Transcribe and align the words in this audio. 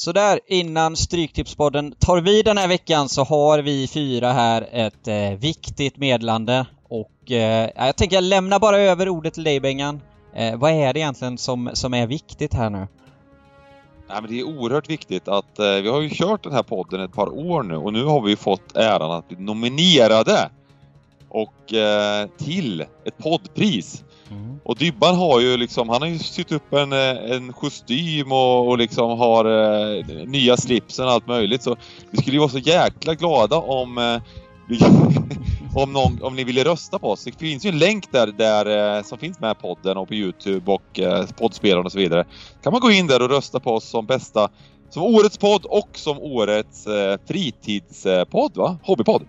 Sådär, 0.00 0.40
innan 0.46 0.96
Stryktipspodden 0.96 1.94
tar 1.98 2.20
vid 2.20 2.44
den 2.44 2.58
här 2.58 2.68
veckan 2.68 3.08
så 3.08 3.24
har 3.24 3.58
vi 3.58 3.88
fyra 3.88 4.32
här 4.32 4.68
ett 4.72 5.08
eh, 5.08 5.38
viktigt 5.38 5.96
medlande 5.96 6.66
och 6.88 7.30
eh, 7.30 7.70
jag 7.76 7.96
tänker 7.96 8.16
jag 8.16 8.24
lämnar 8.24 8.58
bara 8.58 8.78
över 8.78 9.08
ordet 9.08 9.34
till 9.34 9.44
dig 9.44 9.60
Bengan. 9.60 10.00
Eh, 10.34 10.56
vad 10.58 10.70
är 10.70 10.92
det 10.92 11.00
egentligen 11.00 11.38
som, 11.38 11.70
som 11.72 11.94
är 11.94 12.06
viktigt 12.06 12.54
här 12.54 12.70
nu? 12.70 12.78
Nej, 14.08 14.22
men 14.22 14.30
det 14.30 14.40
är 14.40 14.44
oerhört 14.44 14.90
viktigt 14.90 15.28
att 15.28 15.58
eh, 15.58 15.74
vi 15.74 15.88
har 15.88 16.00
ju 16.00 16.10
kört 16.12 16.42
den 16.42 16.52
här 16.52 16.62
podden 16.62 17.00
ett 17.00 17.12
par 17.12 17.28
år 17.28 17.62
nu 17.62 17.76
och 17.76 17.92
nu 17.92 18.04
har 18.04 18.20
vi 18.20 18.36
fått 18.36 18.76
äran 18.76 19.12
att 19.12 19.28
bli 19.28 19.36
nominerade 19.36 20.50
och 21.28 21.74
eh, 21.74 22.28
till 22.38 22.80
ett 22.80 23.18
poddpris. 23.18 24.04
Mm. 24.30 24.60
Och 24.64 24.76
Dybban 24.76 25.14
har 25.14 25.40
ju 25.40 25.56
liksom, 25.56 25.88
han 25.88 26.02
har 26.02 26.08
ju 26.08 26.18
sytt 26.18 26.52
upp 26.52 26.72
en, 26.72 26.92
eh, 26.92 27.32
en 27.32 27.52
kostym 27.52 28.32
och, 28.32 28.68
och 28.68 28.78
liksom 28.78 29.18
har 29.18 29.44
eh, 29.44 30.04
nya 30.26 30.56
slipsen 30.56 31.04
och 31.04 31.10
allt 31.10 31.26
möjligt 31.26 31.62
så 31.62 31.76
vi 32.10 32.18
skulle 32.18 32.32
ju 32.32 32.38
vara 32.38 32.50
så 32.50 32.58
jäkla 32.58 33.14
glada 33.14 33.56
om 33.56 33.98
eh, 33.98 34.22
om, 35.74 35.92
någon, 35.92 36.22
om 36.22 36.36
ni 36.36 36.44
ville 36.44 36.64
rösta 36.64 36.98
på 36.98 37.10
oss. 37.10 37.24
Det 37.24 37.38
finns 37.38 37.64
ju 37.64 37.68
en 37.68 37.78
länk 37.78 38.12
där, 38.12 38.26
där 38.26 38.96
eh, 38.96 39.02
som 39.02 39.18
finns 39.18 39.40
med 39.40 39.58
podden 39.58 39.96
och 39.96 40.08
på 40.08 40.14
Youtube 40.14 40.72
och 40.72 41.00
eh, 41.00 41.26
poddspelaren 41.38 41.86
och 41.86 41.92
så 41.92 41.98
vidare. 41.98 42.24
kan 42.62 42.72
man 42.72 42.80
gå 42.80 42.90
in 42.90 43.06
där 43.06 43.22
och 43.22 43.30
rösta 43.30 43.60
på 43.60 43.74
oss 43.74 43.84
som 43.84 44.06
bästa, 44.06 44.48
som 44.90 45.02
årets 45.02 45.38
podd 45.38 45.64
och 45.64 45.88
som 45.92 46.18
årets 46.18 46.86
eh, 46.86 47.18
fritidspodd 47.28 48.56
va? 48.56 48.78
Hobbypodd. 48.82 49.22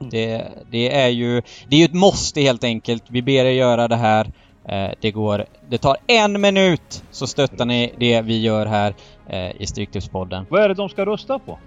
Det, 0.00 0.48
det 0.70 0.94
är 0.96 1.08
ju 1.08 1.42
det 1.68 1.76
är 1.76 1.80
ju 1.80 1.84
ett 1.84 1.94
måste 1.94 2.40
helt 2.40 2.64
enkelt. 2.64 3.04
Vi 3.08 3.22
ber 3.22 3.44
er 3.44 3.50
göra 3.50 3.88
det 3.88 3.96
här. 3.96 4.32
Eh, 4.64 4.90
det 5.00 5.10
går, 5.10 5.44
det 5.68 5.78
tar 5.78 5.96
en 6.06 6.40
minut 6.40 7.04
så 7.10 7.26
stöttar 7.26 7.64
ni 7.64 7.94
det 7.98 8.22
vi 8.22 8.40
gör 8.40 8.66
här 8.66 8.94
eh, 9.26 9.62
i 9.62 9.66
Stryktipspodden. 9.66 10.46
Vad 10.50 10.62
är 10.62 10.68
det 10.68 10.74
de 10.74 10.88
ska 10.88 11.06
rösta 11.06 11.38
på? 11.38 11.58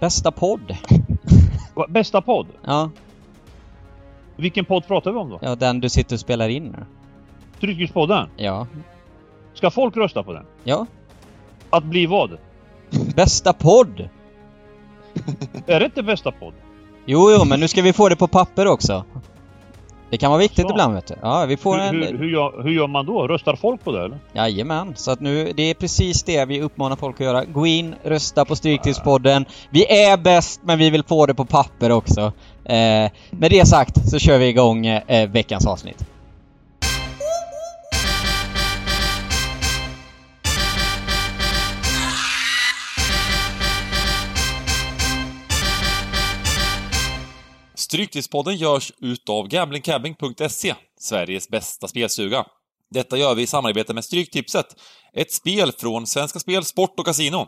Bästa 0.00 0.30
podd. 0.32 0.76
Bästa 1.88 2.22
podd? 2.22 2.46
Ja, 2.64 2.90
Vilken 4.36 4.64
podd 4.64 4.86
pratar 4.86 5.12
vi 5.12 5.18
om 5.18 5.30
då? 5.30 5.38
ja, 5.42 5.54
den 5.54 5.80
du 5.80 5.88
sitter 5.88 6.16
och 6.16 6.20
spelar 6.20 6.48
in 6.48 6.64
nu. 6.64 6.84
Stryktipspodden? 7.56 8.28
Ja. 8.36 8.66
Ska 9.54 9.70
folk 9.70 9.96
rösta 9.96 10.22
på 10.22 10.32
den? 10.32 10.44
Ja. 10.64 10.86
Att 11.70 11.84
bli 11.84 12.06
vad? 12.06 12.38
Bästa 13.16 13.52
podd! 13.52 14.08
Är 15.66 15.80
det 15.80 15.84
inte 15.84 16.02
bästa 16.02 16.32
podd? 16.32 16.54
Jo, 17.06 17.30
jo, 17.30 17.44
men 17.44 17.60
nu 17.60 17.68
ska 17.68 17.82
vi 17.82 17.92
få 17.92 18.08
det 18.08 18.16
på 18.16 18.28
papper 18.28 18.66
också. 18.66 19.04
Det 20.10 20.18
kan 20.18 20.30
vara 20.30 20.40
viktigt 20.40 20.66
Så. 20.66 20.72
ibland 20.72 20.94
vet 20.94 21.06
du. 21.06 21.14
Ja, 21.22 21.44
vi 21.46 21.56
får 21.56 21.78
Hur, 21.78 21.82
en... 21.82 21.94
hur, 21.94 22.18
hur, 22.18 22.28
gör, 22.28 22.62
hur 22.62 22.70
gör 22.70 22.86
man 22.86 23.06
då? 23.06 23.28
Röstar 23.28 23.56
folk 23.56 23.84
på 23.84 23.92
det 23.92 24.04
eller? 24.04 24.18
Jajamän, 24.32 24.92
så 24.96 25.10
att 25.10 25.20
nu, 25.20 25.52
det 25.56 25.62
är 25.62 25.74
precis 25.74 26.22
det 26.22 26.44
vi 26.44 26.60
uppmanar 26.60 26.96
folk 26.96 27.20
att 27.20 27.26
göra. 27.26 27.44
Gå 27.44 27.66
in, 27.66 27.94
rösta 28.02 28.44
på 28.44 28.56
Stryktipspodden. 28.56 29.44
Vi 29.70 30.04
är 30.04 30.16
bäst, 30.16 30.60
men 30.64 30.78
vi 30.78 30.90
vill 30.90 31.04
få 31.04 31.26
det 31.26 31.34
på 31.34 31.44
papper 31.44 31.90
också. 31.92 32.20
Eh, 32.64 33.10
med 33.30 33.50
det 33.50 33.68
sagt 33.68 34.10
så 34.10 34.18
kör 34.18 34.38
vi 34.38 34.46
igång 34.48 34.86
eh, 34.86 35.30
veckans 35.30 35.66
avsnitt. 35.66 36.04
Stryktipspodden 47.92 48.56
görs 48.56 48.92
utav 48.98 49.48
gamblingcabbing.se, 49.48 50.74
Sveriges 51.00 51.48
bästa 51.48 51.88
spelsuga. 51.88 52.44
Detta 52.90 53.16
gör 53.16 53.34
vi 53.34 53.42
i 53.42 53.46
samarbete 53.46 53.94
med 53.94 54.04
Stryktipset, 54.04 54.66
ett 55.12 55.32
spel 55.32 55.72
från 55.72 56.06
Svenska 56.06 56.38
Spel, 56.38 56.64
Sport 56.64 56.98
och 56.98 57.06
Casino. 57.06 57.46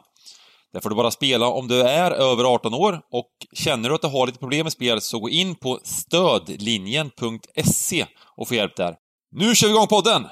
Där 0.72 0.80
får 0.80 0.90
du 0.90 0.96
bara 0.96 1.10
spela 1.10 1.46
om 1.46 1.68
du 1.68 1.82
är 1.82 2.10
över 2.10 2.44
18 2.44 2.74
år 2.74 3.00
och 3.10 3.30
känner 3.52 3.88
du 3.88 3.94
att 3.94 4.02
du 4.02 4.08
har 4.08 4.26
lite 4.26 4.38
problem 4.38 4.64
med 4.64 4.72
spel 4.72 5.00
så 5.00 5.18
gå 5.18 5.28
in 5.28 5.54
på 5.54 5.80
stödlinjen.se 5.84 8.06
och 8.36 8.48
få 8.48 8.54
hjälp 8.54 8.76
där. 8.76 8.96
Nu 9.32 9.54
kör 9.54 9.68
vi 9.68 9.74
igång 9.74 9.86
podden! 9.86 10.26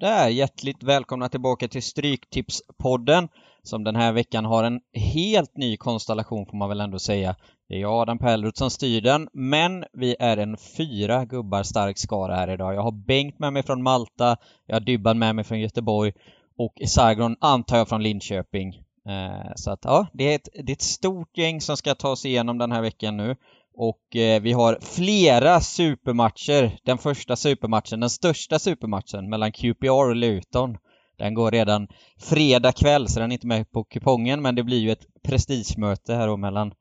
Där, 0.00 0.28
hjärtligt 0.28 0.82
välkomna 0.82 1.28
tillbaka 1.28 1.68
till 1.68 1.82
Stryktipspodden 1.82 3.28
som 3.64 3.84
den 3.84 3.96
här 3.96 4.12
veckan 4.12 4.44
har 4.44 4.64
en 4.64 4.80
helt 4.92 5.56
ny 5.56 5.76
konstellation 5.76 6.46
får 6.46 6.56
man 6.56 6.68
väl 6.68 6.80
ändå 6.80 6.98
säga. 6.98 7.36
Det 7.68 7.74
är 7.74 7.78
jag, 7.78 7.92
Adam 7.92 8.18
Pärlroth 8.18 8.58
som 8.58 8.70
styr 8.70 9.00
den, 9.00 9.28
men 9.32 9.84
vi 9.92 10.16
är 10.18 10.36
en 10.36 10.56
fyra 10.56 11.24
gubbar 11.24 11.62
stark 11.62 11.98
skara 11.98 12.36
här 12.36 12.50
idag. 12.50 12.74
Jag 12.74 12.82
har 12.82 13.06
Bengt 13.06 13.38
med 13.38 13.52
mig 13.52 13.62
från 13.62 13.82
Malta, 13.82 14.36
jag 14.66 14.74
har 14.76 14.80
Dybban 14.80 15.18
med 15.18 15.34
mig 15.34 15.44
från 15.44 15.60
Göteborg 15.60 16.12
och 16.58 16.88
Sargon 16.88 17.36
antar 17.40 17.76
jag 17.76 17.88
från 17.88 18.02
Linköping. 18.02 18.74
Eh, 19.08 19.52
så 19.56 19.70
att 19.70 19.80
ja, 19.82 20.06
det 20.12 20.32
är, 20.32 20.34
ett, 20.34 20.48
det 20.52 20.72
är 20.72 20.76
ett 20.76 20.82
stort 20.82 21.38
gäng 21.38 21.60
som 21.60 21.76
ska 21.76 21.94
ta 21.94 22.16
sig 22.16 22.30
igenom 22.30 22.58
den 22.58 22.72
här 22.72 22.82
veckan 22.82 23.16
nu. 23.16 23.36
Och 23.76 24.16
eh, 24.16 24.42
vi 24.42 24.52
har 24.52 24.78
flera 24.80 25.60
supermatcher. 25.60 26.78
Den 26.84 26.98
första 26.98 27.36
supermatchen, 27.36 28.00
den 28.00 28.10
största 28.10 28.58
supermatchen 28.58 29.28
mellan 29.28 29.52
QPR 29.52 30.08
och 30.08 30.16
Luton. 30.16 30.76
Den 31.18 31.34
går 31.34 31.50
redan 31.50 31.88
fredag 32.20 32.72
kväll 32.72 33.08
så 33.08 33.20
den 33.20 33.30
är 33.30 33.34
inte 33.34 33.46
med 33.46 33.72
på 33.72 33.84
kupongen 33.84 34.42
men 34.42 34.54
det 34.54 34.62
blir 34.62 34.78
ju 34.78 34.90
ett 34.92 35.06
prestigemöte 35.28 36.14
här 36.14 36.26
då 36.26 36.36
mellan 36.36 36.72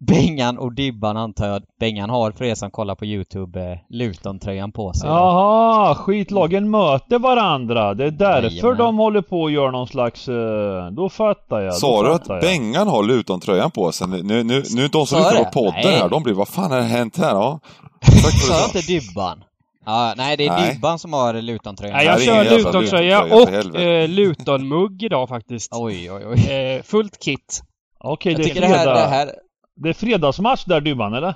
Bengan 0.00 0.58
och 0.58 0.72
Dybban 0.74 1.16
antar 1.16 1.46
jag. 1.48 1.62
Bengan 1.80 2.10
har 2.10 2.30
för 2.32 2.44
er 2.44 2.54
som 2.54 2.70
kollar 2.70 2.94
på 2.94 3.04
Youtube 3.04 3.60
eh, 3.72 3.78
Luton-tröjan 3.88 4.72
på 4.72 4.92
sig. 4.92 5.08
Jaha, 5.10 5.94
skitlagen 5.94 6.70
möter 6.70 7.18
varandra. 7.18 7.94
Det 7.94 8.04
är 8.04 8.10
därför 8.10 8.48
Jajamän. 8.50 8.76
de 8.78 8.98
håller 8.98 9.22
på 9.22 9.40
och 9.42 9.50
gör 9.50 9.70
någon 9.70 9.86
slags... 9.86 10.28
eh, 10.28 10.90
Då 10.90 11.08
fattar 11.08 11.60
jag. 11.60 11.74
Sa 11.74 12.02
du 12.02 12.12
att 12.14 12.28
jag. 12.28 12.40
Bengan 12.40 12.88
har 12.88 13.02
Luton-tröjan 13.02 13.70
på 13.70 13.92
sig? 13.92 14.08
Nu, 14.08 14.22
nu, 14.22 14.42
nu, 14.44 14.62
nu 14.74 14.88
de 14.88 15.06
som 15.06 15.18
lyssnar 15.18 15.38
det? 15.38 15.44
på 15.44 15.50
podden 15.50 15.80
Nej. 15.84 15.96
här, 15.98 16.08
de 16.08 16.22
blir 16.22 16.34
vad 16.34 16.48
fan 16.48 16.70
har 16.70 16.80
hänt 16.80 17.16
här? 17.18 17.30
Ja. 17.34 17.60
Sa 18.48 18.54
jag 18.58 18.68
inte 18.68 18.80
Dybban? 18.92 19.44
Ja, 19.86 20.14
nej 20.16 20.36
det 20.36 20.46
är 20.46 20.50
Nej. 20.50 20.72
Dybban 20.72 20.98
som 20.98 21.12
har 21.12 21.34
Luton-tröjan. 21.34 21.96
Nej, 21.96 22.06
jag 22.06 22.22
kör 22.22 22.44
Luton-tröja 22.44 23.22
och 23.22 23.80
eh, 23.80 24.08
Luton-mugg 24.08 25.02
idag 25.02 25.28
faktiskt. 25.28 25.72
Oj, 25.74 26.12
oj, 26.12 26.26
oj. 26.26 26.52
Eh, 26.52 26.82
fullt 26.82 27.18
kit. 27.18 27.62
Okej, 27.98 28.32
Jag 28.32 28.42
det, 28.42 28.50
är 28.50 28.60
det 28.60 28.66
här, 28.66 28.86
det 28.86 29.00
här... 29.00 29.32
det 29.76 29.88
är 29.88 29.92
fredagsmatch 29.92 30.64
där 30.64 30.80
Dybban, 30.80 31.14
eller? 31.14 31.34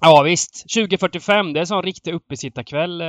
Ja 0.00 0.22
visst. 0.22 0.64
2045, 0.74 1.52
det 1.52 1.58
är 1.58 1.60
en 1.60 1.66
sån 1.66 1.82
riktig 1.82 2.14
uppesittarkväll. 2.14 3.02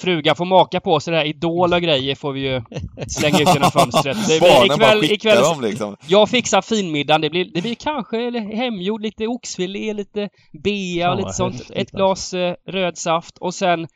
Frugan 0.00 0.36
får 0.36 0.44
maka 0.44 0.80
på 0.80 1.00
sig 1.00 1.12
det 1.12 1.18
här 1.18 1.26
Idol 1.26 1.72
och 1.72 1.82
grejer 1.82 2.14
får 2.14 2.32
vi 2.32 2.40
ju 2.40 2.62
slänga 3.08 3.40
ut 3.40 3.54
genom 3.54 3.70
fönstret. 3.70 4.28
Det 4.28 4.40
blir 4.40 4.64
ikväll, 4.64 5.04
ikväll, 5.04 5.42
dem 5.42 5.60
liksom. 5.60 5.96
Jag 6.06 6.28
fixar 6.28 6.62
finmiddagen. 6.62 7.20
Det 7.20 7.30
blir, 7.30 7.50
det 7.54 7.62
blir 7.62 7.74
kanske 7.74 8.26
eller 8.26 8.40
hemgjord, 8.40 9.02
lite 9.02 9.26
oxfilé, 9.26 9.92
lite 9.92 10.28
bea 10.62 11.10
och 11.10 11.16
lite 11.16 11.32
sånt. 11.32 11.60
Ett 11.60 11.78
alltså. 11.78 11.96
glas 11.96 12.34
eh, 12.34 12.54
röd 12.66 12.98
saft 12.98 13.38
och 13.38 13.54
sen 13.54 13.86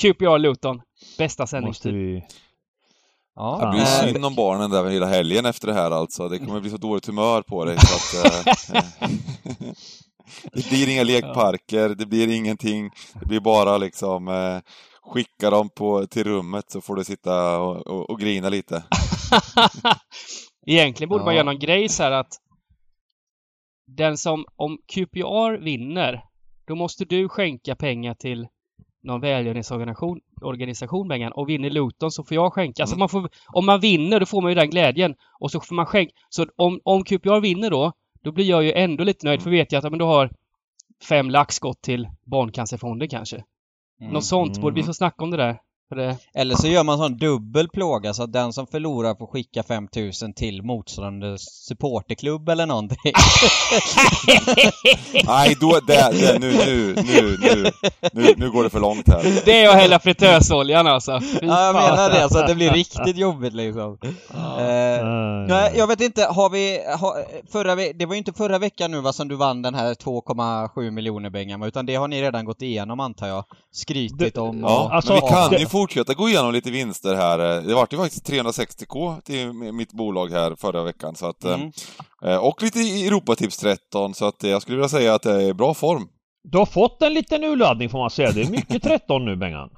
QPR 0.00 0.38
Luton. 0.38 0.80
Bästa 1.18 1.46
sändningstid. 1.46 1.94
vi... 1.94 2.22
Ja, 3.34 3.60
Det 3.62 3.70
blir 3.70 3.80
eh, 3.80 4.12
synd 4.12 4.24
om 4.24 4.34
barnen 4.34 4.70
där 4.70 4.90
hela 4.90 5.06
helgen 5.06 5.46
efter 5.46 5.66
det 5.66 5.74
här 5.74 5.90
alltså. 5.90 6.28
Det 6.28 6.38
kommer 6.38 6.60
bli 6.60 6.70
så 6.70 6.76
dåligt 6.76 7.06
humör 7.06 7.42
på 7.42 7.64
dig 7.64 7.76
så 7.78 8.20
att... 8.20 8.24
Eh, 8.24 8.80
det 10.52 10.68
blir 10.68 10.88
inga 10.88 11.02
lekparker, 11.02 11.88
det 11.88 12.06
blir 12.06 12.28
ingenting. 12.28 12.90
Det 13.20 13.26
blir 13.26 13.40
bara 13.40 13.78
liksom... 13.78 14.28
Eh, 14.28 14.58
skicka 15.02 15.50
dem 15.50 15.68
på, 15.68 16.06
till 16.06 16.24
rummet 16.24 16.70
så 16.70 16.80
får 16.80 16.96
du 16.96 17.04
sitta 17.04 17.58
och, 17.60 17.86
och, 17.86 18.10
och 18.10 18.20
grina 18.20 18.48
lite. 18.48 18.84
Egentligen 20.66 21.08
borde 21.08 21.24
man 21.24 21.34
Ja. 21.34 21.38
göra 21.40 21.44
någon 21.52 21.58
grej 21.58 21.88
så 21.88 22.02
här 22.02 22.10
att 22.10 22.32
den 23.86 24.16
som, 24.16 24.44
om 24.56 24.78
QPR 24.94 25.58
vinner, 25.64 26.24
då 26.66 26.74
måste 26.74 27.04
du 27.04 27.28
skänka 27.28 27.76
pengar 27.76 28.14
till 28.14 28.48
någon 29.02 29.20
välgörenhetsorganisation, 29.20 30.20
organisation 30.42 31.08
Bengan, 31.08 31.32
och 31.32 31.48
vinner 31.48 31.70
Luton 31.70 32.10
så 32.10 32.24
får 32.24 32.34
jag 32.34 32.52
skänka. 32.52 32.82
Alltså 32.82 32.94
Mm. 32.94 32.98
man 33.00 33.08
får, 33.08 33.28
om 33.46 33.66
man 33.66 33.80
vinner 33.80 34.20
då 34.20 34.26
får 34.26 34.42
man 34.42 34.50
ju 34.50 34.54
den 34.54 34.70
glädjen. 34.70 35.14
Och 35.40 35.50
så 35.50 35.60
får 35.60 35.74
man 35.74 35.86
skänka. 35.86 36.12
Så 36.28 36.46
om, 36.56 36.80
om 36.84 37.04
QPR 37.04 37.40
vinner 37.40 37.70
då, 37.70 37.92
då 38.24 38.32
blir 38.32 38.44
jag 38.44 38.64
ju 38.64 38.72
ändå 38.72 39.04
lite 39.04 39.26
nöjd 39.26 39.42
för 39.42 39.50
vet 39.50 39.72
jag 39.72 39.78
att 39.78 39.84
ja, 39.84 39.90
men 39.90 39.98
du 39.98 40.04
har 40.04 40.30
fem 41.08 41.30
lax 41.30 41.58
gått 41.58 41.82
till 41.82 42.08
Barncancerfonden 42.24 43.08
kanske. 43.08 43.44
Mm. 44.02 44.12
Något 44.12 44.24
sånt. 44.24 44.60
Borde 44.60 44.74
vi 44.74 44.80
Mm. 44.80 44.86
få 44.86 44.94
snacka 44.94 45.24
om 45.24 45.30
det 45.30 45.36
där? 45.36 45.58
Det, 45.96 46.16
Eller 46.34 46.54
så 46.54 46.66
gör 46.68 46.84
man 46.84 46.98
sån 46.98 47.16
dubbel 47.18 47.68
plåga 47.68 48.14
så 48.14 48.22
att 48.22 48.32
den 48.32 48.52
som 48.52 48.66
förlorar 48.66 49.14
får 49.14 49.26
skicka 49.26 49.62
5000 49.62 50.32
till 50.34 50.62
motståndande 50.62 51.38
supporterklubb 51.38 52.48
eller 52.48 52.66
någonting. 52.66 52.98
Nej, 55.26 55.56
då, 55.60 55.80
det, 55.86 56.10
det, 56.12 56.38
nu, 56.40 56.52
nu, 56.52 56.94
nu, 56.96 57.38
nu, 57.40 57.70
nu, 58.12 58.34
nu 58.36 58.50
går 58.50 58.62
det 58.64 58.70
för 58.70 58.80
långt 58.80 59.08
här. 59.08 59.42
det 59.44 59.64
är 59.64 59.68
att 59.68 59.74
hälla 59.74 59.98
fritösoljan 59.98 60.86
alltså. 60.86 61.20
Fy 61.20 61.46
ja, 61.46 61.66
jag 61.66 61.74
menar 61.74 62.10
det, 62.10 62.28
så 62.30 62.38
att 62.38 62.46
det 62.48 62.54
blir 62.54 62.70
riktigt 62.70 63.16
jobbigt 63.16 63.54
liksom. 63.54 63.98
Eh, 64.02 64.82
Eh, 64.92 65.04
Nej, 65.48 65.72
jag 65.76 65.86
vet 65.86 66.00
inte, 66.00 66.22
har 66.24 66.50
vi, 66.50 66.78
har, 66.98 67.24
förra, 67.52 67.74
det 67.74 68.06
var 68.06 68.14
ju 68.14 68.18
inte 68.18 68.32
förra 68.32 68.58
veckan 68.58 68.90
nu 68.90 69.00
va 69.00 69.12
som 69.12 69.28
du 69.28 69.34
vann 69.34 69.62
den 69.62 69.74
här 69.74 69.94
2,7 69.94 70.90
miljoner 70.90 71.30
Benjamin, 71.30 71.68
utan 71.68 71.86
det 71.86 71.94
har 71.94 72.08
ni 72.08 72.22
redan 72.22 72.44
gått 72.44 72.62
igenom 72.62 73.00
antar 73.00 73.26
jag? 73.28 73.44
Skrytit 73.72 74.18
Det- 74.34 74.40
om 74.40 74.60
Ja, 74.60 74.84
och, 74.84 74.94
alltså, 74.94 75.14
vi 75.14 75.20
kan 75.20 75.58
ju 75.58 75.66
fortsätta 75.82 76.14
gå 76.14 76.28
igenom 76.28 76.52
lite 76.52 76.70
vinster 76.70 77.14
här. 77.14 77.38
Det 77.38 77.74
vart 77.74 77.92
ju 77.92 77.96
faktiskt 77.96 78.28
360k 78.30 79.20
till 79.22 79.52
mitt 79.52 79.92
bolag 79.92 80.30
här 80.30 80.54
förra 80.56 80.82
veckan. 80.82 81.14
Så 81.16 81.26
att, 81.28 81.44
Mm. 81.44 81.72
eh, 82.24 82.36
Och 82.36 82.62
lite 82.62 82.78
i 82.78 83.06
Europatips 83.06 83.56
13, 83.58 84.14
så 84.14 84.26
att 84.26 84.44
eh, 84.44 84.50
jag 84.50 84.62
skulle 84.62 84.76
vilja 84.76 84.88
säga 84.88 85.14
att 85.14 85.22
det 85.22 85.42
är 85.42 85.52
bra 85.52 85.74
form. 85.74 86.08
Du 86.44 86.58
har 86.58 86.66
fått 86.66 87.02
en 87.02 87.14
liten 87.14 87.44
urladdning 87.44 87.88
får 87.90 87.98
man 87.98 88.10
säga. 88.10 88.30
Det 88.32 88.42
är 88.42 88.50
mycket 88.50 88.82
13 88.88 89.24
nu 89.24 89.36
Bengan. 89.36 89.68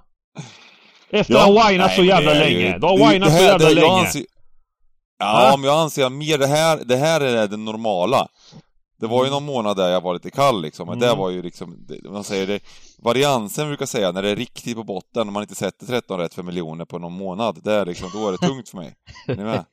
Efter 1.10 1.34
Ja, 1.34 1.40
att 1.40 1.46
ha 1.62 1.68
whinat 1.68 1.94
så 1.94 2.04
jävla 2.04 2.34
länge. 2.34 2.78
Du 2.78 2.86
har 2.86 3.10
whinat 3.12 3.36
så 3.36 3.42
jävla 3.42 3.68
länge. 3.68 3.86
anser- 4.06 4.24
Ja, 5.18 5.54
men 5.58 5.70
jag 5.70 5.78
anser 5.80 6.10
mer 6.10 6.38
det 6.38 6.46
här, 6.46 6.80
det 6.84 6.96
här 6.96 7.20
är 7.20 7.46
det 7.48 7.56
normala. 7.56 8.26
Det 8.96 9.06
var 9.06 9.24
ju 9.24 9.30
någon 9.30 9.44
månad 9.44 9.76
där 9.76 9.88
jag 9.88 10.00
var 10.00 10.14
lite 10.14 10.30
kall 10.30 10.62
liksom, 10.62 10.86
men 10.88 10.98
Mm. 10.98 11.08
det 11.08 11.14
var 11.14 11.30
ju 11.30 11.42
liksom, 11.42 11.76
det, 11.88 12.10
man 12.10 12.24
säger 12.24 12.46
det, 12.46 12.60
variansen 12.98 13.66
brukar 13.68 13.86
säga 13.86 14.12
när 14.12 14.22
det 14.22 14.30
är 14.30 14.36
riktigt 14.36 14.76
på 14.76 14.84
botten, 14.84 15.28
om 15.28 15.34
man 15.34 15.42
inte 15.42 15.54
sätter 15.54 15.86
13 15.86 16.18
rätt 16.18 16.34
för 16.34 16.42
miljoner 16.42 16.84
på 16.84 16.98
någon 16.98 17.12
månad, 17.12 17.60
det 17.64 17.72
är 17.72 17.86
liksom, 17.86 18.10
då 18.12 18.28
är 18.28 18.32
det 18.32 18.38
tungt 18.38 18.68
för 18.68 18.76
mig. 18.76 18.94
Är 19.26 19.36
ni 19.36 19.42
med? 19.44 19.64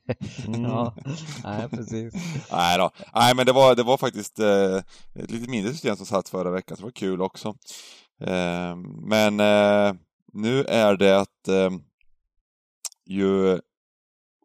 Ja, 0.70 0.96
nej 1.44 1.70
precis. 1.70 2.14
Nej 2.52 2.78
då. 2.78 2.92
Nej 3.14 3.36
men 3.36 3.46
det 3.46 3.52
var, 3.52 3.76
det 3.76 3.84
var 3.84 3.98
faktiskt 3.98 4.40
eh, 4.40 4.76
ett 5.16 5.32
lite 5.32 5.50
mindre 5.52 5.72
system 5.72 5.96
som 5.96 6.06
satt 6.06 6.30
förra 6.30 6.52
veckan, 6.52 6.78
så 6.78 6.82
det 6.82 6.86
var 6.88 6.92
kul 6.92 7.22
också. 7.22 7.48
Eh, 8.24 8.76
men 9.06 9.40
eh, 9.40 9.94
nu 10.34 10.64
är 10.64 10.96
det 10.96 11.20
att 11.20 11.48
eh, 11.48 11.70
ju 13.06 13.60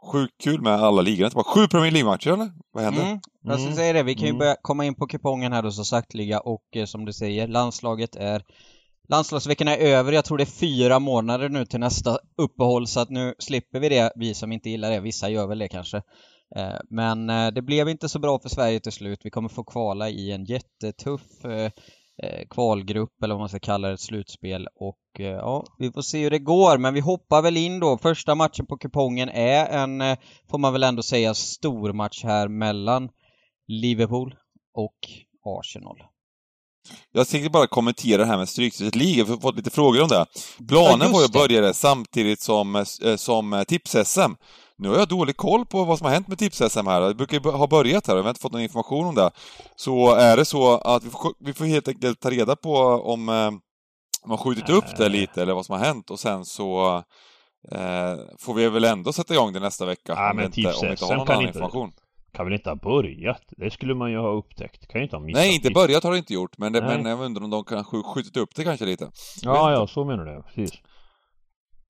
sjukt 0.06 0.34
kul 0.44 0.60
med 0.62 0.72
alla 0.72 1.02
ligorna. 1.02 1.28
Det 1.28 1.36
var 1.36 1.42
sju 1.44 1.68
Premier 1.68 1.90
League-matcher 1.92 2.32
eller? 2.32 2.50
Vad 2.72 2.84
händer? 2.84 3.02
Mm, 3.02 3.20
jag 3.42 3.52
skulle 3.54 3.66
Mm. 3.66 3.76
säga 3.76 3.92
det, 3.92 4.02
vi 4.02 4.14
kan 4.14 4.22
ju 4.24 4.28
Mm. 4.28 4.38
börja 4.38 4.56
komma 4.62 4.84
in 4.84 4.94
på 4.94 5.06
kupongen 5.06 5.52
här 5.52 5.62
då 5.62 5.70
så 5.70 5.84
sakteliga 5.84 6.40
och 6.40 6.62
eh, 6.76 6.84
som 6.84 7.04
du 7.04 7.12
säger, 7.12 7.48
landslaget 7.48 8.16
är 8.16 8.42
Landslagsveckorna 9.08 9.76
är 9.76 9.86
över, 9.96 10.12
jag 10.12 10.24
tror 10.24 10.38
det 10.38 10.44
är 10.44 10.60
fyra 10.60 10.98
månader 10.98 11.48
nu 11.48 11.66
till 11.66 11.80
nästa 11.80 12.18
uppehåll 12.42 12.86
så 12.86 13.00
att 13.00 13.10
nu 13.10 13.34
slipper 13.38 13.80
vi 13.80 13.88
det, 13.88 14.12
vi 14.16 14.34
som 14.34 14.52
inte 14.52 14.70
gillar 14.70 14.90
det, 14.90 15.00
vissa 15.00 15.28
gör 15.28 15.46
väl 15.46 15.58
det 15.58 15.68
kanske. 15.68 15.96
Eh, 16.56 16.74
Men 16.90 17.30
eh, 17.30 17.48
det 17.50 17.62
blev 17.62 17.88
inte 17.88 18.08
så 18.08 18.18
bra 18.18 18.38
för 18.38 18.48
Sverige 18.48 18.80
till 18.80 18.92
slut, 18.92 19.20
vi 19.24 19.30
kommer 19.30 19.48
få 19.48 19.64
kvala 19.64 20.08
i 20.08 20.32
en 20.32 20.44
jättetuff 20.44 21.44
eh, 21.44 21.70
kvalgrupp 22.50 23.22
eller 23.22 23.34
vad 23.34 23.40
man 23.40 23.48
ska 23.48 23.58
kalla 23.58 23.88
det, 23.88 23.94
ett 23.94 24.00
slutspel 24.00 24.68
och 24.80 25.20
eh, 25.20 25.26
ja, 25.26 25.64
vi 25.78 25.92
får 25.92 26.02
se 26.02 26.22
hur 26.22 26.30
det 26.30 26.38
går 26.38 26.78
men 26.78 26.94
vi 26.94 27.00
hoppar 27.00 27.42
väl 27.42 27.56
in 27.56 27.80
då. 27.80 27.98
Första 27.98 28.34
matchen 28.34 28.66
på 28.66 28.76
kupongen 28.76 29.28
är 29.28 29.66
en, 29.66 30.00
eh, 30.00 30.18
får 30.50 30.58
man 30.58 30.72
väl 30.72 30.82
ändå 30.82 31.02
säga, 31.02 31.34
stor 31.34 31.92
match 31.92 32.24
här 32.24 32.48
mellan 32.48 33.08
Liverpool 33.68 34.34
och 34.74 34.98
Arsenal. 35.44 35.96
Jag 37.12 37.28
tänkte 37.28 37.50
bara 37.50 37.66
kommentera 37.66 38.18
det 38.18 38.26
här 38.28 38.38
med 38.38 38.48
Stryktipset 38.48 38.94
League, 38.96 39.18
jag 39.18 39.26
har 39.26 39.36
fått 39.36 39.56
lite 39.56 39.70
frågor 39.70 40.02
om 40.02 40.08
det. 40.08 40.26
Planen 40.68 41.06
Ja, 41.06 41.12
var 41.12 41.20
ju 41.20 41.24
att 41.24 41.32
börja 41.32 41.60
det 41.60 41.74
samtidigt 41.74 42.40
som, 42.40 42.76
eh, 42.76 43.16
som 43.16 43.52
eh, 43.52 43.62
Tips-SM. 43.62 44.36
Nu 44.78 44.88
har 44.88 44.96
jag 44.98 45.08
dålig 45.08 45.36
koll 45.36 45.66
på 45.66 45.84
vad 45.84 45.98
som 45.98 46.04
har 46.04 46.12
hänt 46.14 46.28
med 46.28 46.38
Tips-SM 46.38 46.86
här. 46.86 47.00
Det 47.00 47.14
brukar 47.14 47.40
ju 47.40 47.50
ha 47.50 47.66
börjat 47.66 48.06
här 48.06 48.14
och 48.14 48.18
vi 48.20 48.22
har 48.22 48.28
inte 48.30 48.40
fått 48.40 48.52
någon 48.52 48.62
information 48.62 49.06
om 49.06 49.14
det. 49.14 49.30
Så 49.76 50.14
är 50.14 50.36
det 50.36 50.44
så 50.44 50.78
att 50.78 51.04
vi 51.04 51.10
får, 51.10 51.32
vi 51.38 51.52
får 51.52 51.64
helt 51.64 51.88
enkelt 51.88 52.20
ta 52.20 52.30
reda 52.30 52.56
på 52.56 52.76
om 52.86 53.28
eh, 53.28 53.50
man 54.28 54.38
skjutit 54.38 54.68
upp 54.70 54.96
det 54.96 55.08
lite 55.08 55.42
eller 55.42 55.54
vad 55.54 55.66
som 55.66 55.78
har 55.78 55.84
hänt 55.84 56.10
och 56.10 56.20
sen 56.20 56.44
så 56.44 56.96
eh, 57.72 58.14
får 58.38 58.54
vi 58.54 58.68
väl 58.68 58.84
ändå 58.84 59.12
sätta 59.12 59.34
igång 59.34 59.52
det 59.52 59.60
nästa 59.60 59.86
vecka. 59.86 60.12
Ja, 60.16 60.30
om, 60.30 60.36
men 60.36 60.50
vi 60.50 60.60
inte, 60.60 60.72
om 60.74 60.80
vi 60.82 60.90
inte 60.90 61.04
har 61.04 61.16
någon 61.16 61.28
annan 61.30 61.42
inte- 61.42 61.48
information. 61.58 61.92
Kan 62.32 62.46
väl 62.46 62.54
inte 62.54 62.70
ha 62.70 62.76
börjat? 62.76 63.42
Det 63.48 63.70
skulle 63.70 63.94
man 63.94 64.10
ju 64.10 64.18
ha 64.18 64.28
upptäckt. 64.32 64.88
Kan 64.88 65.00
ju 65.00 65.04
inte 65.04 65.16
ha 65.16 65.20
missat 65.24 65.40
Nej, 65.40 65.54
inte 65.54 65.68
tips. 65.68 65.74
börjat 65.74 66.04
har 66.04 66.12
det 66.12 66.18
inte 66.18 66.34
gjort, 66.34 66.58
men, 66.58 66.72
det, 66.72 66.80
Nej. 66.80 66.96
men 66.96 67.06
jag 67.10 67.20
undrar 67.20 67.44
om 67.44 67.50
de 67.50 67.64
kan 67.64 67.78
ha 67.84 68.02
skjutit 68.14 68.36
upp 68.36 68.54
det 68.54 68.64
kanske 68.64 68.84
lite. 68.86 69.10
Ja, 69.42 69.72
ja, 69.72 69.86
så 69.86 70.04
menar 70.04 70.24
du. 70.24 70.42
Precis. 70.42 70.72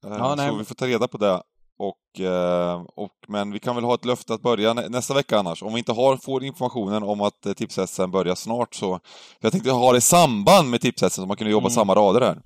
Eh, 0.05 0.11
Ja, 0.19 0.35
nej. 0.37 0.50
Så 0.50 0.56
vi 0.56 0.65
får 0.65 0.75
ta 0.75 0.87
reda 0.87 1.09
på 1.09 1.19
det. 1.19 1.43
Och, 1.78 2.20
eh, 2.25 2.82
och, 2.96 3.11
men 3.28 3.52
vi 3.52 3.58
kan 3.58 3.75
väl 3.75 3.84
ha 3.84 3.94
ett 3.94 4.05
löfte 4.05 4.34
att 4.34 4.43
börja 4.43 4.73
nä 4.75 4.88
nästa 4.88 5.14
vecka 5.14 5.38
annars. 5.38 5.62
Om 5.62 5.73
vi 5.73 5.78
inte 5.78 5.93
har, 5.93 6.17
får 6.17 6.44
informationen 6.44 7.02
om 7.02 7.20
att 7.20 7.46
eh, 7.46 7.52
Tips-SM 7.52 8.11
börjar 8.11 8.34
snart 8.34 8.75
så... 8.75 9.00
Jag 9.40 9.52
tänkte 9.52 9.70
ha 9.70 9.93
det 9.93 9.99
i 9.99 10.00
samband 10.00 10.70
med 10.70 10.81
Tips-SM 10.81 11.08
så 11.20 11.26
man 11.26 11.37
kunde 11.37 11.50
jobba 11.50 11.67
Mm. 11.67 11.75
samma 11.75 11.94
rader 11.94 12.20
här. 12.20 12.38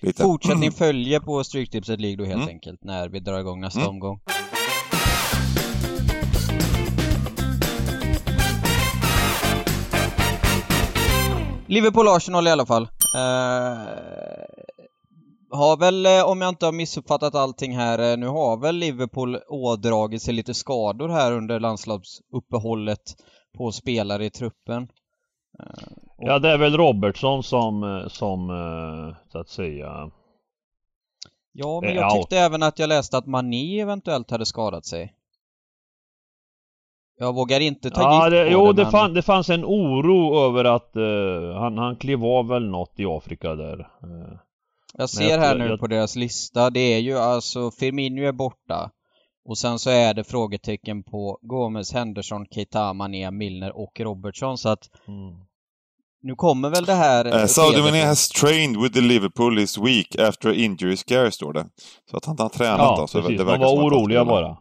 Lite. 0.00 0.22
Fortsättning 0.22 0.72
följer 0.84 1.20
på 1.20 1.44
Stryktipset 1.44 2.00
League 2.00 2.16
då 2.16 2.24
helt 2.24 2.36
Mm. 2.36 2.48
enkelt 2.48 2.84
när 2.84 3.08
vi 3.08 3.20
drar 3.20 3.38
igång 3.40 3.60
nästa 3.60 3.80
Mm. 3.80 3.90
omgång. 3.90 4.20
Liverpool-Arsenal 11.66 12.46
i 12.46 12.50
alla 12.50 12.66
fall. 12.66 12.82
Eh, 13.16 13.78
har 15.50 15.76
väl, 15.76 16.06
eh, 16.06 16.24
om 16.30 16.40
jag 16.40 16.48
inte 16.48 16.66
har 16.66 16.72
missuppfattat 16.72 17.34
allting 17.34 17.76
här, 17.76 18.10
eh, 18.12 18.16
nu 18.16 18.26
har 18.26 18.56
väl 18.56 18.76
Liverpool 18.76 19.38
ådragit 19.48 20.22
sig 20.22 20.34
lite 20.34 20.54
skador 20.54 21.08
här 21.08 21.32
under 21.32 21.60
landslagsuppehållet 21.60 23.16
på 23.58 23.72
spelare 23.72 24.24
i 24.24 24.30
truppen. 24.30 24.82
Eh, 25.60 25.86
och- 26.16 26.28
Ja, 26.28 26.38
det 26.38 26.48
är 26.50 26.58
väl 26.58 26.76
Robertson 26.76 27.42
som, 27.42 28.04
som 28.08 28.48
så 29.32 29.38
att 29.38 29.48
säga... 29.48 30.10
Ja, 31.52 31.80
men 31.82 31.94
jag 31.94 32.04
out. 32.04 32.14
tyckte 32.22 32.38
även 32.38 32.62
att 32.62 32.78
jag 32.78 32.88
läste 32.88 33.18
att 33.18 33.26
Mané 33.26 33.80
eventuellt 33.80 34.30
hade 34.30 34.46
skadat 34.46 34.86
sig. 34.86 35.14
Jag 37.18 37.34
vågar 37.34 37.60
inte 37.60 37.90
ta 37.90 38.00
Ja, 38.02 38.24
gift 38.24 38.30
det, 38.30 38.44
på 38.44 38.52
jo, 38.52 38.72
det, 38.72 38.82
men... 38.82 38.92
fann, 38.92 39.14
det 39.14 39.22
fanns 39.22 39.50
en 39.50 39.64
oro 39.64 40.46
över 40.46 40.64
att 40.64 40.96
eh, 40.96 41.60
han, 41.60 41.78
han 41.78 41.96
klev 41.96 42.24
av 42.24 42.48
väl 42.48 42.68
något 42.68 42.92
i 43.00 43.04
Afrika 43.04 43.54
där. 43.54 43.78
Eh, 43.80 44.38
Jag 44.94 45.10
ser 45.10 45.30
jag 45.30 45.38
här 45.38 45.58
nu 45.58 45.66
jag- 45.66 45.80
på 45.80 45.86
deras 45.86 46.16
lista, 46.16 46.70
det 46.70 46.80
är 46.80 46.98
ju 46.98 47.18
alltså 47.18 47.70
Firmino 47.70 48.22
är 48.22 48.32
borta. 48.32 48.90
Och 49.48 49.58
sen 49.58 49.78
så 49.78 49.90
är 49.90 50.14
det 50.14 50.24
frågetecken 50.24 51.02
på 51.02 51.38
Gomez, 51.42 51.92
Henderson, 51.92 52.46
Keita, 52.54 52.92
Mané, 52.92 53.30
Milner 53.30 53.76
och 53.76 54.00
Robertson 54.00 54.58
så 54.58 54.68
att 54.68 54.88
mm. 55.08 55.34
nu 56.22 56.34
kommer 56.34 56.70
väl 56.70 56.84
det 56.84 56.94
här... 56.94 57.40
Uh, 57.40 57.46
Sadio. 57.46 57.82
Mané 57.82 58.04
has 58.04 58.28
trained 58.28 58.82
with 58.82 58.94
the 58.94 59.00
Liverpool 59.00 59.56
this 59.56 59.78
week 59.78 60.16
after 60.18 60.52
injury 60.52 60.96
scare, 60.96 61.30
står 61.30 61.52
det. 61.52 61.66
Så 62.10 62.16
att 62.16 62.24
han 62.24 62.38
har 62.38 62.48
tränat 62.48 62.78
Ja, 62.78 62.96
då. 63.00 63.06
Så 63.06 63.18
precis. 63.18 63.38
det 63.38 63.44
De 63.44 63.46
verkar 63.46 63.64
var 63.64 63.72
att 63.72 63.78
han 63.78 63.86
oroliga 63.86 64.24
bara. 64.24 64.58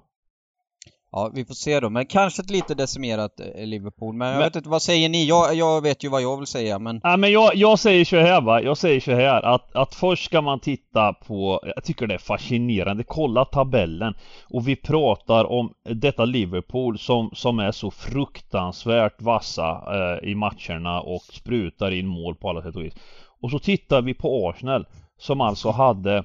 Ja, 1.17 1.31
vi 1.33 1.45
får 1.45 1.53
se 1.53 1.79
då. 1.79 1.89
Men 1.89 2.05
kanske 2.05 2.41
ett 2.41 2.49
lite 2.49 2.75
decimerat 2.75 3.39
eh, 3.39 3.65
Liverpool. 3.65 4.15
Men 4.15 4.27
jag 4.27 4.35
Men- 4.35 4.43
vet 4.43 4.55
inte, 4.55 4.69
vad 4.69 4.81
säger 4.81 5.09
ni? 5.09 5.25
Jag, 5.27 5.55
jag 5.55 5.81
vet 5.81 6.03
ju 6.03 6.09
vad 6.09 6.21
jag 6.21 6.37
vill 6.37 6.47
säga 6.47 6.79
men... 6.79 6.99
Ja, 7.03 7.17
men 7.17 7.31
jag, 7.31 7.55
jag 7.55 7.79
säger 7.79 8.05
så 8.05 8.17
här 8.17 8.41
va, 8.41 8.61
jag 8.61 8.77
säger 8.77 8.99
så 8.99 9.11
här 9.11 9.41
att, 9.41 9.75
att 9.75 9.95
först 9.95 10.25
ska 10.25 10.41
man 10.41 10.59
titta 10.59 11.13
på, 11.13 11.61
jag 11.75 11.83
tycker 11.83 12.07
det 12.07 12.13
är 12.13 12.17
fascinerande, 12.17 13.03
kolla 13.03 13.45
tabellen 13.45 14.13
och 14.49 14.67
vi 14.67 14.75
pratar 14.75 15.51
om 15.51 15.73
detta 15.83 16.25
Liverpool 16.25 16.99
som, 16.99 17.29
som 17.33 17.59
är 17.59 17.71
så 17.71 17.91
fruktansvärt 17.91 19.21
vassa 19.21 19.83
eh, 20.21 20.29
i 20.29 20.35
matcherna 20.35 21.01
och 21.01 21.21
sprutar 21.21 21.91
in 21.91 22.07
mål 22.07 22.35
på 22.35 22.49
alla 22.49 22.61
sätt 22.61 22.75
och 22.75 22.83
vis. 22.83 22.93
Och 23.41 23.51
så 23.51 23.59
tittar 23.59 24.01
vi 24.01 24.13
på 24.13 24.49
Arsenal 24.49 24.85
som 25.17 25.41
alltså 25.41 25.69
hade 25.69 26.23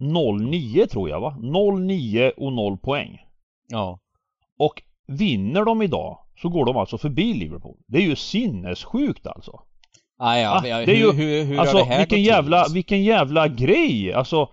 0-9 0.00 0.86
tror 0.86 1.08
jag 1.08 1.20
va? 1.20 1.36
0-9 1.40 2.30
och 2.36 2.52
0 2.52 2.78
poäng. 2.78 3.20
Ja. 3.68 3.98
Och 4.58 4.82
vinner 5.06 5.64
de 5.64 5.82
idag 5.82 6.18
så 6.36 6.48
går 6.48 6.64
de 6.66 6.76
alltså 6.76 6.98
förbi 6.98 7.34
Liverpool. 7.34 7.76
Det 7.86 7.98
är 7.98 8.02
ju 8.02 8.16
sinnessjukt 8.16 9.26
alltså. 9.26 9.60
Ah, 10.18 10.36
ja, 10.36 10.56
Ah, 10.58 10.60
det 10.60 10.70
är 10.70 10.88
ju- 10.96 11.12
hur, 11.12 11.12
hur, 11.12 11.44
hur 11.44 11.58
alltså 11.58 11.76
det 11.78 11.84
här 11.84 11.98
vilken 11.98 12.22
jävla, 12.22 12.64
till? 12.64 12.74
vilken 12.74 13.02
jävla 13.04 13.48
grej! 13.48 14.12
Alltså 14.12 14.48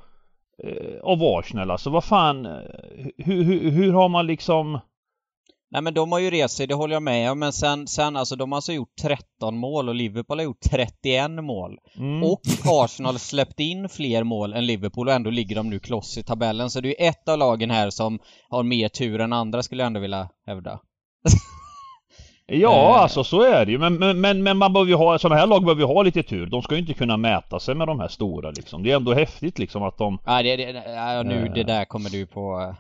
eh, 0.64 1.02
av 1.04 1.24
Arsenal 1.24 1.72
alltså, 1.72 1.90
vad 1.90 2.04
fan 2.04 2.46
eh, 2.46 2.52
hur, 3.18 3.44
hur, 3.44 3.72
hur 3.72 3.94
har 3.94 4.10
man 4.10 4.28
liksom 4.28 4.80
Nej 5.74 5.82
men 5.82 5.94
de 5.94 6.12
har 6.12 6.20
ju 6.20 6.30
rest 6.32 6.58
sig, 6.58 6.68
det 6.68 6.74
håller 6.74 6.94
jag 6.96 7.04
med 7.04 7.32
om. 7.32 7.40
Men 7.40 7.54
sen, 7.54 7.88
sen 7.88 8.16
alltså 8.16 8.36
de 8.36 8.52
har 8.52 8.58
alltså 8.58 8.74
gjort 8.74 8.96
13 9.02 9.58
mål 9.58 9.90
och 9.90 9.96
Liverpool 9.96 10.38
har 10.40 10.44
gjort 10.44 10.62
31 10.72 11.32
mål. 11.32 11.78
mm, 11.98 12.24
Och 12.24 12.42
Arsenal 12.66 13.20
släppt 13.20 13.60
in 13.60 13.90
fler 13.90 14.24
mål 14.24 14.54
än 14.54 14.66
Liverpool 14.66 15.08
och 15.08 15.14
ändå 15.14 15.30
ligger 15.30 15.56
de 15.56 15.70
nu 15.70 15.80
kloss 15.80 16.18
i 16.18 16.24
tabellen. 16.24 16.70
Så 16.70 16.82
det 16.82 16.88
är 16.88 17.04
ju 17.04 17.08
ett 17.10 17.30
av 17.30 17.38
lagen 17.38 17.72
här 17.72 17.90
som 17.90 18.20
har 18.50 18.64
mer 18.64 18.90
tur 18.90 19.22
än 19.22 19.34
andra 19.34 19.64
skulle 19.64 19.82
jag 19.84 19.88
ändå 19.88 20.00
vilja 20.00 20.30
hävda. 20.48 20.80
Ja 22.46 22.96
eh, 22.96 23.02
alltså 23.02 23.24
så 23.24 23.42
är 23.42 23.66
det 23.66 23.72
ju 23.72 23.78
men, 23.78 23.96
men, 23.96 24.22
men, 24.22 24.44
men 24.44 24.58
man 24.58 24.74
behöver 24.74 24.90
ju 24.90 24.96
ha, 24.98 25.20
sådana 25.20 25.40
här 25.40 25.48
lag 25.48 25.64
behöver 25.64 25.82
ju 25.82 25.88
ha 25.88 26.04
lite 26.04 26.24
tur. 26.24 26.46
De 26.46 26.62
ska 26.62 26.76
ju 26.76 26.82
inte 26.82 26.94
kunna 26.94 27.18
mäta 27.18 27.60
sig 27.60 27.76
med 27.76 27.88
de 27.88 28.00
här 28.00 28.08
stora 28.08 28.52
liksom. 28.52 28.84
Det 28.84 28.92
är 28.92 28.96
ändå 28.96 29.14
häftigt 29.14 29.60
liksom 29.60 29.84
att 29.84 29.98
de 29.98 30.20
Nej, 30.26 30.44
det, 30.44 30.56
det, 30.72 30.84
ja, 30.96 31.24
nu 31.24 31.46
Eh. 31.46 31.54
det 31.54 31.64
där 31.64 31.86
kommer 31.86 32.10
du 32.10 32.28
på... 32.28 32.76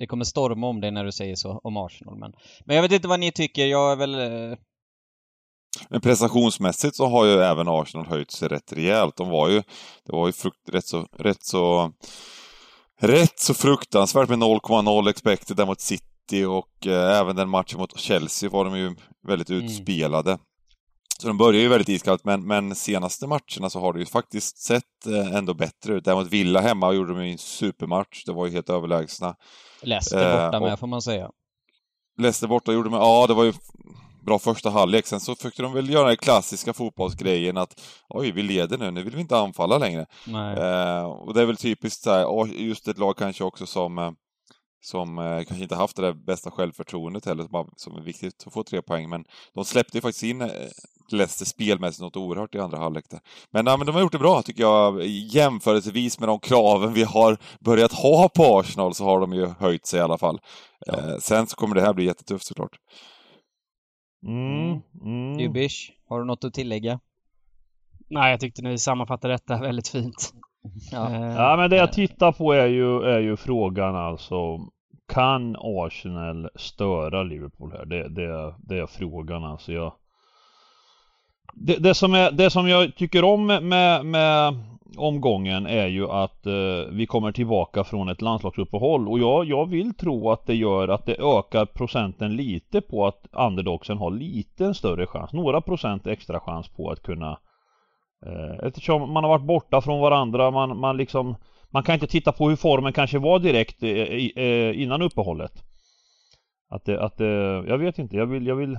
Det 0.00 0.06
kommer 0.06 0.24
storma 0.24 0.66
om 0.68 0.80
det 0.80 0.90
när 0.90 1.04
du 1.04 1.12
säger 1.12 1.36
så 1.36 1.60
om 1.64 1.76
Arsenal. 1.76 2.18
Men, 2.18 2.32
men 2.64 2.76
jag 2.76 2.82
vet 2.82 2.92
inte 2.92 3.08
vad 3.08 3.20
ni 3.20 3.32
tycker. 3.32 3.66
Jag 3.66 3.92
är 3.92 3.96
väl... 3.96 4.14
eh, 4.14 4.58
Men 5.90 6.00
prestationsmässigt 6.00 6.96
så 6.96 7.06
har 7.06 7.24
ju 7.24 7.32
även 7.32 7.68
Arsenal 7.68 8.06
höjt 8.06 8.30
sig 8.30 8.48
rätt 8.48 8.72
rejält. 8.72 9.16
De 9.16 9.28
var 9.28 9.48
ju, 9.48 9.62
det 10.06 10.12
var 10.12 10.26
ju 10.26 10.32
frukt, 10.32 10.68
rätt 10.72 10.86
så, 10.86 11.06
rätt 11.18 11.42
så, 11.42 11.92
rätt 13.00 13.38
så 13.38 13.54
fruktansvärt 13.54 14.28
med 14.28 14.38
0,0 14.38 15.10
expected 15.10 15.56
där 15.56 15.66
mot 15.66 15.80
City 15.80 16.44
och 16.48 16.86
eh, 16.86 17.20
även 17.20 17.36
den 17.36 17.48
matchen 17.48 17.78
mot 17.80 17.98
Chelsea 17.98 18.50
var 18.50 18.64
de 18.64 18.78
ju 18.78 18.96
väldigt 19.28 19.50
Mm. 19.50 19.68
Så 21.20 21.26
de 21.28 21.38
börjar 21.38 21.60
ju 21.60 21.68
väldigt 21.68 21.88
iskallt, 21.88 22.24
men, 22.24 22.46
men 22.46 22.74
senaste 22.74 23.26
matcherna 23.26 23.70
så 23.70 23.80
har 23.80 23.92
det 23.92 23.98
ju 24.00 24.06
faktiskt 24.06 24.58
sett 24.58 25.06
eh, 25.06 25.36
ändå 25.36 25.54
bättre 25.54 25.94
ut. 25.94 26.04
Däremot 26.04 26.28
Villa 26.28 26.60
hemma 26.60 26.92
gjorde 26.92 27.14
de 27.14 27.26
ju 27.26 27.32
en 27.32 27.38
supermatch. 27.38 28.24
Det 28.24 28.32
var 28.32 28.46
ju 28.46 28.52
helt 28.52 28.70
överlägsna. 28.70 29.36
Leicester 29.82 30.18
Eh, 30.38 30.46
borta 30.46 30.60
med 30.60 30.72
och- 30.72 30.78
får 30.78 30.86
man 30.86 31.02
säga. 31.02 31.30
Leicester 32.18 32.46
borta 32.48 32.72
gjorde 32.72 32.88
de, 32.90 32.94
ja 32.94 33.26
det 33.26 33.34
var 33.34 33.44
ju 33.44 33.52
bra 34.26 34.38
första 34.38 34.70
halvlek. 34.70 35.06
Sen 35.06 35.20
så 35.20 35.34
försökte 35.34 35.62
de 35.62 35.72
väl 35.72 35.90
göra 35.90 36.08
den 36.08 36.16
klassiska 36.16 36.72
fotbollsgrejen 36.72 37.56
att 37.56 37.80
oj, 38.08 38.30
vi 38.30 38.42
leder 38.42 38.78
nu, 38.78 38.90
nu 38.90 39.02
vill 39.02 39.14
vi 39.14 39.20
inte 39.20 39.38
anfalla 39.38 39.78
längre. 39.78 40.06
Eh, 40.58 41.04
och 41.04 41.34
det 41.34 41.42
är 41.42 41.46
väl 41.46 41.56
typiskt 41.56 42.02
så 42.02 42.10
här, 42.10 42.46
just 42.46 42.88
ett 42.88 42.98
lag 42.98 43.16
kanske 43.16 43.44
också 43.44 43.66
som, 43.66 43.98
eh, 43.98 44.10
som 44.82 45.18
eh, 45.18 45.24
kanske 45.44 45.62
inte 45.62 45.76
haft 45.76 45.96
det 45.96 46.02
där 46.02 46.12
bästa 46.12 46.50
självförtroendet 46.50 47.26
heller, 47.26 47.44
som, 47.44 47.70
som 47.76 47.96
är 47.96 48.02
viktigt 48.02 48.44
att 48.46 48.52
få 48.52 48.62
tre 48.62 48.82
poäng. 48.82 49.08
Men 49.08 49.24
de 49.54 49.64
släppte 49.64 49.96
ju 49.98 50.00
faktiskt 50.02 50.22
in 50.24 50.40
eh, 50.40 50.48
Leicester 51.12 51.44
spelmässigt 51.44 52.02
något 52.02 52.16
oerhört 52.16 52.54
i 52.54 52.58
andra 52.58 52.78
halvlek 52.78 53.04
där. 53.10 53.20
Men, 53.50 53.66
ja, 53.66 53.76
men 53.76 53.86
de 53.86 53.94
har 53.94 54.02
gjort 54.02 54.12
det 54.12 54.18
bra 54.18 54.42
tycker 54.42 54.62
jag. 54.62 55.06
Jämförelsevis 55.06 56.20
med 56.20 56.28
de 56.28 56.38
kraven 56.38 56.92
vi 56.92 57.02
har 57.02 57.38
börjat 57.60 57.92
ha 57.92 58.28
på 58.28 58.58
Arsenal 58.58 58.94
så 58.94 59.04
har 59.04 59.20
de 59.20 59.32
ju 59.32 59.46
höjt 59.46 59.86
sig 59.86 59.98
i 59.98 60.02
alla 60.02 60.18
fall. 60.18 60.40
Eh, 60.86 61.16
sen 61.20 61.46
så 61.46 61.56
kommer 61.56 61.74
det 61.74 61.80
här 61.80 61.94
bli 61.94 62.04
jättetufft 62.04 62.46
såklart. 62.46 62.76
Mm, 64.26 64.80
mm. 65.04 65.36
Dubish, 65.36 65.90
har 66.08 66.18
du 66.18 66.24
något 66.26 66.44
att 66.44 66.54
tillägga? 66.54 67.00
Nej, 68.10 68.30
jag 68.30 68.40
tyckte 68.40 68.62
ni 68.62 68.78
sammanfattade 68.78 69.34
detta 69.34 69.56
väldigt 69.60 69.88
fint. 69.88 70.32
Ja. 70.92 71.10
Eh, 71.14 71.36
Ja 71.36 71.56
men 71.56 71.70
det 71.70 71.76
jag 71.76 71.92
tittar 71.92 72.32
på 72.32 72.52
är 72.52 72.66
ju, 72.66 73.02
är 73.02 73.20
ju 73.20 73.36
frågan 73.36 73.96
alltså 73.96 74.58
Kan 75.12 75.56
Arsenal 75.58 76.48
störa 76.54 77.22
Liverpool 77.22 77.72
här? 77.72 77.84
Det, 77.86 78.08
det, 78.08 78.54
det 78.58 78.78
är 78.78 78.86
frågan 78.86 79.44
alltså 79.44 79.72
jag 79.72 79.92
det, 81.54 81.76
det, 81.76 81.94
som 81.94 82.14
är, 82.14 82.30
det 82.30 82.50
som 82.50 82.68
jag 82.68 82.96
tycker 82.96 83.24
om 83.24 83.46
med, 83.46 84.06
med 84.06 84.54
omgången 84.96 85.66
är 85.66 85.86
ju 85.86 86.10
att 86.10 86.46
eh, 86.46 86.52
vi 86.90 87.06
kommer 87.06 87.32
tillbaka 87.32 87.84
från 87.84 88.08
ett 88.08 88.22
landslagsuppehåll. 88.22 89.08
Och 89.08 89.18
jag, 89.18 89.44
jag 89.44 89.66
vill 89.66 89.94
tro 89.94 90.30
att 90.30 90.46
det 90.46 90.54
gör 90.54 90.88
att 90.88 91.06
det 91.06 91.18
ökar 91.18 91.66
procenten 91.66 92.36
lite 92.36 92.80
på 92.80 93.06
att 93.06 93.26
underdogsen 93.32 93.98
har 93.98 94.10
lite 94.10 94.74
större 94.74 95.06
chans, 95.06 95.32
några 95.32 95.60
procent 95.60 96.06
extra 96.06 96.40
chans 96.40 96.68
på 96.68 96.90
att 96.90 97.02
kunna 97.02 97.38
eh, 98.26 98.66
Eftersom 98.66 99.12
man 99.12 99.24
har 99.24 99.30
varit 99.30 99.46
borta 99.46 99.80
från 99.80 100.00
varandra, 100.00 100.50
man, 100.50 100.78
man 100.78 100.96
liksom 100.96 101.36
Man 101.72 101.82
kan 101.82 101.94
inte 101.94 102.06
titta 102.06 102.32
på 102.32 102.48
hur 102.48 102.56
formen 102.56 102.92
kanske 102.92 103.18
var 103.18 103.38
direkt 103.38 103.82
eh, 103.82 103.90
eh 103.90 104.82
innan 104.82 105.02
uppehållet. 105.02 105.52
Att 106.70 106.84
det, 106.84 107.02
att 107.02 107.16
det, 107.16 107.64
jag 107.68 107.78
vet 107.78 107.98
inte, 107.98 108.16
jag 108.16 108.26
vill, 108.26 108.46
jag 108.46 108.56
vill 108.56 108.78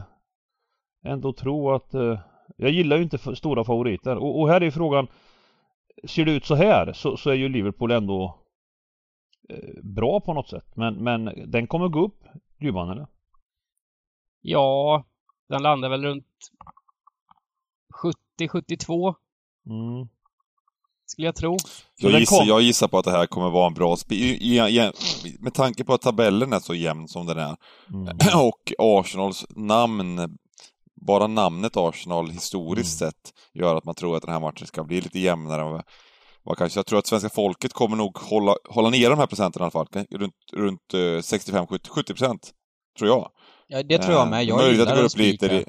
ändå 1.06 1.34
tro 1.34 1.72
att 1.72 1.94
eh, 1.94 2.20
jag 2.62 2.72
gillar 2.72 2.98
ju 2.98 3.04
inte 3.04 3.18
för, 3.18 3.36
stora 3.36 3.64
favoriter 3.64 4.16
och, 4.18 4.40
och 4.40 4.50
här 4.50 4.64
är 4.64 4.72
frågan 4.72 5.08
Ser 6.04 6.26
det 6.26 6.32
ut 6.32 6.46
så 6.46 6.56
här 6.56 6.94
så, 6.94 7.18
så 7.18 7.30
är 7.30 7.34
ju 7.34 7.50
Liverpool 7.50 7.92
ändå 7.92 8.40
eh, 9.50 9.84
Bra 9.84 10.20
på 10.20 10.34
något 10.34 10.50
sätt 10.50 10.76
men, 10.76 11.04
men 11.04 11.52
den 11.52 11.68
kommer 11.68 11.88
gå 11.88 12.06
upp 12.06 12.24
Djurban 12.60 12.90
eller? 12.90 13.08
Ja, 14.42 15.04
den 15.50 15.64
landar 15.64 15.90
väl 15.90 16.04
runt 16.04 16.28
70-72 18.40 19.16
Mm. 19.66 20.08
skulle 21.06 21.28
jag 21.28 21.36
tro. 21.36 21.60
Så 21.60 22.10
Jag 22.10 22.20
gissar, 22.20 22.44
jag 22.46 22.62
gissar 22.62 22.88
på 22.88 22.98
att 22.98 23.06
det 23.06 23.12
här 23.12 23.26
kommer 23.26 23.50
vara 23.50 23.68
en 23.68 23.74
bra 23.74 23.96
spel. 23.96 24.38
Med 25.40 25.54
tanke 25.54 25.84
på 25.84 25.94
att 25.94 26.02
tabellen 26.02 26.54
är 26.54 26.60
så 26.60 26.74
jämn 26.74 27.08
som 27.08 27.26
den 27.26 27.38
är 27.38 27.56
Mm. 27.94 28.08
och 28.36 28.74
Arsenals 28.80 29.46
namn, 29.50 30.38
bara 31.08 31.28
namnet 31.28 31.78
Arsenal 31.78 32.30
historiskt 32.30 33.02
Mm. 33.02 33.12
sett 33.12 33.34
gör 33.54 33.76
att 33.76 33.86
man 33.86 33.96
tror 33.96 34.16
att 34.18 34.24
den 34.24 34.32
här 34.34 34.40
matchen 34.40 34.68
ska 34.68 34.84
bli 34.84 35.02
lite 35.02 35.20
jämnare 35.20 35.62
än 35.62 35.82
vad, 36.44 36.58
kanske. 36.58 36.80
Jag 36.80 36.86
tror 36.86 37.00
att 37.00 37.08
svenska 37.08 37.30
folket 37.30 37.74
kommer 37.74 37.96
nog 37.98 38.18
hålla, 38.18 38.56
hålla 38.70 38.90
ner 38.90 39.10
de 39.10 39.20
här 39.20 39.28
procenten 39.28 39.62
i 39.62 39.64
alla 39.64 39.72
fall. 39.72 39.88
Runt, 40.12 40.34
runt 40.54 40.94
eh, 40.94 40.98
65-70 40.98 42.06
procent. 42.08 42.52
Tror 42.98 43.10
jag. 43.10 43.30
Ja, 43.68 43.84
det 43.84 43.98
tror 43.98 44.14
jag 44.14 44.28
med. 44.30 44.42
Eh, 44.42 44.48
Jag 44.48 44.58
möjligt 44.58 44.80
gillar 44.80 44.92
att 44.92 44.98
det 44.98 45.02
går 45.02 45.06
upp 45.10 45.18
lite. 45.18 45.66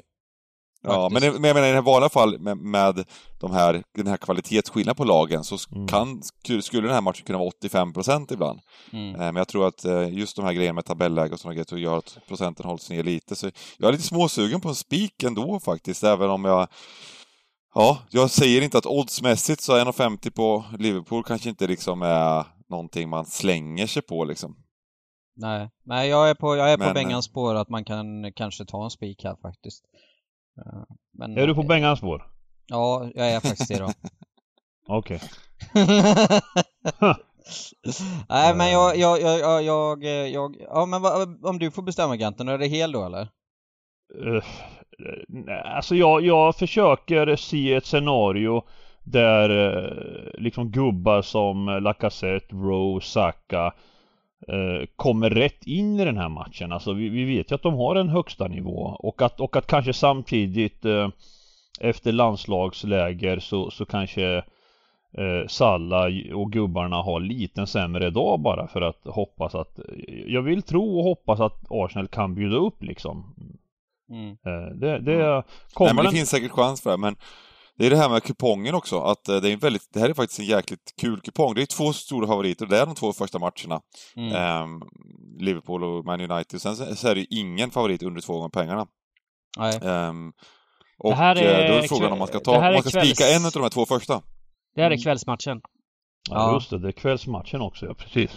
Ja, 0.83 1.09
men, 1.09 1.21
men 1.21 1.43
jag 1.43 1.53
menar 1.55 1.67
i 1.67 1.69
det 1.71 1.75
här 1.75 1.81
vanliga 1.81 2.09
fall 2.09 2.39
med, 2.39 2.57
med 2.57 3.05
de 3.39 3.51
här, 3.51 3.83
den 3.95 4.07
här 4.07 4.17
kvalitetsskillnaden 4.17 4.95
på 4.95 5.03
lagen 5.03 5.43
så 5.43 5.57
Mm. 5.75 5.87
kan, 5.87 6.21
skulle- 6.61 6.87
den 6.87 6.93
här 6.93 7.01
matchen 7.01 7.25
kunna 7.25 7.37
vara 7.37 7.47
85 7.47 7.93
procent 7.93 8.31
ibland. 8.31 8.59
Mm. 8.93 9.09
Eh, 9.15 9.19
Men 9.19 9.35
jag 9.35 9.47
tror 9.47 9.67
att 9.67 9.85
eh, 9.85 10.09
just 10.13 10.35
de 10.35 10.45
här 10.45 10.53
grejerna 10.53 10.73
med 10.73 10.85
tabelläge 10.85 11.33
och 11.33 11.39
sådana 11.39 11.55
grejer 11.55 11.77
gör 11.77 11.97
att 11.97 12.17
procenten 12.27 12.65
hålls 12.65 12.89
ner 12.89 13.03
lite. 13.03 13.35
Så 13.35 13.49
jag 13.77 13.87
är 13.87 13.91
lite 13.91 14.03
småsugen 14.03 14.61
på 14.61 14.69
en 14.69 14.75
spik 14.75 15.23
ändå 15.23 15.59
faktiskt, 15.59 16.03
även 16.03 16.29
om 16.29 16.45
jag... 16.45 16.67
Ja, 17.75 17.97
jag 18.09 18.29
säger 18.31 18.61
inte 18.61 18.77
att 18.77 18.85
oddsmässigt 18.85 19.61
så 19.61 19.73
1,50 19.77 20.31
på 20.31 20.65
Liverpool 20.79 21.23
kanske 21.23 21.49
inte 21.49 21.67
liksom 21.67 22.01
är 22.01 22.45
någonting 22.69 23.09
man 23.09 23.25
slänger 23.25 23.87
sig 23.87 24.01
på 24.01 24.25
liksom. 24.25 24.55
Nej, 25.35 25.69
nej 25.85 26.09
jag 26.09 26.29
är 26.29 26.33
på, 26.35 26.55
jag 26.55 26.71
är 26.71 26.77
på 26.77 26.83
Men- 26.83 26.93
Bengans 26.93 27.25
spår 27.25 27.55
att 27.55 27.69
man 27.69 27.85
kan 27.85 28.33
kanske 28.35 28.65
ta 28.65 28.83
en 28.83 28.89
spik 28.89 29.23
här 29.23 29.35
faktiskt. 29.41 29.83
Eh, 30.57 30.83
Men, 31.13 31.37
Är 31.37 31.47
du 31.47 31.55
på 31.55 31.63
Bengans 31.63 31.99
spår? 31.99 32.27
Ja, 32.67 33.09
jag 33.15 33.31
är 33.31 33.39
faktiskt 33.39 33.69
det 33.69 33.79
då. 33.79 33.89
Okej. 34.87 35.21
Nej 38.29 38.55
men 38.55 38.71
jag, 38.71 38.97
jag, 38.97 39.21
jag, 39.21 39.39
jag, 39.39 39.63
jag, 39.63 40.03
jag 40.29 40.55
ja 40.69 40.85
men 40.85 41.01
om 41.43 41.59
du 41.59 41.71
får 41.71 41.81
bestämma 41.81 42.15
Ganten, 42.15 42.47
är 42.47 42.57
det 42.57 42.67
hel 42.67 42.91
då 42.91 43.05
eller? 43.05 43.27
Uh, 44.25 44.43
alltså 45.65 45.95
jag, 45.95 46.21
jag 46.21 46.55
försöker 46.55 47.35
se 47.35 47.73
ett 47.73 47.85
scenario 47.85 48.63
där 49.03 49.49
eh, 49.49 50.41
liksom 50.41 50.71
gubbar 50.71 51.21
som 51.21 51.65
Lacazette, 51.65 52.55
Rowe, 52.55 53.01
Saka 53.01 53.65
eh, 53.65 53.71
kommer 54.95 55.29
rätt 55.29 55.67
in 55.67 55.99
i 55.99 56.05
den 56.05 56.17
här 56.17 56.29
matchen. 56.29 56.71
Alltså 56.71 56.93
vi, 56.93 57.09
vi 57.09 57.25
vet 57.25 57.51
ju 57.51 57.55
att 57.55 57.61
de 57.61 57.73
har 57.73 57.95
en 57.95 58.09
högsta 58.09 58.47
nivå 58.47 58.97
och 58.99 59.21
att, 59.21 59.39
och 59.39 59.55
att 59.55 59.67
kanske 59.67 59.93
samtidigt 59.93 60.85
eh, 60.85 61.09
efter 61.79 62.11
landslagsläger 62.11 63.39
så, 63.39 63.71
så 63.71 63.85
kanske 63.85 64.37
eh, 65.17 65.47
Salla 65.47 66.09
och 66.33 66.51
gubbarna 66.51 66.95
har 66.95 67.19
liten 67.19 67.67
sämre 67.67 68.09
dag 68.09 68.39
bara 68.39 68.67
för 68.67 68.81
att 68.81 69.01
hoppas 69.05 69.55
att 69.55 69.79
Jag 70.27 70.41
vill 70.41 70.61
tro 70.61 70.97
och 70.97 71.03
hoppas 71.03 71.39
att 71.39 71.65
Arsenal 71.69 72.07
kan 72.07 72.35
bjuda 72.35 72.55
upp 72.55 72.83
liksom 72.83 73.35
Mm. 74.09 74.29
Eh, 74.31 74.75
Det, 74.75 74.99
det 74.99 75.43
kommer 75.73 75.93
Nej, 75.93 75.95
men 75.95 75.95
det 75.95 76.03
den... 76.03 76.11
finns 76.11 76.29
säkert 76.29 76.51
chans 76.51 76.81
för 76.81 76.91
det, 76.91 76.97
men 76.97 77.15
det 77.77 77.85
är 77.85 77.89
det 77.89 77.97
här 77.97 78.09
med 78.09 78.23
kupongen 78.23 78.75
också, 78.75 78.99
att 78.99 79.29
eh, 79.29 79.35
det 79.37 79.49
är 79.49 79.53
en 79.53 79.59
väldigt, 79.59 79.93
det 79.93 79.99
här 79.99 80.09
är 80.09 80.13
faktiskt 80.13 80.39
en 80.39 80.45
jäkligt 80.45 80.93
kul 81.01 81.21
kupong. 81.21 81.53
Det 81.53 81.61
är 81.61 81.65
två 81.65 81.93
stora 81.93 82.27
favoriter, 82.27 82.65
det 82.65 82.77
är 82.79 82.85
de 82.85 82.95
två 82.95 83.13
första 83.13 83.39
matcherna. 83.39 83.81
Mm. 84.15 84.35
Ehm, 84.35 84.81
Liverpool 85.39 85.83
och 85.83 86.05
Man 86.05 86.21
United. 86.31 86.61
Sen 86.61 86.75
så 86.75 87.07
är 87.07 87.15
det 87.15 87.21
ju 87.21 87.27
ingen 87.29 87.71
favorit 87.71 88.03
under 88.03 88.21
två 88.21 88.33
gånger 88.33 88.49
pengarna. 88.49 88.87
Nej. 89.57 89.79
Ehm, 89.83 90.31
och 90.97 91.09
Det 91.09 91.15
här 91.15 91.35
är 91.35 91.63
eh, 91.63 91.75
då 91.75 91.83
är 91.83 91.87
frågan 91.87 92.11
om 92.11 92.19
man 92.19 92.27
ska 92.27 92.39
ta, 92.39 92.55
är 92.55 92.73
man 92.73 92.83
ska 92.83 93.01
spika 93.01 93.27
en 93.27 93.45
av 93.45 93.51
de 93.51 93.61
här 93.61 93.69
två 93.69 93.85
första. 93.85 94.21
Det 94.75 94.81
här 94.81 94.91
är 94.91 94.95
Mm. 94.95 95.03
kvällsmatchen. 95.03 95.61
Ja 96.29 96.53
just 96.53 96.69
det, 96.69 96.79
det 96.79 96.87
är 96.87 96.91
kvällsmatchen 96.91 97.61
också, 97.61 97.85
ja 97.85 97.93
precis 97.93 98.31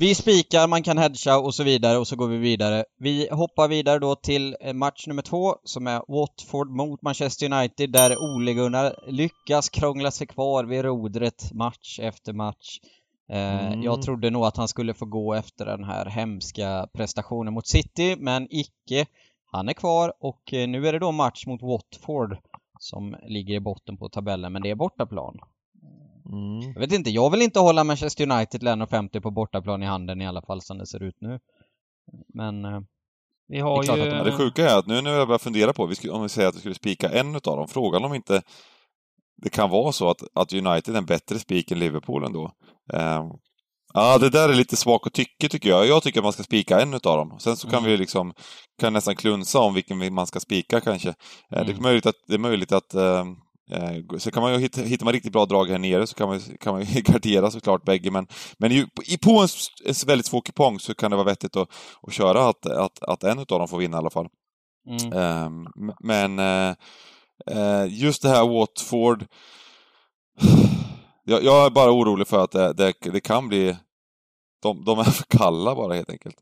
Vi 0.00 0.14
spikar, 0.14 0.68
man 0.68 0.82
kan 0.82 0.98
hedga 0.98 1.38
och 1.38 1.54
så 1.54 1.64
vidare 1.64 1.98
och 1.98 2.06
så 2.06 2.16
går 2.16 2.28
vi 2.28 2.38
vidare. 2.38 2.84
Vi 2.98 3.28
hoppar 3.30 3.68
vidare 3.68 3.98
då 3.98 4.14
till 4.14 4.56
eh, 4.60 4.72
match 4.74 5.06
nummer 5.06 5.22
två 5.22 5.56
som 5.64 5.86
är 5.86 6.02
Watford 6.08 6.70
mot 6.70 7.02
Manchester 7.02 7.52
United 7.52 7.92
där 7.92 8.16
Ole-Gunnar 8.16 8.94
lyckas 9.06 9.68
krångla 9.68 10.10
sig 10.10 10.26
kvar 10.26 10.64
vid 10.64 10.84
rodret 10.84 11.52
match 11.52 11.98
efter 12.02 12.32
match. 12.32 12.80
Eh, 13.30 13.66
Mm. 13.66 13.82
Jag 13.82 14.02
trodde 14.02 14.30
nog 14.30 14.44
att 14.44 14.56
han 14.56 14.68
skulle 14.68 14.94
få 14.94 15.06
gå 15.06 15.34
efter 15.34 15.66
den 15.66 15.84
här 15.84 16.06
hemska 16.06 16.88
prestationen 16.92 17.54
mot 17.54 17.66
City, 17.66 18.16
men 18.18 18.46
icke. 18.50 19.06
Han 19.52 19.68
är 19.68 19.72
kvar 19.72 20.12
och 20.20 20.54
eh, 20.54 20.68
nu 20.68 20.88
är 20.88 20.92
det 20.92 20.98
då 20.98 21.12
match 21.12 21.46
mot 21.46 21.62
Watford 21.62 22.36
som 22.78 23.16
ligger 23.26 23.54
i 23.54 23.60
botten 23.60 23.96
på 23.96 24.08
tabellen, 24.08 24.52
men 24.52 24.62
det 24.62 24.70
är 24.70 24.74
bortaplan. 24.74 25.38
Mm. 26.32 26.72
Jag 26.72 26.80
vet 26.80 26.92
inte, 26.92 27.10
jag 27.10 27.30
vill 27.30 27.42
inte 27.42 27.60
hålla 27.60 27.84
Manchester 27.84 28.30
United 28.32 28.60
till 28.60 28.68
1,50 28.68 29.20
på 29.20 29.30
bortaplan 29.30 29.82
i 29.82 29.86
handen 29.86 30.20
i 30.22 30.26
alla 30.26 30.42
fall 30.42 30.62
som 30.62 30.78
det 30.78 30.86
ser 30.86 31.02
ut 31.02 31.16
nu. 31.20 31.38
Men 32.34 32.64
eh, 32.64 32.80
Vi 33.48 33.60
har 33.60 33.82
Det 33.82 33.88
är 33.92 33.96
ju... 33.96 34.02
att 34.02 34.10
de- 34.10 34.16
Ja, 34.16 34.24
det 34.24 34.32
sjuka 34.36 34.70
är 34.70 34.78
att 34.78 34.86
nu 34.86 35.00
när 35.02 35.10
jag 35.10 35.28
börjar 35.28 35.38
fundera 35.38 35.72
på, 35.72 35.82
om 36.10 36.22
vi 36.22 36.28
säger 36.28 36.48
att 36.48 36.54
vi 36.56 36.58
skulle 36.60 36.74
spika 36.74 37.08
en 37.10 37.36
utav 37.36 37.56
dem, 37.56 37.68
frågan 37.68 38.04
om 38.04 38.14
inte 38.14 38.42
det 39.42 39.50
kan 39.50 39.70
vara 39.70 39.92
så 39.92 40.10
att, 40.10 40.22
att 40.34 40.52
United 40.52 40.94
är 40.94 40.98
en 40.98 41.06
bättre 41.06 41.38
spik 41.38 41.70
än 41.70 41.78
Liverpool 41.78 42.24
ändå. 42.24 42.52
Ehm, 42.92 43.24
ja, 43.94 44.18
det 44.18 44.30
där 44.30 44.48
är 44.48 44.54
lite 44.54 44.76
svagt 44.76 45.06
att 45.06 45.12
tycka 45.12 45.48
tycker 45.48 45.68
jag. 45.68 45.86
Jag 45.86 46.02
tycker 46.02 46.20
att 46.20 46.24
man 46.24 46.32
ska 46.32 46.42
spika 46.42 46.80
en 46.80 46.94
utav 46.94 47.16
dem. 47.16 47.38
Sen 47.40 47.56
så 47.56 47.68
kan 47.70 47.78
Mm. 47.78 47.90
vi 47.90 47.96
liksom, 47.96 48.32
kan 48.80 48.92
nästan 48.92 49.16
klunsa 49.16 49.58
om 49.58 49.74
vilken 49.74 49.98
vi- 49.98 50.10
man 50.10 50.26
ska 50.26 50.40
spika 50.40 50.80
kanske. 50.80 51.08
Eh, 51.08 51.14
Det 51.50 51.56
är 51.56 51.64
Mm. 51.64 51.82
möjligt 51.82 52.06
att, 52.06 52.14
det 52.26 52.34
är 52.34 52.38
möjligt 52.38 52.72
att 52.72 52.94
eh, 52.94 53.02
Eh, 53.02 53.24
så 54.18 54.30
kan 54.30 54.42
man 54.42 54.52
ju 54.52 54.58
hitta, 54.58 54.82
hittar 54.82 55.04
man 55.04 55.12
riktigt 55.12 55.32
bra 55.32 55.46
drag 55.46 55.66
här 55.70 55.78
nere 55.78 56.06
så 56.06 56.14
kan 56.14 56.28
man, 56.28 56.40
kan 56.60 56.72
man 56.72 56.84
ju 56.84 57.00
gardera 57.12 57.50
såklart 57.50 57.84
bägge 57.84 58.10
men, 58.10 58.26
men 58.58 58.70
ju, 58.70 58.86
på 59.22 59.30
en, 59.30 59.48
en 59.84 59.94
väldigt 60.06 60.26
svår 60.26 60.40
kupong 60.40 60.80
så 60.80 60.94
kan 60.94 61.10
det 61.10 61.16
vara 61.16 61.26
vettigt 61.26 61.56
att, 61.56 61.68
att 62.02 62.12
köra 62.12 62.48
att, 62.48 62.66
att, 62.66 63.02
att 63.02 63.24
en 63.24 63.38
av 63.38 63.46
dem 63.46 63.68
får 63.68 63.78
vinna 63.78 63.96
i 63.96 63.98
alla 63.98 64.10
fall. 64.10 64.28
Mm. 64.88 65.12
Eh, 65.12 65.70
men 66.00 66.38
eh, 66.38 66.74
eh, 67.46 67.86
just 67.88 68.22
det 68.22 68.28
här 68.28 68.48
Watford 68.48 69.26
jag, 71.24 71.44
jag, 71.44 71.66
är 71.66 71.70
bara 71.70 71.92
orolig 71.92 72.28
för 72.28 72.44
att 72.44 72.50
det, 72.50 72.72
det, 72.72 72.94
det 73.00 73.20
kan 73.20 73.48
bli 73.48 73.76
de, 74.62 74.84
de, 74.84 74.98
är 74.98 75.04
för 75.04 75.24
kalla 75.24 75.74
bara 75.74 75.94
helt 75.94 76.10
enkelt. 76.10 76.36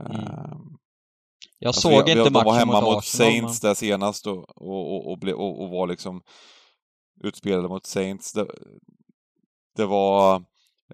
Mm. 0.00 0.16
Ehm, 0.16 0.76
jag 1.62 1.68
alltså, 1.68 1.80
såg 1.80 1.92
jag, 1.92 2.08
inte 2.08 2.16
matchen 2.16 2.32
mot 2.32 2.44
De 2.44 2.44
var 2.44 2.58
hemma 2.58 2.80
mot, 2.80 2.94
mot 2.94 3.04
Saints 3.04 3.62
men... 3.62 3.68
där 3.68 3.74
senast 3.74 4.26
och, 4.26 4.38
och, 4.56 5.12
och, 5.12 5.24
och, 5.24 5.62
och, 5.62 5.70
var 5.70 5.86
liksom 5.86 6.22
utspelade 7.24 7.68
mot 7.68 7.86
Saints. 7.86 8.32
Det, 8.32 8.46
det 9.76 9.86
var 9.86 10.34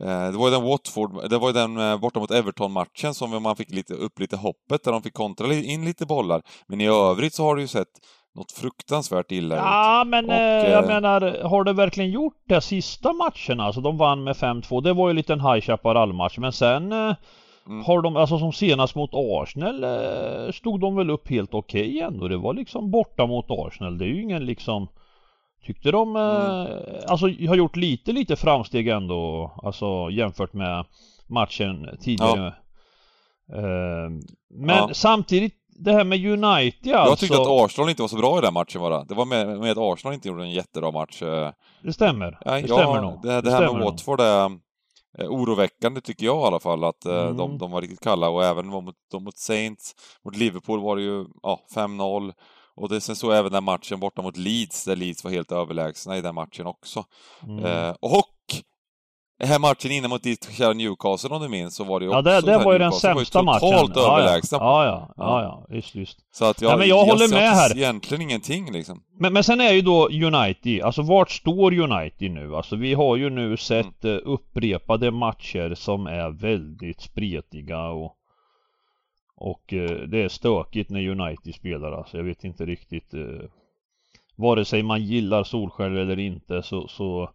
eh, 0.00 0.30
det 0.30 0.38
var 0.38 0.49
ju 0.49 0.54
den 0.54 0.64
Watford, 0.64 1.30
det 1.30 1.38
var 1.38 1.49
ju 1.49 1.52
den 1.52 1.78
eh, 1.78 1.99
borta 1.99 2.20
mot 2.20 2.30
Everton-matchen 2.30 3.14
som 3.14 3.42
man 3.42 3.56
fick 3.56 3.70
lite, 3.70 3.94
upp 3.94 4.18
lite 4.18 4.37
hoppet, 4.37 4.85
där 4.85 4.92
de 4.92 5.02
fick 5.02 5.14
kontra 5.14 5.54
in 5.54 5.85
lite 5.85 6.06
bollar. 6.06 6.42
Men 6.66 6.80
i 6.80 6.87
övrigt 6.87 7.35
så 7.35 7.42
har 7.42 7.56
det 7.56 7.62
ju 7.62 7.68
sett 7.68 7.88
något 8.35 8.52
fruktansvärt 8.52 9.32
illa 9.32 9.54
ut. 9.54 9.62
Ja, 9.64 10.04
men 10.06 10.25
och, 10.25 10.32
eh, 10.32 10.70
jag 10.70 10.87
menar, 10.87 11.42
har 11.42 11.64
det 11.64 11.73
verkligen 11.73 12.11
gjort 12.11 12.42
det 12.49 12.61
sista 12.61 13.12
matcherna? 13.12 13.64
Alltså 13.64 13.80
de 13.80 13.99
vann 13.99 14.25
med 14.25 14.37
5-2. 14.37 14.80
Det 14.82 14.92
var 14.92 15.08
ju 15.08 15.14
lite 15.14 15.32
en 15.32 15.40
High 15.40 15.61
Chaparral-match, 15.61 16.38
men 16.38 16.52
sen 16.52 16.92
Mm. 17.66 17.85
Har 17.85 18.02
de, 18.02 18.16
alltså 18.16 18.38
som 18.38 18.52
senast 18.52 18.94
mot 18.94 19.11
Arsenal 19.12 19.85
eh, 19.85 20.52
stod 20.52 20.80
de 20.80 20.96
väl 20.96 21.11
upp 21.11 21.28
helt 21.28 21.54
okej 21.54 21.88
okay 21.88 22.00
ändå. 22.00 22.28
Det 22.28 22.37
var 22.37 22.54
liksom 22.54 22.90
borta 22.90 23.26
mot 23.26 23.46
Arsenal. 23.49 23.99
Det 23.99 24.04
är 24.04 24.08
ju 24.08 24.23
ingen 24.23 24.46
liksom 24.46 24.88
Tyckte 25.66 25.90
de 25.90 26.16
eh, 26.16 26.23
mm. 26.23 26.78
alltså 27.08 27.26
har 27.26 27.56
gjort 27.56 27.76
lite 27.76 28.12
lite 28.12 28.37
framsteg 28.37 28.88
ändå 28.88 29.52
Alltså 29.62 30.11
jämfört 30.11 30.52
med 30.52 30.85
matchen 31.26 31.99
tidigare. 32.00 32.54
Ja. 33.46 33.56
Eh, 33.56 34.11
men 34.50 34.76
ja. 34.76 34.90
samtidigt 34.92 35.54
det 35.78 35.92
här 35.92 36.04
med 36.04 36.26
United 36.26 36.94
alltså. 36.94 37.11
Jag 37.11 37.18
tyckte 37.18 37.37
att 37.37 37.64
Arsenal 37.64 37.90
inte 37.90 38.02
var 38.02 38.08
så 38.08 38.16
bra 38.16 38.38
i 38.38 38.40
den 38.40 38.54
matchen 38.54 38.80
bara. 38.80 39.04
Det 39.04 39.14
var 39.14 39.25
med, 39.25 39.58
med 39.58 39.70
att 39.70 39.78
Arsenal 39.78 40.14
inte 40.14 40.28
gjorde 40.28 40.42
en 40.42 40.50
jättebra 40.50 40.90
match. 40.90 41.23
Eh. 41.23 41.50
Det 41.82 41.92
stämmer. 41.92 42.38
Ja, 42.44 42.61
det 42.61 42.68
stämmer 42.68 43.02
nog. 43.02 43.23
Det, 43.23 43.28
det, 43.28 43.40
det 43.40 43.50
här 43.50 43.73
med 43.73 43.82
Watford 43.82 44.20
är 44.20 44.44
eh, 44.44 44.49
oroväckande 45.18 46.00
tycker 46.00 46.26
jag 46.26 46.40
i 46.40 46.46
alla 46.46 46.61
fall 46.61 46.85
att 46.85 47.06
eh, 47.06 47.23
mm. 47.23 47.37
de, 47.37 47.58
de, 47.58 47.70
var 47.70 47.80
riktigt 47.80 48.00
kalla 48.00 48.28
och 48.28 48.44
även 48.44 48.66
mot, 48.66 48.94
de 49.11 49.25
mot 49.25 49.38
Saints, 49.38 49.94
mot 50.25 50.37
Liverpool 50.37 50.80
var 50.80 50.96
det 50.96 51.02
ju 51.02 51.26
ja, 51.42 51.61
5-0 51.75 52.32
och 52.75 52.88
det, 52.88 53.00
sen 53.00 53.16
så 53.16 53.30
även 53.30 53.52
den 53.52 53.64
matchen 53.64 54.00
borta 54.00 54.23
mot 54.23 54.37
Leeds 54.37 54.85
där 54.85 54.96
Leeds 54.96 55.25
var 55.25 55.30
helt 55.30 55.52
överlägsna 55.52 56.16
i 56.16 56.20
den 56.20 56.35
matchen 56.35 56.66
också. 56.66 57.04
Mm. 57.42 57.64
Eh, 57.64 57.94
och 58.00 58.26
den 59.38 59.49
här 59.49 59.59
matchen 59.59 59.90
innan 59.90 60.11
mot 60.11 60.23
ditt 60.23 60.52
kära 60.52 60.73
Newcastle 60.73 61.31
om 61.31 61.43
du 61.43 61.49
minns 61.49 61.75
så 61.76 61.85
var 61.85 62.00
det 62.00 62.05
ju 62.05 62.11
också 62.11 62.31
Ja 62.31 62.40
det, 62.40 62.47
det 62.47 62.64
var 62.64 62.73
ju 62.73 62.78
den 62.78 62.93
sämsta 62.93 63.43
matchen. 63.43 63.61
totalt 63.61 63.97
överlägsna. 63.97 64.59
Ja 64.59 64.85
ja, 64.85 65.14
ja 65.16 65.43
ja, 65.43 65.75
just 65.76 65.95
just. 65.95 66.19
Så 66.31 66.45
att 66.45 66.62
jag, 66.62 66.69
Nej, 66.69 66.78
men 66.78 66.88
jag, 66.88 66.99
jag 66.99 67.12
håller 67.12 67.28
med 67.28 67.50
här. 67.50 67.76
egentligen 67.76 68.23
ingenting 68.23 68.73
liksom. 68.73 69.02
Men, 69.21 69.33
men 69.33 69.45
sen 69.45 69.61
är 69.61 69.73
ju 69.73 69.83
då 69.83 70.09
United, 70.09 70.83
alltså 70.83 71.02
vart 71.02 71.31
står 71.31 71.78
United 71.78 72.31
nu? 72.31 72.57
Alltså 72.57 72.76
vi 72.76 72.95
har 72.95 73.16
ju 73.16 73.31
nu 73.31 73.57
sett 73.57 74.05
mm. 74.05 74.21
upprepade 74.25 75.11
matcher 75.11 75.75
som 75.75 76.07
är 76.07 76.31
väldigt 76.31 77.00
spretiga 77.00 77.88
och 77.88 78.12
och 79.38 79.73
eh, 79.73 79.90
det 79.90 80.23
är 80.23 80.28
stökigt 80.28 80.90
när 80.90 81.09
United 81.09 81.55
spelar 81.55 81.93
alltså. 81.93 82.16
Jag 82.16 82.25
vet 82.25 82.45
inte 82.45 82.66
riktigt 82.66 83.14
eh, 83.14 83.49
Vare 84.38 84.64
sig 84.64 84.83
man 84.83 85.02
gillar 85.02 85.45
Solskär 85.45 85.90
eller 85.90 86.19
inte 86.19 86.62
så, 86.62 86.88
så 86.88 87.31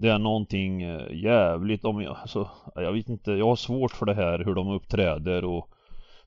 det 0.00 0.10
är 0.10 0.18
någonting 0.18 0.82
eh, 0.82 1.12
jävligt 1.12 1.84
om 1.84 2.02
jag, 2.02 2.16
alltså, 2.20 2.48
jag 2.74 2.92
vet 2.92 3.08
inte, 3.08 3.32
jag 3.32 3.46
har 3.46 3.56
svårt 3.56 3.92
för 3.92 4.06
det 4.06 4.14
här 4.14 4.38
hur 4.38 4.54
de 4.54 4.68
uppträder 4.68 5.44
och 5.44 5.68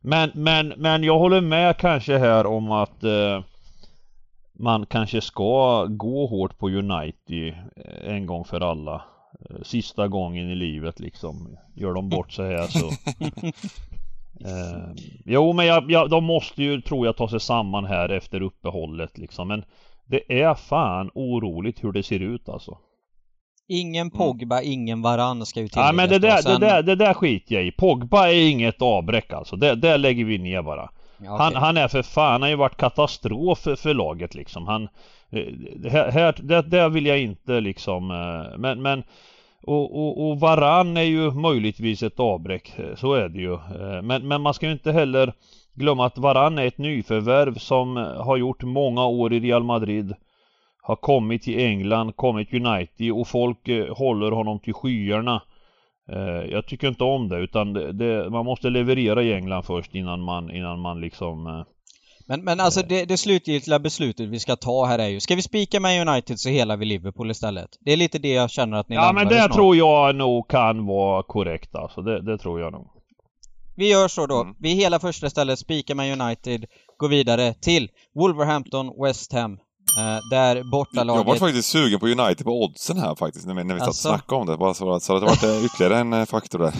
Men, 0.01 0.31
men, 0.33 0.73
men 0.77 1.03
jag 1.03 1.19
håller 1.19 1.41
med 1.41 1.77
kanske 1.77 2.17
här 2.17 2.45
om 2.45 2.71
att 2.71 3.03
eh, 3.03 3.41
Man 4.59 4.85
kanske 4.85 5.21
ska 5.21 5.85
gå 5.85 6.27
hårt 6.27 6.57
på 6.57 6.69
United 6.69 7.47
eh, 7.75 8.15
en 8.15 8.25
gång 8.25 8.45
för 8.45 8.61
alla. 8.61 8.95
Eh, 9.49 9.61
Sista 9.63 10.07
gången 10.07 10.49
i 10.49 10.55
livet 10.55 10.99
liksom. 10.99 11.57
Gör 11.75 11.93
de 11.93 12.09
bort 12.09 12.31
sig 12.31 12.47
här 12.57 12.67
så 12.67 12.87
eh, 14.49 15.03
Jo 15.25 15.53
men 15.53 15.65
jag, 15.65 15.91
jag, 15.91 16.09
de 16.09 16.23
måste 16.23 16.63
ju 16.63 16.81
tror 16.81 17.05
jag 17.05 17.17
ta 17.17 17.27
sig 17.27 17.39
samman 17.39 17.85
här 17.85 18.09
efter 18.09 18.41
uppehållet 18.41 19.17
liksom. 19.17 19.47
Men 19.47 19.63
Det 20.05 20.41
är 20.41 20.53
fan 20.53 21.11
oroligt 21.15 21.83
hur 21.83 21.91
det 21.91 22.03
ser 22.03 22.19
ut 22.19 22.49
alltså 22.49 22.77
Ingen 23.73 24.07
mm. 24.07 24.11
Pogba, 24.11 24.57
mm. 24.59 24.71
ingen 24.71 25.01
Varann 25.01 25.45
ska 25.45 25.59
ju 25.59 25.67
tilläggas. 25.67 25.87
Ja 25.87 25.93
men 25.93 26.09
det 26.09 26.19
där, 26.19 26.37
sen... 26.37 26.59
det, 26.59 26.67
där, 26.67 26.83
det 26.83 26.95
där 26.95 27.13
skiter 27.13 27.55
jag 27.55 27.65
i. 27.65 27.71
Pogba 27.71 28.27
är 28.27 28.49
inget 28.49 28.81
avbräck 28.81 29.33
alltså. 29.33 29.55
Det, 29.55 29.75
det 29.75 29.97
lägger 29.97 30.25
vi 30.25 30.37
ner 30.37 30.61
bara. 30.61 30.89
Ja, 31.17 31.33
okay. 31.33 31.45
han, 31.45 31.55
han 31.55 31.77
är 31.77 31.87
för 31.87 32.01
fan, 32.01 32.31
han 32.31 32.41
har 32.41 32.49
ju 32.49 32.55
varit 32.55 32.77
katastrof 32.77 33.59
för, 33.59 33.75
för 33.75 33.93
laget 33.93 34.35
liksom. 34.35 34.67
Han, 34.67 34.83
eh, 35.31 35.91
här, 35.91 36.35
det, 36.43 36.61
det 36.61 36.89
vill 36.89 37.05
jag 37.05 37.19
inte 37.19 37.59
liksom, 37.59 38.11
eh, 38.11 38.57
men, 38.57 38.81
men 38.81 39.03
och, 39.63 39.95
och, 39.95 40.29
och 40.29 40.39
Varann 40.39 40.97
är 40.97 41.01
ju 41.01 41.31
möjligtvis 41.31 42.03
ett 42.03 42.19
avbräck, 42.19 42.73
eh, 42.79 42.95
så 42.95 43.13
är 43.13 43.29
det 43.29 43.39
ju. 43.39 43.57
Men, 44.01 44.27
men 44.27 44.41
man 44.41 44.53
ska 44.53 44.65
ju 44.65 44.71
inte 44.71 44.91
heller 44.91 45.33
glömma 45.73 46.05
att 46.05 46.17
Varann 46.17 46.57
är 46.57 46.67
ett 46.67 46.77
nyförvärv 46.77 47.57
som 47.57 47.95
har 48.19 48.37
gjort 48.37 48.63
många 48.63 49.05
år 49.05 49.33
i 49.33 49.39
Real 49.39 49.63
Madrid 49.63 50.15
har 50.85 50.95
kommit 50.95 51.43
till 51.43 51.59
England, 51.59 52.15
kommit 52.15 52.53
United 52.53 53.11
och 53.11 53.27
folk 53.27 53.67
eh, 53.67 53.95
håller 53.95 54.31
honom 54.31 54.59
till 54.59 54.73
skyarna. 54.73 55.41
Eh, 56.11 56.51
jag 56.51 56.67
tycker 56.67 56.87
inte 56.87 57.03
om 57.03 57.29
det 57.29 57.37
utan 57.37 57.73
det, 57.73 57.91
det, 57.91 58.29
man 58.29 58.45
måste 58.45 58.69
leverera 58.69 59.23
i 59.23 59.33
England 59.33 59.63
först 59.63 59.95
innan 59.95 60.21
man, 60.21 60.51
innan 60.51 60.79
man 60.79 61.01
liksom 61.01 61.47
eh, 61.47 61.63
men, 62.27 62.43
men 62.43 62.59
alltså 62.59 62.81
det, 62.81 63.05
det 63.05 63.17
slutgiltiga 63.17 63.79
beslutet 63.79 64.29
vi 64.29 64.39
ska 64.39 64.55
ta 64.55 64.85
här 64.85 64.99
är 64.99 65.07
ju, 65.07 65.19
ska 65.19 65.35
vi 65.35 65.41
spika 65.41 65.79
med 65.79 66.07
United 66.07 66.39
så 66.39 66.49
hela 66.49 66.75
vi 66.75 66.85
Liverpool 66.85 67.31
istället? 67.31 67.69
Det 67.79 67.93
är 67.93 67.97
lite 67.97 68.19
det 68.19 68.33
jag 68.33 68.49
känner 68.49 68.77
att 68.77 68.89
ni 68.89 68.95
Ja 68.95 69.11
men 69.13 69.27
det 69.27 69.35
snart. 69.35 69.53
tror 69.53 69.75
jag 69.75 70.15
nog 70.15 70.47
kan 70.47 70.85
vara 70.85 71.23
korrekt 71.23 71.75
alltså, 71.75 72.01
det, 72.01 72.21
det 72.21 72.37
tror 72.37 72.61
jag 72.61 72.71
nog. 72.71 72.87
Vi 73.75 73.91
gör 73.91 74.07
så 74.07 74.27
då. 74.27 74.41
Mm. 74.41 74.55
Vi 74.59 74.69
hela 74.69 74.99
första 74.99 75.29
stället 75.29 75.59
spikar 75.59 75.95
med 75.95 76.21
United, 76.21 76.65
går 76.97 77.07
vidare 77.09 77.53
till 77.53 77.89
Wolverhampton, 78.15 78.91
West 79.03 79.33
Ham, 79.33 79.59
Uh, 79.97 80.29
där 80.29 80.63
bortalaget... 80.63 81.19
Jag 81.19 81.33
var 81.33 81.35
faktiskt 81.35 81.69
sugen 81.69 81.99
på 81.99 82.07
United 82.07 82.45
på 82.45 82.63
oddsen 82.63 82.97
här 82.97 83.15
faktiskt, 83.15 83.45
när 83.45 83.53
vi, 83.53 83.63
när 83.63 83.75
vi 83.75 83.81
alltså... 83.81 84.01
satt 84.01 84.13
och 84.13 84.19
snackade 84.19 84.41
om 84.41 84.47
det. 84.47 84.57
Bara 84.57 84.73
så, 84.73 84.99
så 84.99 85.19
det 85.19 85.25
var 85.25 85.65
ytterligare 85.65 85.97
en 85.97 86.13
eh, 86.13 86.25
faktor 86.25 86.59
där. 86.59 86.73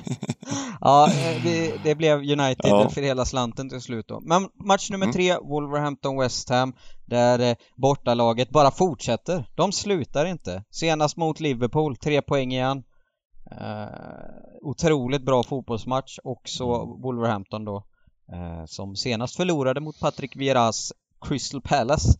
ja, 0.80 1.08
eh, 1.08 1.42
det, 1.42 1.74
det, 1.84 1.94
blev 1.94 2.18
United 2.18 2.70
ja. 2.70 2.88
för 2.88 3.02
hela 3.02 3.24
slanten 3.24 3.68
till 3.68 3.80
slut 3.80 4.08
då. 4.08 4.20
Men 4.20 4.48
match 4.64 4.90
nummer 4.90 5.06
mm. 5.06 5.12
tre, 5.12 5.36
Wolverhampton-West 5.36 6.50
Ham, 6.50 6.72
där 7.06 7.56
bortalaget 7.76 8.50
bara 8.50 8.70
fortsätter. 8.70 9.44
De 9.54 9.72
slutar 9.72 10.26
inte. 10.26 10.64
Senast 10.70 11.16
mot 11.16 11.40
Liverpool, 11.40 11.96
tre 11.96 12.22
poäng 12.22 12.52
igen. 12.52 12.82
Uh, 13.52 13.86
otroligt 14.62 15.24
bra 15.24 15.42
fotbollsmatch. 15.42 16.18
Också 16.24 16.64
Wolverhampton 17.02 17.64
då, 17.64 17.76
uh, 18.32 18.66
som 18.66 18.96
senast 18.96 19.36
förlorade 19.36 19.80
mot 19.80 20.00
Patrick 20.00 20.36
Vieras 20.36 20.92
Crystal 21.20 21.60
Palace. 21.60 22.18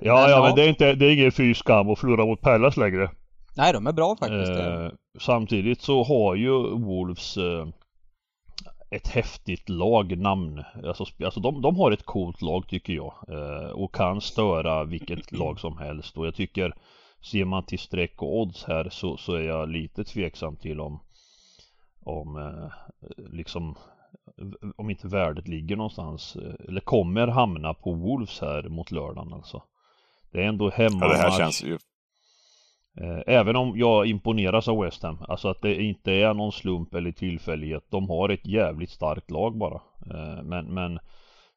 Ja, 0.00 0.14
men, 0.14 0.30
ja, 0.30 0.42
men 0.42 0.54
det 0.54 0.62
är 0.62 0.68
inte, 0.68 0.94
det 0.94 1.06
är 1.06 1.12
ingen 1.12 1.32
fy 1.32 1.54
skam 1.54 1.90
att 1.90 1.98
förlora 1.98 2.26
mot 2.26 2.40
Palace 2.40 2.80
längre. 2.80 3.10
Nej, 3.56 3.72
de 3.72 3.86
är 3.86 3.92
bra 3.92 4.16
faktiskt. 4.16 4.50
Eh, 4.50 4.88
samtidigt 5.20 5.82
så 5.82 6.04
har 6.04 6.34
ju 6.34 6.52
Wolves 6.70 7.36
eh, 7.36 7.68
ett 8.90 9.08
häftigt 9.08 9.68
lagnamn. 9.68 10.64
Alltså, 10.84 11.04
alltså 11.24 11.40
de, 11.40 11.62
de 11.62 11.76
har 11.76 11.92
ett 11.92 12.06
coolt 12.06 12.42
lag 12.42 12.68
tycker 12.68 12.92
jag. 12.92 13.14
Eh, 13.28 13.70
och 13.70 13.94
kan 13.94 14.20
störa 14.20 14.84
vilket 14.84 15.32
lag 15.38 15.60
som 15.60 15.78
helst. 15.78 16.16
Och 16.16 16.26
jag 16.26 16.34
tycker 16.34 16.74
Ser 17.20 17.44
man 17.44 17.64
till 17.64 17.78
streck 17.78 18.22
och 18.22 18.40
odds 18.40 18.64
här 18.64 18.88
så, 18.90 19.16
så 19.16 19.34
är 19.34 19.42
jag 19.42 19.68
lite 19.68 20.04
tveksam 20.04 20.56
till 20.56 20.80
om 20.80 21.00
Om 22.00 22.36
eh, 22.36 22.70
liksom 23.32 23.76
om 24.76 24.90
inte 24.90 25.08
värdet 25.08 25.48
ligger 25.48 25.76
någonstans 25.76 26.36
eh, 26.36 26.68
eller 26.68 26.80
kommer 26.80 27.26
hamna 27.26 27.74
på 27.74 27.92
Wolves 27.92 28.40
här 28.40 28.62
mot 28.68 28.90
lördagen 28.90 29.32
alltså. 29.32 29.62
Det 30.32 30.42
är 30.42 30.46
ändå 30.46 30.70
hemma 30.70 30.98
ja, 31.00 31.08
det 31.08 31.16
här 31.16 31.30
känns 31.30 31.64
ju 31.64 31.78
eh, 33.00 33.22
Även 33.26 33.56
om 33.56 33.78
jag 33.78 34.06
imponeras 34.06 34.68
av 34.68 34.78
West 34.78 35.02
Ham, 35.02 35.18
alltså 35.28 35.48
att 35.48 35.62
det 35.62 35.82
inte 35.82 36.12
är 36.12 36.34
någon 36.34 36.52
slump 36.52 36.94
eller 36.94 37.12
tillfällighet. 37.12 37.84
De 37.90 38.08
har 38.08 38.28
ett 38.28 38.46
jävligt 38.46 38.90
starkt 38.90 39.30
lag 39.30 39.58
bara. 39.58 39.80
Eh, 40.14 40.42
men, 40.42 40.74
men 40.74 40.98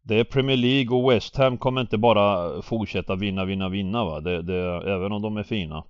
det 0.04 0.20
är 0.20 0.24
Premier 0.24 0.58
League 0.58 0.98
och 0.98 1.12
West 1.12 1.38
Ham 1.38 1.58
kommer 1.58 1.82
inte 1.82 1.98
bara 1.98 2.62
fortsätta 2.62 3.16
vinna, 3.16 3.46
vinna, 3.46 3.70
vinna 3.70 4.06
va. 4.06 4.20
Det, 4.20 4.42
det, 4.42 4.92
även 4.92 5.12
om 5.12 5.22
de 5.22 5.38
är 5.38 5.44
fina. 5.44 5.84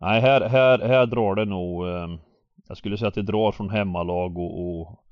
Nej, 0.00 0.20
här, 0.20 0.40
här, 0.40 0.78
här 0.78 1.06
drar 1.06 1.34
det 1.34 1.44
nog 1.44 1.86
Jag 2.68 2.76
skulle 2.76 2.98
säga 2.98 3.08
att 3.08 3.14
det 3.14 3.22
drar 3.22 3.52
från 3.52 3.70
hemmalag 3.70 4.38
och, 4.38 4.80
och 4.80 5.02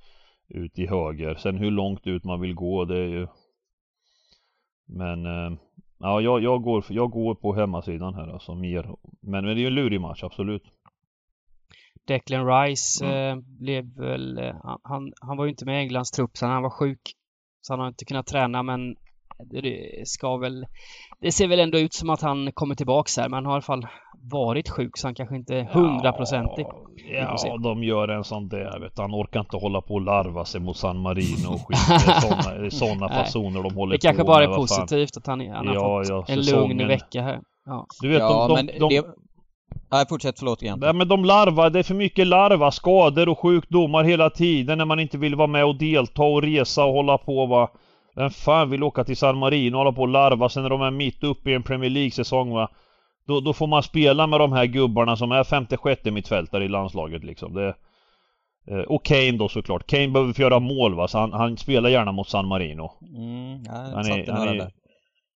ut 0.51 0.79
i 0.79 0.87
höger. 0.87 1.35
Sen 1.35 1.59
hur 1.59 1.71
långt 1.71 2.07
ut 2.07 2.25
man 2.25 2.41
vill 2.41 2.55
gå 2.55 2.85
det 2.85 2.99
är 2.99 3.09
ju 3.09 3.27
Men 4.87 5.27
eh, 5.27 5.59
Ja, 6.03 6.21
jag, 6.21 6.43
jag, 6.43 6.63
går, 6.63 6.85
jag 6.89 7.11
går 7.11 7.35
på 7.35 7.55
hemmasidan 7.55 8.15
här 8.15 8.33
alltså, 8.33 8.55
mer. 8.55 8.83
Men, 9.21 9.45
men 9.45 9.45
det 9.45 9.51
är 9.51 9.63
ju 9.63 9.67
en 9.67 9.75
lurig 9.75 10.01
match, 10.01 10.23
absolut. 10.23 10.63
Declan 12.07 12.47
Rice 12.47 13.07
eh, 13.07 13.37
blev 13.37 13.85
väl... 13.97 14.39
Eh, 14.39 14.55
han, 14.83 15.13
han 15.21 15.37
var 15.37 15.45
ju 15.45 15.51
inte 15.51 15.65
med 15.65 15.77
i 15.77 15.79
Englands 15.79 16.11
trupp 16.11 16.37
sen 16.37 16.51
han 16.51 16.63
var 16.63 16.71
sjuk. 16.71 17.01
Så 17.61 17.73
han 17.73 17.81
har 17.81 17.89
inte 17.89 18.05
kunnat 18.05 18.27
träna 18.27 18.63
men 18.63 18.97
det 19.45 20.09
ska 20.09 20.37
väl... 20.37 20.67
Det 21.21 21.33
ser 21.33 21.49
väl 21.49 21.61
ändå 21.61 21.79
ut 21.79 21.93
som 21.93 22.11
att 22.11 22.21
han 22.21 22.53
kommer 22.53 22.75
tillbaks 22.75 23.17
här 23.17 23.29
men 23.29 23.35
han 23.35 23.47
har 23.47 23.53
i 23.53 23.55
alla 23.55 23.63
fall 23.63 23.87
varit 24.23 24.69
sjuk 24.69 24.97
så 24.99 25.07
han 25.07 25.15
kanske 25.15 25.37
inte 25.37 25.57
är 25.57 25.65
hundraprocentig. 25.65 26.67
Ja, 27.13 27.37
ja 27.45 27.57
de 27.57 27.83
gör 27.85 28.09
en 28.09 28.25
sån 28.25 28.49
där 28.49 28.81
vet 28.81 28.97
du. 28.97 29.03
Han 29.03 29.15
orkar 29.15 29.41
inte 29.41 29.57
hålla 29.57 29.81
på 29.81 29.95
och 29.95 30.01
larva 30.01 30.45
sig 30.45 30.61
mot 30.61 30.77
San 30.77 30.99
Marino 30.99 31.49
och 31.49 31.61
skit. 31.69 31.79
Det 32.07 32.13
är 32.13 32.71
såna, 32.71 32.71
såna 32.71 33.09
fasoner 33.15 33.63
de 33.63 33.75
håller 33.75 33.93
Det 33.93 33.99
kanske 33.99 34.23
på 34.23 34.27
bara 34.27 34.45
är 34.45 34.55
positivt 34.55 35.17
att 35.17 35.27
han, 35.27 35.41
han 35.49 35.67
har 35.69 35.75
Ja, 35.75 35.99
fått 36.03 36.09
ja, 36.09 36.25
en 36.35 36.45
säsongen. 36.45 36.69
lugn 36.77 36.89
vecka 36.89 37.23
här. 37.23 37.41
Ja. 37.67 37.87
Du 38.01 38.09
vet, 38.09 38.19
ja, 38.19 38.49
de, 38.49 38.55
men 38.55 38.67
de, 38.67 38.79
de, 38.79 38.89
det... 38.89 39.07
Nej, 39.93 40.07
fortsätt, 40.09 40.39
förlåt 40.39 40.63
igen. 40.63 40.79
Nej 40.83 40.93
men 40.95 41.09
de 41.09 41.25
larvar, 41.25 41.71
det 41.71 41.79
är 41.79 41.83
för 41.83 41.95
mycket 41.95 42.27
larva, 42.27 42.71
skador 42.71 43.29
och 43.29 43.39
sjukdomar 43.39 44.05
hela 44.05 44.31
tiden 44.31 44.79
när 44.79 44.85
man 44.85 45.01
inte 45.01 45.19
vill 45.19 45.35
vara 45.35 45.47
med 45.47 45.65
och 45.65 45.79
delta 45.79 46.23
och 46.23 46.43
resa 46.43 46.85
och 46.85 46.93
hålla 46.93 47.19
på 47.19 47.47
va. 47.47 47.71
Vem 48.17 48.31
fan 48.31 48.71
vill 48.71 48.83
åka 48.83 49.05
till 49.05 49.17
San 49.17 49.39
Marino 49.39 49.75
och 49.75 49.79
hålla 49.79 49.93
på 49.93 50.03
och 50.03 50.09
larva 50.09 50.49
sen 50.49 50.63
när 50.63 50.71
de 50.71 50.83
är 50.83 50.91
mitt 50.91 51.25
uppe 51.25 51.51
i 51.51 51.55
en 51.55 51.63
Premier 51.63 51.91
League-säsong 51.91 52.51
va. 52.51 52.69
Då, 53.27 53.41
då 53.41 53.53
får 53.53 53.67
man 53.67 53.83
spela 53.83 54.27
med 54.27 54.41
de 54.41 54.53
här 54.53 54.67
gubbarna 54.67 55.17
som 55.17 55.33
är 55.33 55.45
femte, 55.45 55.77
sjätte 55.77 56.11
mittfältare 56.11 56.65
i 56.65 56.69
landslaget 56.69 57.25
liksom. 57.25 57.55
Det, 57.55 57.75
eh, 58.71 58.77
och 58.79 59.05
Kane 59.05 59.33
då 59.33 59.49
såklart. 59.49 59.87
Kane 59.87 60.09
behöver 60.09 60.33
få 60.33 60.43
göra 60.43 60.59
mål 60.59 60.95
va, 60.95 61.09
så 61.09 61.19
han, 61.19 61.33
han 61.33 61.57
spelar 61.57 61.91
gärna 61.91 62.13
mot 62.13 62.29
San 62.29 62.47
Marino. 62.49 62.93
Mm, 63.17 63.63
ja, 63.67 63.73
Han 63.95 64.07
är, 64.13 64.33
han 64.33 64.49
är, 64.49 64.55
där. 64.55 64.71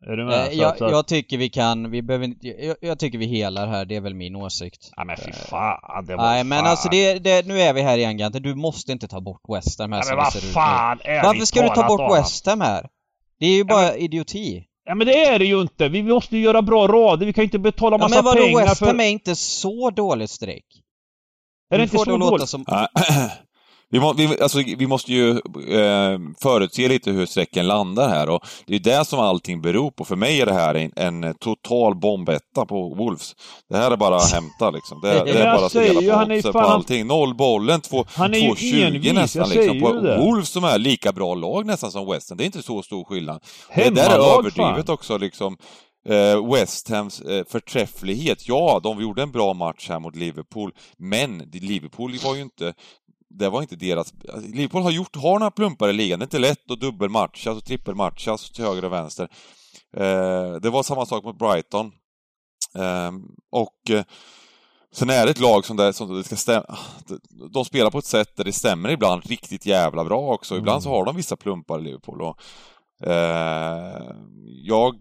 är 0.06 0.16
du 0.16 0.24
med? 0.24 0.34
Eh, 0.40 0.44
Så 0.50 0.58
jag, 0.60 0.70
att- 0.70 0.78
så 0.78 0.84
att- 0.84 0.90
jag 0.90 1.06
tycker 1.06 1.38
vi 1.38 1.48
kan, 1.48 1.90
vi 1.90 2.02
behöver 2.02 2.24
inte, 2.24 2.46
jag, 2.48 2.76
jag 2.80 2.98
tycker 2.98 3.18
vi 3.18 3.26
helar 3.26 3.66
här, 3.66 3.84
det 3.84 3.96
är 3.96 4.00
väl 4.00 4.14
min 4.14 4.36
åsikt. 4.36 4.90
Nej 4.96 5.06
men 5.06 5.16
fy 5.16 5.32
fan, 5.32 6.04
det 6.06 6.16
var 6.16 6.24
Nej 6.24 6.44
men 6.44 6.58
fan. 6.58 6.66
alltså 6.70 6.88
det, 6.88 7.18
det, 7.18 7.46
nu 7.46 7.60
är 7.60 7.72
vi 7.72 7.82
här 7.82 7.98
igen 7.98 8.16
Gante, 8.16 8.38
du 8.40 8.54
måste 8.54 8.92
inte 8.92 9.08
ta 9.08 9.20
bort 9.20 9.40
West 9.48 9.80
Ham 9.80 9.92
här 9.92 10.00
Nej, 10.00 10.08
men 10.16 10.24
vad 10.24 10.32
fan 10.32 10.98
är 11.04 11.22
Varför 11.22 11.46
ska 11.46 11.62
du 11.62 11.68
ta 11.68 11.86
bort? 11.88 12.18
West 12.18 12.46
Ham 12.46 12.60
här? 12.60 12.86
Det 13.40 13.46
är 13.46 13.56
ju 13.56 13.64
bara 13.64 13.96
idioti. 13.96 14.64
Ja 14.84 14.94
men 14.94 15.06
det 15.06 15.24
är 15.24 15.38
det 15.38 15.44
ju 15.44 15.60
inte! 15.60 15.88
Vi 15.88 16.02
måste 16.02 16.36
ju 16.36 16.42
göra 16.42 16.62
bra 16.62 16.86
rader, 16.88 17.26
vi 17.26 17.32
kan 17.32 17.42
ju 17.42 17.46
inte 17.46 17.58
betala 17.58 17.94
Ja, 17.94 17.98
massa 17.98 18.14
men 18.14 18.24
vadå 18.24 18.42
pengar 18.42 18.64
West 18.64 18.78
för... 18.78 18.86
Ham 18.86 19.00
är 19.00 19.08
inte 19.08 19.36
så 19.36 19.90
dåligt 19.90 20.30
streck. 20.30 20.64
Är 21.70 21.78
det 21.78 21.84
inte 21.84 21.98
så 21.98 22.04
dåligt? 22.16 22.48
som... 22.48 22.64
Vi, 23.90 24.00
må, 24.00 24.12
vi, 24.12 24.40
alltså, 24.40 24.58
vi 24.78 24.86
måste 24.86 25.12
ju 25.12 25.30
eh, 25.30 26.18
förutse 26.42 26.88
lite 26.88 27.10
hur 27.10 27.26
strecken 27.26 27.66
landar 27.66 28.08
här 28.08 28.28
och 28.28 28.40
det 28.66 28.74
är 28.74 28.78
det 28.78 29.04
som 29.04 29.20
allting 29.20 29.62
beror 29.62 29.90
på. 29.90 30.04
För 30.04 30.16
mig 30.16 30.40
är 30.40 30.46
det 30.46 30.52
här 30.54 30.74
en, 30.74 30.92
en 31.22 31.34
total 31.34 31.94
bombetta 31.94 32.66
på 32.66 32.94
Wolves. 32.94 33.34
Det 33.70 33.76
här 33.76 33.90
är 33.90 33.96
bara 33.96 34.16
att 34.16 34.32
hämta 34.32 34.70
liksom. 34.70 35.00
Det, 35.00 35.24
det 35.24 35.30
är 35.30 35.56
bara 35.56 35.66
att 35.66 35.70
spela 35.72 36.16
han 36.16 36.26
på 36.26 36.32
är 36.32 36.38
oddset, 36.38 36.52
på 36.52 36.58
allting. 36.58 37.06
Noll 37.06 37.34
bollen, 37.34 37.80
två- 37.80 38.04
Han 38.08 38.34
är 38.34 38.38
ju 38.38 38.48
2,20 38.48 38.86
envis, 38.86 39.12
nästan 39.12 39.48
liksom. 39.48 39.80
På. 39.80 39.92
Wolves 40.24 40.48
som 40.48 40.64
är 40.64 40.78
lika 40.78 41.12
bra 41.12 41.34
lag 41.34 41.66
nästan 41.66 41.90
som 41.92 42.06
West 42.10 42.28
Ham. 42.30 42.36
Det 42.38 42.44
är 42.44 42.46
inte 42.46 42.62
så 42.62 42.82
stor 42.82 43.04
skillnad. 43.04 43.42
Det 43.74 43.90
där 43.90 44.10
är 44.10 44.38
överdrivet 44.38 44.86
fan! 44.86 44.94
också 44.94 45.18
liksom. 45.18 45.56
Eh, 46.08 46.52
West 46.52 46.88
Hams 46.90 47.20
eh, 47.20 47.44
förträfflighet, 47.48 48.48
ja, 48.48 48.80
de 48.82 49.00
gjorde 49.02 49.22
en 49.22 49.32
bra 49.32 49.54
match 49.54 49.88
här 49.88 49.98
mot 50.00 50.16
Liverpool, 50.16 50.72
men 50.98 51.38
Liverpool 51.52 52.18
var 52.24 52.34
ju 52.34 52.42
inte 52.42 52.74
det 53.38 53.48
var 53.48 53.62
inte 53.62 53.76
deras... 53.76 54.14
alltså, 54.32 54.50
Liverpool 54.50 54.82
har 54.82 54.90
gjort, 54.90 55.16
har 55.16 55.38
några 55.38 55.50
plumpar 55.50 55.88
i 55.88 55.92
ligan. 55.92 56.18
Det 56.18 56.22
är 56.22 56.26
inte 56.26 56.38
lätt 56.38 56.70
att 56.70 56.80
dubbelmatcha 56.80 57.52
och 57.52 57.64
trippelmatcha 57.64 58.30
alltså 58.30 58.52
till 58.52 58.64
höger 58.64 58.84
och 58.84 58.92
vänster. 58.92 59.28
Eh, 59.96 60.52
det 60.62 60.70
var 60.70 60.82
samma 60.82 61.06
sak 61.06 61.24
mot 61.24 61.38
Brighton. 61.38 61.92
Eh, 62.74 63.12
och 63.52 63.90
eh, 63.90 64.04
sen 64.94 65.10
är 65.10 65.24
det 65.24 65.30
ett 65.30 65.40
lag 65.40 65.64
som, 65.64 65.76
det, 65.76 65.92
som 65.92 66.16
det 66.16 66.24
ska 66.24 66.36
stämma... 66.36 66.78
De 67.52 67.64
spelar 67.64 67.90
på 67.90 67.98
ett 67.98 68.04
sätt 68.04 68.36
där 68.36 68.44
det 68.44 68.52
stämmer 68.52 68.88
ibland 68.88 69.26
riktigt 69.26 69.66
jävla 69.66 70.04
bra 70.04 70.34
också. 70.34 70.56
Ibland 70.56 70.82
så 70.82 70.88
har 70.88 71.04
de 71.04 71.16
vissa 71.16 71.36
plumpar 71.36 71.78
i 71.78 71.82
Liverpool. 71.82 72.22
Och, 72.22 72.40
Eh, 73.06 74.02
jag, 74.62 74.96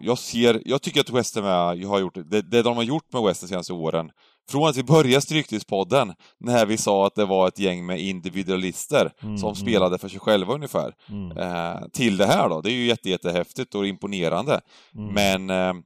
jag 0.00 0.18
ser, 0.18 0.62
jag 0.64 0.82
tycker 0.82 1.00
att 1.00 1.10
West 1.10 1.34
Ham 1.36 1.44
är, 1.44 1.86
har 1.86 1.98
gjort, 1.98 2.14
det, 2.14 2.42
det 2.42 2.62
de 2.62 2.76
har 2.76 2.82
gjort 2.82 3.12
med 3.12 3.22
West 3.22 3.42
Ham 3.42 3.48
senaste 3.48 3.72
åren, 3.72 4.10
från 4.50 4.68
att 4.68 4.76
vi 4.76 4.82
började 4.82 5.20
Stryktipspodden, 5.20 6.12
när 6.40 6.66
vi 6.66 6.76
sa 6.76 7.06
att 7.06 7.14
det 7.14 7.24
var 7.24 7.48
ett 7.48 7.58
gäng 7.58 7.86
med 7.86 8.00
individualister 8.00 9.10
Mm, 9.22 9.38
som 9.38 9.46
mm. 9.48 9.54
spelade 9.56 9.98
för 9.98 10.08
sig 10.08 10.20
själva 10.20 10.54
ungefär, 10.54 10.92
Mm, 11.08 11.36
eh, 11.38 11.80
till 11.92 12.16
det 12.16 12.26
här 12.26 12.48
då. 12.48 12.60
Det 12.60 12.70
är 12.70 12.74
ju 12.74 12.86
jätte, 12.86 13.10
jättehäftigt 13.10 13.74
och 13.74 13.86
imponerande. 13.86 14.60
mm. 14.98 15.14
Men 15.14 15.50
eh, 15.50 15.76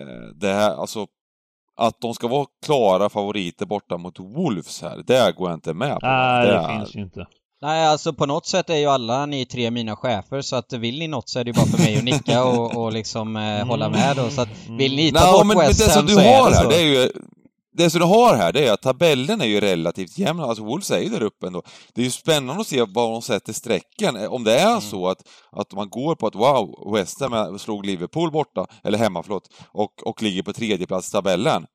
eh, 0.00 0.34
det 0.40 0.52
här, 0.52 0.70
alltså 0.80 1.06
att 1.76 2.00
de 2.00 2.14
ska 2.14 2.28
vara 2.28 2.46
klara 2.66 3.08
favoriter 3.08 3.66
borta 3.66 3.96
mot 3.96 4.18
Wolves 4.20 4.82
här, 4.82 5.02
det 5.06 5.36
går 5.36 5.48
jag 5.50 5.56
inte 5.56 5.74
med 5.74 6.00
på. 6.00 6.06
Nej, 6.06 6.46
det, 6.46 6.52
är- 6.54 6.78
finns 6.78 6.96
ju 6.96 7.00
inte. 7.00 7.26
Nej, 7.62 7.86
alltså 7.86 8.12
på 8.12 8.26
något 8.26 8.46
sätt 8.46 8.70
är 8.70 8.76
ju 8.76 8.86
alla 8.86 9.26
ni 9.26 9.46
tre 9.46 9.70
mina 9.70 9.96
chefer 9.96 10.40
så 10.40 10.56
att 10.56 10.72
vill 10.72 10.98
ni 10.98 11.08
något 11.08 11.28
så 11.28 11.38
är 11.38 11.44
det 11.44 11.48
ju 11.50 11.54
bara 11.54 11.66
för 11.66 11.78
mig 11.78 11.96
att 11.98 12.04
nicka 12.04 12.44
och, 12.44 12.76
och 12.76 12.92
liksom 12.92 13.36
eh, 13.36 13.66
hålla 13.66 13.88
med 13.88 14.16
då. 14.16 14.30
Så 14.30 14.40
att 14.40 14.48
vill 14.68 14.96
ni 14.96 15.12
ta 15.12 15.32
bort 15.32 15.46
men, 15.46 15.56
men 15.58 15.66
West 15.66 15.78
det 15.86 15.90
som 15.90 15.98
Ham 15.98 16.06
du 16.06 16.12
så 16.14 16.20
är 16.20 16.38
har 16.42 16.50
det 16.50 16.56
här, 16.56 16.62
så. 16.62 16.68
det 16.70 16.76
är 16.76 16.84
ju... 16.86 17.12
Det 17.72 17.90
som 17.90 18.00
du 18.00 18.06
har 18.06 18.36
här, 18.36 18.52
det 18.52 18.66
är 18.66 18.72
att 18.72 18.82
tabellen 18.82 19.40
är 19.40 19.46
ju 19.46 19.60
relativt 19.60 20.18
jämn. 20.18 20.40
Alltså 20.40 20.64
Wolves 20.64 20.90
är 20.90 21.00
ju 21.00 21.08
där 21.08 21.22
uppe 21.22 21.46
ändå. 21.46 21.62
Det 21.94 22.00
är 22.00 22.04
ju 22.04 22.10
spännande 22.10 22.60
att 22.60 22.66
se 22.66 22.80
var 22.80 23.12
de 23.12 23.22
sätter 23.22 23.52
strecken. 23.52 24.16
Om 24.16 24.44
det 24.44 24.58
är 24.58 24.80
så 24.80 25.08
att, 25.08 25.28
att 25.52 25.72
man 25.72 25.88
går 25.90 26.14
på 26.14 26.26
att 26.26 26.34
wow, 26.34 26.92
West 26.94 27.20
Ham 27.20 27.58
slog 27.58 27.86
Liverpool 27.86 28.30
borta, 28.30 28.66
eller 28.84 28.98
hemma, 28.98 29.22
förlåt, 29.22 29.48
och, 29.68 30.06
och 30.06 30.22
ligger 30.22 30.42
på 30.42 30.52
tredje 30.52 30.86
plats 30.86 31.08
i 31.08 31.12
tabellen. 31.12 31.66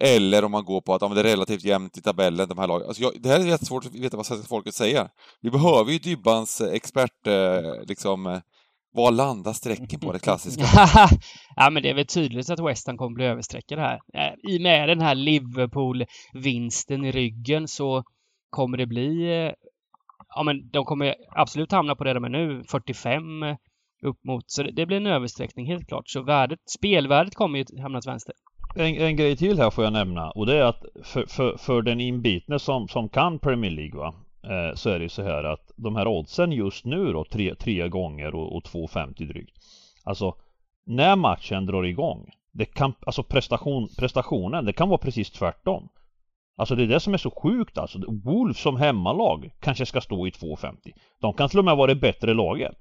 Eller 0.00 0.44
om 0.44 0.50
man 0.50 0.64
går 0.64 0.80
på 0.80 0.94
att 0.94 1.02
ja, 1.02 1.08
det 1.08 1.20
är 1.20 1.24
relativt 1.24 1.64
jämnt 1.64 1.98
i 1.98 2.02
tabellen, 2.02 2.48
de 2.48 2.58
här 2.58 2.66
lagen. 2.66 2.88
Alltså 2.88 3.02
jag, 3.02 3.12
det 3.22 3.28
här 3.28 3.40
är 3.40 3.44
jättesvårt 3.44 3.86
att 3.86 3.94
veta 3.94 4.16
vad 4.16 4.26
svenska 4.26 4.48
folket 4.48 4.74
säger. 4.74 5.08
Vi 5.40 5.50
behöver 5.50 5.92
ju 5.92 5.98
Dybbans 5.98 6.60
eh, 6.60 6.72
expert, 6.72 7.26
eh, 7.26 7.86
liksom, 7.86 8.40
var 8.94 9.12
landar 9.12 9.52
strecken 9.52 10.00
på 10.00 10.12
det 10.12 10.18
klassiska? 10.18 10.64
ja 11.56 11.70
men 11.70 11.82
det 11.82 11.90
är 11.90 11.94
väl 11.94 12.06
tydligt 12.06 12.50
att 12.50 12.60
West 12.68 12.86
Ham 12.86 12.96
kommer 12.96 13.14
bli 13.14 13.24
överstreckade 13.24 13.82
här. 13.82 14.00
Eh, 14.14 14.52
I 14.52 14.58
och 14.58 14.62
med 14.62 14.88
den 14.88 15.00
här 15.00 15.14
Liverpool-vinsten 15.14 17.04
i 17.04 17.12
ryggen 17.12 17.68
så 17.68 18.02
kommer 18.50 18.76
det 18.78 18.86
bli... 18.86 19.44
eh, 19.46 19.52
Ja 20.36 20.42
men 20.42 20.70
de 20.70 20.84
kommer 20.84 21.14
absolut 21.36 21.72
hamna 21.72 21.94
på 21.94 22.04
det 22.04 22.12
de 22.14 22.24
är 22.24 22.28
nu, 22.28 22.62
45 22.68 23.22
upp 24.06 24.24
mot. 24.24 24.44
Så 24.46 24.62
det, 24.62 24.70
det 24.72 24.86
blir 24.86 24.96
en 24.96 25.06
översträckning 25.06 25.66
helt 25.66 25.88
klart. 25.88 26.08
Så 26.08 26.22
värdet, 26.22 26.58
spelvärdet 26.78 27.34
kommer 27.34 27.58
ju 27.58 27.82
hamna 27.82 28.00
till 28.00 28.10
vänster. 28.10 28.34
En, 28.76 28.96
en 28.96 29.16
grej 29.16 29.36
till 29.36 29.58
här 29.58 29.70
får 29.70 29.84
jag 29.84 29.92
nämna 29.92 30.30
och 30.30 30.46
det 30.46 30.58
är 30.58 30.62
att 30.62 30.82
för, 31.04 31.26
för, 31.26 31.56
för 31.56 31.82
den 31.82 32.00
inbitne 32.00 32.58
som, 32.58 32.88
som 32.88 33.08
kan 33.08 33.38
Premier 33.38 33.70
League 33.70 33.98
va 34.00 34.14
eh, 34.50 34.74
så 34.74 34.90
är 34.90 34.98
det 34.98 35.02
ju 35.02 35.08
så 35.08 35.22
här 35.22 35.44
att 35.44 35.72
de 35.76 35.96
här 35.96 36.06
oddsen 36.06 36.52
just 36.52 36.84
nu 36.84 37.12
då 37.12 37.24
tre, 37.24 37.54
tre 37.54 37.88
gånger 37.88 38.34
och, 38.34 38.56
och 38.56 38.62
2,50 38.62 39.26
drygt. 39.26 39.56
Alltså 40.04 40.34
när 40.86 41.16
matchen 41.16 41.66
drar 41.66 41.84
igång 41.84 42.30
det 42.52 42.64
kan, 42.64 42.94
alltså 43.06 43.22
prestation, 43.22 43.88
prestationen 43.98 44.64
det 44.64 44.72
kan 44.72 44.88
vara 44.88 44.98
precis 44.98 45.30
tvärtom. 45.30 45.88
Alltså 46.56 46.74
det 46.74 46.82
är 46.82 46.86
det 46.86 47.00
som 47.00 47.14
är 47.14 47.18
så 47.18 47.30
sjukt 47.30 47.78
alltså. 47.78 47.98
Wolves 48.24 48.58
som 48.58 48.76
hemmalag 48.76 49.50
kanske 49.60 49.86
ska 49.86 50.00
stå 50.00 50.26
i 50.26 50.30
2,50. 50.30 50.76
De 51.20 51.34
kan 51.34 51.48
till 51.48 51.58
och 51.58 51.64
med 51.64 51.76
vara 51.76 51.94
det 51.94 52.00
bättre 52.00 52.34
laget. 52.34 52.76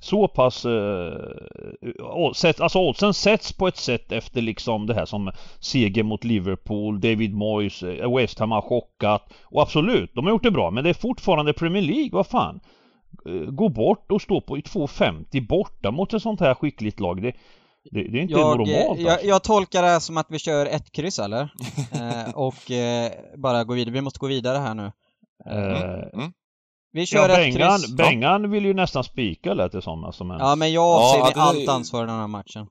Så 0.00 0.28
pass... 0.28 0.64
Eh, 0.64 2.32
sätt, 2.34 2.60
alltså 2.60 2.78
oddsen 2.78 3.14
sätts 3.14 3.52
på 3.52 3.68
ett 3.68 3.76
sätt 3.76 4.12
efter 4.12 4.40
liksom 4.42 4.86
det 4.86 4.94
här 4.94 5.06
som 5.06 5.32
seger 5.60 6.02
mot 6.02 6.24
Liverpool, 6.24 7.00
David 7.00 7.34
Moyes, 7.34 7.82
eh, 7.82 8.16
West 8.16 8.38
Ham 8.38 8.50
har 8.50 8.62
chockat. 8.62 9.32
Och 9.42 9.62
absolut, 9.62 10.14
de 10.14 10.24
har 10.24 10.30
gjort 10.32 10.42
det 10.42 10.50
bra 10.50 10.70
men 10.70 10.84
det 10.84 10.90
är 10.90 10.94
fortfarande 10.94 11.52
Premier 11.52 11.82
League, 11.82 12.10
vad 12.12 12.26
fan. 12.26 12.60
Eh, 13.26 13.50
gå 13.50 13.68
bort 13.68 14.12
och 14.12 14.22
stå 14.22 14.40
på 14.40 14.58
i 14.58 14.60
2,50 14.60 15.46
borta 15.46 15.90
mot 15.90 16.14
ett 16.14 16.22
sånt 16.22 16.40
här 16.40 16.54
skickligt 16.54 17.00
lag. 17.00 17.22
Det, 17.22 17.32
det, 17.90 18.02
det 18.08 18.18
är 18.18 18.22
inte 18.22 18.34
Jag, 18.34 18.58
normalt 18.58 18.98
eh, 18.98 19.04
jag, 19.04 19.12
alltså. 19.12 19.26
jag 19.26 19.42
tolkar 19.44 19.82
det 19.82 19.88
här 19.88 20.00
som 20.00 20.16
att 20.16 20.26
vi 20.30 20.38
kör 20.38 20.66
ett 20.66 20.92
kryss 20.92 21.18
eller? 21.18 21.42
eh, 21.92 22.34
och 22.34 22.70
eh, 22.70 23.10
bara 23.36 23.64
gå 23.64 23.74
vidare. 23.74 23.92
Vi 23.92 24.00
måste 24.00 24.18
gå 24.18 24.26
vidare 24.26 24.58
här 24.58 24.74
nu. 24.74 24.92
Eh, 25.46 25.98
Mm. 26.14 26.32
Vi 26.92 27.06
kör 27.06 27.28
ja, 27.28 27.38
ett 27.40 27.54
Bengan, 27.54 27.78
kryss. 27.78 27.96
Bengan 27.96 28.50
vill 28.50 28.64
ju 28.64 28.74
nästan 28.74 29.04
spika 29.04 29.54
lät 29.54 29.72
det 29.72 29.82
som 29.82 30.04
alltså, 30.04 30.24
men... 30.24 30.38
Ja, 30.38 30.56
men 30.56 30.72
jag 30.72 30.82
Ja, 30.82 31.18
avser 31.24 31.34
det- 31.34 31.40
allt 31.40 31.68
ansvar 31.68 32.04
i 32.04 32.06
den 32.06 32.16
här 32.16 32.26
matchen. 32.26 32.66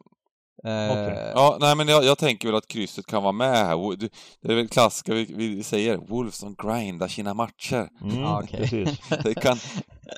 Eh, 0.66 0.92
Okej. 0.92 1.32
Ja, 1.36 1.58
nej 1.60 1.76
men 1.76 1.88
jag, 1.88 2.04
jag 2.04 2.18
tänker 2.18 2.48
väl 2.48 2.56
att 2.58 2.68
krysset 2.68 3.06
kan 3.06 3.24
vara 3.24 3.32
med 3.32 3.58
här. 3.58 3.98
Det 4.42 4.52
är 4.52 4.56
väl 4.56 4.68
klassiska 4.68 5.14
vi, 5.14 5.34
vi 5.36 5.64
säger, 5.64 5.98
Wolves 5.98 6.36
som 6.38 6.56
grindar 6.56 7.08
sina 7.08 7.34
matcher. 7.34 7.88
Mm, 8.02 8.22
Ja, 8.22 8.44
precis. 8.52 9.00
Det 9.24 9.34
kan, 9.34 9.58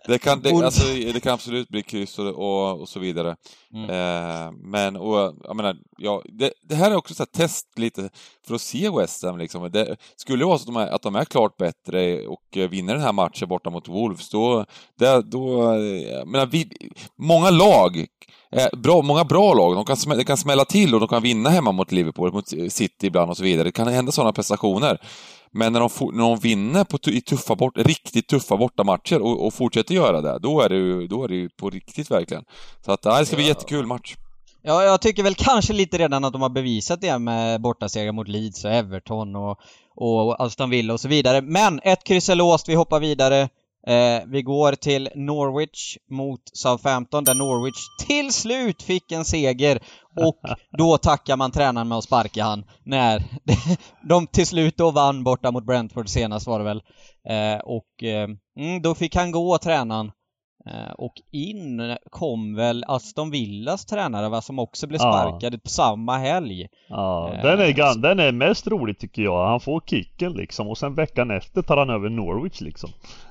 Det 0.08 0.20
kan, 0.20 0.42
det, 0.42 0.52
alltså, 0.52 0.84
det 1.14 1.20
kan 1.24 1.34
absolut 1.34 1.70
bli 1.70 1.84
kryss 1.84 2.20
och, 2.20 2.28
och, 2.28 2.82
och 2.82 2.90
så 2.90 3.00
vidare. 3.00 3.36
Mm. 3.74 3.90
Eh, 3.90 4.52
men, 4.52 4.96
och, 4.96 5.36
jag 5.44 5.56
menar, 5.56 5.76
ja, 5.98 6.22
det, 6.26 6.54
det 6.70 6.76
här 6.76 6.92
är 6.92 6.96
också 6.96 7.14
så 7.14 7.24
här 7.24 7.38
test 7.38 7.68
lite 7.76 8.10
för 8.48 8.56
att 8.56 8.62
se 8.62 8.90
West 8.90 9.24
Ham 9.24 9.38
liksom. 9.38 9.72
Det, 9.72 9.96
skulle 10.16 10.42
det 10.42 10.46
vara 10.46 10.58
så 10.58 10.62
att 10.62 10.76
de, 10.76 10.76
är, 10.76 10.88
att 10.88 11.02
de 11.02 11.16
är 11.16 11.26
klart 11.26 11.58
bättre 11.58 12.28
och 12.28 12.58
vinner 12.70 12.94
den 12.94 13.04
här 13.04 13.14
matchen 13.14 13.48
borta 13.48 13.70
mot 13.70 13.88
Wolves, 13.88 14.30
då, 14.30 14.66
det, 15.00 15.22
då 15.22 15.64
jag 16.12 16.28
menar, 16.28 16.46
vi, 16.46 16.70
många 17.16 17.50
lag, 17.50 18.06
eh, 18.52 18.68
bra, 18.78 19.02
många 19.02 19.24
bra 19.24 19.54
lag, 19.54 19.76
de 19.76 19.86
kan, 19.86 19.98
smä, 19.98 20.16
det 20.16 20.24
kan 20.24 20.38
smälla 20.38 20.66
till 20.66 20.94
och 20.94 21.00
de 21.00 21.10
kan 21.10 21.22
vinna 21.24 21.50
hemma 21.50 21.72
mot 21.72 21.92
Liverpool, 21.92 22.34
mot 22.34 22.48
City 22.48 23.08
ibland 23.08 23.30
och 23.30 23.38
så 23.38 23.44
vidare. 23.44 23.64
Det 23.64 23.72
kan 23.72 23.88
hända 23.88 24.12
sådana 24.12 24.34
prestationer. 24.34 25.02
Men 25.52 25.74
när 25.74 25.80
de, 25.80 25.90
när 26.14 26.24
de 26.24 26.38
vinner 26.40 26.84
på, 26.84 26.98
i 27.10 27.22
tuffa 27.22 27.56
bort, 27.56 27.78
riktigt 27.78 28.28
tuffa 28.28 28.58
bortamatcher 28.58 29.22
och, 29.22 29.46
och 29.48 29.54
fortsätter 29.54 29.96
göra 29.96 30.22
det, 30.22 30.40
då 30.40 30.62
är 30.62 30.70
det 30.70 30.76
ju, 30.76 31.08
då 31.08 31.24
är 31.24 31.28
det 31.28 31.36
ju 31.36 31.50
på 31.50 31.70
riktigt 31.70 32.12
verkligen. 32.12 32.44
Så 32.86 32.92
att, 32.92 33.02
det 33.02 33.26
ska 33.26 33.36
bli 33.36 33.46
Ja. 33.46 33.50
jättekul 33.50 33.86
match. 33.86 34.16
Ja, 34.62 34.84
jag 34.84 35.02
tycker 35.02 35.24
väl 35.24 35.36
kanske 35.36 35.74
lite 35.74 35.98
redan 35.98 36.26
att 36.26 36.34
de 36.34 36.42
har 36.42 36.50
bevisat 36.50 37.02
det 37.02 37.20
med 37.20 37.62
bortasegrar 37.62 38.12
mot 38.12 38.28
Leeds 38.28 38.66
och 38.66 38.72
Everton 38.72 39.36
och, 39.36 39.58
och 39.96 40.42
Aston 40.46 40.70
Villa 40.70 40.94
och 40.94 41.00
så 41.00 41.08
vidare. 41.08 41.42
Men 41.42 41.80
ett 41.84 42.04
kryss 42.04 42.30
är 42.30 42.36
låst, 42.36 42.70
vi 42.70 42.76
hoppar 42.76 43.00
vidare. 43.00 43.50
Eh, 43.88 44.22
vi 44.28 44.42
går 44.42 44.72
till 44.72 45.10
Norwich 45.16 45.98
mot 46.12 46.42
Southampton 46.54 47.24
där 47.24 47.34
Norwich 47.36 48.06
till 48.08 48.34
slut 48.34 48.82
fick 48.84 49.12
en 49.12 49.26
seger 49.26 49.80
och 50.26 50.40
då 50.78 50.98
tackar 50.98 51.38
man 51.38 51.52
tränaren 51.52 51.88
med 51.88 51.98
att 51.98 52.04
sparka 52.04 52.44
han 52.44 52.66
när 52.84 53.24
de 54.10 54.28
till 54.28 54.48
slut 54.48 54.78
då 54.78 54.92
vann 54.92 55.24
borta 55.24 55.52
mot 55.52 55.66
Brentford 55.66 56.10
senast 56.10 56.48
var 56.48 56.60
det 56.60 56.66
väl. 56.66 56.82
Eh, 57.30 57.60
och 57.60 58.04
eh, 58.04 58.30
mm, 58.60 58.82
då 58.82 58.96
fick 58.96 59.16
han 59.16 59.32
gå 59.32 59.58
tränaren. 59.58 60.12
Eh, 60.66 60.92
Och 60.98 61.14
in 61.32 61.98
kom 62.10 62.56
väl 62.56 62.84
Aston 62.88 63.32
Villas 63.32 63.86
tränare 63.86 64.30
va, 64.30 64.42
som 64.42 64.60
också 64.60 64.88
blev 64.88 65.02
Ja. 65.02 65.12
sparkad 65.12 65.64
på 65.64 65.70
samma 65.70 66.18
helg. 66.18 66.68
Ja, 66.90 67.32
Eh, 67.34 67.42
den 67.44 67.60
är, 67.60 68.02
den 68.02 68.20
är 68.20 68.32
mest 68.32 68.68
rolig 68.68 69.00
tycker 69.00 69.22
jag. 69.22 69.48
Han 69.48 69.60
får 69.60 69.82
kicken 69.86 70.34
liksom 70.34 70.68
och 70.68 70.78
sen 70.78 70.96
veckan 70.96 71.32
efter 71.32 71.62
tar 71.62 71.78
han 71.78 71.90
över 71.90 72.10
Norwich 72.10 72.62
liksom. 72.62 72.90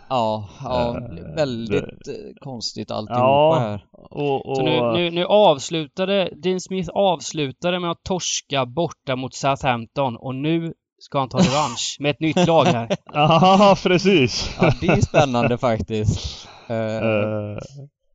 Ja, 0.08 0.48
ja 0.62 0.96
Eh, 0.96 1.34
väldigt 1.36 1.84
det- 2.04 2.10
eh, 2.12 2.34
konstigt 2.40 2.90
alltihopa 2.90 3.22
Ja, 3.22 3.58
här. 3.58 3.84
och, 3.92 4.46
och 4.46 4.56
Så 4.56 4.62
nu, 4.62 4.92
nu, 4.92 5.10
nu 5.10 5.24
avslutade, 5.24 6.30
Dean 6.42 6.60
Smith 6.60 6.90
avslutade 6.94 7.80
med 7.80 7.90
att 7.90 8.02
torska 8.02 8.66
borta 8.66 9.16
mot 9.16 9.34
Southampton 9.34 10.16
och 10.16 10.34
nu 10.34 10.72
ska 10.98 11.18
han 11.18 11.28
ta 11.28 11.38
revansch 11.38 11.96
med 12.00 12.10
ett 12.10 12.20
nytt 12.20 12.46
lag 12.46 12.64
här. 12.64 12.88
Ja, 13.12 13.76
precis. 13.82 14.56
Ja, 14.60 14.72
det 14.80 14.86
är 14.86 15.00
spännande 15.00 15.58
faktiskt. 15.58 16.48
Eh, 16.70 17.58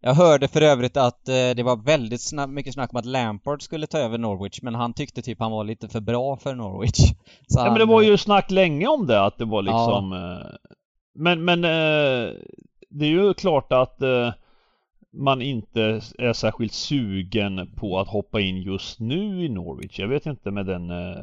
Jag 0.01 0.13
hörde 0.13 0.47
för 0.47 0.61
övrigt 0.61 0.97
att 0.97 1.27
eh, 1.29 1.33
det 1.55 1.63
var 1.63 1.75
väldigt 1.85 2.21
snabb, 2.21 2.49
mycket 2.49 2.73
snack 2.73 2.93
om 2.93 2.99
att 2.99 3.05
Lampard 3.05 3.61
skulle 3.63 3.87
ta 3.87 3.97
över 3.97 4.17
Norwich, 4.17 4.59
men 4.61 4.75
han 4.75 4.93
tyckte 4.93 5.21
typ 5.21 5.39
han 5.39 5.51
var 5.51 5.63
lite 5.63 5.87
för 5.89 5.99
bra 5.99 6.37
för 6.37 6.55
Norwich. 6.55 6.97
Så 7.47 7.59
ja 7.59 7.63
men 7.63 7.73
det 7.73 7.79
han, 7.79 7.87
var 7.89 8.01
ju 8.01 8.17
snack 8.17 8.51
länge 8.51 8.87
om 8.87 9.07
det 9.07 9.21
att 9.25 9.37
det 9.37 9.45
var 9.45 9.61
liksom 9.61 10.13
eh, 10.13 10.47
Men 11.15 11.45
men 11.45 11.63
eh, 11.63 12.33
Det 12.89 13.05
är 13.05 13.09
ju 13.09 13.33
klart 13.33 13.71
att 13.71 14.01
eh, 14.01 14.33
Man 15.13 15.41
inte 15.41 16.01
är 16.17 16.33
särskilt 16.33 16.73
sugen 16.73 17.71
på 17.75 17.99
att 17.99 18.07
hoppa 18.07 18.41
in 18.41 18.57
just 18.61 18.99
nu 18.99 19.45
i 19.45 19.49
Norwich. 19.49 19.99
Jag 19.99 20.07
vet 20.07 20.25
inte 20.25 20.51
med 20.51 20.65
den 20.65 20.89
eh, 20.89 21.17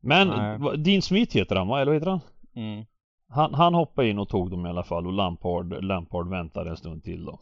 Men 0.00 0.28
Nej. 0.28 0.78
Dean 0.78 1.02
Smith 1.02 1.36
heter 1.36 1.56
han 1.56 1.68
va? 1.68 1.80
Eller 1.80 1.92
vad 1.92 2.00
heter 2.00 2.10
han? 2.10 2.20
Mm. 2.56 2.84
Han, 3.28 3.54
han 3.54 3.74
hoppade 3.74 4.08
in 4.10 4.18
och 4.18 4.28
tog 4.28 4.50
dem 4.50 4.66
i 4.66 4.68
alla 4.68 4.84
fall 4.84 5.06
och 5.06 5.12
Lampard, 5.12 5.84
Lampard 5.84 6.30
väntade 6.30 6.70
en 6.70 6.76
stund 6.76 7.04
till 7.04 7.24
då. 7.24 7.40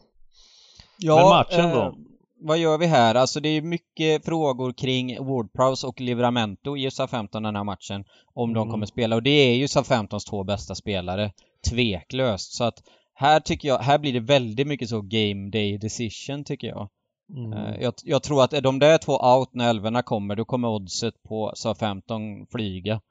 Ja, 0.99 1.15
Men 1.15 1.29
matchen 1.29 1.75
då? 1.75 1.81
eh, 1.85 1.93
vad 2.41 2.57
gör 2.57 2.77
vi 2.77 2.85
här? 2.85 3.15
Alltså 3.15 3.39
det 3.39 3.49
är 3.49 3.61
mycket 3.61 4.25
frågor 4.25 4.71
kring 4.73 5.17
Ward-Prowse 5.19 5.85
och 5.87 6.01
Livramento 6.01 6.77
i 6.77 6.91
Southampton 6.91 7.43
den 7.43 7.55
här 7.55 7.63
matchen. 7.63 8.05
Om 8.33 8.53
de 8.53 8.59
Mm. 8.61 8.71
kommer 8.71 8.85
spela. 8.85 9.15
Och 9.15 9.23
det 9.23 9.29
är 9.29 9.55
ju 9.55 9.67
Southamptons 9.67 10.25
två 10.25 10.43
bästa 10.43 10.75
spelare. 10.75 11.31
Tveklöst. 11.69 12.53
Så 12.53 12.63
att 12.63 12.83
här 13.13 13.39
tycker 13.39 13.67
jag, 13.67 13.79
här 13.79 13.97
blir 13.99 14.13
det 14.13 14.19
väldigt 14.19 14.67
mycket 14.67 14.89
så 14.89 15.01
game 15.01 15.49
day 15.49 15.77
decision 15.77 16.43
tycker 16.43 16.67
jag. 16.67 16.89
Mm. 17.35 17.53
Eh, 17.53 17.81
Jag, 17.81 17.93
jag 18.03 18.23
tror 18.23 18.43
att 18.43 18.53
är 18.53 18.61
de 18.61 18.79
där 18.79 18.97
två 18.97 19.37
out 19.37 19.49
när 19.53 19.69
älvorna 19.69 20.01
kommer, 20.03 20.35
då 20.35 20.45
kommer 20.45 20.67
oddset 20.67 21.23
på 21.23 21.51
Southampton 21.55 22.47
flyga. 22.51 23.01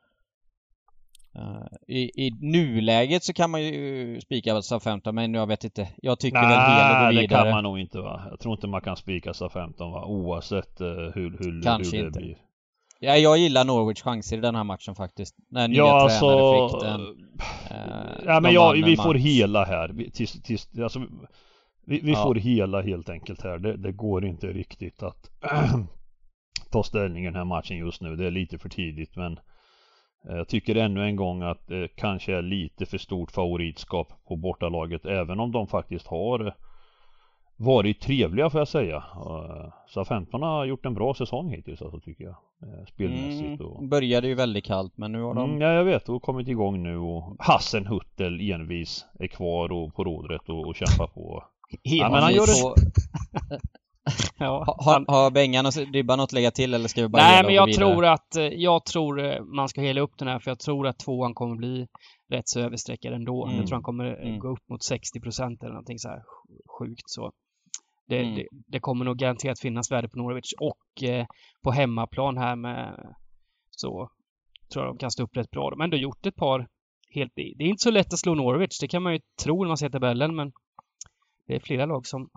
Eh, 1.36 1.94
I, 1.96 2.26
I 2.26 2.30
nuläget 2.40 3.24
så 3.24 3.32
kan 3.32 3.50
man 3.50 3.62
ju 3.62 4.20
spika 4.20 4.62
Southampton, 4.62 5.14
men 5.14 5.34
jag 5.34 5.46
vet 5.46 5.64
inte. 5.64 5.88
Jag 5.96 6.18
tycker 6.18 6.40
väl 6.40 6.48
hela 6.50 7.00
går 7.00 7.12
det 7.12 7.20
vidare. 7.20 7.42
kan 7.42 7.50
man 7.50 7.64
nog 7.64 7.78
inte 7.78 7.98
va. 7.98 8.22
Jag 8.30 8.40
tror 8.40 8.54
inte 8.54 8.66
man 8.66 8.80
kan 8.80 8.96
spika 8.96 9.34
sa 9.34 9.48
15 9.48 9.92
va. 9.92 10.04
Oavsett 10.04 10.80
eh, 10.80 10.86
hur, 10.86 11.38
hur, 11.38 11.62
Kanske 11.62 11.96
hur 11.96 12.02
det 12.02 12.08
inte. 12.08 12.20
blir. 12.20 12.36
Ja, 13.04 13.16
jag 13.16 13.38
gillar 13.38 13.64
Norwich 13.64 14.02
chanser 14.02 14.36
i 14.36 14.40
den 14.40 14.54
här 14.54 14.64
matchen 14.64 14.94
faktiskt. 14.94 15.34
När 15.50 15.68
nya 15.68 15.78
Ja 15.78 16.08
tränare 16.08 16.62
alltså. 16.62 16.78
fick 16.78 16.86
den. 16.86 17.00
Eh, 17.70 18.24
Ja 18.26 18.40
men 18.40 18.42
de 18.42 18.52
ja, 18.52 18.66
vann 18.66 18.76
en 18.76 18.84
vi 18.84 18.96
får 18.96 19.14
hela 19.14 19.64
här. 19.64 19.88
Vi, 19.88 20.10
tills, 20.10 20.42
tills, 20.42 20.78
alltså, 20.82 20.98
vi, 21.86 22.00
vi 22.00 22.12
Ja. 22.12 22.22
får 22.22 22.34
hela 22.34 22.82
helt 22.82 23.08
enkelt 23.08 23.42
här. 23.42 23.58
Det, 23.58 23.76
det 23.76 23.92
går 23.92 24.24
inte 24.24 24.46
riktigt 24.46 25.02
att 25.02 25.30
ta 26.70 26.82
ställning 26.82 27.22
i 27.22 27.26
den 27.26 27.36
här 27.36 27.44
matchen 27.44 27.76
just 27.76 28.00
nu. 28.02 28.16
Det 28.16 28.26
är 28.26 28.30
lite 28.30 28.58
för 28.58 28.68
tidigt 28.68 29.16
men 29.16 29.32
eh, 30.28 30.36
jag 30.36 30.48
tycker 30.48 30.76
ännu 30.76 31.04
en 31.04 31.16
gång 31.16 31.42
att 31.42 31.66
det 31.66 31.88
kanske 31.96 32.34
är 32.34 32.42
lite 32.42 32.86
för 32.86 32.98
stort 32.98 33.30
favoritskap 33.30 34.08
på 34.28 34.36
bortalaget 34.36 35.06
även 35.06 35.40
om 35.40 35.52
de 35.52 35.66
faktiskt 35.66 36.06
har 36.06 36.46
eh, 36.46 36.52
varit 37.56 38.00
trevliga 38.00 38.50
får 38.50 38.60
jag 38.60 38.68
säga. 38.68 38.96
Uh, 38.96 39.72
så 39.88 40.04
15 40.04 40.42
har 40.42 40.64
gjort 40.64 40.86
en 40.86 40.94
bra 40.94 41.14
säsong 41.14 41.50
hittills 41.50 41.82
alltså 41.82 42.00
tycker 42.00 42.24
jag. 42.24 42.36
Eh, 42.64 42.84
Spelmässigt 42.86 43.60
och 43.62 43.76
Mm, 43.78 43.88
började 43.88 44.28
ju 44.28 44.34
väldigt 44.34 44.64
kallt 44.64 44.92
men 44.96 45.12
nu 45.12 45.22
har 45.22 45.34
de... 45.34 45.50
Mm, 45.50 45.60
ja, 45.60 45.72
jag 45.72 45.84
vet. 45.84 46.08
Och 46.08 46.22
kommit 46.22 46.48
igång 46.48 46.82
nu 46.82 46.96
och 46.98 47.36
Hassenhuttel 47.38 48.40
envis 48.50 49.06
är 49.18 49.26
kvar 49.26 49.72
och 49.72 49.94
på 49.94 50.04
rodret 50.04 50.48
och, 50.48 50.66
och 50.66 50.74
kämpar 50.76 51.06
på. 51.06 51.44
Ja, 51.82 52.10
men 52.10 52.22
han 52.22 52.34
gör 52.34 52.46
det- 52.46 52.90
Ja, 54.38 54.64
Ha- 54.66 54.76
Har, 54.78 55.04
har 55.08 55.30
Bengan 55.30 55.66
och 55.66 55.72
Dybban 55.92 56.18
något 56.18 56.24
att 56.28 56.32
lägga 56.32 56.50
till 56.50 56.74
eller 56.74 56.88
ska 56.88 57.02
vi 57.02 57.08
bara 57.08 57.22
Nej, 57.22 57.36
men 57.36 57.46
och 57.46 57.52
jag 57.52 57.66
vidare? 57.66 57.90
tror 57.92 58.04
att 58.06 58.36
eh, 58.36 58.44
jag 58.44 58.84
tror 58.84 59.24
eh, 59.24 59.42
man 59.44 59.68
ska 59.68 59.80
hela 59.80 60.00
upp 60.00 60.18
den 60.18 60.28
här 60.28 60.38
för 60.38 60.50
jag 60.50 60.58
tror 60.58 60.86
att 60.86 60.98
tvåan 60.98 61.34
kommer 61.34 61.56
bli 61.56 61.86
rätt 62.32 62.48
så 62.48 62.60
överstreckad 62.60 63.12
ändå. 63.12 63.44
Mm. 63.46 63.56
Jag 63.56 63.66
tror 63.66 63.76
han 63.76 63.82
kommer 63.82 64.04
eh, 64.04 64.28
Mm. 64.28 64.38
gå 64.38 64.48
upp 64.48 64.68
mot 64.70 64.82
60 64.84 65.20
procent 65.20 65.62
eller 65.62 65.72
någonting 65.72 65.98
så 65.98 66.08
här 66.08 66.16
sj- 66.18 66.78
sjukt 66.78 67.02
så. 67.10 67.32
Det, 68.06 68.18
Mm. 68.22 68.34
det, 68.34 68.46
det 68.66 68.80
kommer 68.80 69.04
nog 69.04 69.16
garanterat 69.16 69.60
finnas 69.60 69.90
värde 69.90 70.08
på 70.08 70.18
Norwich 70.18 70.52
och 70.60 71.02
eh, 71.02 71.26
på 71.62 71.70
hemmaplan 71.70 72.36
här 72.38 72.56
med 72.56 73.06
så 73.70 74.10
tror 74.72 74.84
jag 74.84 74.94
de 74.94 74.98
kan 74.98 75.10
stå 75.10 75.22
upp 75.22 75.36
rätt 75.36 75.50
bra. 75.50 75.70
De 75.70 75.80
har 75.80 75.84
ändå 75.84 75.96
gjort 75.96 76.26
ett 76.26 76.36
par 76.36 76.68
helt... 77.10 77.32
Det 77.34 77.42
är 77.42 77.68
inte 77.68 77.82
så 77.82 77.90
lätt 77.90 78.12
att 78.12 78.18
slå 78.18 78.34
Norwich, 78.34 78.78
det 78.80 78.88
kan 78.88 79.02
man 79.02 79.12
ju 79.12 79.20
tro 79.44 79.62
när 79.62 79.68
man 79.68 79.76
ser 79.76 79.88
tabellen 79.90 80.36
men 80.36 80.52
det 81.46 81.54
är 81.56 81.60
flera 81.60 81.86
lag 81.86 82.06
som 82.06 82.30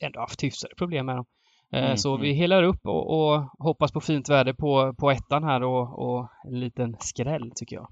ändå 0.00 0.20
haft 0.20 0.42
hyfsade 0.44 0.74
problem 0.74 1.06
med 1.06 1.16
dem. 1.16 1.24
Eh, 1.72 1.84
Mm, 1.84 1.96
så 1.96 2.10
mm. 2.10 2.22
vi 2.22 2.32
helar 2.32 2.62
upp 2.62 2.80
och, 2.86 3.10
och 3.18 3.42
hoppas 3.58 3.92
på 3.92 4.00
fint 4.00 4.28
värde 4.28 4.54
på, 4.54 4.94
på 4.98 5.10
ettan 5.10 5.44
här 5.44 5.62
och, 5.62 5.98
och 6.08 6.28
en 6.44 6.60
liten 6.60 6.96
skräll 7.00 7.52
tycker 7.54 7.76
jag. 7.76 7.88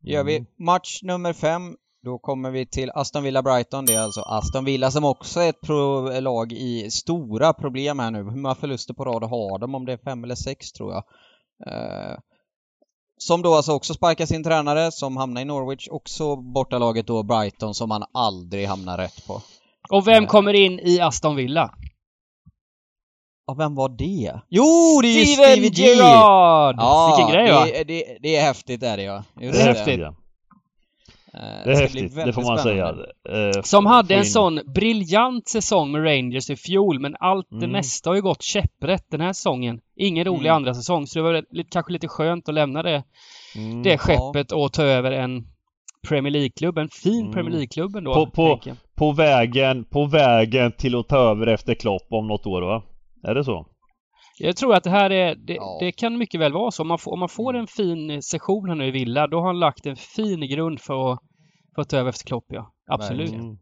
gör 0.00 0.24
vi. 0.24 0.46
Match 0.56 1.02
nummer 1.02 1.32
fem. 1.32 1.76
Då 2.04 2.18
kommer 2.18 2.50
vi 2.50 2.66
till 2.66 2.90
Aston 2.94 3.22
Villa-Brighton. 3.24 3.86
Det 3.86 3.94
är 3.94 4.00
alltså 4.00 4.20
Aston 4.20 4.64
Villa 4.64 4.90
som 4.90 5.04
också 5.04 5.40
är 5.40 5.48
ett 5.48 5.60
pro 5.60 6.20
lag 6.20 6.52
i 6.52 6.90
stora 6.90 7.52
problem 7.52 7.98
här 7.98 8.10
nu. 8.10 8.18
Hur 8.18 8.36
många 8.36 8.54
förluster 8.54 8.94
på 8.94 9.04
rad 9.04 9.22
har 9.24 9.58
de? 9.58 9.74
Om 9.74 9.86
det 9.86 9.92
är 9.92 9.96
fem 10.04 10.24
eller 10.24 10.34
sex 10.34 10.72
tror 10.72 10.92
jag. 10.92 11.04
Eh, 11.66 12.18
som 13.18 13.42
då 13.42 13.54
alltså 13.54 13.72
också 13.72 13.94
sparkar 13.94 14.26
sin 14.26 14.44
tränare 14.44 14.92
som 14.92 15.16
hamnar 15.16 15.40
i 15.40 15.44
Norwich. 15.44 15.88
Också 15.90 16.36
bortalaget 16.36 17.06
då 17.06 17.22
Brighton 17.22 17.74
som 17.74 17.88
man 17.88 18.04
aldrig 18.14 18.66
hamnar 18.68 18.98
rätt 18.98 19.26
på. 19.26 19.40
Och 19.90 20.08
vem 20.08 20.24
Eh. 20.24 20.28
kommer 20.28 20.54
in 20.54 20.80
i 20.80 21.00
Aston 21.00 21.36
Villa? 21.36 21.74
Ja, 23.46 23.54
vem 23.54 23.74
var 23.74 23.88
det? 23.88 24.40
Jo, 24.48 25.00
det 25.02 25.08
är 25.08 25.18
ju 25.20 25.26
Steven 25.26 25.50
Stevie 25.52 25.70
G! 25.70 25.82
Gerrard! 25.82 26.74
Ja, 26.78 27.14
Vilken 27.16 27.34
grej 27.34 27.52
va? 27.52 27.64
det, 27.64 27.84
det, 27.84 28.18
det 28.22 28.36
är 28.36 28.42
häftigt 28.42 28.82
är 28.82 28.96
det 28.96 29.02
ja. 29.02 29.24
Just 29.40 29.58
Det 29.58 29.62
är 29.62 29.72
det. 29.72 29.78
häftigt. 29.78 30.00
Ja. 30.00 30.14
Eh, 31.34 31.40
Det 31.64 31.72
är 31.72 31.80
häftigt, 31.80 32.14
det 32.14 32.32
får 32.32 32.42
man 32.42 32.58
säga. 32.58 32.86
spännande. 32.94 33.52
Eh, 33.56 33.62
Som 33.62 33.86
hade 33.86 34.14
en 34.14 34.24
sån 34.24 34.60
briljant 34.74 35.48
säsong 35.48 35.90
med 35.92 36.04
Rangers 36.04 36.50
i 36.50 36.56
fjol, 36.56 36.98
men 37.00 37.16
allt 37.20 37.46
det 37.50 37.56
Mm. 37.56 37.70
mesta 37.72 38.10
har 38.10 38.14
ju 38.14 38.22
gått 38.22 38.42
käpprätt 38.42 39.04
den 39.10 39.20
här 39.20 39.32
säsongen. 39.32 39.80
Ingen 39.96 40.24
rolig 40.24 40.46
Mm. 40.48 40.56
andra 40.56 40.74
säsong, 40.74 41.06
så 41.06 41.18
det 41.18 41.22
var 41.22 41.44
lite, 41.50 41.70
kanske 41.72 41.92
lite 41.92 42.08
skönt 42.08 42.48
att 42.48 42.54
lämna 42.54 42.82
det, 42.82 43.02
Mm. 43.56 43.82
det 43.82 43.98
skeppet 43.98 44.52
och 44.52 44.72
ta 44.72 44.82
över 44.82 45.12
en 45.12 45.46
Premier 46.08 46.30
League-klubb. 46.32 46.78
En 46.78 46.88
fin 46.88 47.20
Mm. 47.20 47.32
Premier 47.32 47.50
League-klubb 47.52 47.96
ändå. 47.96 48.14
På- 48.14 48.26
på-. 48.26 48.60
På 48.94 49.12
vägen, 49.12 49.84
på 49.84 50.04
vägen 50.06 50.72
till 50.72 50.94
att 50.98 51.08
ta 51.08 51.16
över 51.16 51.46
efter 51.46 51.74
Klopp 51.74 52.06
om 52.10 52.26
något 52.26 52.46
år 52.46 52.62
va? 52.62 52.82
Är 53.26 53.34
det 53.34 53.44
så? 53.44 53.66
Jag 54.38 54.56
tror 54.56 54.74
att 54.74 54.84
det 54.84 54.90
här 54.90 55.10
är, 55.10 55.34
det, 55.34 55.54
Ja. 55.54 55.76
det 55.80 55.92
kan 55.92 56.18
mycket 56.18 56.40
väl 56.40 56.52
vara 56.52 56.70
så. 56.70 56.82
Om 56.82 56.88
man, 56.88 56.98
får, 56.98 57.12
om 57.12 57.18
man 57.20 57.28
får 57.28 57.54
en 57.56 57.66
fin 57.66 58.22
session 58.22 58.68
här 58.68 58.76
nu 58.76 58.86
i 58.86 58.90
Villa, 58.90 59.26
då 59.26 59.36
har 59.38 59.46
han 59.46 59.58
lagt 59.60 59.86
en 59.86 59.96
fin 59.96 60.40
grund 60.48 60.80
för 60.80 61.12
att, 61.12 61.18
för 61.74 61.82
att 61.82 61.88
ta 61.88 61.96
över 61.96 62.08
efter 62.10 62.26
Klopp, 62.26 62.44
ja. 62.48 62.72
Absolut. 62.90 63.32
Mm. 63.32 63.56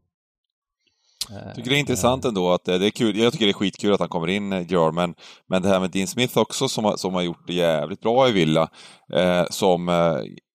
Jag 1.31 1.55
tycker 1.55 1.71
det 1.71 1.77
är 1.77 1.81
intressant 1.81 2.25
ändå 2.25 2.51
att 2.53 2.69
eh, 2.69 2.79
det 2.79 2.87
är 2.87 2.91
kul. 2.91 3.19
Jag 3.19 3.33
tycker 3.33 3.47
det 3.47 3.51
är 3.51 3.55
skitkul 3.55 3.93
att 3.93 4.01
han 4.01 4.09
kommer 4.09 4.29
in, 4.29 4.53
eh, 4.53 4.73
Gerard, 4.73 4.95
men, 4.95 5.15
men 5.49 5.63
det 5.63 5.69
här 5.69 5.81
med 5.81 5.91
Dean 5.91 6.07
Smith 6.07 6.39
också 6.39 6.69
som, 6.69 6.85
har- 6.85 6.97
som 6.97 7.15
har 7.15 7.23
gjort 7.23 7.47
det 7.47 7.55
jävligt 7.55 8.01
bra 8.01 8.29
i 8.29 8.33
Villa. 8.33 8.69
Eh, 9.13 9.45
som, 9.51 9.89
eh, 9.89 9.95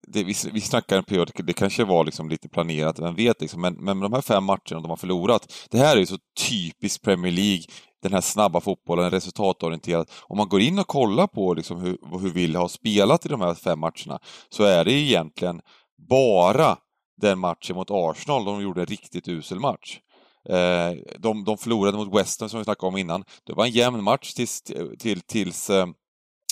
det, 0.06 0.24
vi, 0.24 0.34
vi 0.52 0.60
snackar 0.60 0.96
en 0.96 1.04
period, 1.04 1.30
det 1.34 1.52
kanske 1.52 1.84
var 1.84 2.04
liksom 2.04 2.28
lite 2.28 2.48
planerat, 2.48 2.98
vem 2.98 3.14
vet 3.14 3.40
liksom, 3.40 3.60
men, 3.60 3.74
men 3.74 4.00
de 4.00 4.12
här 4.12 4.20
fem 4.20 4.44
matcherna 4.44 4.80
de 4.80 4.90
har 4.90 4.96
förlorat, 4.96 5.68
det 5.70 5.78
här 5.78 5.96
är 5.96 6.00
ju 6.00 6.06
så 6.06 6.18
typiskt 6.48 7.04
Premier 7.04 7.32
League, 7.32 7.64
den 8.02 8.12
här 8.12 8.20
snabba 8.20 8.60
fotbollen, 8.60 9.10
resultatorienterad. 9.10 10.10
Om 10.22 10.36
man 10.36 10.48
går 10.48 10.60
in 10.60 10.78
och 10.78 10.86
kollar 10.86 11.26
på 11.26 11.54
liksom 11.54 11.80
hur, 11.80 11.98
hur 12.20 12.30
Villa 12.30 12.58
har 12.58 12.68
spelat 12.68 13.26
i 13.26 13.28
de 13.28 13.40
här 13.40 13.54
fem 13.54 13.78
matcherna, 13.78 14.18
så 14.48 14.64
är 14.64 14.84
det 14.84 14.92
egentligen 14.92 15.60
bara 16.08 16.76
den 17.20 17.38
matchen 17.38 17.76
mot 17.76 17.90
Arsenal, 17.90 18.44
de 18.44 18.62
gjorde 18.62 18.80
en 18.80 18.86
riktigt 18.86 19.28
usel 19.28 19.60
match. 19.60 19.98
Eh, 20.48 20.92
de, 21.18 21.44
de 21.44 21.58
förlorade 21.58 21.96
mot 21.96 22.14
West 22.14 22.40
Ham 22.40 22.48
som 22.48 22.58
vi 22.58 22.64
snackade 22.64 22.88
om 22.88 22.96
innan. 22.96 23.24
Det 23.46 23.52
var 23.52 23.64
en 23.64 23.70
jämn 23.70 24.02
match 24.02 24.32
tills, 24.32 24.62
till, 24.98 25.20
tills 25.20 25.70
eh, 25.70 25.86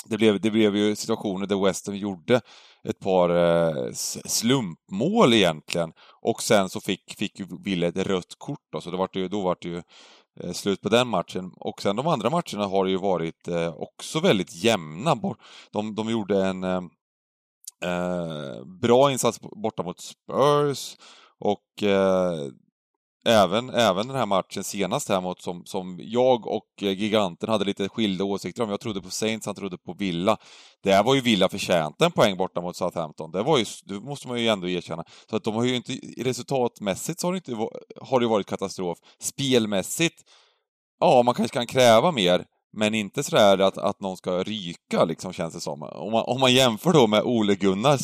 det, 0.05 0.17
blev, 0.17 0.41
det 0.41 0.51
blev 0.51 0.77
ju 0.77 0.97
situationer 0.97 1.47
där 1.47 1.65
West 1.65 1.87
Ham 1.87 1.97
gjorde 1.97 2.41
ett 2.89 2.99
par 2.99 3.29
eh, 3.31 3.93
slumpmål 4.27 5.35
egentligen. 5.35 5.93
Och 6.21 6.43
sen 6.43 6.69
så 6.69 6.81
fick, 6.81 7.15
fick 7.19 7.41
Ville 7.65 7.87
ett 7.87 7.97
rött 7.97 8.35
kort 8.39 8.61
då, 8.73 8.81
så 8.81 8.91
det 8.91 8.97
var 8.97 9.09
ju- 9.13 9.29
då 9.29 9.41
var 9.41 9.57
det 9.61 9.69
ju 9.69 9.83
eh, 10.41 10.53
slut 10.53 10.81
på 10.81 10.89
den 10.89 11.09
matchen. 11.09 11.53
Och 11.57 11.83
sen 11.83 11.97
de 11.97 12.07
andra 12.07 12.31
matcherna 12.31 12.67
har 12.67 12.85
det 12.85 12.91
ju 12.91 12.97
varit 12.99 13.49
eh, 13.49 13.75
också 13.75 14.21
väldigt 14.21 14.65
jämna. 14.65 15.15
De, 15.73 15.95
de 15.95 16.11
gjorde 16.11 16.45
en 16.47 16.65
eh, 16.65 16.83
eh, 17.85 18.65
bra 18.81 19.13
insats 19.13 19.41
borta 19.41 19.83
mot 19.83 20.01
Spurs 20.01 20.97
och 21.39 21.83
eh, 21.83 22.49
även, 23.25 23.71
även 23.71 24.07
den 24.07 24.17
här 24.17 24.27
matchen 24.27 24.65
senast 24.65 25.09
här 25.09 25.21
mot 25.21 25.43
som, 25.43 25.65
som 25.65 26.01
jag 26.03 26.47
och 26.47 26.67
eh, 26.83 27.01
giganten 27.01 27.49
hade 27.49 27.65
lite 27.65 27.89
skilda 27.89 28.25
åsikter 28.25 28.63
om. 28.63 28.71
Jag 28.71 28.81
trodde 28.81 29.03
på 29.03 29.11
Saints, 29.11 29.47
han 29.47 29.55
trodde 29.55 29.79
på 29.79 29.93
Villa. 29.93 30.37
Där 30.83 31.03
var 31.03 31.15
ju 31.15 31.21
Villa 31.21 31.49
förtjänt 31.49 32.03
en 32.03 32.13
poäng 32.13 32.37
borta 32.37 32.61
mot 32.61 32.77
Southampton. 32.77 33.31
Det 33.31 33.43
var 33.43 33.59
ju, 33.59 33.65
det 33.85 33.95
måste 33.95 34.29
man 34.29 34.41
ju 34.41 34.49
ändå 34.49 34.69
erkänna. 34.69 35.05
Så 35.31 35.37
att 35.37 35.45
de 35.45 35.55
har 35.55 35.65
ju 35.65 35.77
inte, 35.77 35.93
resultatmässigt 36.19 37.21
så 37.21 37.27
har 37.27 37.33
det 37.33 37.37
inte 37.37 37.69
har 38.01 38.21
det 38.21 38.25
ju 38.25 38.31
varit 38.31 38.47
katastrof. 38.47 38.99
Spelmässigt, 39.21 40.23
ja, 41.01 41.23
man 41.23 41.35
kanske 41.35 41.55
kan 41.55 41.67
kräva 41.67 42.13
mer, 42.13 42.45
men 42.73 42.95
inte 42.95 43.23
sådär 43.23 43.59
att, 43.59 43.79
att 43.79 44.01
någon 44.01 44.17
ska 44.17 44.43
ryka, 44.43 45.05
liksom, 45.05 45.33
känns 45.33 45.55
det 45.55 45.61
som. 45.61 45.83
Om 45.83 46.13
man, 46.13 46.25
om 46.27 46.41
man 46.41 46.55
jämför 46.55 46.93
då 46.93 47.07
med 47.07 47.23
Ole 47.23 47.55
Gunnar 47.55 47.99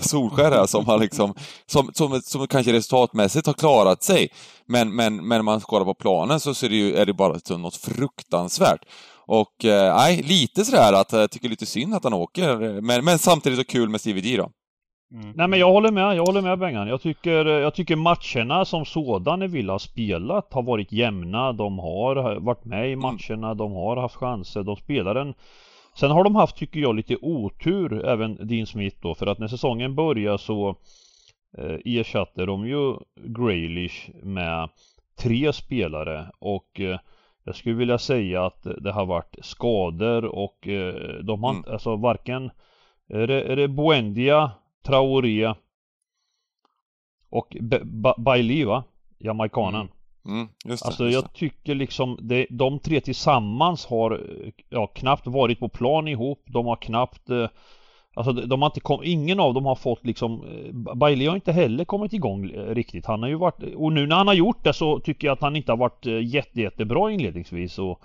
Solskär 0.00 0.66
som 0.66 0.86
har 0.86 0.98
liksom, 0.98 1.34
som, 1.66 1.90
som, 1.94 2.20
som 2.22 2.46
kanske 2.46 2.72
resultatmässigt 2.72 3.46
har 3.46 3.54
klarat 3.54 4.02
sig, 4.02 4.28
men, 4.66 4.96
men, 4.96 5.16
men 5.16 5.28
när 5.28 5.42
man 5.42 5.60
kollar 5.60 5.84
på 5.84 5.94
planen 5.94 6.40
så 6.40 6.54
ser 6.54 6.68
det 6.68 6.76
ju, 6.76 6.96
är 6.96 7.06
det 7.06 7.14
bara 7.14 7.32
liksom 7.32 7.62
något 7.62 7.76
fruktansvärt. 7.76 8.80
Och 9.26 9.64
eh, 9.64 9.96
nej, 9.96 10.22
lite 10.22 10.64
sådär 10.64 10.92
att 10.92 11.12
jag 11.12 11.30
tycker 11.30 11.48
lite 11.48 11.66
synd 11.66 11.94
att 11.94 12.04
han 12.04 12.12
åker, 12.12 12.62
eh, 12.62 12.82
men, 12.82 13.04
men 13.04 13.18
samtidigt 13.18 13.58
så 13.58 13.64
kul 13.64 13.88
med 13.88 14.00
Stevie 14.00 14.22
D 14.22 14.36
då. 14.36 14.50
Mm. 15.14 15.32
Nej 15.36 15.48
men 15.48 15.58
jag 15.58 15.72
håller 15.72 15.92
med, 15.92 16.16
jag 16.16 16.26
håller 16.26 16.42
med 16.42 16.58
Bengan. 16.58 16.88
Jag 16.88 17.00
tycker, 17.00 17.46
jag 17.46 17.74
tycker 17.74 17.96
matcherna 17.96 18.64
som 18.64 18.84
sådan 18.84 19.38
när 19.38 19.48
Villa 19.48 19.72
har 19.72 19.78
spelat 19.78 20.52
har 20.52 20.62
varit 20.62 20.92
jämna. 20.92 21.52
De 21.52 21.78
har 21.78 22.40
varit 22.40 22.64
med 22.64 22.90
i 22.90 22.96
matcherna, 22.96 23.54
de 23.54 23.72
har 23.72 23.96
haft 23.96 24.14
chanser, 24.14 24.62
de 24.62 24.76
spelar 24.76 25.14
en 25.14 25.34
Sen 25.94 26.10
har 26.10 26.24
de 26.24 26.36
haft, 26.36 26.56
tycker 26.56 26.80
jag, 26.80 26.94
lite 26.94 27.16
otur, 27.22 28.06
även 28.06 28.48
Dean 28.48 28.66
Smith 28.66 28.96
då, 29.02 29.14
för 29.14 29.26
att 29.26 29.38
när 29.38 29.48
säsongen 29.48 29.94
börjar 29.94 30.36
så 30.36 30.76
eh, 31.58 31.78
ersatte 31.84 32.46
de 32.46 32.68
ju 32.68 32.94
Graylish 33.16 34.10
med 34.22 34.68
tre 35.18 35.52
spelare 35.52 36.26
och 36.38 36.80
eh, 36.80 36.98
jag 37.44 37.56
skulle 37.56 37.74
vilja 37.74 37.98
säga 37.98 38.46
att 38.46 38.66
det 38.80 38.92
har 38.92 39.06
varit 39.06 39.36
skador 39.42 40.24
och 40.24 40.68
eh, 40.68 40.94
de 41.22 41.44
har 41.44 41.50
inte, 41.50 41.72
alltså 41.72 41.96
varken 41.96 42.50
är 43.08 43.26
det, 43.26 43.42
är 43.42 43.56
det 43.56 43.68
Buendia, 43.68 44.50
Traoré 44.86 45.54
och 47.30 47.56
Bailey 48.16 48.64
va? 48.64 48.84
Jamaikanen. 49.18 49.88
Mm, 50.26 50.48
just 50.64 50.82
det, 50.82 50.86
Alltså 50.86 51.04
just 51.04 51.14
jag 51.14 51.32
tycker 51.32 51.74
liksom 51.74 52.18
det, 52.20 52.46
de 52.50 52.78
tre 52.78 53.00
tillsammans 53.00 53.86
har 53.86 54.26
ja, 54.68 54.86
knappt 54.86 55.26
varit 55.26 55.60
på 55.60 55.68
plan 55.68 56.08
ihop. 56.08 56.42
De 56.46 56.66
har 56.66 56.76
knappt 56.76 57.30
eh, 57.30 57.48
Alltså 58.16 58.32
de 58.32 58.46
de 58.46 58.62
har 58.62 58.66
inte 58.68 58.80
kom, 58.80 59.00
ingen 59.04 59.40
av 59.40 59.54
dem 59.54 59.66
har 59.66 59.74
fått 59.74 60.06
liksom 60.06 60.44
eh, 60.44 60.94
Bailey 60.94 61.26
har 61.26 61.34
inte 61.34 61.52
heller 61.52 61.84
kommit 61.84 62.12
igång 62.12 62.50
eh, 62.50 62.74
riktigt. 62.74 63.06
Han 63.06 63.22
har 63.22 63.28
ju 63.28 63.34
varit 63.34 63.74
och 63.76 63.92
nu 63.92 64.06
när 64.06 64.16
han 64.16 64.26
har 64.26 64.34
gjort 64.34 64.64
det 64.64 64.72
så 64.72 65.00
tycker 65.00 65.26
jag 65.26 65.32
att 65.32 65.40
han 65.40 65.56
inte 65.56 65.72
har 65.72 65.76
varit 65.76 66.06
eh, 66.06 66.24
jätte, 66.26 66.60
jättebra 66.60 67.10
inledningsvis 67.10 67.78
och 67.78 68.00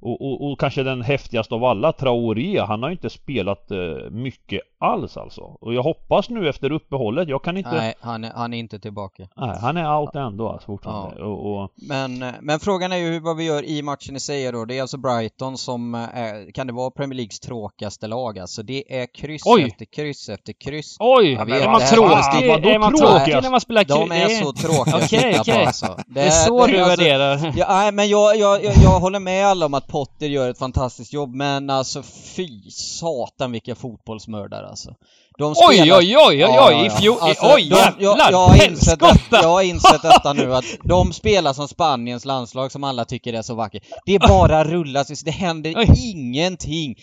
och, 0.00 0.20
och, 0.22 0.50
och 0.52 0.60
kanske 0.60 0.82
den 0.82 1.02
häftigaste 1.02 1.54
av 1.54 1.64
alla, 1.64 1.92
Traoré, 1.92 2.60
han 2.60 2.82
har 2.82 2.88
ju 2.90 2.94
inte 2.94 3.10
spelat 3.10 3.70
eh, 3.70 3.78
mycket 4.10 4.60
alls 4.78 5.16
alltså. 5.16 5.40
Och 5.40 5.74
jag 5.74 5.82
hoppas 5.82 6.30
nu 6.30 6.48
efter 6.48 6.72
uppehållet, 6.72 7.28
jag 7.28 7.42
kan 7.44 7.56
inte... 7.56 7.70
Nej, 7.70 7.80
Nej, 7.80 7.94
han 8.00 8.24
är, 8.24 8.32
han 8.34 8.54
är 8.54 8.58
inte 8.58 8.78
tillbaka. 8.78 9.28
han 9.60 9.76
är 9.76 9.98
out 10.00 10.14
ändå 10.14 10.48
alltså 10.48 10.66
fortfarande. 10.66 11.22
Och, 11.22 11.62
och, 11.62 11.70
Men, 11.88 12.22
eh, 12.22 12.32
men 12.40 12.60
frågan 12.60 12.92
är 12.92 12.96
ju 12.96 13.20
vad 13.20 13.36
vi 13.36 13.44
gör 13.44 13.64
i 13.64 13.82
matchen 13.82 14.16
i 14.16 14.20
sig 14.20 14.52
då. 14.52 14.64
Det 14.64 14.78
är 14.78 14.80
alltså 14.82 14.96
Brighton 14.98 15.58
som 15.58 15.94
eh, 15.94 16.00
är, 16.18 16.50
kan 16.52 16.66
det 16.66 16.72
vara 16.72 16.90
Premier 16.90 17.16
Leagues 17.16 17.40
tråkigaste 17.40 18.06
lag 18.06 18.38
alltså. 18.38 18.62
Det 18.62 19.00
är 19.00 19.06
kryss 19.14 19.42
Oj! 19.46 19.62
efter 19.62 19.84
kryss 19.84 20.28
efter 20.28 20.52
kryss. 20.52 20.96
Oj! 21.00 21.32
Jag 21.32 21.50
är 21.50 21.70
man 21.70 21.80
det 21.80 21.86
tråkig? 21.86 22.48
vadå 22.48 22.68
Är 22.68 22.78
man 22.78 22.90
tråkigast? 22.90 23.24
tråkig 23.24 23.42
när 23.42 23.50
man 23.50 23.60
spelar 23.60 23.84
De 23.84 24.02
kul? 24.08 24.12
är 24.12 24.28
Det 24.28 24.34
så 24.34 24.52
tråkiga 24.52 24.96
Okej, 24.96 25.32
titta 25.32 25.34
på 25.34 25.40
okej. 25.50 25.64
alltså. 25.66 25.96
Det 26.06 26.20
är 26.20 26.30
så 26.30 26.66
du 26.66 26.78
alltså, 26.80 27.02
värderar. 27.02 27.52
Ja, 27.56 27.66
nej, 27.68 27.92
men 27.92 28.08
jag, 28.08 28.36
jag, 28.36 28.64
jag, 28.64 28.74
jag 28.82 29.00
håller 29.00 29.18
med 29.20 29.46
alla 29.46 29.66
om 29.66 29.74
att 29.74 29.85
Potter 29.86 30.26
gör 30.26 30.50
ett 30.50 30.58
fantastiskt 30.58 31.12
jobb, 31.12 31.34
men 31.34 31.70
alltså 31.70 32.02
fy 32.36 32.70
satan 32.70 33.52
vilka 33.52 33.74
fotbollsmördare 33.74 34.68
alltså. 34.68 34.90
De 35.38 35.54
Oj, 35.68 35.76
spelar- 35.76 35.98
oj, 35.98 36.16
oj, 36.16 36.26
oj, 36.26 36.44
oj, 36.44 36.54
ja, 36.54 36.86
i 36.86 36.90
fjol, 36.90 37.16
Alltså, 37.20 37.46
oj 37.54 37.62
de, 37.68 37.76
jävlar! 38.04 38.30
jag, 38.32 38.46
har 38.46 38.66
insett 38.70 39.00
jag 39.30 39.48
har 39.48 39.62
insett 39.62 40.02
detta 40.02 40.32
nu 40.32 40.54
att 40.54 40.64
de 40.84 41.12
spelar 41.12 41.52
som 41.52 41.68
Spaniens 41.68 42.24
landslag 42.24 42.72
som 42.72 42.84
alla 42.84 43.04
tycker 43.04 43.32
är 43.32 43.42
så 43.42 43.54
vackert. 43.54 43.82
Det 44.06 44.18
bara 44.18 44.64
rullas, 44.64 45.08
det 45.08 45.30
händer 45.30 45.74
Oj. 45.76 45.86
ingenting. 46.14 46.94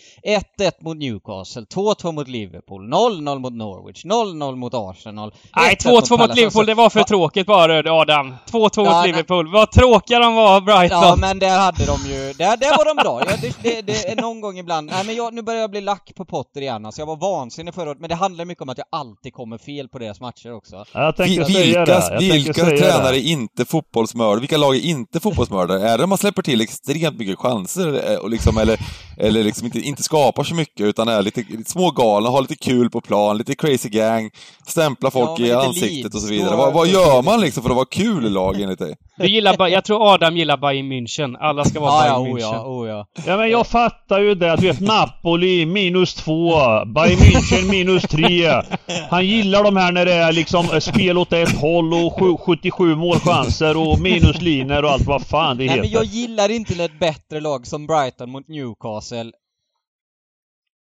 1-1 0.60 0.72
mot 0.82 0.98
Newcastle, 0.98 1.62
2-2 1.76 2.12
mot 2.12 2.28
Liverpool, 2.28 2.90
0-0 2.94 3.40
mot 3.40 3.54
Norwich, 3.54 4.06
0-0 4.06 4.56
mot 4.56 4.74
Arsenal. 4.74 5.34
Nej, 5.56 5.76
1-1 5.76 6.02
2-2 6.02 6.18
mot. 6.18 6.36
Liverpool, 6.36 6.66
det 6.66 6.74
var 6.74 6.90
för 6.90 7.04
tråkigt 7.04 7.48
bara 7.48 7.94
Adam. 8.02 8.36
2-2 8.52 8.70
Ja, 8.76 8.98
mot. 8.98 9.06
Liverpool. 9.08 9.52
Vad 9.52 9.72
tråkiga 9.72 10.20
de 10.20 10.36
var, 10.36 10.62
Brighton. 10.62 11.02
Ja 11.04 11.16
men 11.16 11.40
där 11.40 11.60
hade 11.60 11.86
de 11.86 11.98
ju, 12.10 12.34
där, 12.34 12.58
där 12.78 12.86
var 12.86 12.96
de 12.96 13.04
bra. 13.04 13.22
Ja, 13.28 13.38
det, 13.42 13.56
det, 13.64 13.82
det 13.82 14.10
är 14.12 14.16
någon 14.22 14.42
gång 14.42 14.58
ibland, 14.58 14.90
nej 14.90 15.06
men 15.06 15.16
jag, 15.16 15.34
nu 15.34 15.42
börjar 15.42 15.62
jag 15.62 15.72
bli 15.72 15.82
lack 15.82 16.12
på 16.16 16.26
Potter 16.26 16.62
igen 16.62 16.86
alltså. 16.86 17.02
Jag 17.02 17.06
var 17.06 17.16
vansinnig 17.16 17.74
förra 17.74 17.90
året, 17.90 18.00
men 18.00 18.10
det 18.10 18.16
handlar 18.16 18.46
mycket 18.46 18.62
om 18.62 18.70
att 18.70 18.78
jag 18.78 18.88
alltid 18.90 19.34
kommer 19.34 19.58
fel 19.58 19.88
på 19.90 20.00
deras 20.00 20.20
matcher 20.22 20.54
också. 20.54 20.86
jag 20.94 21.16
tänkte 21.16 21.44
Vi- 21.48 21.54
säga 21.54 21.86
det. 21.86 22.18
vilka 22.20 22.62
Jag 22.62 22.66
vilka 22.66 22.88
tränare 22.88 23.12
det. 23.12 23.18
är 23.18 23.32
inte 23.32 23.66
fotbollsmördare? 23.66 24.40
Vilka 24.40 24.58
lag 24.58 24.76
är 24.76 24.80
inte 24.80 25.20
fotbollsmördare? 25.20 25.90
Är 25.90 25.98
det 25.98 26.08
man 26.08 26.18
släpper 26.18 26.42
till 26.42 26.62
extremt 26.62 27.18
mycket 27.20 27.40
chanser 27.40 28.12
eh, 28.12 28.18
och 28.18 28.30
liksom, 28.30 28.58
eller, 28.58 28.80
eller 29.18 29.44
liksom 29.44 29.66
inte, 29.66 29.80
inte 29.80 30.04
skapar 30.04 30.44
så 30.44 30.56
mycket 30.56 30.86
utan 30.86 31.08
är 31.08 31.22
lite, 31.22 31.46
lite 31.50 31.72
smågalna, 31.72 32.30
har 32.30 32.42
lite 32.42 32.56
kul 32.56 32.90
på 32.90 33.02
plan, 33.02 33.38
lite 33.38 33.56
crazy 33.56 33.90
gang, 33.90 34.30
stämplar 34.68 35.10
folk 35.12 35.40
Ja, 35.40 35.46
i 35.46 35.52
ansiktet 35.54 35.92
Leeds, 35.92 36.16
och 36.16 36.22
så 36.22 36.28
vidare. 36.28 36.56
Vad, 36.58 36.74
vad 36.74 36.88
gör 36.88 37.22
man 37.22 37.42
liksom 37.42 37.64
för 37.64 37.70
att 37.70 37.76
vara 37.76 37.86
kul 37.86 38.26
i 38.26 38.30
lag 38.30 38.62
enligt 38.62 38.80
dig? 38.80 38.96
Du 39.18 39.28
gillar, 39.28 39.58
Ba- 39.58 39.68
jag 39.68 39.84
tror 39.86 40.14
Adam 40.14 40.38
gillar 40.38 40.58
Bayern 40.58 40.92
München. 40.92 41.38
Alla 41.40 41.66
ska 41.66 41.80
vara 41.80 41.92
Ja, 41.92 42.08
ja, 42.08 42.20
Bayern 42.24 42.32
oh 42.34 42.38
München. 42.38 42.54
ja, 42.54 42.66
oh 42.68 42.88
ja. 42.90 43.08
Ja 43.28 43.38
men 43.38 43.50
jag 43.50 43.68
fattar 43.68 44.20
ju 44.20 44.36
det. 44.36 44.56
Du 44.56 44.68
vet 44.68 44.80
Napoli 44.80 45.66
minus 45.66 46.14
två. 46.14 46.52
Bayern 46.86 47.20
München 47.20 47.70
minus 47.70 48.04
tre. 48.04 48.52
Han 49.10 49.26
gillar 49.28 49.64
de 49.64 49.78
här 49.78 49.92
när 49.92 50.06
det 50.06 50.14
är 50.14 50.32
liksom 50.34 50.66
eh, 50.74 50.80
spel 50.80 51.18
åt 51.18 51.34
ett 51.34 51.58
håll 51.62 51.94
och 51.94 52.20
sju- 52.20 52.38
77 52.38 52.96
målchanser 52.96 53.78
och 53.78 54.00
minuslinjer 54.00 54.84
och 54.86 54.90
allt 54.92 55.06
vad 55.08 55.28
fan 55.28 55.58
det 55.58 55.66
Nej 55.66 55.76
men 55.76 55.84
heter. 55.86 55.96
jag 55.96 56.06
gillar 56.06 56.52
inte 56.52 56.76
när 56.78 56.86
ett 56.86 57.00
bättre 57.00 57.40
lag 57.40 57.68
som 57.68 57.88
Brighton 57.88 58.30
mot 58.32 58.48
Newcastle 58.48 59.32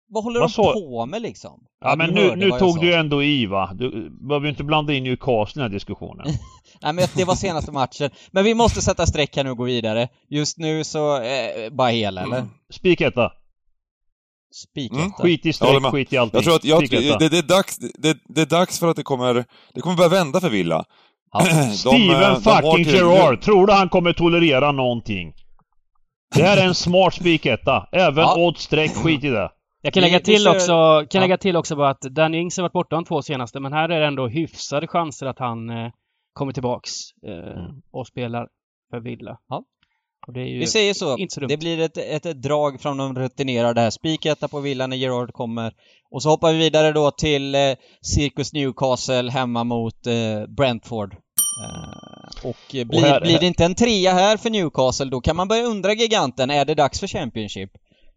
vad 0.09 0.23
håller 0.23 0.39
Vad 0.39 0.49
de 0.49 0.53
sa- 0.53 0.73
på 0.73 1.05
med 1.05 1.21
liksom? 1.21 1.59
Ja 1.81 1.95
men 1.95 2.13
du 2.15 2.21
nu, 2.21 2.35
nu 2.35 2.49
tog 2.49 2.73
sa. 2.75 2.79
du 2.81 2.87
ju 2.87 2.93
ändå 2.93 3.23
i 3.23 3.45
va? 3.45 3.69
Du 3.75 4.09
behöver 4.27 4.45
ju 4.45 4.49
inte 4.49 4.63
blanda 4.63 4.93
in 4.93 5.03
Newcastle 5.03 5.43
i 5.43 5.53
den 5.53 5.61
här 5.63 5.69
diskussionen. 5.69 6.27
Nej 6.83 6.93
men 6.93 7.07
det 7.15 7.23
var 7.23 7.35
senaste 7.35 7.71
matchen. 7.81 8.09
Men 8.31 8.43
vi 8.43 8.53
måste 8.53 8.81
sätta 8.81 9.05
streck 9.05 9.35
här 9.35 9.43
nu 9.43 9.51
och 9.51 9.57
gå 9.57 9.63
vidare. 9.63 10.07
Just 10.29 10.57
nu 10.57 10.83
så, 10.83 11.21
eh, 11.21 11.69
bara 11.71 11.89
hel 11.89 12.17
eller? 12.17 12.45
Spiketta. 12.73 13.31
Spiketta. 14.55 15.01
Mm, 15.01 15.11
Skit 15.11 15.45
i 15.45 15.53
streck, 15.53 15.83
skit 15.91 16.13
i 16.13 16.17
allting. 16.17 16.37
Jag 16.37 16.43
tror 16.43 16.55
att 16.55 16.63
jag, 16.63 16.89
det, 17.19 17.29
det, 17.29 17.37
är 17.37 17.41
dags, 17.47 17.77
det, 17.77 18.17
det 18.25 18.41
är 18.41 18.45
dags 18.45 18.79
för 18.79 18.87
att 18.87 18.95
det 18.95 19.03
kommer, 19.03 19.45
det 19.73 19.81
kommer 19.81 19.97
börja 19.97 20.09
vända 20.09 20.41
för 20.41 20.49
Villa. 20.49 20.85
Ja. 21.31 21.39
De, 21.45 21.49
eh, 21.49 21.69
Steven 21.69 22.33
de 22.33 22.41
fucking 22.41 22.85
Gerrard, 22.85 23.41
tror 23.41 23.67
du 23.67 23.73
han 23.73 23.89
kommer 23.89 24.13
tolerera 24.13 24.71
någonting? 24.71 25.33
Det 26.35 26.43
här 26.43 26.57
är 26.57 26.67
en 26.67 26.75
smart 26.75 27.13
spiketta. 27.13 27.87
Även 27.91 28.23
Ja. 28.23 28.35
odds 28.37 28.63
streck, 28.63 28.91
skit 28.95 29.23
i 29.23 29.29
det. 29.29 29.49
Jag 29.81 29.93
kan 29.93 30.03
lägga 30.03 30.19
till 30.19 30.47
också, 30.47 31.05
kan 31.09 31.21
lägga 31.21 31.37
till 31.37 31.55
också 31.55 31.75
bara 31.75 31.89
att 31.89 32.01
Danny 32.01 32.37
Ings 32.37 32.57
har 32.57 32.61
varit 32.61 32.73
borta 32.73 32.95
de 32.95 33.05
två 33.05 33.21
senaste, 33.21 33.59
men 33.59 33.73
här 33.73 33.89
är 33.89 33.99
det 33.99 34.07
ändå 34.07 34.27
hyfsade 34.27 34.87
chanser 34.87 35.25
att 35.25 35.39
han 35.39 35.69
eh, 35.69 35.91
kommer 36.33 36.53
tillbaks 36.53 36.91
eh, 37.27 37.33
Mm. 37.33 37.81
och 37.91 38.07
spelar 38.07 38.47
för 38.89 38.99
Villa. 38.99 39.37
Ja. 39.49 39.63
Och 40.27 40.35
Vi 40.35 40.67
säger 40.67 40.93
så. 40.93 41.17
så. 41.29 41.39
Det 41.39 41.57
blir 41.57 41.79
ett, 41.79 41.97
ett, 41.97 42.25
ett 42.25 42.41
drag 42.41 42.81
från 42.81 42.97
de 42.97 43.15
rutinerade 43.15 43.81
här. 43.81 43.89
Spiketta 43.89 44.47
på 44.47 44.59
Villa 44.59 44.87
när 44.87 44.97
Gerard 44.97 45.33
kommer. 45.33 45.73
Och 46.11 46.23
så 46.23 46.29
hoppar 46.29 46.51
vi 46.53 46.57
vidare 46.59 46.91
då 46.91 47.11
till 47.11 47.55
eh, 47.55 47.61
Circus 48.01 48.53
Newcastle 48.53 49.31
hemma 49.31 49.63
mot 49.63 50.07
eh, 50.07 50.45
Brentford. 50.47 51.13
Eh, 51.13 52.49
och 52.49 52.75
eh, 52.75 52.85
blir, 52.87 52.99
här- 53.01 53.21
blir 53.21 53.39
det 53.39 53.47
inte 53.47 53.65
en 53.65 53.75
trea 53.75 54.11
här 54.13 54.37
för 54.37 54.49
Newcastle, 54.49 55.05
då 55.05 55.21
kan 55.21 55.35
man 55.35 55.47
börja 55.47 55.63
undra 55.63 55.93
giganten, 55.93 56.49
är 56.49 56.65
det 56.65 56.75
dags 56.75 56.99
för 56.99 57.07
Championship? 57.07 57.71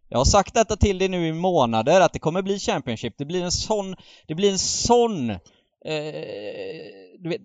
Jag 0.09 0.17
har 0.17 0.25
sagt 0.25 0.53
detta 0.53 0.75
till 0.75 0.97
dig 0.97 1.07
nu 1.07 1.27
i 1.27 1.33
månader, 1.33 2.01
att 2.01 2.13
det 2.13 2.19
kommer 2.19 2.41
bli 2.41 2.59
Championship. 2.59 3.13
Det 3.17 3.25
blir 3.25 3.43
en 3.43 3.51
sån, 3.51 3.95
det 4.27 4.35
blir 4.35 4.51
en 4.51 4.59
sån, 4.59 5.29
eh, 5.29 5.37
du 7.19 7.29
vet, 7.29 7.41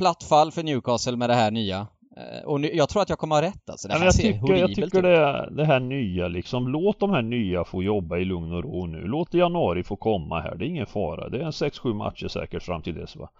platt 0.00 0.22
fall 0.22 0.50
för 0.52 0.62
Newcastle 0.62 1.16
med 1.16 1.30
det 1.30 1.34
här 1.34 1.50
nya. 1.50 1.86
Eh, 2.16 2.44
och 2.44 2.60
jag 2.60 2.88
tror 2.88 3.02
att 3.02 3.08
jag 3.08 3.18
kommer 3.18 3.36
ha 3.36 3.42
rätt 3.42 3.70
alltså. 3.70 3.88
Det 3.88 3.94
här 3.94 4.04
jag 4.04 4.14
ser 4.14 4.32
tycker, 4.32 4.54
jag 4.54 4.74
tycker 4.74 5.02
det, 5.02 5.48
det 5.56 5.64
här 5.64 5.80
nya 5.80 6.28
liksom, 6.28 6.68
låt 6.68 7.00
de 7.00 7.10
här 7.10 7.22
nya 7.22 7.64
få 7.64 7.82
jobba 7.82 8.18
i 8.18 8.24
lugn 8.24 8.52
och 8.52 8.62
ro 8.62 8.86
nu. 8.86 9.00
Låt 9.00 9.34
januari 9.34 9.82
få 9.84 9.96
komma 9.96 10.40
här, 10.40 10.54
det 10.54 10.64
är 10.64 10.68
ingen 10.68 10.86
fara. 10.86 11.28
Det 11.28 11.38
är 11.38 11.42
en 11.42 11.50
6-7 11.50 11.94
matcher 11.94 12.28
säkert 12.28 12.62
fram 12.62 12.82
till 12.82 12.94
dess 12.94 13.16
va. 13.16 13.30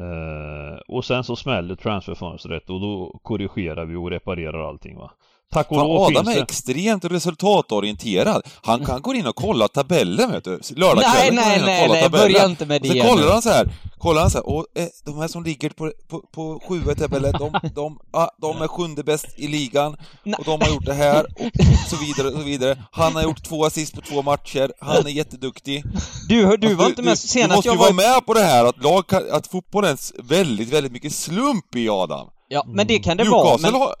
Eh, 0.00 0.78
och 0.88 1.04
sen 1.04 1.24
så 1.24 1.36
smäller 1.36 1.74
transferfönstret 1.76 2.70
och 2.70 2.80
då 2.80 3.20
korrigerar 3.22 3.84
vi 3.84 3.96
och 3.96 4.10
reparerar 4.10 4.68
allting 4.68 4.96
va. 4.96 5.10
Tack 5.52 5.70
och 5.70 5.76
Fan, 5.76 5.86
lov 5.86 6.02
Adam 6.02 6.14
finns 6.24 6.28
är 6.28 6.34
det. 6.34 6.42
extremt 6.42 7.04
resultatorienterad. 7.04 8.42
Han 8.62 8.84
kan 8.86 9.02
gå 9.02 9.14
in 9.14 9.26
och 9.26 9.36
kolla 9.36 9.68
tabellen 9.68 10.30
vet 10.32 10.44
du. 10.44 10.60
Lördagskvällen 10.76 11.34
Nej, 11.34 11.34
går 11.34 11.42
han 11.42 11.44
nej, 11.44 11.56
in 11.56 11.62
och 11.62 11.66
nej, 11.66 11.80
kollar 11.86 11.94
nej, 11.94 12.02
tabellen. 12.02 12.32
börja 12.32 12.44
inte 12.46 12.66
med 12.66 12.80
Och 12.80 12.86
så 12.86 12.92
det 12.92 13.00
kollar 13.00 13.22
nu. 13.26 13.30
han 13.32 13.42
så 13.42 13.48
här, 13.50 13.68
kollar 13.98 14.20
han 14.20 14.30
så 14.30 14.38
här, 14.38 14.48
och 14.48 14.66
eh, 14.74 14.86
de 15.04 15.18
här 15.18 15.28
som 15.28 15.44
ligger 15.44 15.70
på, 15.70 15.92
på, 16.08 16.20
på 16.34 16.60
sjua 16.68 16.92
i 16.92 16.94
tabellen, 16.94 17.32
de, 17.38 17.60
de, 17.74 17.98
ah, 18.12 18.28
de 18.42 18.62
är 18.62 18.68
sjunde 18.68 19.04
bäst 19.04 19.26
i 19.36 19.48
ligan, 19.48 19.96
och 20.38 20.44
de 20.44 20.60
har 20.60 20.68
gjort 20.68 20.84
det 20.86 20.94
här, 20.94 21.24
och 21.24 21.50
så 21.88 21.96
vidare, 21.96 22.26
och 22.28 22.38
så 22.38 22.44
vidare. 22.44 22.82
Han 22.92 23.14
har 23.14 23.22
gjort 23.22 23.44
två 23.44 23.64
assist 23.64 23.94
på 23.94 24.00
två 24.00 24.22
matcher, 24.22 24.72
han 24.80 25.06
är 25.06 25.10
jätteduktig. 25.10 25.84
Du, 26.28 26.46
hör- 26.46 26.56
du 26.56 26.74
var 26.74 26.84
Alltså, 26.84 26.88
inte 26.88 27.02
med 27.02 27.12
Du 27.12 27.16
senast 27.16 27.54
måste 27.56 27.68
jag 27.68 27.74
ju 27.74 27.78
var... 27.78 27.92
vara 27.92 28.14
med 28.14 28.26
på 28.26 28.34
det 28.34 28.42
här 28.42 28.64
att, 28.64 28.82
lag, 28.82 29.06
kan- 29.06 29.30
att 29.30 29.46
fotbollen 29.46 29.90
är 29.92 30.22
väldigt, 30.22 30.68
väldigt 30.72 30.92
mycket 30.92 31.12
slump 31.12 31.76
i 31.76 31.88
Adam. 31.88 32.26
Ja, 32.48 32.64
men 32.68 32.86
det 32.86 32.98
kan 32.98 33.16
det 33.16 33.24
vara, 33.24 33.44
Newcastle 33.44 33.70
men... 33.70 33.80
har... 33.80 33.94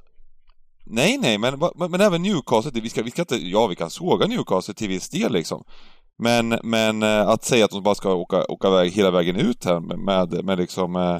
Nej, 0.90 1.18
nej, 1.18 1.38
men, 1.38 1.58
men, 1.74 1.90
men 1.90 2.00
även 2.00 2.22
Newcastle, 2.22 2.80
vi 2.80 2.88
ska, 2.88 3.02
vi 3.02 3.10
ska 3.10 3.22
inte, 3.22 3.36
ja 3.36 3.66
vi 3.66 3.76
kan 3.76 3.90
såga 3.90 4.26
Newcastle 4.26 4.74
till 4.74 4.88
viss 4.88 5.08
del 5.08 5.32
liksom. 5.32 5.64
Men, 6.18 6.58
men 6.62 7.02
eh, 7.02 7.28
att 7.28 7.44
säga 7.44 7.64
att 7.64 7.70
de 7.70 7.82
bara 7.82 7.94
ska 7.94 8.14
åka, 8.14 8.44
åka 8.44 8.70
väg, 8.70 8.92
hela 8.92 9.10
vägen 9.10 9.36
ut 9.36 9.64
här 9.64 9.80
med, 9.80 9.98
med, 9.98 10.44
med 10.44 10.58
liksom... 10.58 10.96
Eh, 10.96 11.18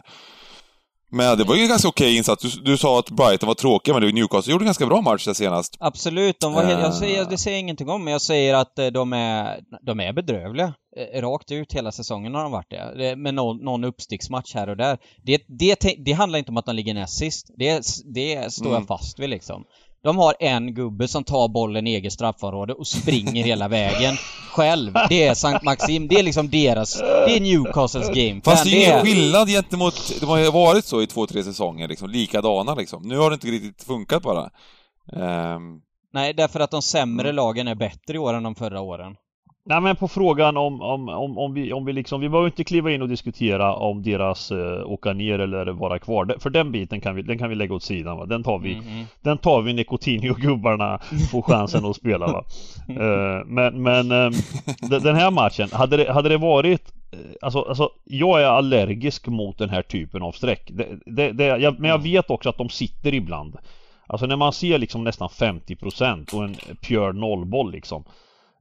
med, 1.10 1.38
det 1.38 1.44
var 1.44 1.54
ju 1.56 1.62
en 1.62 1.68
ganska 1.68 1.88
okej 1.88 2.16
insats. 2.16 2.42
Du, 2.42 2.48
du 2.62 2.76
sa 2.78 2.98
att 2.98 3.10
Brighton 3.10 3.46
var 3.46 3.54
tråkiga, 3.54 3.94
men 3.94 4.00
det 4.00 4.06
var 4.06 4.12
Newcastle 4.12 4.52
gjorde 4.52 4.62
en 4.62 4.66
ganska 4.66 4.86
bra 4.86 5.00
match 5.00 5.24
där 5.24 5.34
senast. 5.34 5.76
Absolut, 5.80 6.36
de 6.40 6.52
var 6.52 6.62
helt, 6.64 6.80
jag 6.80 6.88
Eh. 6.88 6.98
säger, 6.98 7.24
det 7.30 7.38
säger 7.38 7.56
jag 7.56 7.60
ingenting 7.60 7.88
om, 7.88 8.04
men 8.04 8.12
jag 8.12 8.22
säger 8.22 8.54
att 8.54 8.78
eh, 8.78 8.86
de 8.86 9.12
är, 9.12 9.60
de 9.86 10.00
är 10.00 10.12
bedrövliga. 10.12 10.74
Eh, 11.14 11.20
Rakt 11.20 11.50
ut 11.52 11.72
hela 11.72 11.92
säsongen 11.92 12.34
har 12.34 12.42
de 12.42 12.52
varit 12.52 12.70
det. 12.70 13.16
med 13.16 13.34
någon, 13.34 13.56
någon 13.64 13.84
uppsticksmatch 13.84 14.54
här 14.54 14.68
och 14.68 14.76
där. 14.76 14.98
Det, 15.26 15.42
det, 15.58 15.94
det 16.04 16.12
handlar 16.12 16.38
inte 16.38 16.50
om 16.50 16.56
att 16.56 16.66
de 16.66 16.74
ligger 16.76 16.94
näst 16.94 17.18
sist. 17.18 17.46
Det, 17.58 17.82
det 18.14 18.52
står 18.52 18.66
jag 18.66 18.76
Mm. 18.76 18.86
fast 18.86 19.18
vid 19.18 19.30
liksom. 19.30 19.64
De 20.02 20.18
har 20.18 20.34
en 20.40 20.74
gubbe 20.74 21.08
som 21.08 21.24
tar 21.24 21.48
bollen 21.48 21.86
i 21.86 21.94
eget 21.94 22.12
straffområde 22.12 22.72
och 22.72 22.86
springer 22.86 23.44
hela 23.44 23.68
vägen 23.68 24.14
själv. 24.50 24.92
Det 25.08 25.26
är 25.26 25.34
Sankt 25.34 25.64
Maxim, 25.64 26.08
det 26.08 26.14
är 26.18 26.22
liksom 26.22 26.50
deras, 26.50 26.98
det 26.98 27.36
är 27.36 27.40
Newcastles 27.40 28.08
game 28.08 28.40
Fast 28.44 28.64
det 28.64 28.70
är 28.70 28.76
ingen 28.76 28.98
är- 28.98 29.02
skillnad 29.02 29.48
gentemot... 29.48 30.20
De 30.20 30.26
har 30.26 30.38
ju 30.38 30.50
varit 30.50 30.84
så 30.84 31.02
i 31.02 31.06
två, 31.06 31.26
tre 31.26 31.44
säsonger, 31.44 31.88
liksom, 31.88 32.10
likadana 32.10 32.74
liksom. 32.74 33.02
Nu 33.02 33.18
har 33.18 33.30
det 33.30 33.34
inte 33.34 33.46
riktigt 33.46 33.84
funkat 33.86 34.22
bara. 34.22 34.50
Ehm, 35.12 35.80
Nej, 36.12 36.34
därför 36.34 36.60
att 36.60 36.70
de 36.70 36.82
sämre 36.82 37.32
lagen 37.32 37.68
är 37.68 37.74
bättre 37.74 38.14
i 38.14 38.18
år 38.18 38.34
än 38.34 38.42
de 38.42 38.54
förra 38.54 38.80
åren. 38.80 39.14
Nej 39.68 39.80
men 39.80 39.96
på 39.96 40.08
frågan 40.08 40.56
om, 40.56 40.82
om, 40.82 41.08
om, 41.08 41.38
om 41.38 41.54
vi, 41.54 41.72
om 41.72 41.84
vi 41.84 41.92
liksom, 41.92 42.20
vi 42.20 42.28
behöver 42.28 42.48
inte 42.48 42.64
kliva 42.64 42.90
in 42.92 43.02
och 43.02 43.08
diskutera 43.08 43.74
om 43.74 44.02
deras 44.02 44.50
eh, 44.50 44.82
åka 44.90 45.12
ner 45.12 45.38
eller 45.38 45.66
vara 45.66 45.98
kvar. 45.98 46.36
För 46.38 46.50
den 46.50 46.72
biten 46.72 47.00
kan 47.00 47.14
vi, 47.14 47.22
den 47.22 47.38
kan 47.38 47.48
vi 47.48 47.54
lägga 47.54 47.74
åt 47.74 47.82
sidan 47.82 48.16
va. 48.18 48.26
Den 48.26 48.42
tar 48.42 48.58
vi, 48.58 48.74
Mhm. 48.74 49.04
den 49.22 49.38
tar 49.38 49.62
vi 49.62 49.72
när 49.72 49.84
Coutinho-gubbarna 49.84 50.98
får 51.30 51.42
chansen 51.42 51.84
att 51.84 51.96
spela 51.96 52.26
va. 52.26 52.44
Eh, 52.88 53.44
men 53.46 53.82
men 53.82 54.10
eh, 54.12 54.30
de- 54.90 54.98
den 54.98 55.14
här 55.16 55.30
matchen, 55.30 55.68
hade 55.72 55.96
det, 55.96 56.12
hade 56.12 56.28
det 56.28 56.36
varit 56.38 56.92
eh, 57.12 57.18
Alltså, 57.42 57.60
alltså, 57.60 57.90
jag 58.04 58.40
är 58.42 58.46
allergisk 58.46 59.26
mot 59.26 59.58
den 59.58 59.68
här 59.70 59.82
typen 59.82 60.22
av 60.22 60.32
streck. 60.32 60.70
Det, 60.72 60.86
det, 61.06 61.32
det, 61.32 61.44
jag, 61.44 61.80
men 61.80 61.90
jag 61.90 62.02
vet 62.02 62.30
också 62.30 62.48
att 62.48 62.58
de 62.58 62.68
sitter 62.68 63.14
ibland. 63.14 63.56
Alltså 64.06 64.26
när 64.26 64.36
man 64.36 64.52
ser 64.52 64.78
liksom 64.78 65.04
nästan 65.04 65.28
50% 65.28 66.34
och 66.34 66.44
en 66.44 66.54
pure 66.88 67.12
nollboll 67.12 67.72
liksom. 67.72 68.04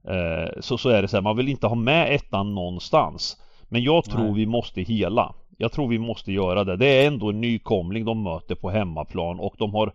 Eh, 0.08 0.60
så, 0.60 0.78
så 0.78 0.88
är 0.88 1.02
det 1.02 1.08
så 1.08 1.16
här, 1.16 1.22
man 1.22 1.36
vill 1.36 1.48
inte 1.48 1.66
ha 1.66 1.74
med 1.74 2.14
ettan 2.14 2.54
någonstans. 2.54 3.36
Men 3.68 3.82
jag 3.82 4.04
tror 4.04 4.24
Nej. 4.24 4.34
vi 4.34 4.46
måste 4.46 4.80
hela. 4.80 5.34
Jag 5.56 5.72
tror 5.72 5.88
vi 5.88 5.98
måste 5.98 6.32
göra 6.32 6.64
det. 6.64 6.76
Det 6.76 6.86
är 6.86 7.06
ändå 7.06 7.30
en 7.30 7.40
nykomling 7.40 8.04
de 8.04 8.22
möter 8.22 8.54
på 8.54 8.70
hemmaplan 8.70 9.40
och 9.40 9.54
de 9.58 9.74
har 9.74 9.92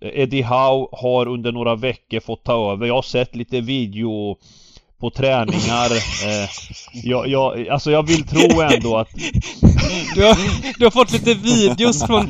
eh, 0.00 0.20
Eddie 0.20 0.42
Howe 0.42 0.86
har 0.92 1.28
under 1.28 1.52
några 1.52 1.74
veckor 1.74 2.20
fått 2.20 2.44
ta 2.44 2.72
över. 2.72 2.86
Jag 2.86 2.94
har 2.94 3.02
sett 3.02 3.36
lite 3.36 3.60
video 3.60 4.36
på 5.04 5.10
träningar. 5.10 5.90
Eh, 6.24 6.48
jag, 6.92 7.28
jag, 7.28 7.68
alltså 7.68 7.90
jag 7.90 8.06
vill 8.06 8.24
tro 8.26 8.60
ändå 8.60 8.96
att 8.96 9.08
Du 10.14 10.24
har, 10.24 10.36
du 10.78 10.84
har 10.84 10.90
fått 10.90 11.12
lite 11.12 11.34
videos 11.34 12.06
från 12.06 12.28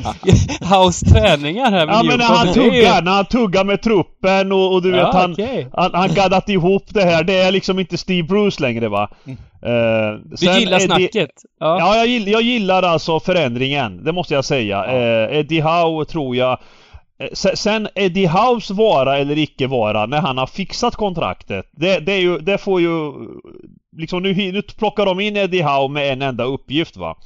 House 0.59 1.05
träningar 1.05 1.71
här 1.71 1.85
med 1.85 1.95
Ja 1.95 2.03
men 2.03 2.17
när 2.17 2.25
han 2.25 2.53
tuggar, 2.53 3.01
när 3.01 3.11
han 3.11 3.25
tuggar 3.25 3.63
med 3.63 3.81
truppen 3.81 4.51
och, 4.51 4.73
och 4.73 4.81
du 4.81 4.91
vet 4.91 4.99
Ja, 5.01 5.11
han, 5.13 5.31
okej. 5.31 5.67
han, 5.73 5.91
han 5.93 6.13
gaddat 6.13 6.49
ihop 6.49 6.83
det 6.87 7.03
här. 7.03 7.23
Det 7.23 7.33
är 7.33 7.51
liksom 7.51 7.79
inte 7.79 7.97
Steve 7.97 8.27
Bruce 8.27 8.61
längre 8.61 8.89
va. 8.89 9.09
Eh, 9.25 10.19
Du 10.39 10.59
gillar 10.59 10.79
snacket? 10.79 11.29
Ja. 11.59 11.79
Ja, 11.79 11.95
jag, 11.97 12.07
gill, 12.07 12.27
jag 12.27 12.41
gillar 12.41 12.83
alltså 12.83 13.19
förändringen. 13.19 14.03
Det 14.03 14.11
måste 14.11 14.33
jag 14.33 14.45
säga. 14.45 14.85
Eh, 14.85 15.37
Eddie 15.39 15.61
Howe 15.61 16.05
tror 16.05 16.35
jag... 16.35 16.59
Eh, 17.19 17.29
sen 17.33 17.87
Eddie 17.95 18.27
Howes 18.27 18.71
vara 18.71 19.17
eller 19.17 19.37
icke 19.37 19.67
vara 19.67 20.05
när 20.05 20.21
han 20.21 20.37
har 20.37 20.47
fixat 20.47 20.95
kontraktet. 20.95 21.69
Det, 21.71 21.99
det 21.99 22.13
är 22.13 22.21
ju, 22.21 22.37
det 22.37 22.57
får 22.57 22.81
ju... 22.81 23.11
Liksom 23.97 24.23
nu, 24.23 24.33
nu 24.33 24.61
plockar 24.61 25.05
de 25.05 25.19
in 25.19 25.37
Eddie 25.37 25.61
Howe 25.61 25.87
med 25.87 26.13
en 26.13 26.21
enda 26.21 26.43
uppgift 26.43 26.97
va. 26.97 27.17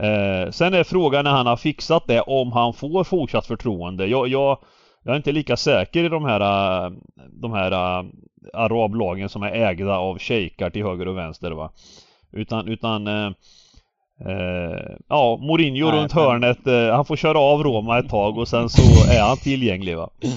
Eh, 0.00 0.50
sen 0.50 0.74
är 0.74 0.84
frågan 0.84 1.24
när 1.24 1.30
han 1.30 1.46
har 1.46 1.56
fixat 1.56 2.06
det 2.06 2.20
om 2.20 2.52
han 2.52 2.74
får 2.74 3.04
fortsatt 3.04 3.46
förtroende. 3.46 4.06
Jag, 4.06 4.28
jag, 4.28 4.58
jag 5.02 5.12
är 5.12 5.16
inte 5.16 5.32
lika 5.32 5.56
säker 5.56 6.04
i 6.04 6.08
de 6.08 6.24
här, 6.24 6.40
eh, 6.40 6.92
de 7.30 7.52
här 7.52 7.72
eh, 7.72 8.04
arablagen 8.54 9.28
som 9.28 9.42
är 9.42 9.50
ägda 9.50 9.98
av 9.98 10.18
shejkar 10.18 10.70
till 10.70 10.84
höger 10.84 11.08
och 11.08 11.16
vänster 11.16 11.50
va. 11.50 11.70
Utan, 12.32 12.68
utan 12.68 13.06
eh, 13.06 13.30
eh, 14.26 14.96
ja, 15.08 15.38
Mourinho 15.42 15.90
Nej, 15.90 16.00
runt 16.00 16.14
men- 16.14 16.24
hörnet. 16.24 16.66
Eh, 16.66 16.94
han 16.96 17.04
får 17.04 17.16
köra 17.16 17.38
av 17.38 17.62
Roma 17.62 17.98
ett 17.98 18.08
tag 18.08 18.38
och 18.38 18.48
sen 18.48 18.68
så 18.68 18.82
är 19.12 19.20
han 19.28 19.36
tillgänglig 19.36 19.96
va. 19.96 20.10
Vi- 20.20 20.28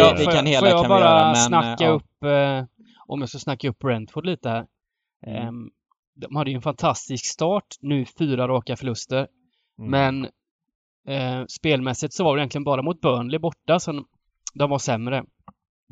Eh, 0.00 0.14
vi 0.18 0.24
kan 0.24 0.46
hela 0.46 0.60
får 0.60 0.68
jag 0.68 0.76
kan 0.76 0.82
vi 0.82 0.88
bara 0.88 1.00
göra, 1.00 1.26
men, 1.26 1.36
snacka 1.36 1.84
ja. 1.84 1.90
upp, 1.90 2.22
eh, 2.24 2.64
om 3.06 3.20
jag 3.20 3.28
ska 3.28 3.38
snacka 3.38 3.68
upp 3.68 3.78
Brentford 3.78 4.26
lite 4.26 4.48
här. 4.48 4.64
Mm. 5.26 5.48
Ehm, 5.48 5.70
de 6.16 6.36
hade 6.36 6.50
ju 6.50 6.56
en 6.56 6.62
fantastisk 6.62 7.26
start, 7.26 7.64
nu 7.80 8.04
fyra 8.18 8.48
raka 8.48 8.76
förluster. 8.76 9.26
mm. 9.78 9.90
Men 9.90 10.24
eh, 11.08 11.44
spelmässigt 11.48 12.14
så 12.14 12.24
var 12.24 12.36
det 12.36 12.40
egentligen 12.40 12.64
bara 12.64 12.82
mot 12.82 13.00
Burnley 13.00 13.38
borta 13.38 13.80
som 13.80 14.04
de 14.54 14.70
var 14.70 14.78
sämre. 14.78 15.16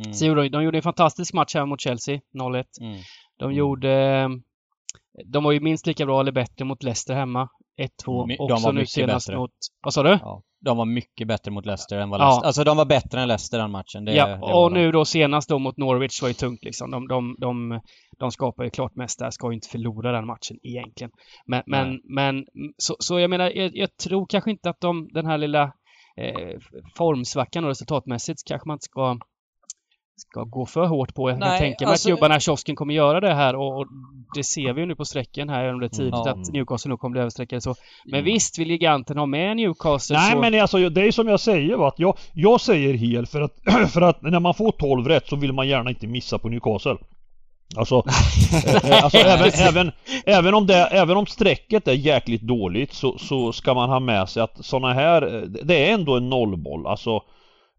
Mm. 0.04 0.14
Så 0.14 0.34
de- 0.34 0.48
de 0.48 0.62
gjorde 0.64 0.78
en 0.78 0.82
fantastisk 0.82 1.34
match 1.34 1.54
här 1.54 1.66
mot 1.66 1.80
Chelsea, 1.80 2.20
0-1. 2.34 2.64
Mm. 2.80 2.96
De 3.38 3.44
Mm. 3.44 3.56
gjorde... 3.56 4.28
De 5.24 5.44
var 5.44 5.52
ju 5.52 5.60
minst 5.60 5.86
lika 5.86 6.06
bra 6.06 6.20
eller 6.20 6.32
bättre 6.32 6.64
mot 6.64 6.82
Leicester 6.82 7.14
hemma. 7.14 7.48
1-2. 8.06 8.24
Mm, 8.24 8.36
de 8.36 8.52
Också 8.52 8.72
nu 8.72 8.86
senast 8.86 9.26
bättre. 9.26 9.38
mot... 9.38 9.50
Vad 9.82 9.94
sa 9.94 10.02
du? 10.02 10.18
Ja, 10.22 10.42
de 10.60 10.76
var 10.76 10.84
mycket 10.84 11.28
bättre 11.28 11.50
mot 11.50 11.66
Leicester 11.66 11.98
än 11.98 12.10
vad 12.10 12.20
Ja. 12.20 12.24
Leicester... 12.24 12.46
Alltså 12.46 12.64
de 12.64 12.76
var 12.76 12.84
bättre 12.84 13.20
än 13.20 13.28
Leicester 13.28 13.58
den 13.58 13.70
matchen. 13.70 14.04
Det, 14.04 14.14
ja, 14.14 14.26
det 14.26 14.34
och 14.34 14.70
de. 14.70 14.74
nu 14.74 14.92
då 14.92 15.04
senast 15.04 15.48
då 15.48 15.58
mot 15.58 15.76
Norwich 15.76 16.22
var 16.22 16.28
ju 16.28 16.34
tungt 16.34 16.64
liksom. 16.64 16.90
De, 16.90 17.08
de, 17.08 17.36
de, 17.38 17.80
de 18.18 18.30
skapar 18.30 18.64
ju 18.64 18.70
klart 18.70 18.94
mest 18.96 19.18
där, 19.18 19.30
ska 19.30 19.48
ju 19.50 19.54
inte 19.54 19.68
förlora 19.68 20.12
den 20.12 20.26
matchen 20.26 20.58
egentligen. 20.62 21.10
Men, 21.46 21.62
men, 21.66 21.88
Nej. 21.88 22.00
men 22.04 22.44
så, 22.78 22.96
så 22.98 23.18
jag 23.20 23.30
menar, 23.30 23.50
jag, 23.50 23.76
jag 23.76 23.96
tror 23.96 24.26
kanske 24.28 24.50
inte 24.50 24.70
att 24.70 24.80
de, 24.80 25.08
den 25.12 25.26
här 25.26 25.38
lilla 25.38 25.62
eh, 26.16 26.58
formsvackan 26.96 27.64
och 27.64 27.68
resultatmässigt 27.68 28.40
kanske 28.48 28.68
man 28.68 28.74
inte 28.74 28.84
ska 28.84 29.18
ska 30.16 30.42
gå 30.44 30.66
för 30.66 30.86
hårt 30.86 31.14
på. 31.14 31.30
Jag 31.30 31.38
Nej, 31.38 31.58
tänka 31.58 31.84
mig 31.84 31.92
alltså- 31.92 32.08
att 32.08 32.14
gubbarna 32.16 32.36
i 32.36 32.40
kiosken 32.40 32.76
kommer 32.76 32.94
göra 32.94 33.20
det 33.20 33.34
här 33.34 33.56
och, 33.56 33.78
och 33.78 33.86
det 34.34 34.44
ser 34.44 34.72
vi 34.72 34.80
ju 34.80 34.86
nu 34.86 34.94
på 34.96 35.04
sträcken 35.04 35.48
här, 35.48 35.72
om 35.74 35.80
det 35.80 35.86
är 35.86 35.88
tidigt 35.88 36.12
Ja. 36.12 36.30
att 36.30 36.52
Newcastle 36.52 36.88
nog 36.88 37.00
kommer 37.00 37.12
bli 37.12 37.20
överstreckade 37.20 37.60
så. 37.60 37.74
Men 38.04 38.14
Mm. 38.20 38.24
visst, 38.24 38.58
vill 38.58 38.70
giganten 38.70 39.18
ha 39.18 39.26
med 39.26 39.56
Newcastle 39.56 40.16
Nej 40.16 40.32
så... 40.32 40.38
men 40.40 40.60
alltså 40.60 40.88
det 40.88 41.00
är 41.06 41.12
som 41.12 41.28
jag 41.28 41.40
säger 41.40 41.76
va, 41.76 41.88
att 41.88 41.98
jag, 41.98 42.18
jag 42.32 42.60
säger 42.60 42.94
hel 42.94 43.26
för 43.26 43.40
att, 43.40 43.52
för 43.92 44.02
att 44.02 44.22
när 44.22 44.40
man 44.40 44.54
får 44.54 44.72
12 44.72 45.08
rätt 45.08 45.28
så 45.28 45.36
vill 45.36 45.52
man 45.52 45.68
gärna 45.68 45.90
inte 45.90 46.06
missa 46.06 46.38
på 46.38 46.48
Newcastle. 46.48 46.96
Alltså, 47.76 47.94
eh, 48.84 49.04
alltså 49.04 49.18
även, 49.18 49.50
även, 49.68 49.92
även, 50.26 50.54
om 50.54 50.66
det, 50.66 50.74
även 50.74 51.16
om 51.16 51.26
strecket 51.26 51.88
är 51.88 51.92
jäkligt 51.92 52.42
dåligt 52.42 52.92
så, 52.92 53.18
så 53.18 53.52
ska 53.52 53.74
man 53.74 53.88
ha 53.90 54.00
med 54.00 54.28
sig 54.28 54.42
att 54.42 54.64
sådana 54.64 54.94
här, 54.94 55.34
eh, 55.36 55.40
det 55.42 55.88
är 55.90 55.94
ändå 55.94 56.16
en 56.16 56.28
nollboll. 56.28 56.86
Alltså 56.86 57.20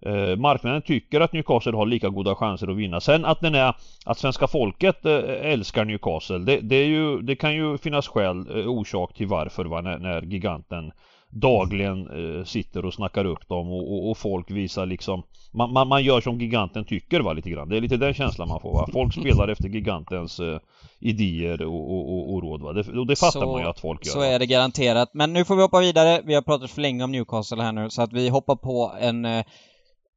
eh, 0.01 0.35
marknaden 0.35 0.81
tycker 0.81 1.21
att 1.21 1.33
Newcastle 1.33 1.75
har 1.75 1.85
lika 1.85 2.09
goda 2.09 2.35
chanser 2.35 2.67
att 2.67 2.77
vinna. 2.77 3.01
Sen 3.01 3.25
att 3.25 3.41
den 3.41 3.55
är, 3.55 3.73
att 4.05 4.17
svenska 4.17 4.47
folket 4.47 5.05
eh, 5.05 5.51
älskar 5.51 5.85
Newcastle, 5.85 6.37
det, 6.37 6.59
det, 6.59 6.83
ju, 6.83 7.21
det 7.21 7.35
kan 7.35 7.55
ju 7.55 7.77
finnas 7.77 8.07
skäl, 8.07 8.59
eh, 8.59 8.67
orsak 8.67 9.13
till 9.13 9.27
varför 9.27 9.65
va, 9.65 9.81
när, 9.81 9.97
när 9.97 10.21
giganten 10.21 10.91
dagligen 11.29 12.07
eh, 12.07 12.43
sitter 12.43 12.85
och 12.85 12.93
snackar 12.93 13.25
upp 13.25 13.47
dem 13.47 13.71
och, 13.71 13.93
och, 13.93 14.11
och 14.11 14.17
folk 14.17 14.51
visar 14.51 14.85
liksom 14.85 15.23
man, 15.51 15.73
man, 15.73 15.87
man, 15.87 16.03
gör 16.03 16.21
som 16.21 16.39
giganten 16.39 16.85
tycker 16.85 17.19
va 17.19 17.33
lite 17.33 17.49
grann. 17.49 17.69
Det 17.69 17.77
är 17.77 17.81
lite 17.81 17.97
den 17.97 18.13
känslan 18.13 18.47
man 18.47 18.61
får 18.61 18.73
va. 18.73 18.87
Folk 18.93 19.13
spelar 19.13 19.47
efter 19.47 19.69
gigantens 19.69 20.39
eh, 20.39 20.59
idéer 20.99 21.61
och, 21.61 21.91
och, 21.91 22.33
och, 22.33 22.41
råd 22.41 22.61
va. 22.61 22.73
Det, 22.73 22.99
och 22.99 23.07
det 23.07 23.15
fattar 23.15 23.39
så, 23.39 23.51
man 23.51 23.61
ju 23.61 23.67
att 23.67 23.79
folk 23.79 24.05
gör. 24.05 24.13
Så 24.13 24.21
är 24.21 24.39
det 24.39 24.45
garanterat. 24.45 25.09
Men 25.13 25.33
nu 25.33 25.45
får 25.45 25.55
vi 25.55 25.61
hoppa 25.61 25.79
vidare. 25.79 26.21
Vi 26.25 26.35
har 26.35 26.41
pratat 26.41 26.71
för 26.71 26.81
länge 26.81 27.03
om 27.03 27.11
Newcastle 27.11 27.63
här 27.63 27.71
nu 27.71 27.89
så 27.89 28.01
att 28.01 28.13
vi 28.13 28.29
hoppar 28.29 28.55
på 28.55 28.91
en 28.99 29.25
eh, 29.25 29.45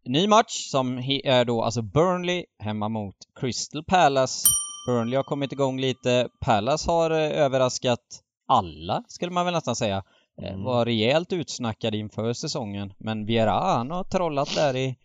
ny 0.04 0.28
match 0.28 0.70
som 0.70 0.98
är 1.24 1.44
då 1.44 1.62
alltså 1.62 1.82
Burnley 1.82 2.44
hemma 2.58 2.88
mot 2.88 3.16
Crystal 3.40 3.84
Palace. 3.84 4.46
Burnley 4.86 5.16
har 5.16 5.24
kommit 5.24 5.52
igång 5.52 5.80
lite. 5.80 6.28
Palace 6.40 6.90
har 6.90 7.10
eh, 7.10 7.16
överraskat 7.16 8.22
alla, 8.48 9.04
skulle 9.08 9.32
man 9.32 9.44
väl 9.44 9.54
nästan 9.54 9.76
säga. 9.76 10.02
Eh, 10.42 10.52
mm. 10.52 10.64
Var 10.64 10.84
rejält 10.84 11.32
utsnackad 11.32 11.94
inför 11.94 12.32
säsongen. 12.32 12.92
Men 12.98 13.26
Viera, 13.26 13.52
han 13.52 13.90
har 13.90 14.04
trollat 14.04 14.54
där 14.54 14.76
i 14.76 14.96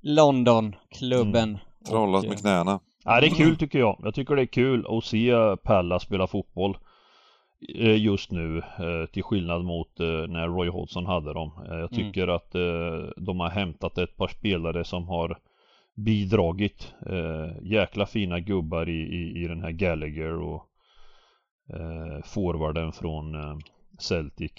London, 0.00 0.74
klubben. 0.90 1.48
Mm. 1.48 1.58
Trollat 1.88 2.24
och, 2.24 2.28
med 2.28 2.38
knäna. 2.38 2.80
Ja, 3.04 3.20
det 3.20 3.26
är 3.26 3.34
kul 3.34 3.56
tycker 3.58 3.78
jag. 3.78 4.00
Jag 4.02 4.14
tycker 4.14 4.36
det 4.36 4.42
är 4.42 4.46
kul 4.46 4.86
att 4.88 5.04
se 5.04 5.32
Pella 5.62 5.98
spela 5.98 6.26
fotboll 6.26 6.70
eh, 6.70 6.80
just 7.98 8.30
nu 8.30 8.58
eh, 8.58 9.06
till 9.12 9.22
skillnad 9.22 9.64
mot 9.64 9.98
när 10.28 10.48
Roy 10.48 10.68
Hodgson 10.68 11.06
hade 11.06 11.32
dem. 11.32 11.52
Jag 11.56 11.78
mm. 11.78 11.88
tycker 11.88 12.22
mm. 12.22 12.36
att 12.36 12.52
de 13.16 13.40
har 13.40 13.50
hämtat 13.50 13.98
ett 13.98 14.16
par 14.16 14.28
spelare 14.28 14.84
som 14.84 15.08
har 15.08 15.38
bidragit. 15.94 16.94
Jäkla 17.62 18.06
fina 18.06 18.40
gubbar 18.40 18.88
i, 18.88 19.02
i, 19.02 19.42
i 19.44 19.48
den 19.48 19.62
här 19.62 19.70
Gallagher 19.70 20.40
och 20.40 20.66
forwarden 22.24 22.92
från 22.92 23.34
Celtic. 23.98 24.52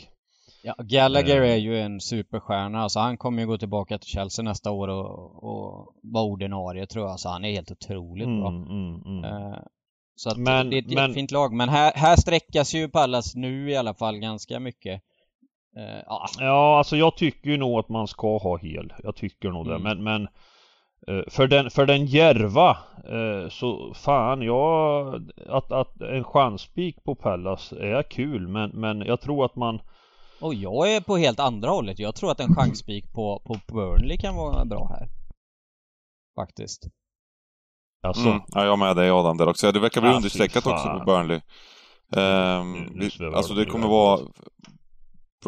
Ja, 0.63 0.75
Gallagher 0.77 1.41
eh. 1.41 1.51
är 1.51 1.55
ju 1.55 1.79
en 1.79 1.99
superstjärna. 1.99 2.79
Alltså 2.79 2.99
han 2.99 3.17
kommer 3.17 3.41
ju 3.41 3.47
gå 3.47 3.57
tillbaka 3.57 3.97
till 3.97 4.09
Chelsea 4.09 4.43
nästa 4.43 4.71
år 4.71 4.87
och, 4.87 5.43
och 5.43 5.95
vara 6.03 6.23
ordinarie 6.23 6.85
tror 6.85 7.07
jag. 7.07 7.19
Så 7.19 7.29
han 7.29 7.45
är 7.45 7.51
helt 7.51 7.71
otroligt 7.71 8.27
mm, 8.27 8.39
bra. 8.39 8.49
Mm, 8.49 9.01
mm. 9.05 9.23
Uh, 9.23 9.57
så 10.17 10.29
att 10.29 10.37
men, 10.37 10.69
det 10.69 10.75
är 10.75 10.79
ett 10.79 10.93
men... 10.93 11.13
fint 11.13 11.31
lag. 11.31 11.53
Men 11.53 11.69
här, 11.69 11.91
här 11.95 12.15
sträckas 12.15 12.73
ju 12.73 12.89
Pallas 12.89 13.35
nu 13.35 13.71
i 13.71 13.75
alla 13.75 13.93
fall 13.93 14.17
ganska 14.17 14.59
mycket. 14.59 15.01
Uh, 15.77 16.13
ah. 16.13 16.27
Ja, 16.39 16.77
alltså 16.77 16.97
jag 16.97 17.17
tycker 17.17 17.49
ju 17.49 17.57
nog 17.57 17.79
att 17.79 17.89
man 17.89 18.07
ska 18.07 18.37
ha 18.37 18.57
hel. 18.57 18.93
Jag 19.03 19.15
tycker 19.15 19.49
nog 19.49 19.65
det. 19.67 19.75
Mm. 19.75 19.83
Men, 19.83 20.03
men 20.03 20.27
uh, 21.15 21.23
för 21.29 21.47
den, 21.47 21.69
för 21.69 21.85
den 21.85 22.05
järva 22.05 22.77
så 23.49 23.93
fan, 23.93 24.41
jag 24.41 25.15
att, 25.49 25.71
att 25.71 26.01
en 26.01 26.23
chanspik 26.23 27.03
på 27.03 27.15
Pallas 27.15 27.71
är 27.71 28.03
kul 28.03 28.47
men, 28.47 28.69
men 28.69 29.01
jag 29.01 29.21
tror 29.21 29.45
att 29.45 29.55
man 29.55 29.79
och 30.39 30.53
jag 30.53 30.95
är 30.95 31.01
på 31.01 31.17
helt 31.17 31.39
andra 31.39 31.69
hållet. 31.69 31.99
Jag 31.99 32.15
tror 32.15 32.31
att 32.31 32.39
en 32.39 32.55
chanspik 32.55 33.13
på, 33.13 33.41
på 33.45 33.59
Burnley 33.67 34.17
kan 34.17 34.35
vara 34.35 34.65
bra 34.65 34.87
här. 34.99 35.09
Faktiskt. 36.35 36.87
Alltså. 38.03 38.27
Mm, 38.27 38.41
ja, 38.47 38.65
jag 38.65 38.79
med 38.79 38.95
dig 38.95 39.09
Adam 39.09 39.37
där 39.37 39.47
också. 39.47 39.71
Det 39.71 39.79
verkar 39.79 40.01
bli 40.01 40.09
ja, 40.09 40.15
understreckat 40.15 40.67
också 40.67 40.87
på 40.87 41.03
Burnley. 41.05 41.41
Um, 42.15 42.99
vi, 42.99 43.11
alltså 43.35 43.53
det 43.53 43.65
kommer 43.65 43.87
vara 43.87 44.19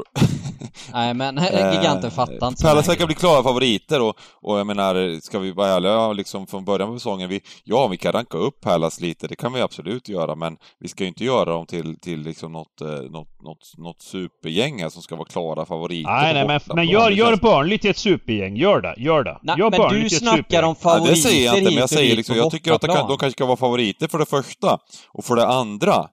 Nej 0.93 1.13
men 1.13 1.35
giganten 1.73 2.11
fattar 2.11 2.47
inte 2.47 2.63
Palace 2.63 2.91
verkar 2.91 3.05
bli 3.05 3.15
klara 3.15 3.43
favoriter 3.43 4.01
och, 4.01 4.19
och 4.33 4.59
jag 4.59 4.67
menar, 4.67 5.19
ska 5.21 5.39
vi 5.39 5.51
vara 5.51 5.67
ärliga 5.67 6.13
liksom 6.13 6.47
från 6.47 6.65
början 6.65 6.89
på 6.89 6.99
säsongen, 6.99 7.29
vi, 7.29 7.41
ja 7.63 7.87
vi 7.87 7.97
kan 7.97 8.11
ranka 8.11 8.37
upp 8.37 8.61
Palace 8.61 9.01
lite, 9.01 9.27
det 9.27 9.35
kan 9.35 9.53
vi 9.53 9.61
absolut 9.61 10.09
göra, 10.09 10.35
men 10.35 10.57
vi 10.79 10.87
ska 10.87 11.03
ju 11.03 11.07
inte 11.07 11.23
göra 11.23 11.45
dem 11.45 11.65
till, 11.65 11.99
till 11.99 12.21
liksom 12.21 12.51
något, 12.51 12.81
eh, 12.81 12.87
något, 12.87 13.41
något, 13.41 13.77
något 13.77 14.01
supergäng 14.01 14.81
här 14.81 14.89
som 14.89 15.01
ska 15.01 15.15
vara 15.15 15.27
klara 15.27 15.65
favoriter. 15.65 16.11
Nej, 16.11 16.33
nej, 16.33 16.47
men, 16.47 16.59
men 16.75 16.87
gör, 16.87 17.11
gör 17.11 17.35
Burnley 17.35 17.77
till 17.77 17.89
ett 17.89 17.97
supergäng, 17.97 18.55
gör 18.55 18.81
det, 18.81 18.95
gör 18.97 19.23
det. 19.23 19.37
Nej, 19.41 19.55
gör 19.59 19.69
men 19.69 20.01
du 20.01 20.09
snackar 20.09 20.63
om 20.63 20.75
favoriter 20.75 21.09
ja, 21.09 21.15
Det 21.15 21.21
säger 21.21 21.45
jag 21.45 21.57
inte, 21.57 21.71
men 21.71 21.79
jag 21.79 21.89
säger 21.89 22.15
liksom, 22.15 22.35
jag 22.35 22.51
tycker 22.51 22.73
att 22.73 22.81
de, 22.81 22.87
kan, 22.87 23.07
de 23.07 23.17
kanske 23.17 23.31
ska 23.31 23.45
vara 23.45 23.57
favoriter 23.57 24.07
för 24.07 24.19
det 24.19 24.25
första, 24.25 24.77
och 25.11 25.25
för 25.25 25.35
det 25.35 25.47
andra 25.47 26.07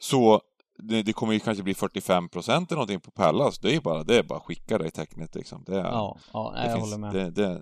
så 0.00 0.40
det, 0.82 1.02
det, 1.02 1.12
kommer 1.12 1.32
ju 1.32 1.40
kanske 1.40 1.62
bli 1.62 1.74
45 1.74 2.28
procent 2.28 2.70
eller 2.70 2.76
någonting 2.76 3.00
på 3.00 3.10
Pallas. 3.10 3.58
Det 3.58 3.68
är 3.68 3.72
ju 3.72 3.80
bara, 3.80 4.04
det 4.04 4.16
är 4.16 4.22
bara 4.22 4.38
att 4.38 4.44
skicka 4.44 4.78
det 4.78 4.86
i 4.86 4.90
tecknet 4.90 5.34
liksom. 5.34 5.64
Det 5.66 5.76
är, 5.76 5.84
ja, 5.84 6.18
ja 6.32 6.52
det 6.56 6.64
jag 6.64 6.72
finns, 6.72 6.84
håller 6.84 6.98
med. 6.98 7.12
Det, 7.12 7.30
det, 7.30 7.52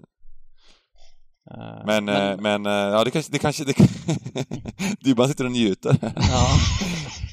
uh, 1.51 1.87
men, 1.87 2.05
men, 2.05 2.33
uh, 2.33 2.41
men 2.41 2.67
uh, 2.67 2.73
ja 2.73 3.05
det 3.05 3.11
kanske, 3.11 3.33
det 3.33 3.39
kanske, 3.39 3.65
det, 3.65 3.75
du 5.01 5.15
bara 5.15 5.29
sitter 5.29 5.45
och 5.45 5.53
njuter. 5.53 5.97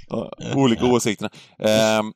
Ja. 0.09 0.31
Olika 0.55 0.85
åsikterna. 0.85 1.29
Um, 1.99 2.13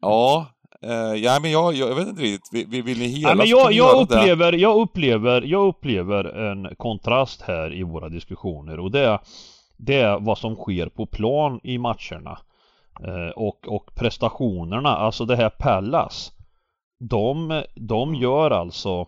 ja, 0.00 0.46
Uh, 0.86 1.16
ja 1.16 1.38
men 1.42 1.50
jag, 1.50 1.74
jag, 1.74 1.90
jag, 1.90 1.94
vet 1.94 2.08
inte 2.08 2.22
riktigt, 2.22 2.68
vill, 2.68 2.82
vill 2.82 2.98
ni 2.98 3.06
hela 3.06 3.28
ja, 3.28 3.34
men 3.34 3.46
jag, 3.46 3.72
jag 3.72 4.02
upplever, 4.02 4.52
jag 4.52 4.80
upplever, 4.80 5.42
jag 5.42 5.68
upplever 5.68 6.24
en 6.24 6.76
kontrast 6.76 7.42
här 7.42 7.74
i 7.74 7.82
våra 7.82 8.08
diskussioner 8.08 8.80
och 8.80 8.90
det 8.90 9.00
är, 9.00 9.20
det 9.76 10.00
är 10.00 10.18
vad 10.20 10.38
som 10.38 10.56
sker 10.56 10.88
på 10.88 11.06
plan 11.06 11.60
i 11.62 11.78
matcherna. 11.78 12.38
Eh, 13.06 13.30
och, 13.36 13.68
och 13.68 13.94
prestationerna, 13.94 14.96
alltså 14.96 15.24
det 15.24 15.36
här 15.36 15.50
Pallas 15.50 16.32
de, 17.00 17.62
de 17.74 18.14
gör 18.14 18.50
alltså 18.50 19.06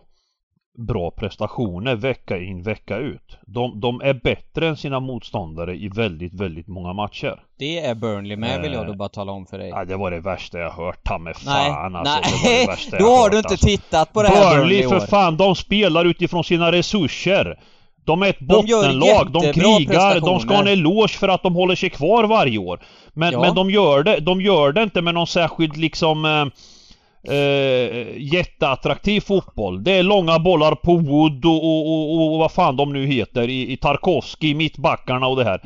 bra 0.77 1.11
prestationer 1.11 1.95
vecka 1.95 2.37
in 2.37 2.63
vecka 2.63 2.97
ut. 2.97 3.37
De, 3.47 3.79
de 3.79 4.01
är 4.01 4.13
bättre 4.13 4.67
än 4.67 4.77
sina 4.77 4.99
motståndare 4.99 5.75
i 5.75 5.87
väldigt, 5.87 6.33
väldigt 6.33 6.67
många 6.67 6.93
matcher. 6.93 7.43
Det 7.57 7.79
är 7.79 7.95
Burnley 7.95 8.37
med 8.37 8.61
vill 8.61 8.73
jag 8.73 8.85
då 8.85 8.91
eh, 8.91 8.97
bara 8.97 9.09
tala 9.09 9.31
om 9.31 9.45
för 9.45 9.57
dig. 9.57 9.69
Ja, 9.69 9.85
det 9.85 9.95
var 9.95 10.11
det 10.11 10.19
värsta 10.19 10.59
jag 10.59 10.71
hört, 10.71 11.03
ta 11.03 11.17
mig 11.17 11.33
fan 11.33 11.91
nej, 11.91 12.13
alltså. 12.13 12.31
Nej, 12.43 12.67
då 12.99 13.05
har 13.05 13.23
hört, 13.23 13.31
du 13.31 13.37
inte 13.37 13.49
alltså. 13.49 13.67
tittat 13.67 14.13
på 14.13 14.21
det 14.21 14.29
här 14.29 14.57
Burnley, 14.57 14.81
Burnley 14.81 14.99
för 14.99 15.07
fan, 15.07 15.37
de 15.37 15.55
spelar 15.55 16.05
utifrån 16.05 16.43
sina 16.43 16.71
resurser. 16.71 17.59
De 18.05 18.23
är 18.23 18.29
ett 18.29 18.39
bottenlag, 18.39 19.31
de, 19.31 19.41
de 19.41 19.53
krigar, 19.53 20.19
de 20.19 20.39
ska 20.39 20.53
ha 20.53 20.61
en 20.61 20.67
eloge 20.67 21.17
för 21.17 21.27
att 21.27 21.43
de 21.43 21.55
håller 21.55 21.75
sig 21.75 21.89
kvar 21.89 22.23
varje 22.23 22.57
år. 22.57 22.79
Men, 23.13 23.33
ja. 23.33 23.41
men 23.41 23.55
de, 23.55 23.69
gör 23.69 24.03
det, 24.03 24.19
de 24.19 24.41
gör 24.41 24.71
det 24.71 24.83
inte 24.83 25.01
med 25.01 25.13
någon 25.13 25.27
särskild 25.27 25.77
liksom 25.77 26.25
eh, 26.25 26.45
eh, 27.35 28.17
jätteattraktiv 28.17 29.21
fotboll. 29.21 29.83
Det 29.83 29.91
är 29.91 30.03
långa 30.03 30.39
bollar 30.39 30.75
på 30.75 30.97
Wood 30.97 31.45
och, 31.45 31.63
och, 31.63 31.89
och, 31.89 32.33
och 32.33 32.39
vad 32.39 32.51
fan 32.51 32.75
de 32.75 32.93
nu 32.93 33.05
heter 33.05 33.49
i, 33.49 33.71
i 33.71 33.77
Tarkovsky, 33.77 34.55
mittbackarna 34.55 35.27
och 35.27 35.35
det 35.35 35.43
här. 35.43 35.61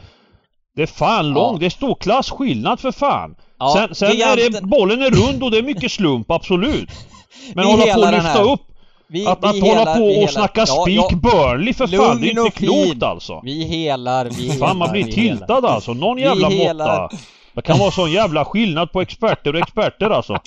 Det 0.75 0.81
är 0.81 0.87
fan 0.87 1.29
långt, 1.29 1.53
ja. 1.53 1.59
det 1.59 1.65
är 1.65 1.69
stor 1.69 1.95
klasskillnad 1.95 2.79
för 2.79 2.91
fan. 2.91 3.35
Ja, 3.59 3.73
sen 3.77 3.95
sen 3.95 4.21
är 4.21 4.51
det, 4.51 4.61
bollen 4.61 5.01
är 5.01 5.09
rund 5.09 5.43
och 5.43 5.51
det 5.51 5.57
är 5.57 5.63
mycket 5.63 5.91
slump, 5.91 6.31
absolut. 6.31 6.89
Men 7.53 7.65
hålla 7.65 7.93
på 7.93 8.03
att 8.03 8.13
lyfta 8.13 8.41
upp 8.41 8.61
vi, 9.09 9.27
att, 9.27 9.39
vi 9.41 9.47
att 9.47 9.55
helar, 9.55 9.77
hålla 9.77 9.97
på 9.97 10.03
och 10.03 10.11
helar. 10.11 10.27
snacka 10.27 10.65
spik 10.65 10.97
ja, 10.97 11.09
ja. 11.11 11.17
Burnley 11.17 11.73
för 11.73 11.87
fan, 11.87 12.21
det 12.21 12.27
är 12.27 12.39
inte 12.39 12.57
klokt 12.57 13.03
alltså. 13.03 13.41
Vi 13.43 13.63
helar, 13.63 14.25
vi 14.25 14.51
helar. 14.51 14.67
Fan 14.67 14.77
man 14.77 14.91
blir 14.91 15.03
tiltad 15.03 15.55
helar. 15.55 15.69
alltså, 15.69 15.93
någon 15.93 16.17
jävla 16.17 16.49
måtta. 16.49 17.09
Det 17.57 17.61
kan 17.61 17.79
vara 17.79 17.91
sån 17.91 18.11
jävla 18.11 18.45
skillnad 18.45 18.91
på 18.91 19.01
experter 19.01 19.53
och 19.53 19.59
experter 19.59 20.09
alltså. 20.09 20.37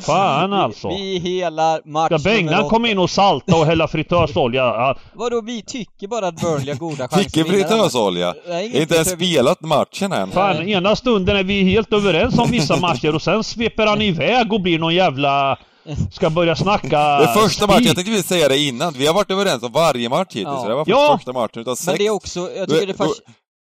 Fan 0.00 0.52
alltså. 0.52 0.88
Vi, 0.88 1.18
vi 1.18 1.30
helar 1.30 1.80
match 1.84 2.06
Ska 2.06 2.30
Bengan 2.30 2.68
komma 2.68 2.88
in 2.88 2.98
och 2.98 3.10
salta 3.10 3.56
och 3.56 3.66
hälla 3.66 3.88
fritösolja? 3.88 4.62
Ja. 4.62 4.96
Vadå, 5.12 5.40
vi 5.40 5.62
tycker 5.62 6.08
bara 6.08 6.26
att 6.26 6.40
Burnley 6.40 6.74
har 6.74 6.78
goda 6.78 7.08
chanser 7.08 7.24
Tycker 7.24 7.44
fritösolja? 7.44 8.34
Inte 8.72 8.94
ens 8.94 9.10
spelat 9.10 9.60
matchen 9.60 10.12
än. 10.12 10.30
Fan, 10.30 10.68
ena 10.68 10.96
stunden 10.96 11.36
är 11.36 11.44
vi 11.44 11.62
helt 11.62 11.92
överens 11.92 12.38
om 12.38 12.50
vissa 12.50 12.76
matcher 12.76 13.14
och 13.14 13.22
sen 13.22 13.44
sveper 13.44 13.86
han 13.86 14.02
iväg 14.02 14.52
och 14.52 14.60
blir 14.60 14.78
någon 14.78 14.94
jävla 14.94 15.58
ska 16.10 16.30
börja 16.30 16.56
snacka 16.56 17.18
Det 17.18 17.28
första 17.42 17.66
matchen, 17.66 17.84
jag 17.84 17.94
tänkte 17.94 18.12
vi 18.12 18.22
säga 18.22 18.48
det 18.48 18.58
innan. 18.58 18.92
Vi 18.92 19.06
har 19.06 19.14
varit 19.14 19.30
överens 19.30 19.62
om 19.62 19.72
varje 19.72 20.08
match 20.08 20.28
hittills, 20.28 20.48
ja. 20.48 20.62
så 20.62 20.68
det 20.68 20.74
var 20.74 20.84
ja. 20.86 21.16
första 21.18 21.32
matchen 21.32 21.60
utav 21.60 21.74
sex. 21.74 21.86
Men 21.86 21.96
det 21.98 22.06
är 22.06 22.10
också, 22.10 22.40
jag 22.40 22.68
tycker 22.68 22.86
det 22.86 22.92
är 22.92 22.96
fast... 22.96 23.22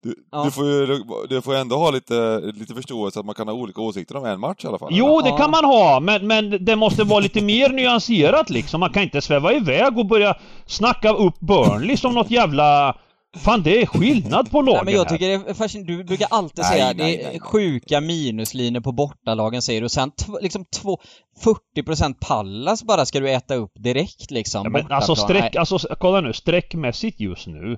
Du, 0.04 0.16
ja. 0.32 0.44
du, 0.44 0.52
får 0.52 0.66
ju, 0.66 1.04
du 1.30 1.42
får 1.42 1.56
ändå 1.56 1.78
ha 1.78 1.92
lite, 1.92 2.40
lite 2.40 2.74
förståelse 2.74 3.20
att 3.20 3.26
man 3.26 3.36
kan 3.36 3.48
ha 3.48 3.56
olika 3.56 3.82
åsikter 3.82 4.18
om 4.18 4.26
en 4.26 4.40
match 4.40 4.64
i 4.64 4.68
alla 4.68 4.80
fall. 4.80 4.90
Jo, 4.92 5.20
eller? 5.20 5.32
det 5.32 5.38
kan 5.38 5.52
man 5.52 5.66
ha, 5.66 6.00
men, 6.00 6.28
men 6.28 6.66
det 6.66 6.76
måste 6.76 7.04
vara 7.04 7.20
lite 7.20 7.42
mer 7.42 7.70
nyanserat 7.70 8.50
liksom. 8.50 8.80
Man 8.80 8.90
kan 8.90 9.04
inte 9.04 9.22
sväva 9.22 9.54
iväg 9.54 9.98
och 9.98 10.06
börja 10.06 10.36
snacka 10.66 11.14
upp 11.14 11.40
Burnley 11.40 11.98
som 11.98 12.14
något 12.14 12.32
jävla 12.32 12.96
Fan 13.38 13.64
det 13.64 13.82
är 13.82 13.86
skillnad 13.86 14.52
på 14.52 14.62
lagen 14.62 14.76
nej, 14.76 14.86
men 14.86 14.94
jag 14.94 15.10
tycker 15.10 15.28
det 15.28 15.50
är 15.50 15.54
fascinerande. 15.54 15.94
Du 15.94 16.04
brukar 16.04 16.28
alltid 16.32 16.64
nej, 16.64 16.74
säga 16.74 16.86
nej, 16.86 16.96
det 16.96 17.24
är 17.24 17.30
nej, 17.30 17.40
sjuka 17.40 18.02
minuslinjer 18.02 18.82
på 18.82 18.92
bortalagen 18.92 19.62
säger 19.62 19.82
du. 19.82 19.86
Och 19.86 19.92
sen 19.92 20.12
liksom 20.42 20.66
två, 20.82 21.00
40% 21.76 22.16
Pallas 22.20 22.84
bara 22.84 23.06
ska 23.06 23.20
du 23.20 23.32
äta 23.32 23.56
upp 23.56 23.72
direkt 23.76 24.32
liksom. 24.32 24.64
Ja, 24.64 24.70
men 24.70 24.92
alltså 24.92 25.16
streck, 25.16 25.56
alltså 25.56 25.78
kolla 26.00 26.22
nu, 26.22 26.34
streckmässigt 26.34 27.20
just 27.20 27.48
nu 27.48 27.78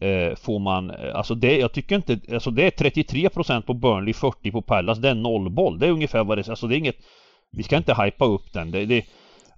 eh, 0.00 0.36
får 0.36 0.58
man, 0.58 0.90
eh, 0.90 1.16
alltså 1.16 1.34
det, 1.34 1.58
jag 1.58 1.72
tycker 1.72 1.96
inte, 1.96 2.20
alltså 2.32 2.50
det 2.50 2.62
är 2.62 2.70
33% 2.70 3.62
på 3.62 3.74
Burnley, 3.74 4.14
40 4.14 4.50
på 4.50 4.62
Palace, 4.62 5.00
det 5.00 5.08
är 5.08 5.14
nollboll. 5.14 5.78
Det 5.78 5.86
är 5.86 5.90
ungefär 5.90 6.24
vad 6.24 6.38
det 6.38 6.46
är, 6.46 6.50
alltså 6.50 6.66
det 6.66 6.74
är 6.74 6.78
inget, 6.78 6.96
vi 7.52 7.62
ska 7.62 7.76
inte 7.76 7.94
hypa 7.94 8.24
upp 8.24 8.52
den. 8.52 8.70
Det, 8.70 8.86
det, 8.86 9.04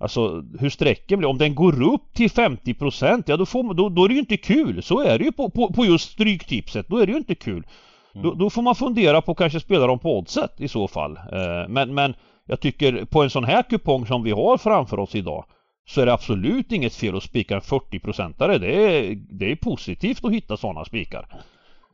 Alltså 0.02 0.44
hur 0.60 0.70
sträcken 0.70 1.18
blir, 1.18 1.28
om 1.28 1.38
den 1.38 1.54
går 1.54 1.82
upp 1.94 2.12
till 2.14 2.28
50% 2.28 3.22
ja 3.26 3.36
då, 3.36 3.46
får, 3.46 3.74
då, 3.74 3.88
då 3.88 4.04
är 4.04 4.08
det 4.08 4.14
ju 4.14 4.20
inte 4.20 4.36
kul. 4.36 4.82
Så 4.82 5.00
är 5.00 5.18
det 5.18 5.24
ju 5.24 5.32
på, 5.32 5.50
på, 5.50 5.72
på 5.72 5.84
just 5.84 6.10
stryktipset, 6.10 6.88
då 6.88 6.98
är 6.98 7.06
det 7.06 7.12
ju 7.12 7.18
inte 7.18 7.34
kul. 7.34 7.66
Mm. 8.14 8.26
Då, 8.26 8.34
då, 8.34 8.50
får 8.50 8.62
man 8.62 8.74
fundera 8.74 9.22
på 9.22 9.32
att 9.32 9.38
kanske 9.38 9.60
spela 9.60 9.86
dem 9.86 9.98
på 9.98 10.18
oddset 10.18 10.60
i 10.60 10.68
så 10.68 10.88
fall. 10.88 11.16
Eh, 11.16 11.68
men, 11.68 11.94
men 11.94 12.14
jag 12.46 12.60
tycker 12.60 13.04
på 13.04 13.22
en 13.22 13.30
sån 13.30 13.44
här 13.44 13.62
kupong 13.62 14.06
som 14.06 14.22
vi 14.22 14.30
har 14.30 14.58
framför 14.58 14.98
oss 14.98 15.14
idag 15.14 15.44
så 15.86 16.00
är 16.00 16.06
det 16.06 16.12
absolut 16.12 16.72
inget 16.72 16.94
fel 16.94 17.16
att 17.16 17.22
spika 17.22 17.54
en 17.54 17.60
40-procentare. 17.60 18.58
Det 18.58 18.74
är, 18.74 19.14
det 19.14 19.52
är 19.52 19.56
positivt 19.56 20.24
att 20.24 20.32
hitta 20.32 20.56
sådana 20.56 20.84
spikar. 20.84 21.26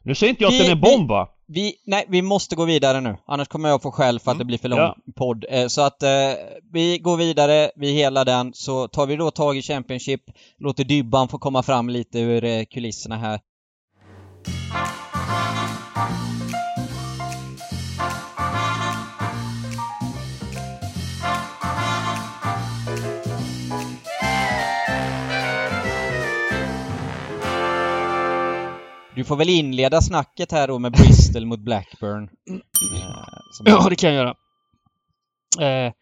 Nu 0.09 0.15
säger 0.15 0.31
inte 0.31 0.45
jag 0.45 0.53
att 0.53 0.59
den 0.59 0.71
är 0.71 0.75
bomba. 0.75 1.29
Vi, 1.47 1.61
vi, 1.61 1.75
nej, 1.85 2.05
vi 2.09 2.23
måste 2.23 2.57
gå 2.57 2.65
vidare 2.65 3.01
nu. 3.01 3.17
Annars 3.27 3.49
kommer 3.49 3.69
jag 3.69 3.83
få 3.83 3.93
skäll 3.93 4.21
för 4.21 4.31
att 4.31 4.35
mm. 4.35 4.39
det 4.39 4.45
blir 4.45 4.59
för 4.59 4.69
lång 4.69 4.79
ja. 4.79 4.97
podd. 5.17 5.45
Eh, 5.49 5.67
så 5.67 5.81
att 5.81 6.03
eh, 6.03 6.09
vi 6.73 6.99
går 6.99 7.17
vidare, 7.17 7.71
vi 7.77 7.93
hela 7.93 8.25
den. 8.25 8.53
Så 8.55 8.89
tar 8.89 9.07
vi 9.07 9.17
då 9.17 9.31
tag 9.31 9.57
i 9.57 9.63
Championship, 9.63 10.21
låter 10.59 10.85
Dybban 10.85 11.29
få 11.29 11.39
komma 11.39 11.63
fram 11.63 11.89
lite 11.89 12.21
ur 12.21 12.45
eh, 12.45 12.65
kulisserna 12.65 13.17
här. 13.17 13.41
Du 29.19 29.25
får 29.25 29.37
väl 29.37 29.49
inleda 29.49 30.01
snacket 30.01 30.53
här 30.53 30.69
då 30.69 30.79
med 30.79 30.93
Bristol 30.93 31.47
mot 31.47 31.61
Blackburn. 31.61 32.25
Eh, 32.51 32.61
ja, 33.65 33.89
det 33.89 33.97
kan 33.97 34.15
jag 34.15 34.17
göra. 34.17 34.35
Eh, 35.61 35.93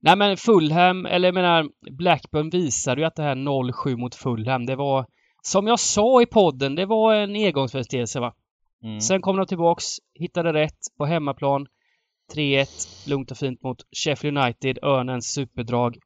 nej 0.00 0.16
men 0.16 0.36
Fulham, 0.36 1.06
eller 1.06 1.28
jag 1.28 1.34
menar 1.34 1.68
Blackburn 1.90 2.50
visade 2.50 3.00
ju 3.00 3.06
att 3.06 3.16
det 3.16 3.22
här 3.22 3.34
0-7 3.34 3.96
mot 3.96 4.14
Fulham, 4.14 4.66
det 4.66 4.76
var 4.76 5.06
som 5.42 5.66
jag 5.66 5.80
sa 5.80 6.22
i 6.22 6.26
podden, 6.26 6.74
det 6.74 6.86
var 6.86 7.14
en 7.14 7.36
engångsföreteelse 7.36 8.20
va. 8.20 8.34
Mm. 8.84 9.00
Sen 9.00 9.20
kom 9.20 9.36
de 9.36 9.46
tillbaks, 9.46 9.84
hittade 10.14 10.52
rätt 10.52 10.80
på 10.98 11.06
hemmaplan. 11.06 11.66
3-1, 12.34 13.08
lugnt 13.08 13.30
och 13.30 13.36
fint 13.36 13.62
mot 13.62 13.78
Sheffield 14.04 14.38
United, 14.38 14.78
Örnens 14.82 15.32
superdrag. 15.32 15.96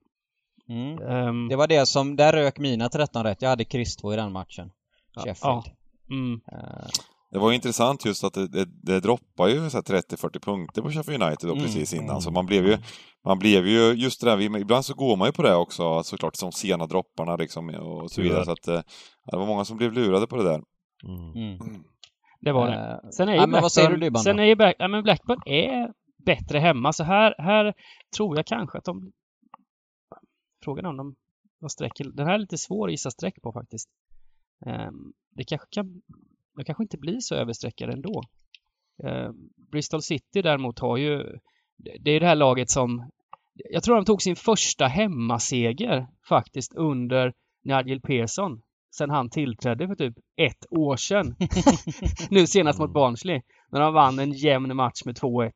Mm. 0.68 1.02
Um, 1.02 1.48
det 1.48 1.56
var 1.56 1.66
det 1.66 1.86
som, 1.86 2.16
där 2.16 2.32
rök 2.32 2.58
mina 2.58 2.88
13 2.88 3.24
rätt. 3.24 3.42
Jag 3.42 3.48
hade 3.48 3.64
2 4.00 4.12
i 4.12 4.16
den 4.16 4.32
matchen. 4.32 4.70
Sheffield. 5.16 5.36
Ja, 5.42 5.64
Mm. 6.10 6.40
Eh, 6.52 6.88
det 7.30 7.38
var 7.38 7.52
intressant 7.52 8.04
just 8.04 8.24
att 8.24 8.34
det, 8.34 8.48
det, 8.48 8.64
det 8.82 9.00
droppar 9.00 9.48
ju 9.48 9.58
30-40 9.58 10.40
punkter 10.40 10.82
på 10.82 10.90
Sheffield 10.90 11.22
United 11.22 11.48
då 11.48 11.52
mm. 11.52 11.64
precis 11.64 11.94
innan, 11.94 12.22
så 12.22 12.30
man 12.30 12.46
blev 12.46 12.66
ju 12.66 12.78
man 13.26 13.38
blev 13.38 13.66
ju, 13.66 13.92
just 13.92 14.20
det 14.20 14.30
där, 14.30 14.40
ibland 14.40 14.84
så 14.84 14.94
går 14.94 15.16
man 15.16 15.28
ju 15.28 15.32
på 15.32 15.42
det 15.42 15.54
också 15.54 16.02
såklart, 16.02 16.36
som 16.36 16.52
sena 16.52 16.86
dropparna 16.86 17.36
liksom 17.36 17.68
och 17.68 18.10
så 18.10 18.22
vidare, 18.22 18.44
så 18.44 18.52
att 18.52 18.68
eh, 18.68 18.80
det 19.30 19.36
var 19.36 19.46
många 19.46 19.64
som 19.64 19.76
blev 19.76 19.92
lurade 19.92 20.26
på 20.26 20.36
det 20.36 20.44
där. 20.44 20.62
Mm. 21.04 21.32
mm. 21.34 21.84
Det 22.40 22.52
var 22.52 22.70
det. 22.70 23.00
Eh, 23.04 23.10
sen 23.10 23.28
är 23.28 23.32
ju 23.34 23.46
Blackburn, 23.46 24.00
du, 24.00 24.18
sen 24.18 24.38
är 24.38 24.44
ju 24.44 24.54
Black, 24.54 24.76
men 24.78 25.02
Blackburn 25.02 25.40
är 25.46 25.92
bättre 26.26 26.58
hemma, 26.58 26.92
så 26.92 27.04
här, 27.04 27.34
här 27.38 27.74
tror 28.16 28.36
jag 28.36 28.46
kanske 28.46 28.78
att 28.78 28.84
de... 28.84 29.12
Frågan 30.64 30.84
är 30.84 30.88
om 30.88 30.96
de... 30.96 31.14
Vad 31.58 31.72
sträcker, 31.72 32.04
den 32.04 32.26
här 32.26 32.34
är 32.34 32.38
lite 32.38 32.58
svår 32.58 32.88
att 32.88 32.92
gissa 32.92 33.10
streck 33.10 33.42
på 33.42 33.52
faktiskt. 33.52 33.88
Um, 34.66 35.12
det 35.30 35.44
kanske 35.44 35.66
kan 35.70 36.02
det 36.56 36.64
kanske 36.64 36.84
inte 36.84 36.98
blir 36.98 37.20
så 37.20 37.34
översträckade 37.34 37.92
ändå. 37.92 38.22
Eh, 39.04 39.30
Bristol 39.70 40.02
City 40.02 40.42
däremot 40.42 40.78
har 40.78 40.96
ju 40.96 41.38
det 41.76 42.10
är 42.10 42.20
det 42.20 42.26
här 42.26 42.34
laget 42.34 42.70
som 42.70 43.10
jag 43.54 43.82
tror 43.82 43.96
de 43.96 44.04
tog 44.04 44.22
sin 44.22 44.36
första 44.36 44.86
hemmaseger 44.86 46.06
faktiskt 46.28 46.74
under 46.74 47.32
Nigel 47.62 48.00
Pearson 48.00 48.60
sen 48.96 49.10
han 49.10 49.30
tillträdde 49.30 49.88
för 49.88 49.94
typ 49.94 50.14
ett 50.36 50.66
år 50.70 50.96
sedan. 50.96 51.36
nu 52.30 52.46
senast 52.46 52.78
mot 52.78 52.86
mm. 52.86 52.92
Barnsley 52.92 53.42
när 53.70 53.80
de 53.80 53.94
vann 53.94 54.18
en 54.18 54.32
jämn 54.32 54.76
match 54.76 55.04
med 55.04 55.16
2-1. 55.18 55.52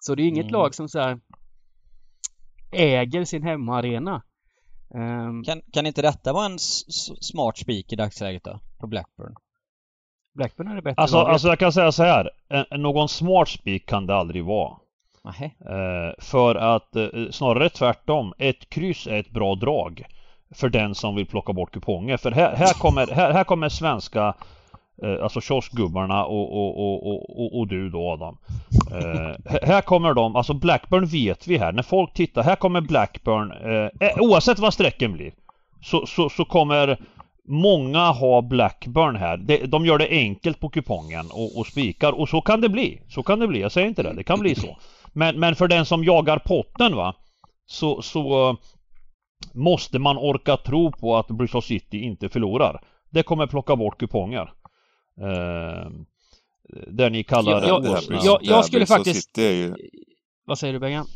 Så 0.00 0.14
det 0.14 0.22
är 0.22 0.28
inget 0.28 0.44
mm. 0.44 0.52
lag 0.52 0.74
som 0.74 0.88
så 0.88 0.98
här 0.98 1.20
äger 2.72 3.24
sin 3.24 3.42
hemmaarena. 3.42 4.22
Um, 4.94 5.44
kan, 5.44 5.62
kan 5.72 5.86
inte 5.86 6.02
detta 6.02 6.32
vara 6.32 6.46
en 6.46 6.58
smart 7.20 7.58
spik 7.58 7.92
i 7.92 7.96
dagsläget 7.96 8.44
då? 8.44 8.60
På 8.78 8.86
Blackburn? 8.86 9.34
Blackburn 10.34 10.68
är 10.68 10.76
det 10.76 10.82
bättre 10.82 11.02
alltså, 11.02 11.18
alltså 11.18 11.48
jag 11.48 11.58
kan 11.58 11.72
säga 11.72 11.92
så 11.92 12.02
här. 12.02 12.30
En, 12.48 12.82
någon 12.82 13.08
smart 13.08 13.48
spik 13.48 13.86
kan 13.86 14.06
det 14.06 14.14
aldrig 14.14 14.44
vara. 14.44 14.76
Eh, 15.40 16.14
för 16.18 16.54
att 16.54 16.96
eh, 16.96 17.08
snarare 17.30 17.68
tvärtom. 17.68 18.34
Ett 18.38 18.70
kryss 18.70 19.06
är 19.06 19.20
ett 19.20 19.30
bra 19.30 19.54
drag. 19.54 20.04
För 20.54 20.68
den 20.68 20.94
som 20.94 21.16
vill 21.16 21.26
plocka 21.26 21.52
bort 21.52 21.72
kuponger. 21.72 22.16
För 22.16 22.30
här, 22.30 22.56
här, 22.56 22.74
kommer, 22.74 23.06
här, 23.06 23.32
här 23.32 23.44
kommer 23.44 23.68
svenska 23.68 24.26
eh, 24.26 24.34
Eh, 25.02 25.22
alltså 25.22 25.40
kioskgubbarna 25.40 26.24
och, 26.24 26.52
och, 26.52 27.06
och, 27.06 27.40
och, 27.40 27.58
och 27.58 27.68
du 27.68 27.90
då 27.90 28.10
Adam. 28.10 28.36
Eh, 28.92 29.58
här 29.62 29.80
kommer 29.80 30.14
de, 30.14 30.36
alltså 30.36 30.54
Blackburn 30.54 31.06
vet 31.06 31.46
vi 31.46 31.58
här. 31.58 31.72
När 31.72 31.82
folk 31.82 32.12
tittar, 32.14 32.42
här 32.42 32.56
kommer 32.56 32.80
Blackburn. 32.80 33.52
Eh, 33.52 34.08
eh 34.08 34.18
oavsett 34.20 34.58
vad 34.58 34.74
strecken 34.74 35.12
blir. 35.12 35.32
Så, 35.82 36.06
så, 36.06 36.28
så 36.28 36.44
kommer 36.44 36.98
Många 37.52 37.98
har 37.98 38.42
Blackburn 38.42 39.16
här. 39.16 39.66
De 39.66 39.86
gör 39.86 39.98
det 39.98 40.08
enkelt 40.10 40.60
på 40.60 40.68
kupongen 40.68 41.26
och, 41.30 41.58
och 41.58 41.66
spikar 41.66 42.12
och 42.12 42.28
så 42.28 42.40
kan 42.40 42.60
det 42.60 42.68
bli. 42.68 43.02
Så 43.08 43.22
kan 43.22 43.38
det 43.38 43.46
bli. 43.46 43.60
Jag 43.60 43.72
säger 43.72 43.88
inte 43.88 44.02
det. 44.02 44.12
Det 44.12 44.24
kan 44.24 44.40
bli 44.40 44.54
så. 44.54 44.76
Men, 45.12 45.40
men 45.40 45.54
för 45.54 45.68
den 45.68 45.86
som 45.86 46.04
jagar 46.04 46.38
potten 46.38 46.96
va. 46.96 47.14
Så, 47.66 48.02
så 48.02 48.56
måste 49.54 49.98
man 49.98 50.18
orka 50.18 50.56
tro 50.56 50.92
på 50.92 51.16
att 51.16 51.28
Bristol 51.28 51.62
City 51.62 51.98
inte 51.98 52.28
förlorar. 52.28 52.80
Det 53.10 53.22
kommer 53.22 53.46
plocka 53.46 53.76
bort 53.76 53.98
kuponger. 53.98 54.52
Eh, 55.20 55.90
där 56.86 57.10
ni 57.10 57.24
kallar 57.24 57.66
jag, 57.66 57.82
det. 57.82 57.88
Jag, 57.88 58.22
jag, 58.22 58.38
jag 58.42 58.64
skulle 58.64 58.86
faktiskt... 58.86 59.38
Ju... 59.38 59.74
Vad 60.44 60.58
säger 60.58 60.72
du 60.72 60.78
Bengan? 60.78 61.06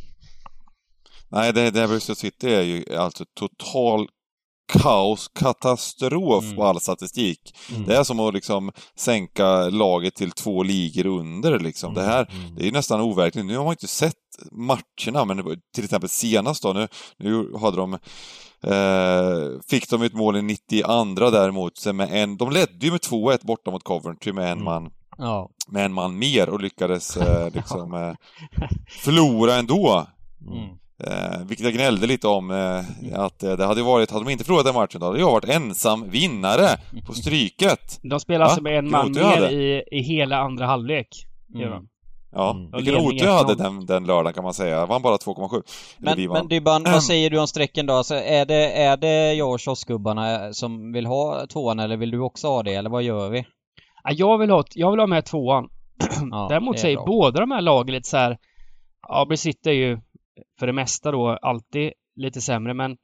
Nej, 1.28 1.52
det, 1.52 1.70
det 1.70 1.88
Bristol 1.88 2.16
City 2.16 2.54
är 2.54 2.62
ju 2.62 2.96
alltså 2.96 3.24
total 3.34 4.08
kaos, 4.72 5.28
katastrof 5.28 6.44
mm. 6.44 6.56
på 6.56 6.64
all 6.64 6.80
statistik. 6.80 7.56
Mm. 7.70 7.86
Det 7.86 7.96
är 7.96 8.04
som 8.04 8.20
att 8.20 8.34
liksom 8.34 8.72
sänka 8.96 9.68
laget 9.68 10.14
till 10.14 10.30
två 10.30 10.62
ligor 10.62 11.06
under 11.06 11.58
liksom. 11.58 11.92
Mm. 11.92 12.04
Det 12.04 12.10
här, 12.10 12.30
mm. 12.30 12.54
det 12.54 12.62
är 12.62 12.66
ju 12.66 12.72
nästan 12.72 13.00
overkligt. 13.00 13.46
Nu 13.46 13.56
har 13.56 13.64
man 13.64 13.72
inte 13.72 13.88
sett 13.88 14.14
matcherna, 14.52 15.24
men 15.24 15.60
till 15.74 15.84
exempel 15.84 16.08
senast 16.08 16.62
då, 16.62 16.72
nu, 16.72 16.88
nu 17.18 17.56
hade 17.60 17.76
de 17.76 17.92
eh, 18.62 19.60
fick 19.68 19.90
de 19.90 20.02
ett 20.02 20.14
mål 20.14 20.36
i 20.36 20.42
92 20.42 21.30
däremot, 21.30 21.86
med 21.94 22.08
en, 22.12 22.36
de 22.36 22.50
ledde 22.50 22.86
ju 22.86 22.90
med 22.90 23.00
2-1 23.00 23.46
borta 23.46 23.70
mot 23.70 23.84
Coventry 23.84 24.32
med 24.32 24.44
en 24.44 24.52
mm. 24.52 24.64
man 24.64 24.90
ja. 25.18 25.50
med 25.68 25.84
en 25.84 25.92
man 25.92 26.18
mer 26.18 26.48
och 26.48 26.60
lyckades 26.60 27.16
eh, 27.16 27.50
liksom 27.54 27.94
eh, 27.94 28.14
förlora 28.88 29.54
ändå. 29.54 30.06
Mm. 30.46 30.78
Eh, 31.00 31.46
vilket 31.46 31.64
jag 31.64 31.74
gnällde 31.74 32.06
lite 32.06 32.28
om, 32.28 32.50
eh, 32.50 33.20
att 33.20 33.42
eh, 33.42 33.52
det 33.52 33.64
hade 33.64 33.82
varit, 33.82 34.10
hade 34.10 34.24
de 34.24 34.30
inte 34.30 34.44
förlorat 34.44 34.64
den 34.64 34.74
matchen, 34.74 35.00
då 35.00 35.06
hade 35.06 35.18
jag 35.18 35.30
varit 35.30 35.48
ensam 35.48 36.10
vinnare 36.10 36.68
på 37.06 37.12
stryket. 37.12 38.00
De 38.02 38.20
spelar 38.20 38.44
alltså 38.44 38.62
med 38.62 38.78
en 38.78 38.90
man 38.90 39.12
mer 39.12 39.50
i, 39.50 39.84
i 39.90 40.00
hela 40.00 40.38
andra 40.38 40.66
halvlek. 40.66 41.08
Mm. 41.54 41.86
Ja, 42.32 42.50
mm. 42.50 42.70
vilken 42.72 42.96
otur 42.96 43.26
jag 43.26 43.32
hade 43.32 43.54
den, 43.54 43.86
den 43.86 44.06
lördagen 44.06 44.32
kan 44.32 44.44
man 44.44 44.54
säga. 44.54 44.76
Jag 44.76 44.86
vann 44.86 45.02
bara 45.02 45.16
2,7. 45.16 45.62
Men, 45.98 46.32
men 46.32 46.48
Dybban, 46.48 46.82
vad 46.82 47.02
säger 47.02 47.30
du 47.30 47.38
om 47.38 47.46
strecken 47.46 47.86
då? 47.86 47.94
Alltså, 47.94 48.14
är, 48.14 48.46
det, 48.46 48.82
är 48.82 48.96
det 48.96 49.34
jag 49.34 49.50
och 49.50 49.60
kioskgubbarna 49.60 50.52
som 50.52 50.92
vill 50.92 51.06
ha 51.06 51.46
tvåan 51.46 51.78
eller 51.78 51.96
vill 51.96 52.10
du 52.10 52.20
också 52.20 52.48
ha 52.48 52.62
det, 52.62 52.74
eller 52.74 52.90
vad 52.90 53.02
gör 53.02 53.28
vi? 53.30 53.46
Ja, 54.04 54.10
jag, 54.12 54.38
vill 54.38 54.50
ha, 54.50 54.64
jag 54.74 54.90
vill 54.90 55.00
ha 55.00 55.06
med 55.06 55.24
tvåan. 55.24 55.68
Ja, 56.30 56.46
Däremot 56.48 56.78
säger 56.78 56.96
bra. 56.96 57.06
båda 57.06 57.40
de 57.40 57.50
här 57.50 57.60
lagen 57.60 57.94
lite 57.94 58.08
så 58.08 58.16
här, 58.16 58.38
Ja, 59.08 59.24
Brisitte 59.28 59.70
är 59.70 59.74
ju 59.74 59.98
för 60.58 60.66
det 60.66 60.72
mesta 60.72 61.10
då 61.10 61.28
alltid 61.28 61.92
lite 62.16 62.40
sämre 62.40 62.74
men 62.74 62.96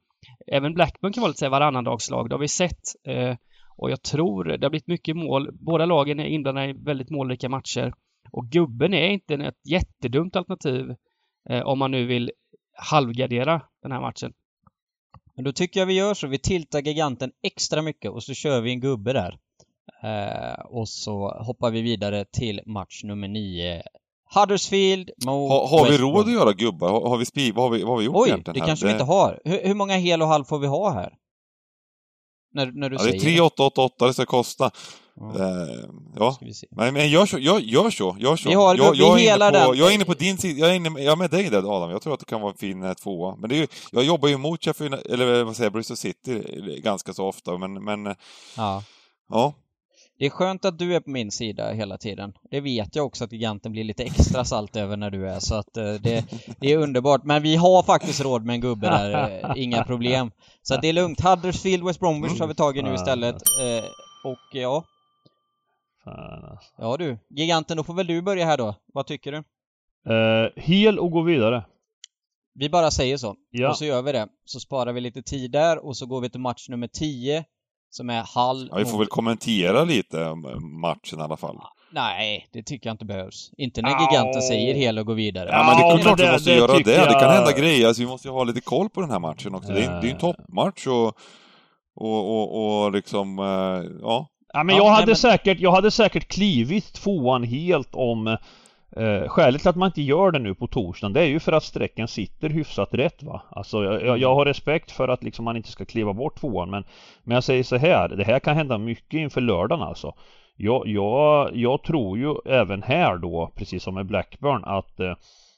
även 0.47 0.73
Blackburn 0.73 1.13
kan 1.13 1.21
vara 1.21 1.29
lite 1.29 1.49
varannandagslag. 1.49 2.29
Det 2.29 2.35
har 2.35 2.39
vi 2.39 2.47
sett. 2.47 2.95
Eh, 3.03 3.35
och 3.77 3.91
jag 3.91 4.01
tror 4.01 4.43
det 4.43 4.65
har 4.65 4.69
blivit 4.69 4.87
mycket 4.87 5.15
mål. 5.15 5.49
Båda 5.53 5.85
lagen 5.85 6.19
är 6.19 6.25
inblandade 6.25 6.69
i 6.69 6.73
väldigt 6.73 7.09
målrika 7.09 7.49
matcher. 7.49 7.93
Och 8.31 8.45
gubben 8.45 8.93
är 8.93 9.09
inte 9.09 9.33
ett 9.33 9.67
jättedumt 9.69 10.35
alternativ 10.35 10.95
eh, 11.49 11.61
om 11.61 11.79
man 11.79 11.91
nu 11.91 12.05
vill 12.05 12.31
halvgardera 12.73 13.61
den 13.81 13.91
här 13.91 14.01
matchen. 14.01 14.33
Men 15.35 15.43
då 15.43 15.51
tycker 15.51 15.79
jag 15.79 15.87
vi 15.87 15.93
gör 15.93 16.13
så. 16.13 16.27
Vi 16.27 16.39
tiltar 16.39 16.81
giganten 16.81 17.31
extra 17.43 17.81
mycket 17.81 18.11
och 18.11 18.23
så 18.23 18.33
kör 18.33 18.61
vi 18.61 18.71
en 18.71 18.79
gubbe 18.79 19.13
där. 19.13 19.39
Eh, 20.03 20.65
och 20.65 20.89
så 20.89 21.29
hoppar 21.29 21.71
vi 21.71 21.81
vidare 21.81 22.25
till 22.25 22.61
match 22.65 23.03
nummer 23.03 23.27
9 23.27 23.83
Huddersfield 24.33 25.09
mot 25.25 25.51
ha, 25.51 25.67
Har 25.67 25.89
vi 25.91 25.97
råd 25.97 26.27
att 26.27 26.33
göra 26.33 26.53
gubbar? 26.53 26.89
Har, 26.89 27.09
har 27.09 27.17
vi 27.17 27.25
spik, 27.25 27.55
vad, 27.55 27.65
har 27.65 27.71
vi, 27.71 27.83
vad 27.83 27.91
har 27.91 27.97
vi 27.97 28.05
gjort 28.05 28.15
Oj, 28.15 28.29
egentligen? 28.29 28.53
det 28.53 28.59
här? 28.59 28.67
kanske 28.67 28.85
det... 28.85 28.87
vi 28.87 28.93
inte 28.93 29.03
har. 29.03 29.39
Hur, 29.45 29.67
hur, 29.67 29.73
många 29.73 29.95
hel 29.95 30.21
och 30.21 30.27
halv 30.27 30.43
får 30.43 30.59
vi 30.59 30.67
ha 30.67 30.91
här? 30.93 31.13
När, 32.53 32.71
när 32.71 32.89
du 32.89 32.95
ja, 32.95 32.99
säger 32.99 33.11
det 33.11 33.17
är 33.17 33.21
3888 33.21 34.07
det 34.07 34.13
ska 34.13 34.25
kosta. 34.25 34.71
Ja. 35.15 35.35
Eh, 35.39 35.85
ja. 36.15 36.37
Vi 36.41 36.53
se. 36.53 36.67
Men, 36.71 37.09
gör 37.09 37.25
så, 37.25 37.39
gör, 37.39 37.59
gör 37.59 37.89
så, 37.89 38.15
gör 38.19 38.35
så. 38.35 38.49
Vi 38.49 38.55
har- 38.55 38.75
jag, 38.75 38.91
vi 38.91 38.97
jag, 38.97 39.19
är 39.19 39.23
hela 39.23 39.49
inne 39.49 39.65
på, 39.65 39.71
den. 39.71 39.79
jag 39.79 39.89
är 39.89 39.95
inne 39.95 40.05
på 40.05 40.13
din 40.13 40.37
sida, 40.37 40.59
jag 40.59 40.69
är, 40.69 40.73
inne, 40.73 40.89
jag 41.01 41.11
är 41.11 41.15
med 41.15 41.29
dig 41.29 41.49
där 41.49 41.77
Adam. 41.77 41.89
Jag 41.89 42.01
tror 42.01 42.13
att 42.13 42.19
det 42.19 42.25
kan 42.25 42.41
vara 42.41 42.51
en 42.51 42.57
fin 42.57 42.83
eh, 42.83 42.93
tvåa. 42.93 43.35
Men 43.35 43.49
det 43.49 43.55
är 43.55 43.57
ju, 43.57 43.67
jag 43.91 44.03
jobbar 44.03 44.29
ju 44.29 44.37
mot 44.37 44.63
Sheffield, 44.63 44.93
eller 44.93 45.43
vad 45.43 45.55
säger 45.55 45.65
jag, 45.65 45.73
Bristol 45.73 45.97
City 45.97 46.33
eh, 46.33 46.83
ganska 46.83 47.13
så 47.13 47.27
ofta, 47.27 47.57
men, 47.57 47.83
men 47.83 48.07
eh, 48.07 48.13
Ja. 48.57 48.83
ja. 49.29 49.53
Det 50.21 50.25
är 50.25 50.29
skönt 50.29 50.65
att 50.65 50.79
du 50.79 50.95
är 50.95 50.99
på 50.99 51.09
min 51.09 51.31
sida 51.31 51.71
hela 51.71 51.97
tiden. 51.97 52.33
Det 52.51 52.61
vet 52.61 52.95
jag 52.95 53.05
också 53.05 53.23
att 53.23 53.31
giganten 53.31 53.71
blir 53.71 53.83
lite 53.83 54.03
extra 54.03 54.45
salt 54.45 54.75
över 54.75 54.97
när 54.97 55.09
du 55.11 55.29
är, 55.29 55.39
så 55.39 55.55
att 55.55 55.77
eh, 55.77 55.93
det, 55.93 56.25
det 56.59 56.71
är 56.71 56.77
underbart. 56.77 57.23
Men 57.23 57.41
vi 57.41 57.55
har 57.55 57.83
faktiskt 57.83 58.21
råd 58.21 58.45
med 58.45 58.53
en 58.53 58.61
gubbe 58.61 58.87
där, 58.87 59.41
eh, 59.43 59.51
inga 59.63 59.83
problem. 59.83 60.31
Så 60.61 60.75
att 60.75 60.81
det 60.81 60.87
är 60.89 60.93
lugnt. 60.93 61.21
Huddersfield, 61.21 61.85
West 61.85 61.99
Bromwich 61.99 62.39
har 62.39 62.47
vi 62.47 62.55
tagit 62.55 62.83
nu 62.83 62.93
istället. 62.93 63.35
Eh, 63.35 63.83
Och 64.23 64.39
ja, 64.53 64.83
alltså. 66.05 66.71
ja 66.77 66.97
du. 66.97 67.17
Giganten, 67.29 67.77
då 67.77 67.83
får 67.83 67.93
väl 67.93 68.07
du 68.07 68.21
börja 68.21 68.45
här 68.45 68.57
då. 68.57 68.75
Vad 68.93 69.07
tycker 69.07 69.31
du? 69.31 69.37
Eh, 70.13 70.49
hel 70.55 70.99
och 70.99 71.11
gå 71.11 71.21
vidare. 71.21 71.65
Vi 72.53 72.69
bara 72.69 72.91
säger 72.91 73.17
så. 73.17 73.35
Ja. 73.49 73.69
Och 73.69 73.77
så 73.77 73.85
gör 73.85 74.01
vi 74.01 74.11
det. 74.11 74.27
Så 74.45 74.59
sparar 74.59 74.93
vi 74.93 75.01
lite 75.01 75.21
tid 75.21 75.51
där 75.51 75.85
och 75.85 75.97
så 75.97 76.05
går 76.05 76.21
vi 76.21 76.29
till 76.29 76.41
match 76.41 76.69
nummer 76.69 76.87
10. 76.87 77.45
Som 77.91 78.09
är 78.09 78.23
Hall 78.35 78.67
ja, 78.71 78.77
vi 78.77 78.85
får 78.85 78.91
mot- 78.91 79.01
väl 79.01 79.07
kommentera 79.07 79.83
lite 79.83 80.25
om 80.25 80.45
eh, 80.45 80.59
matchen 80.59 81.19
i 81.19 81.21
alla 81.21 81.37
fall. 81.37 81.57
Nej, 81.93 82.47
det 82.53 82.63
tycker 82.63 82.89
jag 82.89 82.93
inte 82.93 83.05
behövs. 83.05 83.51
Inte 83.57 83.81
när 83.81 83.89
Au. 83.95 84.01
giganten 84.11 84.41
säger 84.41 84.73
hel 84.73 84.99
och 84.99 85.05
gå 85.05 85.13
vidare. 85.13 85.49
Ja, 85.51 85.63
men 85.63 85.77
det 85.77 85.93
är 85.93 86.03
klart 86.03 86.19
vi 86.19 86.23
det- 86.23 86.31
måste 86.31 86.49
det 86.49 86.55
göra 86.57 86.67
det. 86.71 86.77
tycker 86.77 86.91
Det 86.91 87.13
kan 87.13 87.21
jag- 87.21 87.31
hända 87.31 87.51
grejer. 87.51 87.87
Alltså, 87.87 88.01
vi 88.03 88.07
måste 88.07 88.27
ju 88.27 88.31
ha 88.31 88.43
lite 88.43 88.61
koll 88.61 88.89
på 88.89 89.01
den 89.01 89.09
här 89.11 89.19
matchen 89.19 89.55
också. 89.55 89.71
Det 89.71 89.83
är, 89.83 89.89
det 89.89 89.97
är 89.97 90.03
ju 90.03 90.09
en 90.09 90.15
Eh. 90.15 90.19
toppmatch 90.19 90.87
och, 90.87 91.07
och, 91.95 92.31
och, 92.41 92.83
och 92.85 92.91
liksom, 92.91 93.39
eh, 93.39 93.45
ja. 94.01 94.27
Ja, 94.53 94.63
men 94.63 94.75
Ja, 94.75 94.81
jag, 94.81 94.85
nej, 94.85 94.93
hade 94.95 95.05
men- 95.07 95.15
säkert, 95.15 95.59
jag 95.59 95.71
hade 95.71 95.91
säkert 95.91 96.27
klivit 96.27 96.93
tvåan 96.93 97.43
helt 97.43 97.95
om 97.95 98.37
eh, 98.95 99.27
Skälet 99.27 99.61
till 99.61 99.69
att 99.69 99.75
man 99.75 99.87
inte 99.87 100.01
gör 100.01 100.31
det 100.31 100.39
nu 100.39 100.55
på 100.55 100.67
torsdagen 100.67 101.13
det 101.13 101.21
är 101.21 101.25
ju 101.25 101.39
för 101.39 101.51
att 101.51 101.63
strecken 101.63 102.07
sitter 102.07 102.49
hyfsat 102.49 102.93
rätt 102.93 103.23
va. 103.23 103.41
Alltså 103.49 103.83
jag, 103.83 104.05
jag, 104.05 104.17
jag 104.17 104.35
har 104.35 104.45
respekt 104.45 104.91
för 104.91 105.07
att 105.07 105.23
liksom 105.23 105.45
man 105.45 105.57
inte 105.57 105.71
ska 105.71 105.85
kliva 105.85 106.13
bort 106.13 106.39
tvåan 106.39 106.69
men 106.69 106.83
Men 107.23 107.35
jag 107.35 107.43
säger 107.43 107.63
så 107.63 107.77
här, 107.77 108.09
det 108.09 108.23
här 108.23 108.39
kan 108.39 108.55
hända 108.57 108.77
mycket 108.77 109.19
inför 109.19 109.41
lördagen 109.41 109.87
alltså. 109.87 110.13
Jag, 110.55 110.87
jag, 110.87 111.55
jag 111.55 111.83
tror 111.83 112.17
ju 112.17 112.35
även 112.45 112.83
här 112.83 113.17
då, 113.17 113.51
precis 113.55 113.83
som 113.83 113.93
med 113.93 114.05
Blackburn, 114.05 114.63
att 114.63 114.99
eh, 114.99 115.13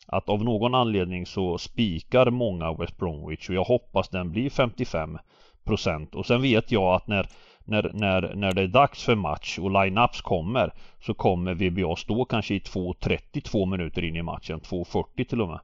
att 0.08 0.30
av 0.30 0.44
någon 0.44 0.76
anledning 0.76 1.26
så 1.26 1.58
spikar 1.58 2.30
många 2.30 2.74
West 2.74 2.98
Bromwich 2.98 3.50
och 3.50 3.56
jag 3.56 3.64
hoppas 3.64 4.10
den 4.10 4.32
blir 4.32 4.50
55 4.50 5.18
och 6.12 6.26
sen 6.26 6.42
vet 6.42 6.72
jag 6.72 6.96
att 6.96 7.08
när 7.08 7.28
när, 7.66 7.91
när, 7.93 8.36
när 8.36 8.53
det 8.53 8.61
är 8.61 8.68
dags 8.68 9.03
för 9.03 9.16
match 9.16 9.59
och 9.59 9.72
line-ups 9.72 10.22
kommer 10.22 10.74
så 10.99 11.14
kommer 11.14 11.53
VBA 11.53 11.95
stå 11.95 12.26
kanske 12.26 12.55
i 12.55 12.59
2.30 12.59 13.41
två 13.41 13.66
minuter 13.66 14.03
in 14.03 14.16
i 14.16 14.22
matchen, 14.22 14.59
2.40 14.61 15.24
till 15.30 15.41
och 15.41 15.47
med. 15.47 15.59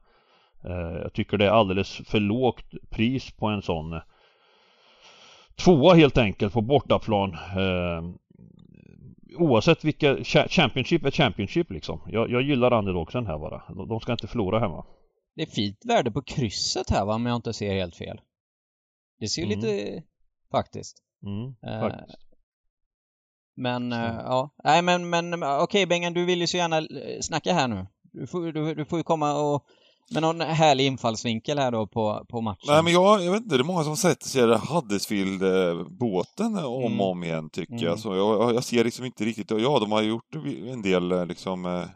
Eh, 0.64 0.96
jag 1.02 1.12
tycker 1.12 1.36
det 1.38 1.46
är 1.46 1.50
alldeles 1.50 1.96
för 2.06 2.20
lågt 2.20 2.64
pris 2.90 3.30
på 3.30 3.46
en 3.46 3.62
sån 3.62 3.92
eh, 3.92 4.00
tvåa 5.64 5.94
helt 5.94 6.18
enkelt 6.18 6.52
på 6.52 6.60
bortaplan. 6.60 7.34
Eh, 7.34 8.02
oavsett 9.38 9.84
vilka, 9.84 10.16
cha- 10.16 10.48
Championship 10.48 11.04
är 11.04 11.10
Championship 11.10 11.70
liksom. 11.70 12.00
Jag, 12.06 12.30
jag 12.30 12.42
gillar 12.42 12.72
underdogsen 12.72 13.26
här 13.26 13.38
bara. 13.38 13.62
De, 13.86 14.00
ska 14.00 14.12
inte 14.12 14.26
förlora 14.26 14.58
hemma. 14.58 14.86
Det 15.36 15.42
är 15.42 15.46
fint 15.46 15.78
värde 15.88 16.10
på 16.10 16.22
krysset 16.22 16.90
här 16.90 17.04
va, 17.04 17.14
om 17.14 17.26
jag 17.26 17.36
inte 17.36 17.52
ser 17.52 17.74
helt 17.74 17.96
fel. 17.96 18.20
Det 19.20 19.28
ser 19.28 19.42
ju 19.42 19.46
Mm. 19.52 19.60
lite... 19.60 20.02
Faktiskt. 20.50 20.96
Mm, 21.26 21.54
Eh, 21.66 21.80
faktiskt. 21.88 22.18
Men, 23.56 23.92
eh, 23.92 24.14
ja. 24.24 24.50
Nej 24.64 24.82
men, 24.82 25.10
men 25.10 25.42
okej 25.42 25.86
Bengan, 25.86 26.12
du 26.14 26.24
vill 26.24 26.40
ju 26.40 26.46
så 26.46 26.56
gärna 26.56 26.78
eh, 26.78 27.20
snacka 27.20 27.52
här 27.54 27.68
nu. 27.68 27.86
Du 28.12 28.26
får, 28.26 28.52
du, 28.52 28.74
du 28.74 28.84
får 28.84 28.98
ju 28.98 29.02
komma 29.02 29.34
och 29.34 29.64
med 30.12 30.22
någon 30.22 30.40
härlig 30.40 30.86
infallsvinkel 30.86 31.58
här 31.58 31.70
då 31.72 31.86
på, 31.86 32.26
på 32.28 32.40
matchen. 32.40 32.64
Nej 32.66 32.82
men 32.82 32.92
jag, 32.92 33.22
jag 33.24 33.32
vet 33.32 33.42
inte, 33.42 33.56
det 33.56 33.62
är 33.62 33.64
många 33.64 33.84
som 33.84 33.96
sätter 33.96 34.26
sig 34.28 34.42
Huddersfield-båten 34.58 36.46
om 36.58 36.82
Mm. 36.86 37.00
och 37.00 37.10
om 37.10 37.24
igen 37.24 37.50
tycker 37.50 37.72
Mm. 37.72 37.84
jag. 37.84 37.98
Så 37.98 38.14
jag, 38.16 38.54
jag 38.54 38.64
ser 38.64 38.84
liksom 38.84 39.04
inte 39.04 39.24
riktigt, 39.24 39.50
ja 39.50 39.78
de 39.78 39.92
har 39.92 40.02
gjort 40.02 40.34
en 40.72 40.82
del 40.82 41.28
liksom 41.28 41.86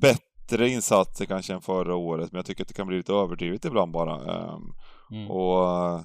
bättre 0.00 0.68
insatser 0.68 1.24
kanske 1.24 1.54
än 1.54 1.60
förra 1.60 1.94
året 1.96 2.32
men 2.32 2.38
jag 2.38 2.46
tycker 2.46 2.62
att 2.64 2.68
det 2.68 2.74
kan 2.74 2.86
bli 2.86 2.96
lite 2.96 3.12
överdrivet 3.12 3.64
ibland 3.64 3.92
bara. 3.92 4.14
Ehm, 4.34 4.62
Mm. 5.12 5.30
Och 5.30 6.00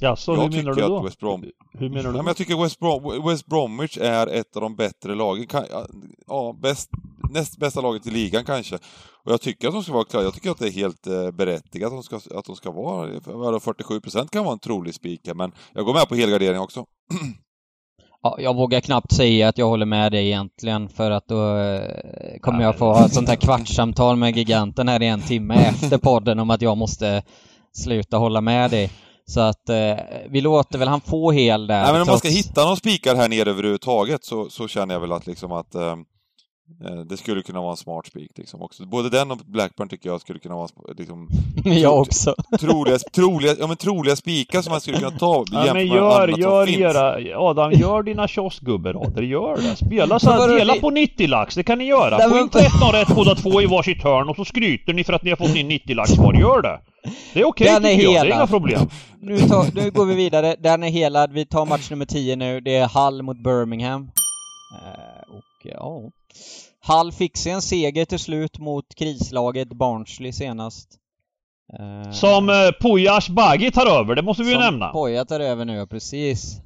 eh, 0.00 0.08
Jaså, 0.08 0.32
jag 0.32 0.42
hur 0.42 0.48
menar 0.50 0.62
du 0.70 0.74
tycker 0.74 0.88
då? 0.88 0.98
att 0.98 1.06
West 1.06 1.20
Brom... 1.20 1.44
Hur 1.72 1.88
menar 1.88 2.02
Nej, 2.02 2.12
du? 2.12 2.16
men 2.16 2.26
jag 2.26 2.36
tycker 2.36 2.62
West, 2.62 2.78
Brom, 2.78 3.26
West 3.28 3.46
Bromwich 3.46 3.98
är 4.00 4.26
ett 4.26 4.56
av 4.56 4.62
de 4.62 4.76
bättre 4.76 5.14
lagen. 5.14 5.46
Kan- 5.46 5.64
Ja, 6.26 6.56
bäst, 6.62 6.90
näst 7.30 7.58
bästa 7.58 7.80
laget 7.80 8.06
i 8.06 8.10
ligan 8.10 8.44
kanske. 8.44 8.74
Och 9.24 9.32
jag 9.32 9.40
tycker 9.40 9.68
att 9.68 9.74
de 9.74 9.82
ska 9.82 9.92
vara 9.92 10.04
klara. 10.04 10.24
Jag 10.24 10.34
tycker 10.34 10.50
att 10.50 10.58
det 10.58 10.66
är 10.68 10.72
helt 10.72 11.06
eh, 11.06 11.30
berättigat 11.30 11.86
att 11.92 11.96
de 11.96 12.02
ska, 12.02 12.38
att 12.38 12.44
de 12.44 12.56
ska 12.56 12.70
vara... 12.70 13.10
Vadå, 13.24 13.60
47 13.60 14.00
procent 14.00 14.30
kan 14.30 14.44
vara 14.44 14.52
en 14.52 14.58
trolig 14.58 14.94
spik 14.94 15.20
här, 15.26 15.34
men 15.34 15.52
jag 15.74 15.84
går 15.84 15.94
med 15.94 16.08
på 16.08 16.14
helgardering 16.14 16.60
också. 16.60 16.84
Ja, 18.22 18.36
jag 18.40 18.54
vågar 18.56 18.80
knappt 18.80 19.12
säga 19.12 19.48
att 19.48 19.58
jag 19.58 19.66
håller 19.68 19.86
med 19.86 20.12
dig 20.12 20.26
egentligen 20.26 20.88
för 20.88 21.10
att 21.10 21.28
då 21.28 21.56
eh, 21.56 22.38
kommer 22.40 22.62
jag 22.62 22.78
få 22.78 22.84
ha 22.92 23.06
ett 23.06 23.14
sånt 23.14 23.28
här 23.28 23.36
kvartssamtal 23.36 24.16
med 24.16 24.36
giganten 24.36 24.88
här 24.88 25.02
i 25.02 25.06
en 25.06 25.20
timme 25.20 25.54
efter 25.54 25.98
podden 25.98 26.38
om 26.38 26.50
att 26.50 26.62
jag 26.62 26.76
måste 26.76 27.22
sluta 27.72 28.16
hålla 28.16 28.40
med 28.40 28.70
dig. 28.70 28.90
Så 29.28 29.40
att 29.40 29.68
eh, 29.68 29.94
vi 30.28 30.40
låter 30.40 30.78
väl 30.78 30.88
han 30.88 31.00
få 31.00 31.32
hel 31.32 31.66
där. 31.66 31.82
Nej, 31.82 31.92
men 31.92 32.00
om 32.00 32.06
man 32.06 32.18
ska 32.18 32.28
hitta 32.28 32.64
någon 32.64 32.76
spikar 32.76 33.14
här 33.14 33.28
nere 33.28 33.50
överhuvudtaget 33.50 34.24
så, 34.24 34.50
så 34.50 34.68
känner 34.68 34.94
jag 34.94 35.00
väl 35.00 35.12
att 35.12 35.26
liksom 35.26 35.52
att 35.52 35.74
eh, 35.74 35.92
eh, 36.84 36.96
det 37.08 37.16
skulle 37.16 37.42
kunna 37.42 37.60
vara 37.60 37.70
en 37.70 37.76
smart 37.76 38.06
spik 38.06 38.30
liksom 38.36 38.62
också. 38.62 38.86
Både 38.86 39.10
den 39.10 39.30
och 39.30 39.38
Blackburn 39.38 39.88
tycker 39.88 40.08
jag 40.08 40.20
skulle 40.20 40.38
kunna 40.38 40.54
vara 40.54 40.68
liksom, 40.96 41.28
jag 41.64 42.00
också. 42.00 42.34
troliga, 42.60 42.98
troliga, 42.98 43.54
ja, 43.60 43.66
men 43.66 43.76
troliga 43.76 44.16
spikar 44.16 44.62
som 44.62 44.70
man 44.70 44.80
skulle 44.80 44.98
kunna 44.98 45.18
ta 45.18 45.44
Ja, 45.52 45.58
jämfört 45.58 45.74
men 45.74 45.88
med 45.88 45.96
gör, 45.96 46.28
gör 46.28 46.80
era, 46.80 47.38
Adam, 47.38 47.72
gör 47.72 48.02
dina 48.02 48.28
kioskgubberader, 48.28 49.22
gör 49.22 49.56
det. 49.56 49.76
Spela 49.76 50.18
så 50.18 50.30
här, 50.30 50.58
dela 50.58 50.74
på 50.74 50.90
90 50.90 51.28
lax, 51.28 51.54
det 51.54 51.62
kan 51.62 51.78
ni 51.78 51.84
göra. 51.84 52.28
Få 52.28 52.38
in 52.38 52.48
13 52.48 52.92
rätt 52.92 53.14
båda 53.16 53.34
två 53.34 53.62
i 53.62 53.66
varsitt 53.66 54.02
hörn 54.02 54.28
och 54.28 54.36
så 54.36 54.44
skryter 54.44 54.92
ni 54.92 55.04
för 55.04 55.12
att 55.12 55.22
ni 55.22 55.30
har 55.30 55.36
fått 55.36 55.56
in 55.56 55.68
90 55.68 55.94
lax 55.96 56.16
var, 56.16 56.34
gör 56.34 56.62
det. 56.62 56.80
Det 57.34 57.40
är 57.40 57.44
okej 57.44 57.66
är 57.68 57.80
tycker 57.80 58.02
jag, 58.02 58.26
det 58.26 58.30
är 58.30 58.34
inga 58.34 58.46
problem. 58.46 58.88
Nu, 59.20 59.38
tar, 59.38 59.74
nu 59.74 59.90
går 59.90 60.06
vi 60.06 60.14
vidare. 60.14 60.56
Den 60.58 60.82
är 60.82 60.88
helad. 60.88 61.32
Vi 61.32 61.46
tar 61.46 61.66
match 61.66 61.90
nummer 61.90 62.04
10 62.04 62.36
nu. 62.36 62.60
Det 62.60 62.76
är 62.76 62.88
Hull 62.88 63.22
mot 63.22 63.38
Birmingham. 63.38 64.10
Eh, 64.82 65.34
och 65.34 65.44
ja... 65.64 66.02
Hull 66.88 67.12
fick 67.12 67.36
sig 67.36 67.52
en 67.52 67.62
seger 67.62 68.04
till 68.04 68.18
slut 68.18 68.58
mot 68.58 68.94
krislaget 68.94 69.68
Barnsley 69.68 70.32
senast. 70.32 70.88
Eh, 71.78 72.10
Som 72.12 72.48
eh, 72.48 72.54
Pujas 72.80 73.28
Bagi 73.28 73.70
tar 73.70 73.86
över, 73.86 74.14
det 74.14 74.22
måste 74.22 74.42
vi 74.42 74.48
ju 74.48 74.54
som 74.54 74.64
nämna. 74.64 74.88
Poja 74.88 75.24
tar 75.24 75.40
över 75.40 75.64
nu, 75.64 75.86
precis. 75.86 76.60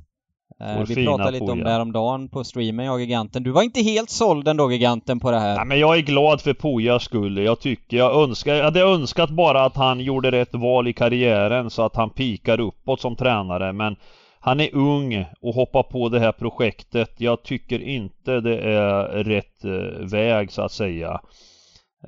Eh, 0.61 0.79
Vår 0.79 0.87
vi 0.87 1.07
pratade 1.07 1.31
lite 1.31 1.53
om 1.53 1.59
det 1.59 1.71
häromdagen 1.71 2.29
på 2.29 2.45
streamen, 2.45 2.87
jag 2.87 2.95
och 2.95 3.01
Giganten. 3.01 3.43
Du 3.43 3.51
var 3.51 3.63
inte 3.63 3.83
helt 3.83 4.11
såld 4.11 4.49
ändå, 4.49 4.73
Giganten, 4.73 5.21
på 5.21 5.31
det 5.31 5.39
här. 5.39 5.57
Nej, 5.57 5.67
men 5.67 5.79
jag 5.79 5.97
är 5.97 6.01
glad 6.03 6.41
för 6.41 6.55
Pujas 6.55 7.03
skull. 7.03 7.39
Jag 7.39 7.61
tycker, 7.61 7.97
jag 7.97 8.23
önskar, 8.23 8.55
jag 8.55 8.65
hade 8.65 8.81
önskat 8.81 9.31
bara 9.31 9.65
att 9.65 9.77
han 9.77 10.01
gjorde 10.01 10.31
rätt 10.31 10.55
val 10.55 10.89
i 10.89 10.93
karriären 10.93 11.71
så 11.71 11.83
att 11.83 11.97
han 11.97 12.11
pikar 12.11 12.61
uppåt 12.61 13.01
som 13.01 13.17
tränare. 13.17 13.73
Men 13.73 13.97
han 14.41 14.61
är 14.61 14.75
ung 14.75 15.25
och 15.41 15.55
hoppar 15.55 15.83
på 15.83 16.09
det 16.09 16.21
här 16.21 16.33
projektet. 16.33 17.11
Jag 17.17 17.43
tycker 17.43 17.83
inte 17.83 18.41
det 18.41 18.59
är 18.59 19.25
rätt 19.25 19.65
eh, 19.65 20.07
väg 20.07 20.53
så 20.53 20.63
att 20.63 20.73
säga 20.73 21.21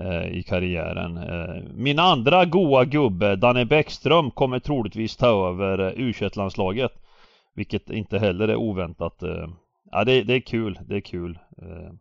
eh, 0.00 0.38
i 0.38 0.42
karriären. 0.42 1.20
Min 1.74 1.98
andra 1.98 2.44
goa 2.44 2.84
gubbe, 2.84 3.36
Danne 3.36 3.64
Bäckström, 3.64 4.30
kommer 4.30 4.58
troligtvis 4.58 5.16
ta 5.16 5.48
över 5.48 5.78
eh, 5.78 5.92
U21-landslaget. 5.92 7.01
Vilket 7.54 7.90
inte 7.90 8.18
heller 8.18 8.48
är 8.48 8.56
oväntat. 8.56 9.22
eh. 9.22 9.48
Ja, 9.90 10.04
det, 10.04 10.22
det 10.22 10.34
är 10.34 10.40
kul. 10.40 10.78
Det 10.88 10.96
är 10.96 11.00
kul. 11.00 11.38
Eh, 11.62 11.92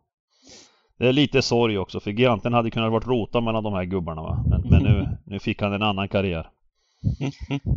det 0.98 1.08
är 1.08 1.12
lite 1.12 1.42
sorg 1.42 1.78
också 1.78 2.00
för 2.00 2.10
giganten 2.10 2.52
hade 2.52 2.70
kunnat 2.70 2.92
varit 2.92 3.06
rota 3.06 3.40
mellan 3.40 3.64
de 3.64 3.72
här 3.72 3.84
gubbarna 3.84 4.22
va. 4.22 4.44
Men, 4.50 4.60
men 4.70 4.82
nu, 4.82 5.08
nu 5.26 5.38
fick 5.38 5.62
han 5.62 5.72
en 5.72 5.82
annan 5.82 6.08
karriär. 6.08 6.48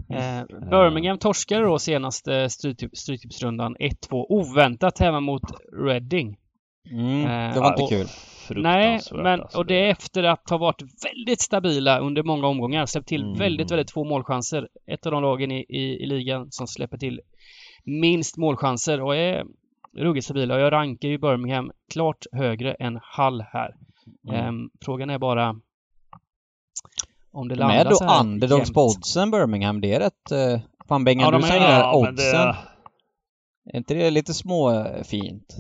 Eh, 0.10 0.68
Birmingham 0.70 1.18
torskade 1.18 1.66
då 1.66 1.80
senaste 1.80 2.32
Stryktip- 2.48 2.94
Stryktipsrundan 2.96 3.76
1-2 3.78 4.26
oväntat 4.30 5.00
hemma 5.00 5.20
mot 5.20 5.42
Reading. 5.86 6.38
Mm, 6.92 7.54
det 7.54 7.60
var 7.60 7.70
inte 7.72 7.84
och- 7.84 7.90
kul. 7.90 8.08
Nej, 8.64 9.00
men 9.12 9.42
alltså. 9.42 9.58
och 9.58 9.66
det 9.66 9.76
är 9.76 9.90
efter 9.90 10.24
att 10.24 10.50
ha 10.50 10.58
varit 10.58 10.82
väldigt 11.06 11.42
stabila 11.42 12.00
under 12.00 12.24
många 12.24 12.48
omgångar. 12.48 12.86
Släppt 12.86 13.08
till 13.08 13.22
Mm. 13.24 13.38
väldigt, 13.38 13.72
väldigt 13.72 13.92
få 13.92 14.04
målchanser. 14.04 14.68
Ett 14.88 15.06
av 15.06 15.12
de 15.12 15.22
lagen 15.22 15.52
i, 15.52 15.66
i, 15.70 16.04
i 16.04 16.06
ligan 16.06 16.48
som 16.52 16.68
släpper 16.68 16.98
till 16.98 17.22
minst 17.86 18.38
målchanser 18.38 19.02
och 19.02 19.16
är 19.16 19.46
ruggigt 19.98 20.26
stabila. 20.26 20.56
Och 20.56 20.62
jag 20.62 20.72
rankar 20.72 21.10
ju 21.10 21.18
Birmingham 21.18 21.72
klart 21.94 22.26
högre 22.32 22.74
än 22.74 23.00
Hull 23.18 23.42
här. 23.54 23.76
Mm. 24.30 24.46
Ehm, 24.46 24.70
frågan 24.86 25.10
är 25.10 25.20
bara 25.20 25.56
om 27.32 27.48
det 27.48 27.56
De 27.56 27.62
är 27.64 27.68
landar 27.68 27.90
då 27.90 27.96
så 27.96 28.06
här 28.06 28.22
underdogs 28.22 28.74
på 28.74 28.86
oddsen, 28.86 29.32
Birmingham. 29.32 29.82
Det 29.82 29.94
är 29.94 30.00
rätt... 30.00 30.32
Uh, 30.32 30.60
fan, 30.88 31.04
Bengan, 31.04 31.34
Ja, 31.34 31.40
du 31.40 31.46
är- 31.48 31.54
gillar 31.54 31.80
Ja, 31.80 31.96
oddsen. 31.96 32.16
det, 32.16 32.56
Är 33.74 33.78
inte 33.78 33.94
det 33.94 34.10
lite 34.10 34.34
småfint? 34.34 35.56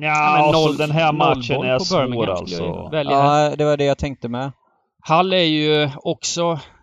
Ja, 0.00 0.06
Ja, 0.06 0.42
men 0.52 0.54
noll- 0.54 0.76
den 0.78 0.90
här 0.90 1.12
matchen 1.12 1.62
är 1.62 1.78
på 1.78 1.84
svår 1.84 2.26
alltså. 2.30 2.90
Ja, 2.92 3.54
det 3.56 3.64
var 3.64 3.76
det 3.76 3.84
jag 3.84 3.98
tänkte 3.98 4.28
med. 4.28 4.52
Hall 5.00 5.32
är 5.32 5.42
ju 5.42 5.90
också, 5.96 6.42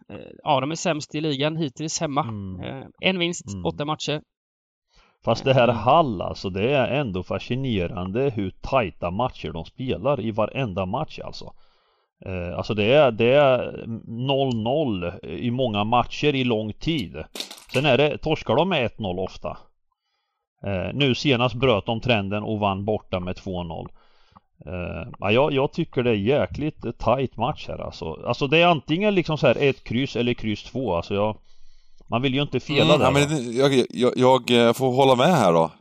eh, 0.09 0.15
ja 0.43 0.59
de 0.59 0.71
är 0.71 0.75
sämst 0.75 1.15
i 1.15 1.21
ligan 1.21 1.57
hittills 1.57 2.01
hemma. 2.01 2.21
Mm. 2.21 2.61
Eh, 2.63 2.85
En 3.01 3.19
vinst, 3.19 3.53
Mm. 3.53 3.65
åtta 3.65 3.85
matcher. 3.85 4.21
Fast 5.25 5.43
det 5.43 5.53
här 5.53 5.67
Mm. 5.67 5.75
Hall 5.75 6.21
alltså, 6.21 6.49
det 6.49 6.71
är 6.71 6.87
ändå 6.87 7.23
fascinerande 7.23 8.29
hur 8.35 8.51
tajta 8.61 9.11
matcher 9.11 9.51
de 9.51 9.65
spelar 9.65 10.19
i 10.19 10.31
varenda 10.31 10.85
match 10.85 11.19
alltså. 11.19 11.53
Eh, 12.25 12.57
alltså 12.57 12.73
det 12.73 12.93
är, 12.93 13.11
det 13.11 13.33
är 13.33 13.85
0-0 14.07 15.25
i 15.25 15.51
många 15.51 15.83
matcher 15.83 16.35
i 16.35 16.43
lång 16.43 16.73
tid. 16.73 17.23
Sen 17.73 17.85
är 17.85 17.97
det, 17.97 18.17
torskar 18.17 18.55
de 18.55 18.69
med 18.69 18.91
1-0 18.91 19.19
ofta. 19.19 19.57
Eh, 20.63 20.93
nu 20.93 21.15
senast 21.15 21.55
bröt 21.55 21.85
de 21.85 22.01
trenden 22.01 22.43
och 22.43 22.59
vann 22.59 22.85
borta 22.85 23.19
med 23.19 23.35
2-0. 23.35 23.87
Eh, 24.65 25.07
ja, 25.19 25.31
jag, 25.31 25.53
jag 25.53 25.71
tycker 25.71 26.03
det 26.03 26.09
är 26.11 26.15
jäkligt 26.15 26.97
tajt 26.99 27.37
match 27.37 27.67
här 27.67 27.77
alltså. 27.77 28.19
Alltså 28.25 28.47
det 28.47 28.57
är 28.57 28.67
antingen 28.67 29.15
liksom 29.15 29.37
så 29.37 29.47
här 29.47 29.57
ett 29.59 29.83
kryss 29.83 30.15
eller 30.15 30.33
kryss 30.33 30.63
två. 30.63 30.95
Alltså 30.95 31.15
jag, 31.15 31.37
man 32.07 32.21
vill 32.21 32.33
ju 32.35 32.41
inte 32.41 32.59
fela 32.59 32.95
Mm, 32.95 32.99
där. 32.99 33.05
ja, 33.05 33.11
men 33.11 33.29
det- 33.29 33.51
jag, 33.93 34.17
jag, 34.17 34.41
jag 34.51 34.75
får 34.75 34.91
hålla 34.91 35.15
med 35.15 35.35
här 35.37 35.53
då. 35.53 35.71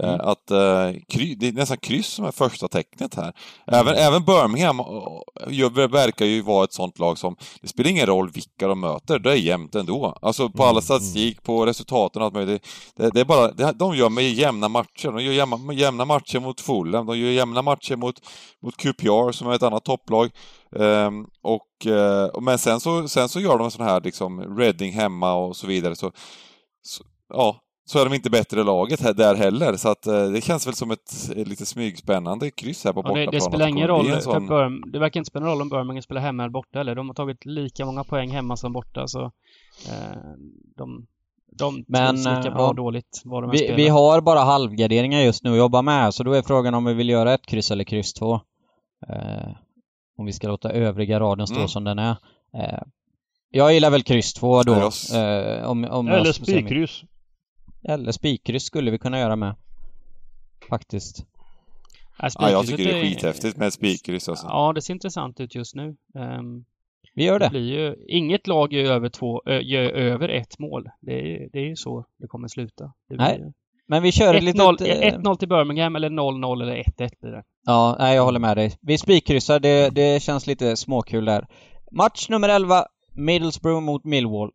Eh, 0.00 0.08
Mm. 0.14 0.20
Att 0.20 0.50
eh, 0.50 0.92
kry, 1.08 1.34
det 1.34 1.48
är 1.48 1.52
nästan 1.52 1.76
kryss 1.78 2.06
som 2.06 2.24
är 2.24 2.30
första 2.32 2.68
tecknet 2.68 3.14
här. 3.14 3.32
Även, 3.66 3.94
även 3.94 4.24
Birmingham 4.24 4.80
eh, 4.80 4.86
gör- 5.48 5.88
verkar 5.88 6.24
ju 6.26 6.42
vara 6.42 6.64
ett 6.64 6.72
sånt 6.72 6.98
lag 6.98 7.18
som, 7.18 7.36
det 7.62 7.68
spelar 7.68 7.90
ingen 7.90 8.06
roll 8.06 8.30
vilka 8.30 8.66
de 8.68 8.80
möter, 8.80 9.18
det 9.18 9.30
är 9.32 9.36
jämnt 9.36 9.74
ändå. 9.74 10.18
Alltså 10.22 10.48
på 10.48 10.62
Mm, 10.62 10.68
alla 10.70 10.80
statistik, 10.80 11.42
på 11.42 11.66
resultaten 11.66 12.22
och 12.22 12.26
allt 12.26 12.34
möjligt. 12.34 12.66
Det, 12.96 13.10
det 13.10 13.20
är 13.20 13.24
bara, 13.24 13.52
det, 13.52 13.72
de 13.72 13.96
gör 13.96 14.08
med 14.10 14.24
jämna 14.32 14.68
matcher. 14.68 15.12
De 15.12 15.24
gör 15.24 15.32
jämna, 15.32 15.72
jämna 15.72 16.04
matcher 16.04 16.40
mot 16.40 16.60
Fulham, 16.60 17.06
de 17.06 17.18
gör 17.18 17.30
jämna 17.30 17.62
matcher 17.62 17.96
mot, 17.96 18.14
mot 18.62 18.76
QPR 18.76 19.32
som 19.32 19.48
är 19.48 19.54
ett 19.54 19.62
annat 19.62 19.84
topplag. 19.84 20.30
Ehm, 20.80 21.24
och, 21.42 21.86
eh, 21.92 22.40
men 22.40 22.58
sen 22.58 22.80
så, 22.80 23.08
sen 23.08 23.28
så 23.28 23.40
gör 23.40 23.58
de 23.58 23.70
sån 23.70 23.84
här 23.86 24.00
liksom 24.00 24.56
Reading 24.58 24.92
hemma 24.92 25.34
och 25.34 25.56
så 25.56 25.66
vidare. 25.66 25.96
Så, 25.96 26.12
så, 26.82 27.04
ja, 27.34 27.56
så 27.86 27.98
är 27.98 28.04
de 28.04 28.14
inte 28.14 28.30
bättre 28.30 28.64
laget 28.64 29.00
här, 29.00 29.12
där 29.14 29.34
heller. 29.34 29.76
Så 29.76 29.88
att 29.88 30.06
eh, 30.06 30.26
det 30.26 30.40
känns 30.44 30.66
väl 30.66 30.74
som 30.74 30.90
ett 30.90 31.30
eh, 31.36 31.44
lite 31.46 31.66
smygspännande 31.66 32.50
kryss 32.50 32.84
här 32.84 32.92
på 32.92 33.02
det, 33.02 33.08
bortaplan. 33.08 33.30
det 33.30 33.36
att 33.36 33.42
spelar 33.42 33.66
ingen 33.68 33.88
roll 33.88 34.06
för 34.10 34.20
sån- 34.20 34.46
Birm, 34.46 34.82
Det 34.92 34.98
verkar 34.98 35.20
inte 35.20 35.28
spela 35.28 35.44
någon 35.44 35.52
roll 35.52 35.62
om 35.62 35.68
Birmingham 35.68 36.02
spelar 36.02 36.20
hemma 36.20 36.42
eller 36.42 36.50
borta 36.52 36.80
eller. 36.80 36.94
De 36.94 37.08
har 37.08 37.14
tagit 37.14 37.44
lika 37.44 37.84
många 37.86 38.04
poäng 38.04 38.30
hemma 38.30 38.56
som 38.56 38.72
borta 38.72 39.06
så 39.08 39.22
eh, 39.88 40.18
de, 40.76 41.06
de 41.58 41.84
Men, 41.88 42.14
trivs 42.14 42.26
lika 42.26 42.50
bra 42.50 42.60
ja. 42.62 42.68
och 42.68 42.74
dåligt 42.74 43.22
vad 43.24 43.42
de 43.42 43.50
Vi, 43.50 43.72
vi 43.76 43.88
har 43.88 44.20
bara 44.20 44.40
halvgarderingar 44.40 45.20
just 45.20 45.44
nu 45.44 45.50
att 45.50 45.56
jobba 45.58 45.82
med, 45.82 46.14
så 46.14 46.22
då 46.22 46.32
är 46.32 46.42
frågan 46.42 46.74
om 46.74 46.84
vi 46.84 46.94
vill 46.94 47.08
göra 47.08 47.34
ett 47.34 47.46
kryss 47.46 47.70
eller 47.70 47.84
kryss 47.84 48.12
två. 48.12 48.34
Eh, 49.08 49.48
om 50.18 50.26
vi 50.26 50.32
ska 50.32 50.48
låta 50.48 50.70
övriga 50.70 51.20
raden 51.20 51.46
stå 51.46 51.56
Mm. 51.56 51.68
som 51.68 51.84
den 51.84 51.98
är. 51.98 52.16
Eh, 52.54 52.78
jag 53.50 53.74
gillar 53.74 53.90
väl 53.90 54.02
kryss 54.02 54.32
två 54.34 54.62
då. 54.62 54.72
Eh, 54.72 55.64
om, 55.70 55.84
om 55.84 56.08
Eller 56.08 56.32
spikkryss. 56.32 57.02
Eller 57.88 58.12
spikkryss 58.12 58.64
skulle 58.64 58.90
vi 58.90 58.98
kunna 58.98 59.18
göra 59.18 59.36
med. 59.36 59.54
Faktiskt. 60.68 61.26
Nej, 62.22 62.30
Ja, 62.38 62.50
jag 62.50 62.66
tycker 62.66 62.84
det 62.84 62.98
är 62.98 63.02
skithäftigt 63.02 63.56
med 63.56 63.68
ett 63.68 63.74
spikkryss 63.74 64.28
alltså. 64.28 64.46
Ja, 64.46 64.72
det 64.72 64.82
ser 64.82 64.94
intressant 64.94 65.40
ut 65.40 65.54
just 65.54 65.74
nu. 65.74 65.96
Ehm, 66.18 66.64
Vi 67.14 67.24
gör 67.24 67.38
det 67.38 67.44
det. 67.46 67.50
blir 67.50 67.60
ju, 67.80 67.96
inget 68.08 68.46
lag 68.46 68.72
gör 68.72 68.92
över, 68.92 69.08
två, 69.08 69.42
ö, 69.46 69.60
gör 69.60 69.82
över 69.82 70.28
ett 70.28 70.58
mål. 70.58 70.88
Det 71.00 71.12
är, 71.12 71.48
det 71.52 71.58
är 71.58 71.64
ju 71.66 71.76
så 71.76 72.04
det 72.18 72.26
kommer 72.26 72.48
sluta. 72.48 72.84
Det 72.84 73.14
blir 73.14 73.26
Nej, 73.26 73.38
ju 73.38 73.52
Men 73.86 74.02
vi 74.02 74.12
kör 74.12 74.34
ett 74.34 74.42
1-0 74.42 74.72
litet... 74.72 75.14
eh, 75.14 75.18
1-0 75.18 75.36
till 75.36 75.48
Birmingham 75.48 75.96
eller 75.96 76.10
0-0 76.10 76.62
eller 76.62 76.76
1-1 76.82 77.10
blir 77.20 77.30
det. 77.30 77.42
Ja, 77.66 77.96
nej, 77.98 78.16
jag 78.16 78.24
håller 78.24 78.40
med 78.40 78.56
dig. 78.56 78.76
Vi 78.80 78.98
spikkryssar, 78.98 79.60
det, 79.60 79.90
det 79.90 80.22
känns 80.22 80.46
lite 80.46 80.76
småkul 80.76 81.24
där. 81.24 81.46
Match 81.90 82.28
nummer 82.28 82.48
11, 82.48 82.86
Middlesbrough 83.12 83.80
mot 83.80 84.04
Millwall. 84.04 84.50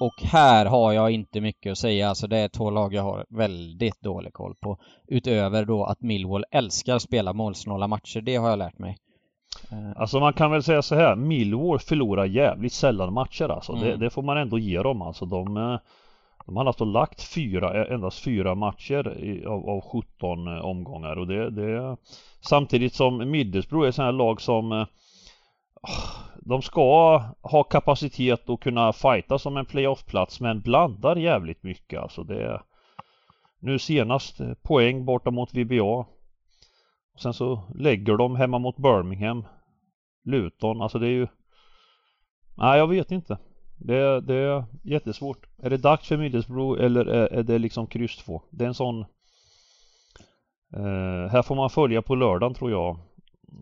Och 0.00 0.22
här 0.22 0.66
har 0.66 0.92
jag 0.92 1.10
inte 1.10 1.40
mycket 1.40 1.72
att 1.72 1.78
säga, 1.78 2.08
alltså 2.08 2.26
det 2.26 2.38
är 2.38 2.48
två 2.48 2.70
lag 2.70 2.94
jag 2.94 3.02
har 3.02 3.26
väldigt 3.28 4.00
dålig 4.00 4.32
koll 4.32 4.54
på. 4.60 4.78
Utöver 5.08 5.64
då 5.64 5.84
att 5.84 6.00
Millwall 6.02 6.44
älskar 6.50 6.94
att 6.96 7.02
spela 7.02 7.32
målsnåla 7.32 7.88
matcher, 7.88 8.20
det 8.20 8.36
har 8.36 8.50
jag 8.50 8.58
lärt 8.58 8.78
mig. 8.78 8.96
Eh, 9.72 9.92
Alltså 10.00 10.20
man 10.20 10.32
kan 10.32 10.50
väl 10.50 10.62
säga 10.62 10.82
så 10.82 10.94
här, 10.94 11.16
Millwall 11.16 11.78
förlorar 11.78 12.24
jävligt 12.24 12.72
sällan 12.72 13.12
matcher 13.12 13.48
alltså. 13.48 13.72
Det, 13.72 13.86
Mm. 13.88 14.00
det 14.00 14.10
får 14.10 14.22
man 14.22 14.36
ändå 14.38 14.58
ge 14.58 14.82
dem 14.82 15.02
alltså. 15.02 15.24
De, 15.26 15.56
eh, 15.56 15.78
de 16.46 16.56
har 16.56 16.64
alltså 16.64 16.84
lagt 16.84 17.22
fyra, 17.22 17.84
eh, 17.86 17.94
endast 17.94 18.18
fyra 18.24 18.54
matcher 18.54 19.18
i, 19.24 19.44
av, 19.46 19.68
av 19.70 19.80
17 19.80 20.48
eh, 20.48 20.64
omgångar 20.64 21.16
och 21.18 21.26
det, 21.26 21.50
det 21.50 21.96
Samtidigt 22.40 22.94
som 22.94 23.30
Middlesbrough 23.30 23.84
är 23.84 23.88
ett 23.88 23.94
sånt 23.94 24.06
här 24.06 24.12
lag 24.12 24.40
som 24.40 24.72
eh, 24.72 24.86
De 26.44 26.62
ska 26.62 27.18
ha 27.40 27.62
kapacitet 27.64 28.50
att 28.50 28.60
kunna 28.60 28.92
fighta 28.92 29.38
som 29.38 29.56
en 29.56 29.66
playoffplats 29.66 30.40
men 30.40 30.60
blandar 30.60 31.16
jävligt 31.16 31.62
mycket 31.62 32.00
alltså 32.00 32.24
det 32.24 32.62
Nu 33.58 33.78
senast 33.78 34.40
poäng 34.62 35.04
borta 35.04 35.30
mot 35.30 35.54
VBA 35.54 36.06
Sen 37.18 37.34
så 37.34 37.62
lägger 37.74 38.16
de 38.16 38.36
hemma 38.36 38.58
mot 38.58 38.76
Birmingham 38.76 39.44
Luton, 40.24 40.82
alltså 40.82 40.98
det 40.98 41.06
är 41.06 41.10
ju 41.10 41.26
Nej 42.54 42.78
jag 42.78 42.86
vet 42.86 43.10
inte 43.10 43.38
det, 43.76 44.20
det 44.20 44.34
är 44.34 44.64
jättesvårt 44.82 45.46
Är 45.62 45.70
det 45.70 45.76
dags 45.76 46.08
för 46.08 46.16
Middlesbrough 46.16 46.84
eller 46.84 47.06
är, 47.06 47.26
är 47.32 47.42
det 47.42 47.58
liksom 47.58 47.86
kryss 47.86 48.16
2? 48.16 48.42
Det 48.50 48.64
är 48.64 48.68
en 48.68 48.74
sån 48.74 49.00
eh, 50.76 51.30
Här 51.30 51.42
får 51.42 51.54
man 51.54 51.70
följa 51.70 52.02
på 52.02 52.14
lördagen 52.14 52.54
tror 52.54 52.70
jag 52.70 52.98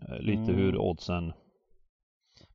eh, 0.09 0.19
Lite 0.19 0.41
Mm. 0.41 0.55
hur 0.55 0.77
oddsen 0.77 1.33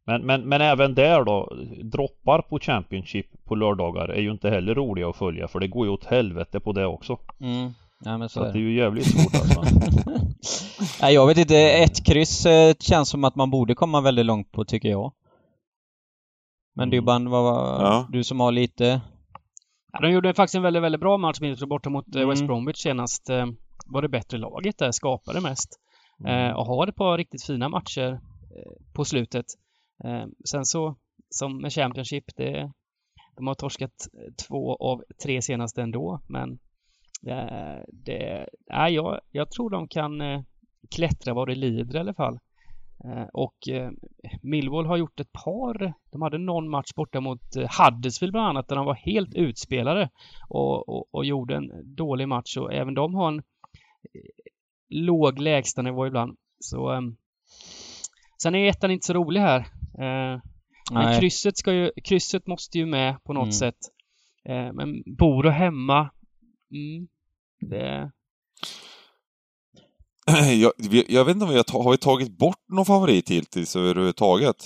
men, 0.07 0.27
men, 0.27 0.49
men 0.49 0.61
även 0.61 0.95
där 0.95 1.25
då 1.25 1.57
Droppar 1.83 2.43
på 2.43 2.59
Championship 2.59 3.27
på 3.45 3.55
lördagar 3.55 4.09
är 4.09 4.21
ju 4.21 4.31
inte 4.31 4.51
heller 4.51 4.75
roliga 4.75 5.09
att 5.09 5.17
följa 5.17 5.49
för 5.49 5.61
det 5.61 5.69
går 5.69 5.87
ju 5.87 5.93
åt 5.93 6.05
helvete 6.05 6.61
på 6.61 6.73
det 6.73 6.87
också 6.87 7.19
Mm. 7.41 7.71
Nej 8.01 8.19
men 8.19 8.29
så, 8.29 8.41
Så 8.41 8.45
är 8.45 8.47
det 8.47 8.53
det. 8.53 8.59
är 8.59 8.61
ju 8.61 8.77
jävligt 8.77 9.07
svårt 9.07 9.35
alltså 9.35 9.63
Nej 11.03 11.15
jag 11.15 11.27
vet 11.27 11.39
inte, 11.39 11.57
ett 11.57 12.07
kryss 12.07 12.47
eh, 12.47 12.75
känns 12.81 13.09
som 13.09 13.25
att 13.25 13.35
man 13.37 13.51
borde 13.51 13.75
komma 13.75 14.01
väldigt 14.01 14.27
långt 14.27 14.53
på 14.53 14.65
tycker 14.65 14.89
jag. 14.89 15.13
Men 16.75 16.83
Mm. 16.83 16.91
Dybban, 16.91 17.31
vad 17.31 17.43
var 17.43 17.83
Ja. 17.85 18.07
du 18.13 18.25
som 18.25 18.41
har 18.41 18.53
lite... 18.53 19.01
Ja, 19.93 20.01
de 20.01 20.11
gjorde 20.11 20.35
faktiskt 20.35 20.55
en 20.55 20.63
väldigt, 20.63 20.83
väldigt 20.83 21.01
bra 21.01 21.17
match 21.19 21.39
borta 21.69 21.91
mot 21.91 22.15
eh, 22.15 22.23
Mm. 22.23 22.29
West 22.29 22.47
Bromwich 22.47 22.77
senast. 22.77 23.31
Eh, 23.31 23.47
var 23.87 24.03
det 24.03 24.09
bättre 24.09 24.39
laget 24.39 24.79
där, 24.79 24.91
skapade 24.93 25.41
mest. 25.41 25.69
Mm. 26.21 26.47
Eh, 26.51 26.57
och 26.57 26.67
har 26.67 26.87
ett 26.87 26.97
par 26.97 27.19
riktigt 27.19 27.45
fina 27.45 27.69
matcher 27.69 28.21
på 28.93 29.05
slutet. 29.05 29.45
Eh, 30.05 30.27
sen 30.51 30.65
så, 30.65 30.97
som 31.31 31.61
med 31.61 31.73
Championship, 31.73 32.25
det, 32.37 32.73
de 33.37 33.47
har 33.47 33.55
torskat 33.55 34.09
eh, 34.15 34.33
två 34.49 34.77
av 34.77 35.03
tre 35.23 35.43
senaste 35.43 35.83
ändå, 35.83 36.21
men 36.29 36.59
det, 37.23 37.85
det, 37.89 38.49
nej, 38.71 38.95
jag, 38.95 39.21
jag 39.31 39.51
tror 39.51 39.71
de 39.71 39.89
kan 39.89 40.21
eh, 40.21 40.43
klättra 40.91 41.35
vad 41.35 41.49
det 41.49 41.55
lider 41.55 41.97
i 41.97 42.01
alla 42.01 42.15
fall. 42.15 42.39
Eh, 43.05 43.27
och 43.33 43.69
eh, 43.69 43.91
Millwall 44.43 44.87
har 44.87 44.97
gjort 44.97 45.21
ett 45.21 45.33
par, 45.33 45.95
de 46.11 46.23
hade 46.23 46.39
någon 46.39 46.71
match 46.71 46.95
borta 46.97 47.21
mot 47.21 47.57
eh, 47.57 47.69
Huddersfield 47.79 48.33
bland 48.33 48.49
annat 48.49 48.69
där 48.69 48.77
de 48.77 48.87
var 48.87 48.95
helt 48.95 49.35
utspelade 49.35 50.11
och, 50.49 50.89
och, 50.89 51.15
och 51.15 51.25
gjorde 51.25 51.57
en 51.57 51.71
dålig 51.97 52.29
match 52.29 52.57
och 52.57 52.75
även 52.75 52.95
de 52.95 53.15
har 53.15 53.29
en 53.29 53.39
eh, 53.39 53.43
låg 54.89 55.39
lägstanivå 55.39 56.07
ibland. 56.07 56.37
Så 56.61 56.93
eh, 56.93 57.01
Sen 58.43 58.55
är 58.55 58.69
ettan 58.69 58.91
inte 58.91 59.07
så 59.07 59.13
rolig 59.13 59.41
här. 59.41 59.67
Eh, 59.99 60.41
men 60.93 61.21
krysset, 61.21 61.57
ska 61.59 61.73
ju, 61.73 61.91
krysset 62.05 62.47
måste 62.47 62.79
ju 62.79 62.87
med 62.87 63.25
på 63.25 63.33
något 63.33 63.43
Mm. 63.43 63.53
sätt. 63.53 63.77
Eh, 64.49 64.73
men 64.73 65.03
Boro 65.19 65.49
hemma, 65.51 66.01
mm, 66.73 67.07
det, 67.71 68.11
jag, 70.63 70.73
jag 71.09 71.25
vet 71.25 71.35
inte 71.35 71.45
om 71.45 71.51
vi 71.51 71.57
har, 71.57 71.83
har 71.85 71.91
vi 71.91 71.99
tagit 71.99 72.39
bort 72.39 72.61
någon 72.69 72.85
favorit 72.87 73.31
hittills 73.31 73.77
överhuvudtaget? 73.77 74.57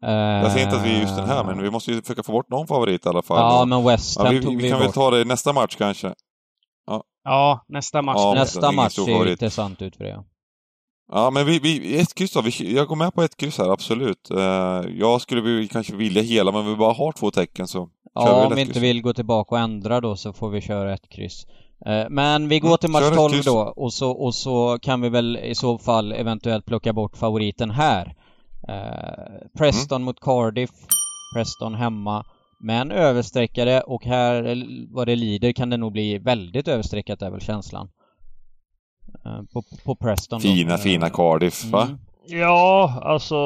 Jag 0.00 0.52
säger 0.52 0.64
inte 0.66 0.76
att 0.76 0.86
vi 0.86 0.94
är 0.96 1.00
just 1.00 1.16
den 1.16 1.26
här, 1.28 1.44
men 1.44 1.62
vi 1.62 1.70
måste 1.70 1.90
ju 1.92 2.02
försöka 2.02 2.22
få 2.22 2.32
bort 2.32 2.48
någon 2.50 2.66
favorit 2.66 3.06
i 3.06 3.08
alla 3.08 3.22
fall. 3.22 3.38
Ja 3.38 3.62
Och- 3.62 3.68
men 3.68 3.84
West 3.84 4.16
ja, 4.18 4.24
Ham 4.24 4.34
vi, 4.34 4.42
tog 4.42 4.56
vi 4.56 4.62
vi 4.62 4.70
kan 4.70 4.78
väl 4.78 4.86
bort. 4.88 4.94
ta 4.94 5.10
det 5.10 5.20
i 5.20 5.24
nästa 5.24 5.52
match 5.52 5.76
kanske. 5.76 6.14
ja, 7.24 7.64
nästa 7.68 8.02
match. 8.02 8.16
Ja, 8.18 8.34
nästa- 8.34 8.72
match 8.72 8.94
ser 8.94 9.30
intressant 9.30 9.82
ut 9.82 9.96
för 9.96 10.04
det. 10.04 10.24
Ja, 11.12 11.30
men 11.30 11.46
vi, 11.46 11.58
vi, 11.58 12.00
ett 12.00 12.14
kryss 12.14 12.32
då. 12.32 12.40
Vi, 12.42 12.74
jag 12.74 12.86
går 12.88 12.96
med 12.96 13.14
på 13.14 13.22
ett 13.22 13.36
kryss 13.36 13.58
här, 13.58 13.68
absolut. 13.72 14.30
Eh, 14.30 14.90
jag 14.98 15.20
skulle 15.20 15.40
vi 15.40 15.68
kanske 15.68 15.96
vilja 15.96 16.22
hela, 16.22 16.52
men 16.52 16.66
vi 16.66 16.76
bara 16.76 16.92
har 16.92 17.12
två 17.12 17.30
tecken 17.30 17.68
så 17.68 17.78
kör 17.78 17.86
vi 17.86 18.30
Ja, 18.30 18.36
väl 18.38 18.46
om 18.46 18.54
vi 18.54 18.60
inte 18.60 18.72
kryss. 18.72 18.82
vill 18.82 19.02
gå 19.02 19.12
tillbaka 19.12 19.54
och 19.54 19.60
ändra 19.60 20.00
då 20.00 20.16
så 20.16 20.32
får 20.32 20.50
vi 20.50 20.60
köra 20.60 20.94
ett 20.94 21.08
kryss. 21.08 21.46
Eh, 21.86 22.04
Men 22.10 22.48
vi 22.48 22.60
går 22.60 22.68
Mm, 22.68 22.78
till 22.78 22.90
match 22.90 23.02
kör 23.02 23.10
ett 23.10 23.16
12 23.16 23.32
kryss. 23.32 23.46
då 23.46 23.58
och 23.76 23.92
så, 23.92 24.10
och 24.10 24.34
så 24.34 24.78
kan 24.82 25.00
vi 25.00 25.08
väl 25.08 25.36
i 25.36 25.54
så 25.54 25.78
fall 25.78 26.12
eventuellt 26.12 26.66
plocka 26.66 26.92
bort 26.92 27.16
favoriten 27.16 27.70
här. 27.70 28.14
Eh, 28.68 29.48
Preston 29.58 29.96
Mm. 29.96 30.04
mot 30.04 30.20
Cardiff. 30.20 30.70
Preston 31.34 31.74
hemma. 31.74 32.24
Men 32.60 32.90
överstreckade 32.90 33.80
och 33.80 34.04
här 34.04 34.64
vad 34.94 35.06
det 35.06 35.16
lider 35.16 35.52
kan 35.52 35.70
det 35.70 35.76
nog 35.76 35.92
bli 35.92 36.18
väldigt 36.18 36.68
överstreckat 36.68 37.22
är 37.22 37.30
väl 37.30 37.40
känslan. 37.40 37.88
Eh, 39.24 39.42
på, 39.52 39.62
på 39.84 39.94
Preston. 39.94 40.38
då. 40.38 40.42
Fina, 40.42 40.72
Eh, 40.72 40.78
fina 40.78 41.10
Cardiff 41.10 41.64
va? 41.64 41.82
mm. 41.82 41.98
Ja, 42.26 43.00
alltså 43.02 43.36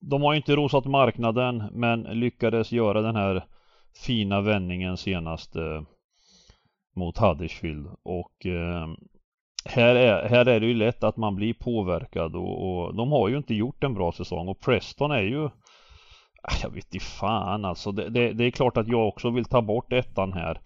de 0.00 0.22
har 0.22 0.32
ju 0.32 0.36
inte 0.36 0.56
rosat 0.56 0.84
marknaden 0.84 1.64
men 1.72 2.02
lyckades 2.02 2.72
göra 2.72 3.02
den 3.02 3.16
här 3.16 3.44
fina 4.06 4.40
vändningen 4.40 4.96
senast 4.96 5.56
eh, 5.56 5.82
mot 6.96 7.18
Huddersfield 7.18 7.86
och 8.02 8.46
eh, 8.46 8.88
här, 9.64 9.94
är, 9.94 10.28
här 10.28 10.46
är 10.46 10.60
det 10.60 10.66
ju 10.66 10.74
lätt 10.74 11.04
att 11.04 11.16
man 11.16 11.34
blir 11.36 11.54
påverkad 11.54 12.36
och, 12.36 12.84
och 12.84 12.94
de 12.94 13.12
har 13.12 13.28
ju 13.28 13.36
inte 13.36 13.54
gjort 13.54 13.84
en 13.84 13.94
bra 13.94 14.12
säsong 14.12 14.48
och 14.48 14.60
Preston 14.60 15.10
är 15.10 15.22
ju 15.22 15.48
Ah, 16.42 16.54
jag 16.62 16.70
vet 16.70 16.94
inte 16.94 17.06
fan 17.06 17.64
alltså 17.64 17.92
det, 17.92 18.08
det, 18.10 18.32
det 18.32 18.44
är 18.44 18.50
klart 18.50 18.76
att 18.76 18.88
jag 18.88 19.08
också 19.08 19.30
vill 19.30 19.44
ta 19.44 19.62
bort 19.62 19.92
ettan 19.92 20.32
här 20.32 20.60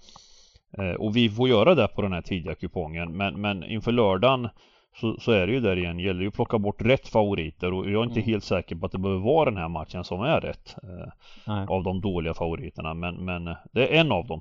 och 0.99 1.17
vi 1.17 1.31
får 1.31 1.49
göra 1.49 1.75
det 1.75 1.89
på 1.89 2.03
den 2.03 2.13
här 2.13 2.23
tidiga 2.23 2.55
kupongen 2.55 3.17
men, 3.17 3.41
men 3.41 3.65
inför 3.65 3.93
lördagen 3.93 4.49
så, 5.01 5.17
så 5.21 5.33
är 5.33 5.47
det 5.47 5.53
ju 5.53 5.61
där 5.61 5.77
igen, 5.79 5.99
gäller 5.99 6.21
ju 6.23 6.29
att 6.29 6.35
plocka 6.35 6.59
bort 6.59 6.83
rätt 6.83 7.09
favoriter 7.09 7.73
och 7.73 7.91
jag 7.91 8.01
är 8.01 8.05
inte 8.05 8.21
Mm. 8.21 8.31
helt 8.31 8.45
säker 8.45 8.77
på 8.77 8.87
att 8.87 8.93
det 8.93 8.99
behöver 8.99 9.21
vara 9.25 9.51
den 9.51 9.59
här 9.59 9.69
matchen 9.69 10.05
som 10.05 10.21
är 10.21 10.41
rätt 10.41 10.77
eh, 10.83 11.63
av 11.71 11.85
de 11.85 12.01
dåliga 12.01 12.35
favoriterna 12.35 12.95
men, 12.95 13.25
men 13.25 13.49
eh, 13.49 13.55
det 13.73 13.87
är 13.89 14.01
en 14.01 14.13
av 14.13 14.27
dem. 14.27 14.41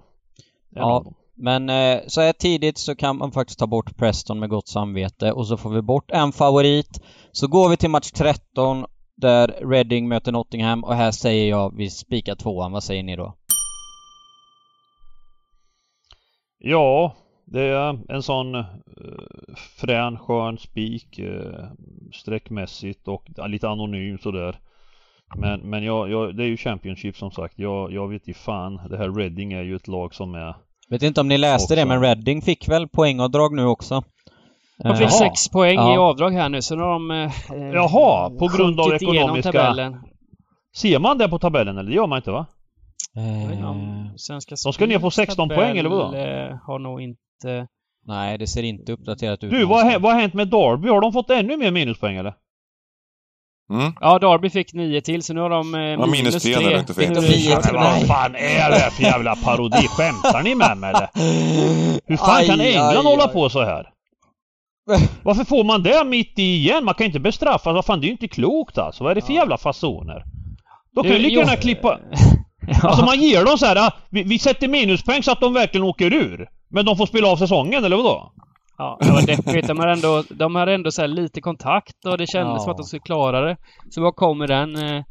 En 0.75 0.81
Ja. 0.81 0.91
av 0.91 1.03
dem. 1.03 1.13
Men 1.35 1.69
eh, 1.69 1.99
så 2.07 2.21
här 2.21 2.33
tidigt 2.33 2.77
så 2.77 2.95
kan 2.95 3.17
man 3.17 3.31
faktiskt 3.31 3.59
ta 3.59 3.67
bort 3.67 3.97
Preston 3.97 4.39
med 4.39 4.49
gott 4.49 4.67
samvete 4.67 5.31
och 5.31 5.47
så 5.47 5.57
får 5.57 5.69
vi 5.69 5.81
bort 5.81 6.11
en 6.11 6.31
favorit. 6.31 7.01
Så 7.31 7.47
går 7.47 7.69
vi 7.69 7.77
till 7.77 7.89
match 7.89 8.11
13 8.11 8.85
där 9.15 9.47
Reading 9.47 10.07
möter 10.07 10.31
Nottingham 10.31 10.83
och 10.83 10.95
här 10.95 11.11
säger 11.11 11.49
jag 11.49 11.77
vi 11.77 11.89
spikar 11.89 12.35
tvåan. 12.35 12.71
Vad 12.71 12.83
säger 12.83 13.03
ni 13.03 13.15
då? 13.15 13.33
Ja, 16.65 17.15
det 17.45 17.61
är 17.61 17.99
en 18.09 18.23
sån 18.23 18.55
eh, 18.55 18.65
frän 19.77 20.17
skön 20.19 20.57
spik 20.57 21.19
eh, 21.19 21.65
streckmässigt 22.13 23.07
och 23.07 23.23
ja, 23.35 23.47
lite 23.47 23.69
anonym 23.69 24.17
sådär. 24.17 24.55
Men, 25.35 25.59
men 25.59 25.83
jag, 25.83 26.11
jag, 26.11 26.37
det 26.37 26.43
är 26.43 26.47
ju 26.47 26.57
Championship 26.57 27.17
som 27.17 27.31
sagt. 27.31 27.53
Jag, 27.59 27.91
jag 27.93 28.07
vet 28.09 28.27
inte 28.27 28.39
fan. 28.39 28.79
Det 28.89 28.97
här 28.97 29.11
Reading 29.11 29.53
är 29.53 29.63
ju 29.63 29.75
ett 29.75 29.87
lag 29.87 30.13
som 30.15 30.35
är 30.35 30.55
Vet 30.89 31.03
inte 31.03 31.21
om 31.21 31.27
ni 31.27 31.37
läste 31.37 31.75
det 31.75 31.81
Också. 31.81 31.87
men 31.87 32.01
Reading 32.01 32.41
fick 32.41 32.67
väl 32.69 32.87
poängavdrag 32.87 33.55
nu 33.55 33.65
också? 33.65 34.03
De 34.77 34.95
fick 34.95 35.01
Eh, 35.01 35.01
Jaha. 35.01 35.09
sex 35.09 35.49
poäng 35.49 35.75
Ja. 35.75 35.93
i 35.93 35.97
avdrag 35.97 36.31
här 36.31 36.49
nu 36.49 36.61
så 36.61 36.75
nu 36.75 36.81
har 36.83 36.91
de 36.93 37.11
eh, 37.11 37.17
eh, 37.51 37.73
Jaha, 37.73 38.29
på 38.29 38.47
grund 38.57 38.79
av 38.79 38.93
ekonomiska- 38.93 39.51
tabellen. 39.51 39.97
Ser 40.75 40.99
man 40.99 41.17
det 41.17 41.29
på 41.29 41.39
tabellen 41.39 41.77
eller? 41.77 41.89
Det 41.89 41.95
gör 41.95 42.07
man 42.07 42.17
inte 42.17 42.31
va? 42.31 42.45
Inte 43.17 43.53
eh, 43.53 44.15
Svenska 44.15 44.55
De 44.65 44.73
ska 44.73 44.85
ner 44.85 44.99
på 44.99 45.11
Spels 45.11 45.27
16 45.27 45.49
poäng, 45.49 45.77
eller 45.77 45.89
vadå? 45.89 46.15
eh, 46.17 46.57
Har 46.67 46.79
nog 46.79 47.01
inte... 47.01 47.67
nej, 48.07 48.37
det 48.37 48.47
ser 48.47 48.63
inte 48.63 48.91
uppdaterat 48.91 49.43
ut. 49.43 49.51
Du, 49.51 49.65
vad, 49.65 49.85
hä- 49.85 49.99
vad 49.99 50.13
har 50.13 50.21
hänt 50.21 50.33
med 50.33 50.47
Derby? 50.47 50.89
Har 50.89 51.01
de 51.01 51.13
fått 51.13 51.29
ännu 51.29 51.57
mer 51.57 51.71
minuspoäng 51.71 52.15
eller? 52.17 52.33
Mm. 53.71 53.93
Ja, 54.01 54.19
Derby 54.19 54.49
fick 54.49 54.73
nio 54.73 55.01
till 55.01 55.23
så 55.23 55.33
nu 55.33 55.39
har 55.41 55.49
de 55.49 55.75
eh, 55.75 55.81
Ja, 55.81 56.05
minus 56.05 56.43
tre 56.43 56.77
inte 56.79 56.93
Fick 56.93 57.05
finns. 57.07 57.19
de 57.19 57.25
nio 57.25 57.61
till? 57.61 57.73
Men 57.73 57.83
vad 57.83 58.07
fan 58.07 58.35
är 58.35 58.69
det 58.69 58.91
för 58.91 59.03
jävla 59.03 59.35
parodi? 59.35 59.87
Skämtar 59.87 60.43
ni 60.43 60.55
med 60.55 60.77
mig 60.77 60.89
eller? 60.89 61.09
Hur 62.05 62.17
fan 62.17 62.45
kan 62.45 62.59
Aj, 62.59 62.67
England 62.73 62.97
aj, 62.97 63.03
hålla 63.03 63.27
på 63.27 63.49
så 63.49 63.63
här? 63.63 63.89
Varför 65.23 65.43
får 65.43 65.63
man 65.63 65.83
det 65.83 66.03
mitt 66.05 66.39
i 66.39 66.43
igen? 66.55 66.85
Man 66.85 66.93
kan 66.93 67.05
inte 67.07 67.19
bestraffa. 67.19 67.73
Vad 67.73 67.85
fan, 67.85 67.99
det 68.01 68.05
är 68.05 68.07
ju 68.07 68.11
inte 68.11 68.27
klokt 68.27 68.77
alltså. 68.77 69.03
Vad 69.03 69.11
är 69.11 69.15
det 69.15 69.21
för 69.21 69.33
jävla 69.33 69.57
fasoner? 69.57 70.23
Då 70.95 71.01
kan 71.03 71.11
Du, 71.11 71.17
ju 71.17 71.23
lika 71.23 71.35
gärna 71.39 71.55
klippa... 71.55 71.99
Ja. 72.67 72.89
Alltså 72.89 73.05
man 73.05 73.19
ger 73.19 73.45
dem 73.45 73.57
så 73.57 73.65
här, 73.65 73.75
ah, 73.87 73.91
vi, 74.09 74.23
vi 74.23 74.39
sätter 74.39 74.67
minuspoäng 74.67 75.23
så 75.23 75.31
att 75.31 75.41
de 75.41 75.53
verkligen 75.53 75.83
åker 75.87 76.13
ur. 76.13 76.49
Men 76.69 76.85
de 76.85 76.97
får 76.97 77.05
spela 77.05 77.27
av 77.27 77.35
säsongen, 77.37 77.83
eller 77.83 77.95
vadå? 77.97 78.31
Ja, 78.77 78.97
det 79.01 79.11
var 79.11 79.27
deppigt. 79.27 79.67
De 79.67 79.79
hade 79.79 79.91
ändå, 79.91 80.23
de 80.29 80.55
hade 80.55 80.73
ändå 80.73 80.91
så 80.91 81.07
lite 81.07 81.41
kontakt 81.41 82.05
och 82.05 82.17
det 82.17 82.27
kändes 82.27 82.53
Ja. 82.55 82.59
som 82.59 82.71
att 82.71 82.77
de 82.77 82.83
skulle 82.83 82.99
klara 82.99 83.41
det. 83.41 83.57
Så 83.89 84.01
vad 84.01 84.15
kommer 84.15 84.47
den? 84.47 84.75
Eh, 84.75 85.03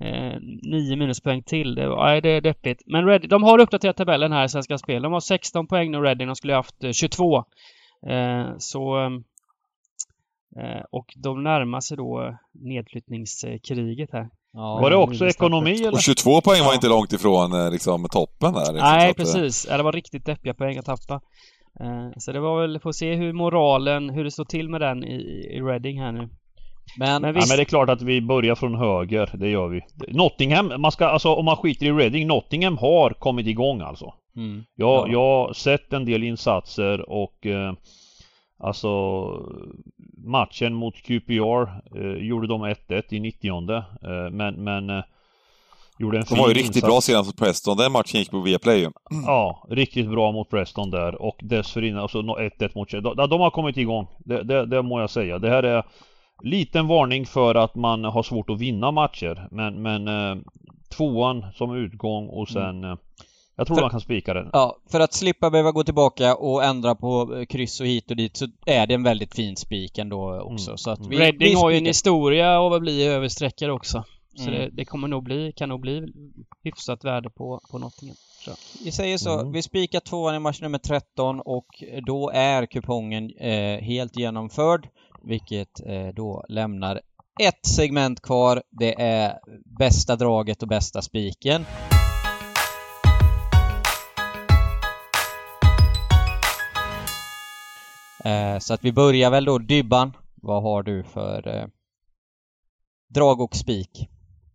eh, 0.00 0.38
nio 0.62 0.96
minuspoäng 0.96 1.42
till. 1.42 1.74
Det, 1.74 1.88
nej, 1.88 2.20
det 2.20 2.28
är 2.28 2.40
deppigt. 2.40 2.82
Men 2.86 3.06
Red, 3.06 3.28
de 3.28 3.42
har 3.42 3.60
uppdaterat 3.60 3.96
tabellen 3.96 4.32
här 4.32 4.44
i 4.44 4.48
Svenska 4.48 4.78
Spel. 4.78 5.02
De 5.02 5.12
har 5.12 5.20
16 5.20 5.66
poäng 5.66 5.90
nu 5.90 5.98
Reading. 5.98 6.26
De 6.26 6.36
skulle 6.36 6.52
ha 6.52 6.58
haft 6.58 6.84
eh, 6.84 6.90
22. 6.90 7.36
Eh, 8.10 8.46
så... 8.58 9.04
Eh, 10.60 10.82
och 10.90 11.06
de 11.16 11.42
närmar 11.42 11.80
sig 11.80 11.96
då 11.96 12.38
nedflyttningskriget 12.52 14.12
här. 14.12 14.28
Ja, 14.56 14.78
Var 14.82 14.90
det 14.90 14.96
också 14.96 15.26
ekonomi 15.26 15.74
eller? 15.80 15.92
Och 15.92 16.00
22 16.00 16.40
poäng 16.40 16.60
var 16.60 16.66
Ja. 16.68 16.74
inte 16.74 16.88
långt 16.88 17.12
ifrån 17.12 17.52
eh, 17.52 17.70
liksom, 17.70 18.08
toppen 18.12 18.52
där. 18.52 18.60
Liksom, 18.60 18.76
Nej, 18.76 19.10
att, 19.10 19.18
eh, 19.18 19.22
precis. 19.24 19.66
Ja, 19.70 19.76
det 19.76 19.82
var 19.82 19.92
riktigt 19.92 20.26
deppiga 20.26 20.54
poäng 20.54 20.78
att 20.78 20.84
tappa. 20.86 21.14
Eh, 21.80 22.10
Så 22.16 22.32
det 22.32 22.40
var 22.40 22.60
väl, 22.60 22.78
får 22.80 22.92
se 22.92 23.14
hur 23.14 23.32
moralen, 23.32 24.10
hur 24.10 24.24
det 24.24 24.30
står 24.30 24.44
till 24.44 24.68
med 24.68 24.80
den 24.80 25.04
i, 25.04 25.14
i 25.56 25.60
Reading 25.60 26.00
här 26.00 26.12
nu. 26.12 26.28
Men, 26.98 27.22
Men 27.22 27.24
Ja, 27.24 27.32
visst, 27.40 27.48
men 27.48 27.56
det 27.56 27.62
är 27.62 27.64
klart 27.64 27.88
att 27.90 28.02
vi 28.02 28.20
börjar 28.20 28.54
från 28.54 28.74
höger, 28.74 29.30
det 29.34 29.48
gör 29.48 29.68
vi. 29.68 29.80
Nottingham, 30.08 30.72
man 30.78 30.92
ska, 30.92 31.06
alltså 31.06 31.28
om 31.34 31.44
man 31.44 31.56
skiter 31.56 31.86
i 31.86 31.92
Reading, 31.92 32.26
Nottingham 32.26 32.78
har 32.78 33.10
kommit 33.10 33.46
igång 33.46 33.80
alltså. 33.80 34.14
mm, 34.36 34.64
Jag, 34.76 35.08
Ja. 35.08 35.12
jag 35.12 35.20
har 35.46 35.52
sett 35.52 35.92
en 35.92 36.04
del 36.04 36.22
insatser 36.24 37.10
och 37.10 37.46
eh, 37.46 37.72
Alltså 38.58 38.98
Matchen 40.16 40.74
mot 40.74 40.94
QPR 41.02 41.68
eh, 41.98 42.26
gjorde 42.26 42.46
de 42.46 42.64
1-1 42.64 43.02
i 43.10 43.20
90 43.20 43.48
eh, 43.72 43.82
Men, 44.30 44.54
men 44.54 44.90
eh, 44.90 45.04
Gjorde 45.98 46.18
en 46.18 46.24
De 46.28 46.38
var 46.38 46.48
ju 46.48 46.54
riktigt 46.54 46.76
insats. 46.76 46.90
bra 46.92 47.00
senast 47.00 47.28
mot 47.28 47.36
Preston. 47.36 47.76
Den 47.76 47.92
matchen 47.92 48.20
gick 48.20 48.30
på 48.30 48.40
Viaplay 48.40 48.80
ju. 48.80 48.90
Ja, 49.26 49.66
riktigt 49.70 50.10
bra 50.10 50.32
mot 50.32 50.50
Preston 50.50 50.90
där 50.90 51.22
och 51.22 51.36
dessförinnan, 51.42 52.02
alltså 52.02 52.22
nå- 52.22 52.38
1-1 52.38 52.70
mot. 52.74 52.90
De, 52.90 53.28
de 53.28 53.40
har 53.40 53.50
kommit 53.50 53.76
igång. 53.76 54.06
Det, 54.18 54.42
det, 54.42 54.66
det 54.66 54.82
må 54.82 55.00
jag 55.00 55.10
säga. 55.10 55.38
Det 55.38 55.48
här 55.50 55.62
är 55.62 55.84
liten 56.42 56.86
varning 56.86 57.26
för 57.26 57.54
att 57.54 57.74
man 57.74 58.04
har 58.04 58.22
svårt 58.22 58.50
att 58.50 58.60
vinna 58.60 58.90
matcher. 58.90 59.48
Men, 59.50 59.82
men 59.82 60.08
eh, 60.08 60.36
tvåan 60.96 61.46
som 61.54 61.74
utgång 61.76 62.28
och 62.28 62.48
sen 62.48 62.84
eh, 62.84 62.96
Jag 63.56 63.66
tror 63.66 63.76
För- 63.76 63.82
man 63.82 63.90
kan 63.90 64.00
spika 64.00 64.34
den. 64.34 64.50
Ja, 64.52 64.76
för 64.90 65.00
att 65.00 65.12
slippa 65.14 65.50
behöva 65.50 65.72
gå 65.72 65.84
tillbaka 65.84 66.34
och 66.36 66.64
ändra 66.64 66.94
på 66.94 67.36
eh, 67.36 67.44
kryss 67.46 67.80
och 67.80 67.86
hit 67.86 68.10
och 68.10 68.16
dit 68.16 68.36
så 68.36 68.46
är 68.66 68.86
det 68.86 68.94
en 68.94 69.02
väldigt 69.02 69.34
fin 69.34 69.56
spik 69.56 69.98
ändå 69.98 70.40
också. 70.40 70.70
Mm. 70.70 70.78
Så 70.78 70.90
att 70.90 71.06
vi, 71.06 71.16
Reading 71.18 71.38
vi 71.38 71.54
har 71.54 71.70
ju 71.70 71.76
en 71.78 71.86
historia 71.86 72.58
av 72.60 72.72
att 72.72 72.80
bli 72.80 73.04
överstreckare 73.06 73.72
också. 73.72 74.04
Så 74.36 74.48
Mm. 74.48 74.54
det, 74.60 74.68
det 74.72 74.84
kommer 74.84 75.08
nog 75.08 75.24
bli, 75.24 75.52
kan 75.56 75.68
nog 75.68 75.80
bli 75.80 76.12
hyfsat 76.62 77.04
värde 77.04 77.30
på, 77.30 77.60
på 77.70 77.78
Nottingham. 77.78 78.16
Vi 78.84 78.92
säger 78.92 79.18
så. 79.18 79.40
Mm. 79.40 79.52
Vi 79.52 79.62
spikar 79.62 80.00
tvåan 80.00 80.34
i 80.34 80.38
match 80.38 80.60
nummer 80.60 80.78
13 80.78 81.40
och 81.40 81.66
då 82.06 82.30
är 82.34 82.66
kupongen 82.66 83.30
eh, 83.40 83.80
helt 83.80 84.16
genomförd. 84.16 84.88
Vilket 85.22 85.80
eh, 85.86 86.08
då 86.16 86.44
lämnar 86.48 87.00
ett 87.40 87.66
segment 87.66 88.20
kvar. 88.20 88.62
Det 88.70 89.00
är 89.02 89.38
bästa 89.78 90.16
draget 90.16 90.62
och 90.62 90.68
bästa 90.68 91.02
spiken. 91.02 91.64
Så 98.60 98.74
att 98.74 98.84
vi 98.84 98.92
börjar 98.92 99.30
väl 99.30 99.44
då 99.44 99.58
Dybban. 99.58 100.12
Vad 100.34 100.62
har 100.62 100.82
du 100.82 101.02
för 101.04 101.48
eh, 101.48 101.66
drag 103.14 103.40
och 103.40 103.56
spik? 103.56 104.08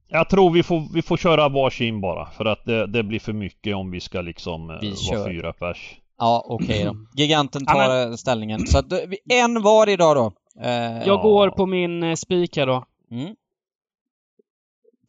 Jag 0.07 0.29
tror 0.29 0.51
vi 0.51 0.63
får, 0.63 0.93
vi 0.93 1.01
får 1.01 1.17
köra 1.17 1.49
varsin 1.49 2.01
bara 2.01 2.25
för 2.29 2.45
att 2.45 2.65
det, 2.65 2.87
det 2.87 3.03
blir 3.03 3.19
för 3.19 3.33
mycket 3.33 3.75
om 3.75 3.91
vi 3.91 3.99
ska 3.99 4.21
liksom 4.21 4.69
eh, 4.69 4.77
Vi 4.81 4.87
vara 4.89 4.97
kör. 4.97 5.29
fyra 5.29 5.53
pers. 5.53 5.99
Ja, 6.17 6.45
okej 6.49 6.83
då. 6.83 6.95
Giganten 7.21 7.65
tar 7.65 8.07
eh, 8.09 8.15
ställningen. 8.15 8.67
Så 8.67 8.77
att, 8.77 8.91
eh, 8.91 8.99
en 9.29 9.61
var 9.61 9.89
idag 9.89 10.15
då. 10.15 10.31
Eh, 10.61 10.71
Jag 10.97 11.07
Ja. 11.07 11.21
går 11.21 11.49
på 11.49 11.65
min 11.65 12.03
eh, 12.03 12.15
spik 12.15 12.57
här 12.57 12.67
då. 12.67 12.85
Mm. 13.11 13.35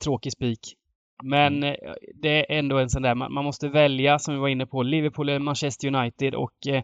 Tråkig 0.04 0.32
spik. 0.32 0.76
Men 1.22 1.62
eh, 1.62 1.74
det 2.14 2.52
är 2.52 2.58
ändå 2.58 2.78
en 2.78 2.90
sån 2.90 3.02
där, 3.02 3.14
man, 3.14 3.32
man 3.32 3.44
måste 3.44 3.68
välja 3.68 4.18
som 4.18 4.34
vi 4.34 4.40
var 4.40 4.48
inne 4.48 4.66
på, 4.66 4.82
Liverpool 4.82 5.28
eller 5.28 5.38
Manchester 5.38 5.94
United 5.94 6.34
och 6.34 6.66
eh, 6.66 6.82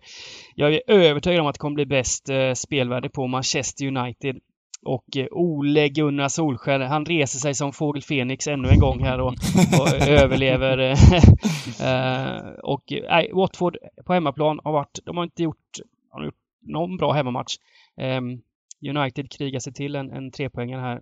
jag 0.54 0.74
är 0.74 0.80
övertygad 0.86 1.40
om 1.40 1.46
att 1.46 1.54
det 1.54 1.58
kommer 1.58 1.74
bli 1.74 1.86
bäst 1.86 2.28
eh, 2.28 2.52
spelvärde 2.52 3.08
på 3.08 3.26
Manchester 3.26 3.86
United. 3.86 4.36
Och 4.82 5.16
eh, 5.16 5.26
Ole 5.30 5.88
Gunnar 5.88 6.28
Solskjaer, 6.28 6.80
han 6.80 7.04
reser 7.04 7.38
sig 7.38 7.54
som 7.54 7.72
fågel 7.72 8.02
Fenix 8.02 8.46
ännu 8.46 8.68
en 8.68 8.78
gång 8.78 9.04
här 9.04 9.20
och, 9.20 9.34
och 9.80 9.88
överlever. 10.08 10.78
eh, 10.78 11.14
eh, 11.88 12.52
och 12.62 12.92
nej, 13.08 13.30
Watford 13.32 13.76
på 14.06 14.12
hemmaplan 14.12 14.60
har 14.64 14.72
varit, 14.72 14.98
de 15.04 15.16
har 15.16 15.24
inte 15.24 15.42
gjort, 15.42 15.78
har 16.10 16.24
gjort 16.24 16.34
någon 16.60 16.96
bra 16.96 17.12
hemmamatch. 17.12 17.56
Eh, 18.00 18.20
United 18.96 19.30
krigar 19.30 19.60
sig 19.60 19.72
till 19.72 19.96
en, 19.96 20.10
en 20.10 20.30
trepoängare 20.30 20.80
här. 20.80 21.00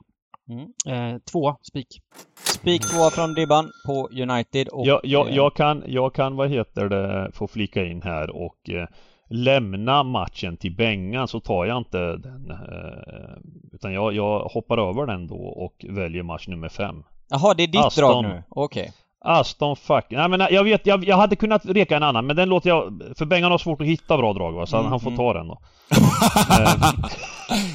Mm. 0.48 0.72
Eh, 0.86 1.18
två 1.32 1.56
spik. 1.62 1.86
Spik 2.34 2.82
två 2.82 3.10
från 3.10 3.34
Dybban 3.34 3.70
på 3.86 4.08
United 4.12 4.68
och... 4.68 4.86
Jag, 4.86 5.00
jag, 5.04 5.28
eh, 5.28 5.34
jag, 5.34 5.54
kan, 5.54 5.82
jag 5.86 6.14
kan, 6.14 6.36
vad 6.36 6.50
heter 6.50 6.88
det, 6.88 7.30
få 7.32 7.48
flika 7.48 7.84
in 7.84 8.02
här 8.02 8.30
och 8.30 8.70
eh, 8.70 8.86
lämna 9.28 10.02
matchen 10.02 10.56
till 10.56 10.76
Bengan 10.76 11.28
så 11.28 11.40
tar 11.40 11.64
jag 11.64 11.78
inte 11.78 11.98
den. 12.16 12.50
Eh, 12.50 13.36
utan 13.72 13.92
jag, 13.92 14.14
jag 14.14 14.38
hoppar 14.38 14.88
över 14.88 15.06
den 15.06 15.26
då 15.26 15.36
och 15.36 15.86
väljer 15.88 16.22
match 16.22 16.48
nummer 16.48 16.68
fem. 16.68 17.04
Jaha, 17.28 17.54
det 17.54 17.62
är 17.62 17.66
ditt 17.66 17.84
Aston. 17.84 18.04
drag 18.04 18.24
nu? 18.24 18.42
Okej. 18.48 18.92
Aston 19.24 19.76
fuck... 19.76 20.04
Nej 20.10 20.28
men 20.28 20.46
jag 20.50 20.64
vet, 20.64 20.86
jag, 20.86 21.04
jag 21.04 21.16
hade 21.16 21.36
kunnat 21.36 21.66
reka 21.66 21.96
en 21.96 22.02
annan 22.02 22.26
men 22.26 22.36
den 22.36 22.48
låter 22.48 22.68
jag... 22.68 23.02
För 23.18 23.24
Bengan 23.24 23.50
har 23.50 23.58
svårt 23.58 23.80
att 23.80 23.86
hitta 23.86 24.16
bra 24.16 24.32
drag 24.32 24.52
va, 24.52 24.66
så 24.66 24.76
Mm, 24.76 24.90
han 24.90 25.00
får 25.00 25.10
mm. 25.10 25.18
ta 25.18 25.32
den 25.32 25.48
då. 25.48 25.58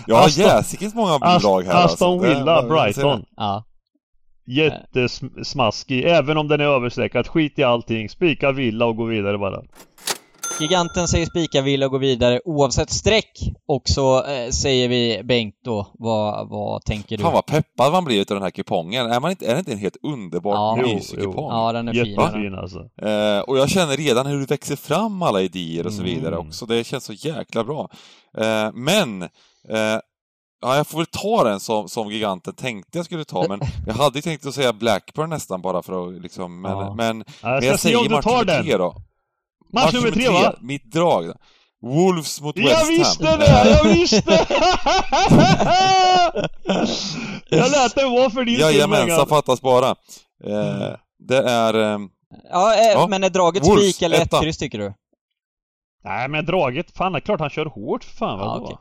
Ja, 0.07 0.25
Aston- 0.25 0.41
jäsikes 0.41 0.95
många 0.95 1.17
Ast- 1.21 1.45
drag 1.45 1.63
här 1.63 1.85
Aston 1.85 2.13
alltså. 2.13 2.27
Villa, 2.27 2.55
jag 2.55 2.67
Brighton. 2.69 3.25
Ja. 3.35 3.63
Jättesmaskig, 4.47 6.03
även 6.05 6.37
om 6.37 6.47
den 6.47 6.61
är 6.61 6.65
överstreckad. 6.65 7.27
Skit 7.27 7.59
i 7.59 7.63
allting. 7.63 8.09
Spika 8.09 8.51
Villa 8.51 8.85
och 8.85 8.95
gå 8.95 9.03
vidare 9.05 9.37
bara. 9.37 9.61
Giganten 10.61 11.07
säger 11.07 11.25
spika 11.25 11.61
vill 11.61 11.83
och 11.83 11.91
gå 11.91 11.97
vidare 11.97 12.41
oavsett 12.45 12.89
streck. 12.89 13.39
Och 13.67 13.81
så 13.85 14.23
eh, 14.25 14.49
säger 14.49 14.89
vi 14.89 15.21
Bengt 15.23 15.55
då, 15.65 15.87
vad, 15.93 16.49
vad 16.49 16.81
tänker 16.85 17.17
du? 17.17 17.23
Fan 17.23 17.33
vad 17.33 17.45
peppad 17.45 17.91
man 17.91 18.05
blir 18.05 18.21
utav 18.21 18.35
den 18.35 18.43
här 18.43 18.49
kupongen. 18.51 19.11
Är, 19.11 19.19
man 19.19 19.31
inte, 19.31 19.45
är 19.45 19.53
det 19.53 19.59
inte 19.59 19.71
en 19.71 19.77
helt 19.77 19.97
underbart 20.03 20.55
Ja. 20.79 20.85
Mysig 20.87 21.19
kupong? 21.19 21.49
Ja, 21.51 21.71
den 21.71 21.87
är 21.87 21.93
fin. 21.93 22.05
Jättefin 22.05 22.55
alltså. 22.55 22.79
Eh, 22.79 23.39
och 23.39 23.57
jag 23.57 23.69
känner 23.69 23.97
redan 23.97 24.25
hur 24.25 24.39
det 24.39 24.45
växer 24.45 24.75
fram 24.75 25.21
alla 25.21 25.41
idéer 25.41 25.85
och 25.85 25.93
så 25.93 26.01
Mm. 26.01 26.15
vidare 26.15 26.37
också. 26.37 26.65
Det 26.65 26.83
känns 26.83 27.03
så 27.03 27.13
jäkla 27.13 27.63
bra. 27.63 27.89
Eh, 28.37 28.71
men, 28.73 29.21
eh, 29.21 29.29
ja, 30.61 30.75
jag 30.77 30.87
får 30.87 30.97
väl 30.97 31.05
ta 31.05 31.43
den 31.43 31.59
som, 31.59 31.89
som 31.89 32.11
giganten 32.11 32.53
tänkte 32.53 32.97
jag 32.97 33.05
skulle 33.05 33.25
ta, 33.25 33.45
men 33.49 33.59
jag 33.87 33.93
hade 33.93 34.17
ju 34.17 34.21
tänkt 34.21 34.45
att 34.45 34.53
säga 34.53 34.73
Blackburn 34.73 35.29
nästan 35.29 35.61
bara 35.61 35.81
för 35.81 36.07
att 36.07 36.21
liksom, 36.21 36.61
men, 36.61 36.71
Ja. 36.71 36.93
men, 36.97 37.23
Jag 37.41 37.51
men 37.51 37.63
jag 37.63 37.79
säger 37.79 38.45
den. 38.45 38.63
tre 38.63 38.77
då. 38.77 38.95
Match 39.73 39.93
nummer 39.93 40.11
tre 40.11 40.29
va? 40.29 40.53
mitt 40.61 40.91
drag. 40.91 41.27
då. 41.27 41.33
Wolves 41.81 42.41
mot 42.41 42.57
West 42.57 42.69
Jag 42.69 42.77
Ham. 42.77 42.87
visste 42.87 43.37
det! 43.37 43.69
Jag 43.69 43.83
visste! 43.93 44.45
jag 47.49 47.71
lät 47.71 47.95
den 47.95 48.11
vara 48.11 48.29
för 48.29 48.45
din 48.45 48.55
skull 48.55 48.65
Jajamensan, 48.75 49.27
fattas 49.27 49.61
bara. 49.61 49.89
Eh, 50.43 50.95
det 51.27 51.37
är... 51.37 51.73
Eh, 51.93 51.99
Ja, 52.51 52.75
eh, 52.75 52.91
Ja. 52.91 53.07
men 53.09 53.23
är 53.23 53.29
draget 53.29 53.65
spik 53.65 54.01
eller 54.01 54.21
ett 54.21 54.41
kryss 54.41 54.57
tycker 54.57 54.77
du? 54.79 54.93
Nej 56.03 56.27
men 56.27 56.45
draget, 56.45 56.97
fan 56.97 57.11
det 57.11 57.17
är 57.17 57.21
klart 57.21 57.39
han 57.39 57.49
kör 57.49 57.65
hårt 57.65 58.03
för 58.03 58.11
fan 58.17 58.39
Ja, 58.39 58.45
vadå? 58.45 58.63
okej. 58.65 58.77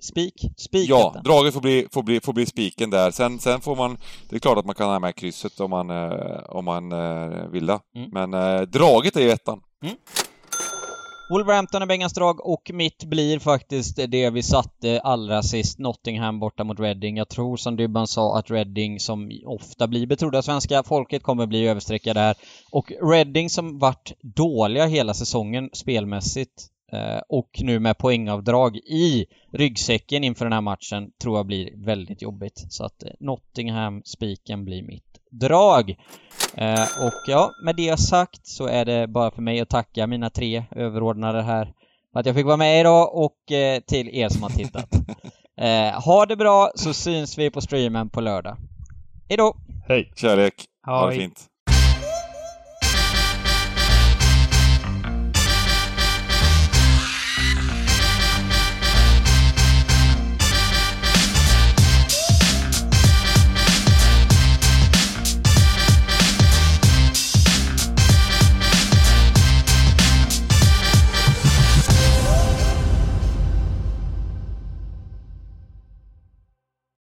Spik? 0.00 0.34
Spik 0.56 0.90
Ja, 0.90 1.10
detta. 1.14 1.22
draget 1.28 1.54
får 1.54 1.60
bli, 1.60 1.86
får 1.92 2.02
bli, 2.02 2.20
får 2.20 2.32
bli 2.32 2.46
spiken 2.46 2.90
där. 2.90 3.10
Sen, 3.10 3.38
sen 3.38 3.60
får 3.60 3.76
man... 3.76 3.98
Det 4.28 4.36
är 4.36 4.40
klart 4.40 4.58
att 4.58 4.66
man 4.66 4.74
kan 4.74 4.88
ha 4.88 4.98
med 4.98 5.14
krysset 5.16 5.60
om 5.60 5.70
man, 5.70 5.90
eh, 5.90 6.38
om 6.48 6.64
man 6.64 6.92
eh, 6.92 7.46
vill 7.52 7.66
det. 7.66 7.78
Mm. 7.96 8.10
Men 8.12 8.34
eh, 8.34 8.60
draget 8.60 9.16
är 9.16 9.20
ju 9.20 9.30
ettan. 9.30 9.60
Wolverhampton 11.30 11.82
är 11.82 11.86
Bengans 11.86 12.12
drag 12.12 12.46
och 12.46 12.70
mitt 12.74 13.04
blir 13.04 13.38
faktiskt 13.38 13.96
det 14.08 14.30
vi 14.30 14.42
satte 14.42 15.00
allra 15.00 15.42
sist, 15.42 15.78
Nottingham 15.78 16.40
borta 16.40 16.64
mot 16.64 16.80
Reading. 16.80 17.16
Jag 17.16 17.28
tror 17.28 17.56
som 17.56 17.76
Dybban 17.76 18.06
sa 18.06 18.38
att 18.38 18.50
Reading, 18.50 19.00
som 19.00 19.30
ofta 19.46 19.86
blir 19.86 20.06
betrodda 20.06 20.38
av 20.38 20.42
svenska 20.42 20.82
folket, 20.82 21.22
kommer 21.22 21.46
bli 21.46 21.68
överstreckade 21.68 22.20
här. 22.20 22.36
Och 22.72 22.92
Reading 23.02 23.50
som 23.50 23.78
varit 23.78 24.12
dåliga 24.22 24.86
hela 24.86 25.14
säsongen 25.14 25.70
spelmässigt 25.72 26.66
eh, 26.92 27.20
och 27.28 27.50
nu 27.60 27.78
med 27.78 27.98
poängavdrag 27.98 28.76
i 28.76 29.26
ryggsäcken 29.52 30.24
inför 30.24 30.44
den 30.44 30.52
här 30.52 30.60
matchen 30.60 31.10
tror 31.22 31.36
jag 31.36 31.46
blir 31.46 31.84
väldigt 31.86 32.22
jobbigt. 32.22 32.64
Så 32.68 32.84
att 32.84 33.02
eh, 33.02 33.10
Nottingham-spiken 33.20 34.64
blir 34.64 34.82
mitt 34.82 35.07
drag. 35.30 35.90
Eh, 36.56 36.82
och 36.82 37.22
ja, 37.26 37.50
med 37.64 37.76
det 37.76 38.00
sagt 38.00 38.46
så 38.46 38.66
är 38.66 38.84
det 38.84 39.06
bara 39.06 39.30
för 39.30 39.42
mig 39.42 39.60
att 39.60 39.68
tacka 39.68 40.06
mina 40.06 40.30
tre 40.30 40.64
överordnade 40.70 41.42
här 41.42 41.72
för 42.12 42.20
att 42.20 42.26
jag 42.26 42.34
fick 42.34 42.46
vara 42.46 42.56
med 42.56 42.80
idag 42.80 43.14
och 43.14 43.52
eh, 43.52 43.80
till 43.80 44.08
er 44.08 44.28
som 44.28 44.42
har 44.42 44.50
tittat. 44.50 44.88
Eh, 45.60 46.02
ha 46.02 46.26
det 46.26 46.36
bra 46.36 46.70
så 46.74 46.94
syns 46.94 47.38
vi 47.38 47.50
på 47.50 47.60
streamen 47.60 48.10
på 48.10 48.20
lördag. 48.20 48.56
Hejdå! 49.28 49.56
Hej! 49.88 50.12
Kärlek. 50.16 50.54
Ha 50.86 51.06
det 51.06 51.12
Hej. 51.12 51.20
fint. 51.20 51.46